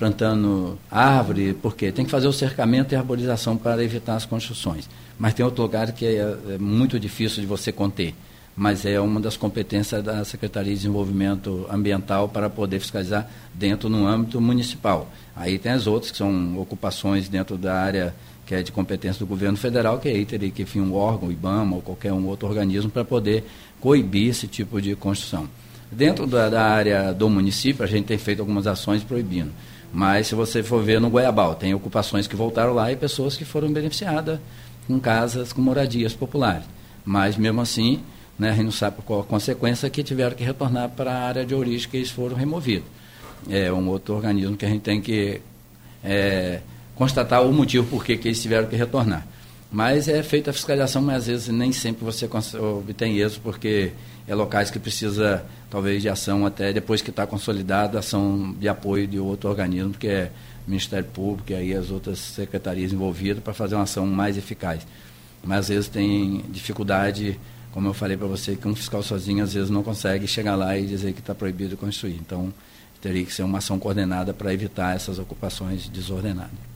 plantando 0.00 0.78
árvore, 0.90 1.52
porque 1.52 1.92
tem 1.92 2.06
que 2.06 2.10
fazer 2.10 2.26
o 2.26 2.32
cercamento 2.32 2.92
e 2.92 2.96
a 2.96 3.00
arborização 3.00 3.54
para 3.54 3.84
evitar 3.84 4.16
as 4.16 4.24
construções. 4.24 4.88
Mas 5.18 5.34
tem 5.34 5.44
outro 5.44 5.62
lugar 5.62 5.92
que 5.92 6.06
é, 6.06 6.36
é 6.54 6.58
muito 6.58 6.98
difícil 6.98 7.42
de 7.42 7.46
você 7.46 7.70
conter, 7.70 8.14
mas 8.56 8.86
é 8.86 8.98
uma 8.98 9.20
das 9.20 9.36
competências 9.36 10.02
da 10.02 10.24
Secretaria 10.24 10.72
de 10.72 10.78
Desenvolvimento 10.78 11.66
Ambiental 11.70 12.30
para 12.30 12.48
poder 12.48 12.80
fiscalizar 12.80 13.30
dentro 13.52 13.90
no 13.90 14.06
âmbito 14.06 14.40
municipal. 14.40 15.06
Aí 15.36 15.58
tem 15.58 15.72
as 15.72 15.86
outras 15.86 16.10
que 16.10 16.16
são 16.16 16.58
ocupações 16.58 17.28
dentro 17.28 17.58
da 17.58 17.74
área 17.74 18.14
que 18.46 18.54
é 18.54 18.62
de 18.62 18.72
competência 18.72 19.20
do 19.20 19.26
governo 19.26 19.56
federal, 19.58 19.98
que 19.98 20.08
aí 20.08 20.24
teria 20.24 20.50
que 20.50 20.64
vir 20.64 20.80
um 20.80 20.94
órgão, 20.94 21.30
IBAMA 21.30 21.76
ou 21.76 21.82
qualquer 21.82 22.12
um 22.12 22.26
outro 22.26 22.48
organismo 22.48 22.90
para 22.90 23.04
poder 23.04 23.44
coibir 23.78 24.30
esse 24.30 24.48
tipo 24.48 24.80
de 24.80 24.96
construção. 24.96 25.46
Dentro 25.92 26.26
da, 26.26 26.48
da 26.48 26.62
área 26.62 27.12
do 27.12 27.28
município, 27.28 27.84
a 27.84 27.86
gente 27.86 28.06
tem 28.06 28.18
feito 28.18 28.40
algumas 28.40 28.66
ações 28.66 29.04
proibindo. 29.04 29.52
Mas 29.92 30.28
se 30.28 30.34
você 30.34 30.62
for 30.62 30.82
ver 30.82 31.00
no 31.00 31.10
Goiabal, 31.10 31.54
tem 31.54 31.74
ocupações 31.74 32.26
que 32.26 32.36
voltaram 32.36 32.72
lá 32.72 32.92
e 32.92 32.96
pessoas 32.96 33.36
que 33.36 33.44
foram 33.44 33.72
beneficiadas 33.72 34.38
com 34.86 34.98
casas, 35.00 35.52
com 35.52 35.60
moradias 35.60 36.14
populares. 36.14 36.64
Mas 37.04 37.36
mesmo 37.36 37.60
assim, 37.60 38.00
né, 38.38 38.50
a 38.50 38.52
gente 38.52 38.64
não 38.64 38.72
sabe 38.72 38.96
qual 39.04 39.20
a 39.20 39.24
consequência 39.24 39.88
que 39.90 40.02
tiveram 40.02 40.36
que 40.36 40.44
retornar 40.44 40.90
para 40.90 41.12
a 41.12 41.22
área 41.24 41.44
de 41.44 41.54
origem 41.54 41.88
que 41.88 41.96
eles 41.96 42.10
foram 42.10 42.36
removidos. 42.36 42.88
É 43.48 43.72
um 43.72 43.88
outro 43.88 44.14
organismo 44.14 44.56
que 44.56 44.64
a 44.64 44.68
gente 44.68 44.82
tem 44.82 45.00
que 45.00 45.40
é, 46.04 46.60
constatar 46.94 47.42
o 47.44 47.52
motivo 47.52 47.86
por 47.86 48.04
que 48.04 48.16
que 48.16 48.28
eles 48.28 48.40
tiveram 48.40 48.68
que 48.68 48.76
retornar. 48.76 49.26
Mas 49.72 50.08
é 50.08 50.22
feita 50.22 50.50
a 50.50 50.52
fiscalização, 50.52 51.00
mas 51.00 51.16
às 51.16 51.26
vezes 51.26 51.48
nem 51.48 51.72
sempre 51.72 52.04
você 52.04 52.28
obtém 52.58 53.18
êxito, 53.18 53.40
porque 53.42 53.92
é 54.30 54.34
locais 54.34 54.70
que 54.70 54.78
precisa 54.78 55.44
talvez 55.68 56.00
de 56.00 56.08
ação 56.08 56.46
até 56.46 56.72
depois 56.72 57.02
que 57.02 57.10
está 57.10 57.26
consolidado, 57.26 57.98
ação 57.98 58.54
de 58.60 58.68
apoio 58.68 59.04
de 59.04 59.18
outro 59.18 59.50
organismo, 59.50 59.92
que 59.92 60.06
é 60.06 60.30
Ministério 60.68 61.08
Público 61.08 61.50
e 61.50 61.54
aí 61.56 61.74
as 61.74 61.90
outras 61.90 62.20
secretarias 62.20 62.92
envolvidas 62.92 63.42
para 63.42 63.52
fazer 63.52 63.74
uma 63.74 63.82
ação 63.82 64.06
mais 64.06 64.38
eficaz. 64.38 64.86
Mas 65.42 65.58
às 65.58 65.68
vezes 65.70 65.88
tem 65.88 66.44
dificuldade, 66.48 67.40
como 67.72 67.88
eu 67.88 67.92
falei 67.92 68.16
para 68.16 68.28
você, 68.28 68.54
que 68.54 68.68
um 68.68 68.74
fiscal 68.76 69.02
sozinho 69.02 69.42
às 69.42 69.52
vezes 69.52 69.68
não 69.68 69.82
consegue 69.82 70.28
chegar 70.28 70.54
lá 70.54 70.78
e 70.78 70.86
dizer 70.86 71.12
que 71.12 71.18
está 71.18 71.34
proibido 71.34 71.76
construir. 71.76 72.14
Então 72.14 72.54
teria 73.00 73.24
que 73.24 73.34
ser 73.34 73.42
uma 73.42 73.58
ação 73.58 73.80
coordenada 73.80 74.32
para 74.32 74.54
evitar 74.54 74.94
essas 74.94 75.18
ocupações 75.18 75.88
desordenadas. 75.88 76.69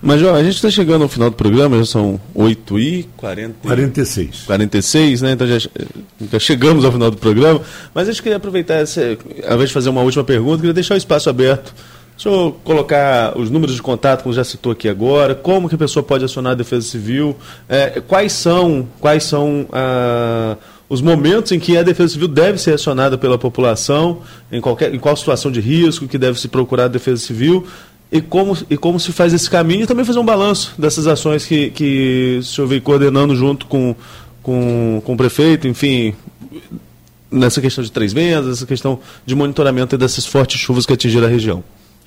Major, 0.00 0.34
a 0.34 0.42
gente 0.44 0.54
está 0.54 0.70
chegando 0.70 1.02
ao 1.02 1.08
final 1.08 1.28
do 1.28 1.36
programa, 1.36 1.76
já 1.78 1.84
são 1.84 2.20
8 2.34 2.78
e 2.78 3.08
40... 3.16 3.54
46. 3.62 4.42
46, 4.46 5.22
né? 5.22 5.32
Então 5.32 5.46
já, 5.46 5.58
já 5.58 6.38
chegamos 6.38 6.84
ao 6.84 6.92
final 6.92 7.10
do 7.10 7.16
programa. 7.16 7.60
Mas 7.92 8.08
a 8.08 8.12
gente 8.12 8.22
queria 8.22 8.36
aproveitar, 8.36 8.74
essa, 8.74 9.00
ao 9.46 9.54
invés 9.54 9.70
de 9.70 9.74
fazer 9.74 9.88
uma 9.88 10.02
última 10.02 10.22
pergunta, 10.22 10.58
queria 10.58 10.72
deixar 10.72 10.94
o 10.94 10.98
espaço 10.98 11.28
aberto. 11.28 11.74
O 12.16 12.20
senhor 12.20 12.52
colocar 12.64 13.38
os 13.38 13.48
números 13.48 13.76
de 13.76 13.82
contato, 13.82 14.22
como 14.22 14.34
já 14.34 14.42
citou 14.42 14.72
aqui 14.72 14.88
agora, 14.88 15.34
como 15.34 15.68
que 15.68 15.74
a 15.74 15.78
pessoa 15.78 16.02
pode 16.02 16.24
acionar 16.24 16.52
a 16.52 16.54
Defesa 16.56 16.86
Civil, 16.86 17.36
é, 17.68 18.00
quais 18.00 18.32
são, 18.32 18.88
quais 19.00 19.22
são 19.22 19.66
ah, 19.70 20.56
os 20.88 21.00
momentos 21.02 21.52
em 21.52 21.60
que 21.60 21.76
a 21.76 21.82
Defesa 21.82 22.14
Civil 22.14 22.28
deve 22.28 22.58
ser 22.58 22.74
acionada 22.74 23.18
pela 23.18 23.36
população, 23.36 24.22
em, 24.50 24.60
qualquer, 24.60 24.94
em 24.94 24.98
qual 24.98 25.14
situação 25.16 25.52
de 25.52 25.60
risco 25.60 26.08
que 26.08 26.16
deve 26.16 26.40
se 26.40 26.48
procurar 26.48 26.86
a 26.86 26.88
Defesa 26.88 27.22
Civil, 27.22 27.66
e 28.10 28.20
como, 28.20 28.56
e 28.70 28.76
como 28.76 28.98
se 28.98 29.12
faz 29.12 29.32
esse 29.34 29.48
caminho 29.48 29.82
e 29.82 29.86
também 29.86 30.04
fazer 30.04 30.18
um 30.18 30.24
balanço 30.24 30.74
dessas 30.78 31.06
ações 31.06 31.44
que, 31.44 31.70
que 31.70 32.38
o 32.40 32.42
senhor 32.42 32.66
vem 32.66 32.80
coordenando 32.80 33.36
junto 33.36 33.66
com, 33.66 33.94
com, 34.42 35.02
com 35.04 35.12
o 35.12 35.16
prefeito, 35.16 35.68
enfim, 35.68 36.14
nessa 37.30 37.60
questão 37.60 37.84
de 37.84 37.92
três 37.92 38.12
vendas, 38.12 38.56
essa 38.56 38.66
questão 38.66 38.98
de 39.26 39.34
monitoramento 39.34 39.98
dessas 39.98 40.24
fortes 40.24 40.58
chuvas 40.58 40.86
que 40.86 40.92
atingiram 40.92 41.26
a 41.26 41.30
região. 41.30 41.62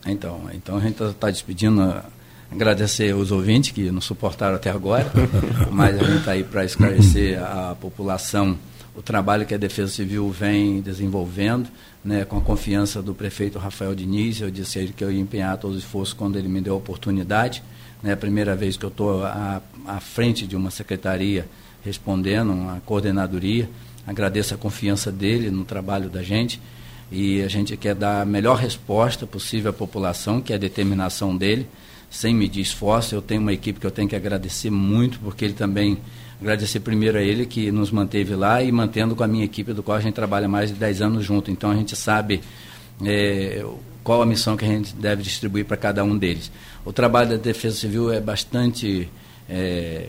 Então, 0.05 0.41
então 0.53 0.77
a 0.77 0.79
gente 0.81 1.03
está 1.03 1.29
despedindo, 1.29 1.79
ah, 1.81 2.03
agradecer 2.51 3.15
os 3.15 3.31
ouvintes 3.31 3.71
que 3.71 3.91
nos 3.91 4.05
suportaram 4.05 4.55
até 4.55 4.71
agora, 4.71 5.11
mas 5.69 5.99
a 5.99 6.03
gente 6.03 6.17
está 6.17 6.31
aí 6.31 6.43
para 6.43 6.65
esclarecer 6.65 7.39
a 7.39 7.75
população 7.79 8.57
o 8.95 9.01
trabalho 9.01 9.45
que 9.45 9.53
a 9.53 9.57
Defesa 9.57 9.91
Civil 9.91 10.29
vem 10.29 10.81
desenvolvendo, 10.81 11.69
né, 12.03 12.25
com 12.25 12.37
a 12.37 12.41
confiança 12.41 13.01
do 13.01 13.13
prefeito 13.13 13.57
Rafael 13.57 13.95
Diniz, 13.95 14.41
eu 14.41 14.51
disse 14.51 14.79
a 14.79 14.81
ele 14.81 14.93
que 14.93 15.03
eu 15.03 15.11
ia 15.11 15.19
empenhar 15.19 15.57
todos 15.57 15.77
os 15.77 15.83
esforços 15.83 16.13
quando 16.13 16.37
ele 16.37 16.47
me 16.47 16.59
deu 16.59 16.73
a 16.73 16.77
oportunidade. 16.77 17.63
É 18.03 18.07
né, 18.07 18.13
a 18.13 18.17
primeira 18.17 18.55
vez 18.55 18.75
que 18.75 18.83
eu 18.83 18.89
estou 18.89 19.23
à, 19.23 19.61
à 19.85 19.99
frente 19.99 20.45
de 20.45 20.55
uma 20.55 20.71
secretaria 20.71 21.47
respondendo, 21.83 22.51
uma 22.51 22.81
coordenadoria. 22.85 23.69
Agradeço 24.05 24.53
a 24.53 24.57
confiança 24.57 25.11
dele 25.11 25.49
no 25.51 25.63
trabalho 25.63 26.09
da 26.09 26.23
gente 26.23 26.59
e 27.11 27.41
a 27.41 27.47
gente 27.47 27.75
quer 27.77 27.93
dar 27.93 28.21
a 28.21 28.25
melhor 28.25 28.57
resposta 28.57 29.27
possível 29.27 29.69
à 29.69 29.73
população, 29.73 30.41
que 30.41 30.53
é 30.53 30.55
a 30.55 30.59
determinação 30.59 31.35
dele, 31.35 31.67
sem 32.09 32.33
medir 32.33 32.61
esforço. 32.61 33.13
Eu 33.13 33.21
tenho 33.21 33.41
uma 33.41 33.53
equipe 33.53 33.79
que 33.79 33.85
eu 33.85 33.91
tenho 33.91 34.07
que 34.07 34.15
agradecer 34.15 34.69
muito, 34.69 35.19
porque 35.19 35.45
ele 35.45 35.53
também 35.53 35.97
agradecer 36.41 36.79
primeiro 36.79 37.19
a 37.19 37.21
ele 37.21 37.45
que 37.45 37.71
nos 37.71 37.91
manteve 37.91 38.35
lá 38.35 38.63
e 38.63 38.71
mantendo 38.71 39.15
com 39.15 39.23
a 39.23 39.27
minha 39.27 39.45
equipe, 39.45 39.73
do 39.73 39.83
qual 39.83 39.97
a 39.97 40.01
gente 40.01 40.15
trabalha 40.15 40.47
mais 40.47 40.71
de 40.71 40.75
10 40.75 41.01
anos 41.03 41.23
junto. 41.23 41.51
Então 41.51 41.69
a 41.69 41.75
gente 41.75 41.95
sabe 41.95 42.41
é, 43.05 43.63
qual 44.03 44.23
a 44.23 44.25
missão 44.25 44.57
que 44.57 44.65
a 44.65 44.67
gente 44.67 44.95
deve 44.95 45.21
distribuir 45.21 45.65
para 45.65 45.77
cada 45.77 46.03
um 46.03 46.17
deles. 46.17 46.51
O 46.83 46.91
trabalho 46.91 47.29
da 47.29 47.35
Defesa 47.35 47.75
Civil 47.75 48.11
é 48.11 48.19
bastante 48.19 49.07
é, 49.47 50.07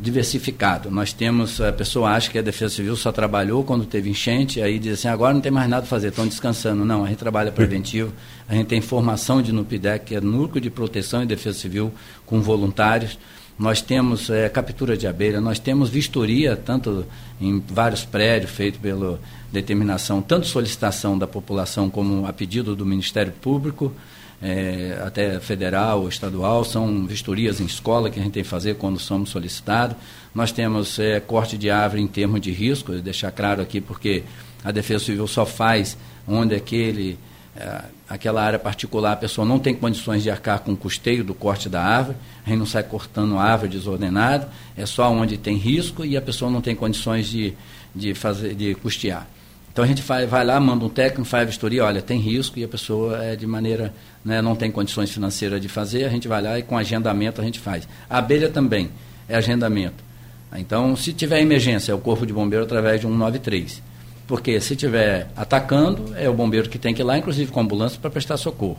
diversificado. 0.00 0.90
Nós 0.90 1.12
temos, 1.12 1.60
a 1.60 1.70
pessoa 1.72 2.10
acha 2.10 2.30
que 2.30 2.38
a 2.38 2.42
Defesa 2.42 2.76
Civil 2.76 2.96
só 2.96 3.12
trabalhou 3.12 3.62
quando 3.62 3.84
teve 3.84 4.08
enchente, 4.08 4.62
aí 4.62 4.78
diz 4.78 4.94
assim, 4.94 5.08
agora 5.08 5.34
não 5.34 5.42
tem 5.42 5.52
mais 5.52 5.68
nada 5.68 5.84
a 5.84 5.86
fazer, 5.86 6.08
estão 6.08 6.26
descansando. 6.26 6.86
Não, 6.86 7.04
a 7.04 7.08
gente 7.08 7.18
trabalha 7.18 7.52
preventivo, 7.52 8.14
a 8.48 8.54
gente 8.54 8.66
tem 8.66 8.80
formação 8.80 9.42
de 9.42 9.52
NUPDEC, 9.52 10.06
que 10.06 10.14
é 10.14 10.22
Núcleo 10.22 10.60
de 10.60 10.70
Proteção 10.70 11.22
e 11.22 11.26
Defesa 11.26 11.58
Civil, 11.58 11.92
com 12.24 12.40
voluntários 12.40 13.18
nós 13.58 13.80
temos 13.80 14.28
é, 14.28 14.48
captura 14.48 14.96
de 14.96 15.06
abelha, 15.06 15.40
nós 15.40 15.58
temos 15.58 15.88
vistoria, 15.88 16.56
tanto 16.56 17.06
em 17.40 17.62
vários 17.66 18.04
prédios, 18.04 18.50
feito 18.50 18.78
pela 18.78 19.18
determinação, 19.50 20.20
tanto 20.20 20.46
solicitação 20.46 21.16
da 21.16 21.26
população 21.26 21.88
como 21.88 22.26
a 22.26 22.32
pedido 22.32 22.76
do 22.76 22.84
Ministério 22.84 23.32
Público, 23.32 23.92
é, 24.42 25.00
até 25.02 25.40
federal 25.40 26.02
ou 26.02 26.08
estadual, 26.08 26.64
são 26.64 27.06
vistorias 27.06 27.58
em 27.58 27.64
escola 27.64 28.10
que 28.10 28.20
a 28.20 28.22
gente 28.22 28.32
tem 28.32 28.42
que 28.42 28.48
fazer 28.48 28.76
quando 28.76 28.98
somos 28.98 29.30
solicitados. 29.30 29.96
Nós 30.34 30.52
temos 30.52 30.98
é, 30.98 31.18
corte 31.18 31.56
de 31.56 31.70
árvore 31.70 32.02
em 32.02 32.06
termos 32.06 32.42
de 32.42 32.50
risco, 32.50 32.92
deixar 32.92 33.30
claro 33.30 33.62
aqui, 33.62 33.80
porque 33.80 34.22
a 34.62 34.70
Defesa 34.70 35.06
Civil 35.06 35.26
só 35.26 35.46
faz 35.46 35.96
onde 36.28 36.54
aquele 36.54 37.18
é, 37.56 37.80
aquela 38.08 38.42
área 38.42 38.58
particular, 38.58 39.12
a 39.12 39.16
pessoa 39.16 39.46
não 39.46 39.58
tem 39.58 39.74
condições 39.74 40.22
de 40.22 40.30
arcar 40.30 40.60
com 40.60 40.72
o 40.72 40.76
custeio 40.76 41.24
do 41.24 41.34
corte 41.34 41.68
da 41.68 41.82
árvore, 41.82 42.16
a 42.44 42.50
gente 42.50 42.58
não 42.58 42.66
sai 42.66 42.82
cortando 42.82 43.38
árvore 43.38 43.70
desordenada, 43.70 44.48
é 44.76 44.84
só 44.84 45.10
onde 45.10 45.36
tem 45.36 45.56
risco 45.56 46.04
e 46.04 46.16
a 46.16 46.22
pessoa 46.22 46.50
não 46.50 46.60
tem 46.60 46.74
condições 46.74 47.26
de, 47.26 47.54
de, 47.94 48.14
fazer, 48.14 48.54
de 48.54 48.74
custear. 48.74 49.26
Então 49.72 49.84
a 49.84 49.88
gente 49.88 50.02
vai, 50.02 50.26
vai 50.26 50.44
lá, 50.44 50.58
manda 50.58 50.84
um 50.84 50.88
técnico, 50.88 51.24
faz 51.24 51.42
a 51.42 51.46
vistoria, 51.46 51.84
olha, 51.84 52.00
tem 52.00 52.18
risco 52.18 52.58
e 52.58 52.64
a 52.64 52.68
pessoa 52.68 53.22
é 53.22 53.36
de 53.36 53.46
maneira, 53.46 53.92
né, 54.24 54.40
não 54.40 54.56
tem 54.56 54.70
condições 54.70 55.10
financeiras 55.10 55.60
de 55.60 55.68
fazer, 55.68 56.04
a 56.04 56.08
gente 56.08 56.26
vai 56.28 56.40
lá 56.40 56.58
e 56.58 56.62
com 56.62 56.78
agendamento 56.78 57.40
a 57.40 57.44
gente 57.44 57.58
faz. 57.58 57.86
A 58.08 58.18
abelha 58.18 58.48
também 58.48 58.90
é 59.28 59.36
agendamento. 59.36 60.04
Então, 60.54 60.96
se 60.96 61.12
tiver 61.12 61.40
emergência, 61.40 61.92
é 61.92 61.94
o 61.94 61.98
Corpo 61.98 62.24
de 62.24 62.32
Bombeiro 62.32 62.64
através 62.64 63.00
de 63.00 63.06
193. 63.06 63.82
Porque 64.26 64.60
se 64.60 64.74
tiver 64.74 65.28
atacando, 65.36 66.14
é 66.16 66.28
o 66.28 66.34
bombeiro 66.34 66.68
que 66.68 66.78
tem 66.78 66.92
que 66.92 67.02
ir 67.02 67.04
lá, 67.04 67.16
inclusive 67.16 67.50
com 67.50 67.60
a 67.60 67.62
ambulância, 67.62 67.98
para 68.00 68.10
prestar 68.10 68.36
socorro. 68.36 68.78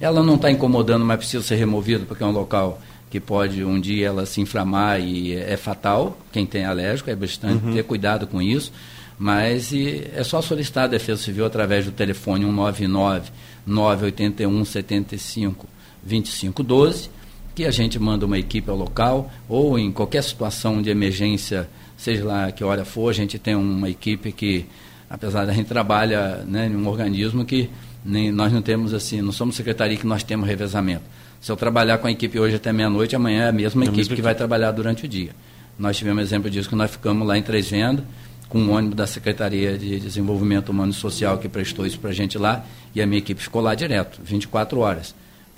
Ela 0.00 0.22
não 0.22 0.34
está 0.34 0.50
incomodando, 0.50 1.04
mas 1.04 1.18
precisa 1.18 1.44
ser 1.44 1.56
removida, 1.56 2.04
porque 2.06 2.22
é 2.22 2.26
um 2.26 2.32
local 2.32 2.80
que 3.10 3.20
pode 3.20 3.64
um 3.64 3.80
dia 3.80 4.06
ela 4.06 4.24
se 4.24 4.40
inflamar 4.40 5.00
e 5.00 5.34
é 5.34 5.56
fatal. 5.56 6.16
Quem 6.32 6.46
tem 6.46 6.64
alérgico 6.64 7.10
é 7.10 7.16
bastante 7.16 7.64
uhum. 7.64 7.74
ter 7.74 7.82
cuidado 7.82 8.26
com 8.26 8.40
isso. 8.40 8.72
Mas 9.18 9.70
é 9.72 10.24
só 10.24 10.40
solicitar 10.40 10.84
a 10.84 10.88
Defesa 10.88 11.22
Civil 11.22 11.44
através 11.44 11.84
do 11.84 11.92
telefone 11.92 12.44
199 12.44 13.30
981 13.66 14.64
75 14.64 15.66
2512 16.02 17.10
que 17.54 17.66
a 17.66 17.70
gente 17.70 17.98
manda 17.98 18.24
uma 18.24 18.38
equipe 18.38 18.70
ao 18.70 18.76
local 18.76 19.30
ou 19.48 19.78
em 19.78 19.92
qualquer 19.92 20.22
situação 20.22 20.80
de 20.80 20.88
emergência, 20.88 21.68
seja 22.00 22.24
lá 22.24 22.50
que 22.50 22.64
hora 22.64 22.82
for, 22.82 23.10
a 23.10 23.12
gente 23.12 23.38
tem 23.38 23.54
uma 23.54 23.88
equipe 23.88 24.32
que, 24.32 24.64
apesar 25.08 25.44
da 25.44 25.52
gente 25.52 25.66
trabalha 25.66 26.36
né, 26.46 26.66
em 26.66 26.74
um 26.74 26.88
organismo 26.88 27.44
que 27.44 27.68
nem, 28.02 28.32
nós 28.32 28.50
não 28.50 28.62
temos 28.62 28.94
assim, 28.94 29.20
não 29.20 29.32
somos 29.32 29.54
secretaria 29.54 29.98
que 29.98 30.06
nós 30.06 30.22
temos 30.22 30.48
revezamento. 30.48 31.02
Se 31.42 31.52
eu 31.52 31.56
trabalhar 31.56 31.98
com 31.98 32.06
a 32.06 32.10
equipe 32.10 32.40
hoje 32.40 32.56
até 32.56 32.72
meia-noite, 32.72 33.14
amanhã 33.14 33.44
é 33.44 33.48
a 33.48 33.52
mesma 33.52 33.84
é 33.84 33.88
equipe 33.88 34.14
que 34.14 34.22
vai 34.22 34.34
trabalhar 34.34 34.72
durante 34.72 35.04
o 35.04 35.08
dia. 35.08 35.30
Nós 35.78 35.98
tivemos 35.98 36.22
exemplo 36.22 36.48
disso 36.48 36.70
que 36.70 36.74
nós 36.74 36.90
ficamos 36.90 37.28
lá 37.28 37.36
em 37.36 37.42
Três 37.42 37.68
Vendas, 37.68 38.04
com 38.48 38.58
um 38.58 38.72
ônibus 38.72 38.96
da 38.96 39.06
Secretaria 39.06 39.76
de 39.76 40.00
Desenvolvimento 40.00 40.70
Humano 40.70 40.92
e 40.92 40.94
Social 40.94 41.36
que 41.36 41.50
prestou 41.50 41.84
isso 41.84 42.00
para 42.00 42.10
a 42.10 42.14
gente 42.14 42.38
lá, 42.38 42.64
e 42.94 43.02
a 43.02 43.06
minha 43.06 43.18
equipe 43.18 43.42
ficou 43.42 43.60
lá 43.60 43.74
direto, 43.74 44.20
24 44.24 44.80
horas 44.80 45.14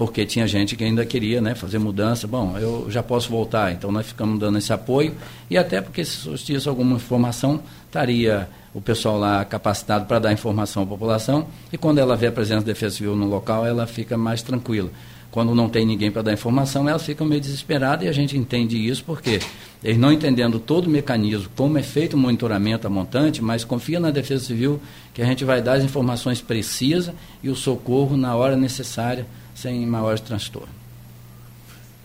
porque 0.07 0.27
tinha 0.27 0.49
gente 0.49 0.74
que 0.74 0.83
ainda 0.83 1.07
queria 1.07 1.41
né, 1.41 1.55
fazer 1.55 1.79
mudança. 1.79 2.27
Bom, 2.27 2.59
eu 2.59 2.87
já 2.91 3.05
posso 3.05 3.31
voltar, 3.31 3.73
então 3.73 3.93
nós 3.93 4.05
ficamos 4.05 4.37
dando 4.37 4.59
esse 4.59 4.73
apoio 4.73 5.15
e 5.49 5.57
até 5.57 5.81
porque 5.81 6.05
se 6.05 6.16
surgisse 6.16 6.69
alguma 6.69 6.97
informação, 6.97 7.61
estaria 7.87 8.49
o 8.74 8.81
pessoal 8.81 9.16
lá 9.16 9.45
capacitado 9.45 10.07
para 10.07 10.19
dar 10.19 10.33
informação 10.33 10.83
à 10.83 10.87
população 10.87 11.47
e 11.73 11.79
quando 11.79 11.99
ela 11.99 12.16
vê 12.16 12.27
a 12.27 12.33
presença 12.33 12.62
da 12.62 12.73
Defesa 12.73 12.97
Civil 12.97 13.15
no 13.15 13.27
local, 13.27 13.65
ela 13.65 13.87
fica 13.87 14.19
mais 14.19 14.43
tranquila. 14.43 14.91
Quando 15.31 15.55
não 15.55 15.69
tem 15.69 15.87
ninguém 15.87 16.11
para 16.11 16.23
dar 16.23 16.33
informação, 16.33 16.89
elas 16.89 17.05
ficam 17.05 17.24
meio 17.24 17.41
desesperadas 17.41 18.05
e 18.05 18.09
a 18.09 18.12
gente 18.12 18.37
entende 18.37 18.77
isso 18.77 19.05
porque 19.05 19.39
eles 19.85 19.99
não 19.99 20.12
entendendo 20.12 20.59
todo 20.59 20.89
o 20.89 20.91
mecanismo, 20.91 21.49
como 21.57 21.79
é 21.79 21.83
feito 21.83 22.15
o 22.15 22.19
monitoramento 22.19 22.89
a 22.89 22.91
montante, 22.91 23.41
mas 23.41 23.65
confia 23.65 24.01
na 24.01 24.11
Defesa 24.11 24.47
Civil 24.47 24.81
que 25.15 25.23
a 25.23 25.24
gente 25.24 25.45
vai 25.45 25.62
dar 25.62 25.74
as 25.74 25.85
informações 25.85 26.41
precisas 26.41 27.15
e 27.41 27.49
o 27.49 27.55
socorro 27.55 28.16
na 28.16 28.35
hora 28.35 28.57
necessária 28.57 29.24
sem 29.63 29.87
maiores 29.87 30.21
transtornos. 30.21 30.75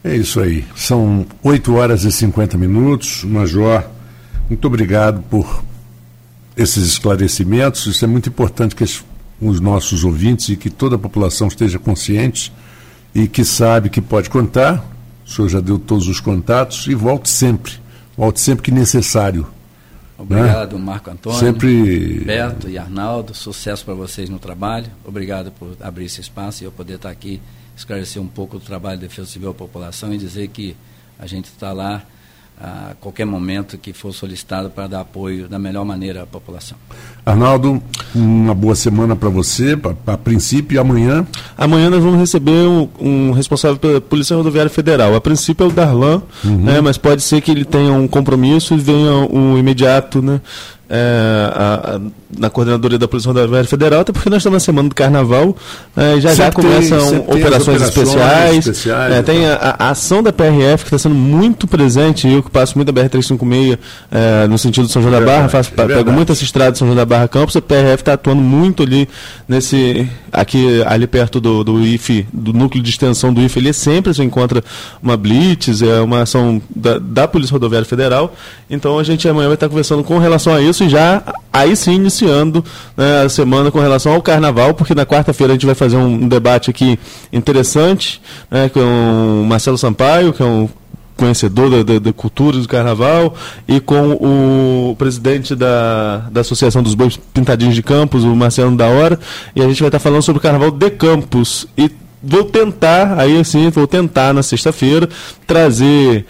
É 0.03 0.15
isso 0.15 0.39
aí. 0.39 0.63
São 0.75 1.25
8 1.41 1.73
horas 1.73 2.03
e 2.03 2.11
50 2.11 2.55
minutos. 2.55 3.23
Major, 3.23 3.83
muito 4.47 4.65
obrigado 4.67 5.23
por 5.23 5.63
esses 6.55 6.85
esclarecimentos. 6.85 7.87
Isso 7.87 8.05
é 8.05 8.07
muito 8.07 8.29
importante 8.29 8.75
que 8.75 8.85
os 9.41 9.59
nossos 9.59 10.03
ouvintes 10.03 10.49
e 10.49 10.55
que 10.55 10.69
toda 10.69 10.95
a 10.95 10.99
população 10.99 11.47
esteja 11.47 11.79
consciente 11.79 12.53
e 13.13 13.27
que 13.27 13.43
sabe 13.43 13.89
que 13.89 14.01
pode 14.01 14.29
contar. 14.29 14.85
O 15.25 15.29
senhor 15.29 15.49
já 15.49 15.59
deu 15.59 15.79
todos 15.79 16.07
os 16.07 16.19
contatos 16.19 16.85
e 16.87 16.93
volte 16.93 17.29
sempre. 17.29 17.73
Volte 18.15 18.39
sempre 18.39 18.63
que 18.63 18.71
necessário. 18.71 19.47
Obrigado, 20.17 20.77
né? 20.77 20.83
Marco 20.83 21.11
Antônio, 21.11 21.39
Sempre... 21.39 22.21
Beto 22.25 22.69
e 22.69 22.77
Arnaldo. 22.77 23.33
Sucesso 23.33 23.85
para 23.85 23.93
vocês 23.93 24.29
no 24.29 24.39
trabalho. 24.39 24.87
Obrigado 25.05 25.51
por 25.51 25.77
abrir 25.79 26.05
esse 26.05 26.21
espaço 26.21 26.63
e 26.63 26.65
eu 26.65 26.71
poder 26.71 26.95
estar 26.95 27.09
aqui 27.09 27.39
esclarecer 27.75 28.19
um 28.19 28.27
pouco 28.27 28.57
do 28.57 28.65
trabalho 28.65 28.97
de 28.97 29.07
defesa 29.07 29.27
civil 29.27 29.51
à 29.51 29.53
população 29.53 30.11
e 30.11 30.17
dizer 30.17 30.47
que 30.47 30.75
a 31.19 31.27
gente 31.27 31.45
está 31.45 31.71
lá 31.71 32.03
a 32.59 32.95
qualquer 32.99 33.25
momento 33.25 33.77
que 33.77 33.93
for 33.93 34.11
solicitado 34.11 34.71
para 34.71 34.87
dar 34.87 35.01
apoio 35.01 35.47
da 35.47 35.59
melhor 35.59 35.85
maneira 35.85 36.23
à 36.23 36.25
população. 36.25 36.77
Arnaldo, 37.27 37.83
uma 38.15 38.55
boa 38.55 38.73
semana 38.73 39.13
para 39.13 39.27
você, 39.27 39.77
a 40.07 40.17
princípio, 40.17 40.75
e 40.75 40.79
amanhã? 40.79 41.27
Amanhã 41.57 41.89
nós 41.89 42.01
vamos 42.01 42.21
receber 42.21 42.51
um, 42.51 42.87
um, 42.97 43.31
responsável 43.31 43.75
pela 43.75 43.99
Polícia 43.99 44.33
Rodoviária 44.33 44.69
Federal. 44.69 45.13
A 45.13 45.19
princípio 45.19 45.65
é 45.65 45.67
o 45.67 45.71
Darlan, 45.71 46.21
uhum. 46.45 46.55
né, 46.55 46.79
mas 46.79 46.97
pode 46.97 47.21
ser 47.21 47.41
que 47.41 47.51
ele 47.51 47.65
tenha 47.65 47.91
um 47.91 48.07
compromisso 48.07 48.73
e 48.73 48.77
venha 48.77 49.11
um 49.29 49.57
imediato, 49.57 50.21
né? 50.21 50.39
é, 50.89 51.51
a, 51.53 51.95
a, 51.95 52.01
na 52.39 52.49
coordenadoria 52.49 52.97
da 52.97 53.07
Polícia 53.07 53.27
Rodoviária 53.27 53.67
Federal, 53.67 54.01
até 54.01 54.13
porque 54.13 54.29
nós 54.29 54.37
estamos 54.37 54.55
na 54.55 54.59
semana 54.59 54.89
do 54.89 54.95
Carnaval, 54.95 55.55
é, 55.95 56.19
já 56.19 56.33
já 56.33 56.51
começam 56.51 57.09
tem, 57.09 57.19
operações, 57.19 57.81
operações, 57.81 57.81
especiais, 57.81 58.67
especiais 58.67 59.13
é, 59.13 59.21
tem 59.21 59.45
a, 59.47 59.75
a, 59.77 59.89
ação 59.89 60.23
da 60.23 60.31
PRF 60.31 60.85
que 60.85 60.95
está 60.95 60.97
sendo 60.97 61.15
muito 61.15 61.67
presente, 61.67 62.27
eu 62.27 62.41
que 62.41 62.49
passo 62.49 62.77
muito 62.77 62.89
a 62.89 62.93
BR-356 62.93 63.77
é, 64.11 64.47
no 64.47 64.57
sentido 64.57 64.87
de 64.87 64.93
São 64.93 65.01
João 65.01 65.11
da 65.11 65.21
Barra, 65.21 65.49
faço, 65.49 65.71
é 65.75 65.85
pego 65.85 66.11
muito 66.11 66.31
essa 66.31 66.43
estrada 66.43 66.71
de 66.71 66.77
São 66.77 66.87
João 66.87 66.97
da 66.97 67.05
Barra 67.05 67.16
Campos, 67.27 67.55
a 67.55 67.61
PRF 67.61 68.01
está 68.01 68.13
atuando 68.13 68.41
muito 68.41 68.83
ali 68.83 69.09
nesse, 69.47 70.07
aqui 70.31 70.81
ali 70.85 71.07
perto 71.07 71.41
do, 71.41 71.63
do 71.63 71.81
IFE, 71.81 72.27
do 72.31 72.53
núcleo 72.53 72.83
de 72.83 72.89
extensão 72.89 73.33
do 73.33 73.41
IFE, 73.41 73.59
ali 73.59 73.73
sempre 73.73 74.13
se 74.13 74.23
encontra 74.23 74.63
uma 75.01 75.17
blitz, 75.17 75.81
é 75.81 75.99
uma 76.01 76.21
ação 76.21 76.61
da, 76.73 76.99
da 76.99 77.27
Polícia 77.27 77.53
Rodoviária 77.53 77.87
Federal, 77.87 78.33
então 78.69 78.99
a 78.99 79.03
gente 79.03 79.27
amanhã 79.27 79.47
vai 79.47 79.55
estar 79.55 79.69
conversando 79.69 80.03
com 80.03 80.17
relação 80.17 80.53
a 80.53 80.61
isso 80.61 80.77
isso 80.77 80.83
e 80.83 80.89
já 80.89 81.23
aí 81.51 81.75
sim 81.75 81.95
iniciando 81.95 82.63
né, 82.95 83.23
a 83.23 83.29
semana 83.29 83.71
com 83.71 83.79
relação 83.79 84.13
ao 84.13 84.21
carnaval, 84.21 84.73
porque 84.73 84.93
na 84.93 85.05
quarta-feira 85.05 85.53
a 85.53 85.55
gente 85.55 85.65
vai 85.65 85.75
fazer 85.75 85.97
um 85.97 86.27
debate 86.27 86.69
aqui 86.69 86.99
interessante 87.33 88.21
né, 88.49 88.69
com 88.69 88.79
o 88.79 89.45
Marcelo 89.45 89.77
Sampaio, 89.77 90.33
que 90.33 90.41
é 90.41 90.45
um 90.45 90.69
conhecedor 91.17 91.83
da, 91.83 91.99
da, 91.99 92.13
cultura 92.13 92.57
do 92.57 92.67
carnaval, 92.67 93.35
e 93.67 93.79
com 93.79 94.11
o 94.13 94.95
presidente 94.95 95.55
da, 95.55 96.29
da 96.31 96.41
Associação 96.41 96.83
dos 96.83 96.93
Bois 96.93 97.17
Pintadinhos 97.33 97.75
de 97.75 97.83
Campos, 97.83 98.23
o 98.23 98.35
Marcelo 98.35 98.75
da 98.75 98.87
Hora, 98.87 99.19
e 99.55 99.61
a 99.61 99.67
gente 99.67 99.79
vai 99.79 99.89
estar 99.89 99.99
falando 99.99 100.21
sobre 100.21 100.39
o 100.39 100.41
carnaval 100.41 100.71
de 100.71 100.89
Campos. 100.91 101.67
E 101.77 101.91
vou 102.23 102.43
tentar, 102.43 103.19
aí 103.19 103.39
assim, 103.39 103.69
vou 103.69 103.87
tentar 103.87 104.33
na 104.33 104.43
sexta-feira 104.43 105.09
trazer 105.45 106.25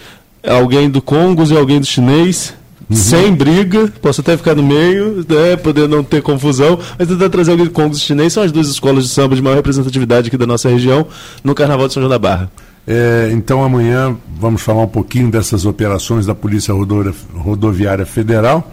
alguém 0.47 0.89
do 0.89 1.01
Congos 1.01 1.51
e 1.51 1.57
alguém 1.57 1.79
do 1.79 1.85
chinês 1.85 2.53
Uhum. 2.89 2.95
sem 2.95 3.35
briga, 3.35 3.91
posso 4.01 4.21
até 4.21 4.37
ficar 4.37 4.55
no 4.55 4.63
meio, 4.63 5.25
né, 5.27 5.57
poder 5.57 5.89
não 5.89 6.01
ter 6.01 6.21
confusão, 6.21 6.79
mas 6.97 7.05
tentar 7.05 7.29
trazer 7.29 7.51
alguém 7.51 7.65
de 7.65 7.73
Congos 7.73 7.99
chinês, 7.99 8.31
são 8.31 8.43
as 8.43 8.51
duas 8.51 8.69
escolas 8.69 9.03
de 9.03 9.09
samba 9.09 9.35
de 9.35 9.41
maior 9.41 9.57
representatividade 9.57 10.29
aqui 10.29 10.37
da 10.37 10.47
nossa 10.47 10.69
região, 10.69 11.05
no 11.43 11.53
Carnaval 11.53 11.87
de 11.87 11.93
São 11.93 12.01
João 12.01 12.09
da 12.09 12.17
Barra. 12.17 12.49
É, 12.87 13.29
então 13.33 13.61
amanhã 13.61 14.15
vamos 14.39 14.61
falar 14.61 14.83
um 14.83 14.87
pouquinho 14.87 15.29
dessas 15.29 15.65
operações 15.65 16.25
da 16.25 16.33
Polícia 16.33 16.73
Rodoviária 16.73 18.05
Federal 18.05 18.71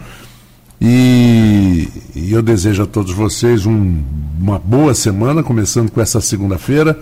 e, 0.79 1.87
e 2.15 2.31
eu 2.31 2.41
desejo 2.41 2.83
a 2.83 2.85
todos 2.85 3.11
vocês 3.13 3.65
um, 3.65 4.01
uma 4.39 4.59
boa 4.59 4.93
semana, 4.93 5.41
começando 5.41 5.89
com 5.89 6.01
essa 6.01 6.19
segunda-feira. 6.19 6.99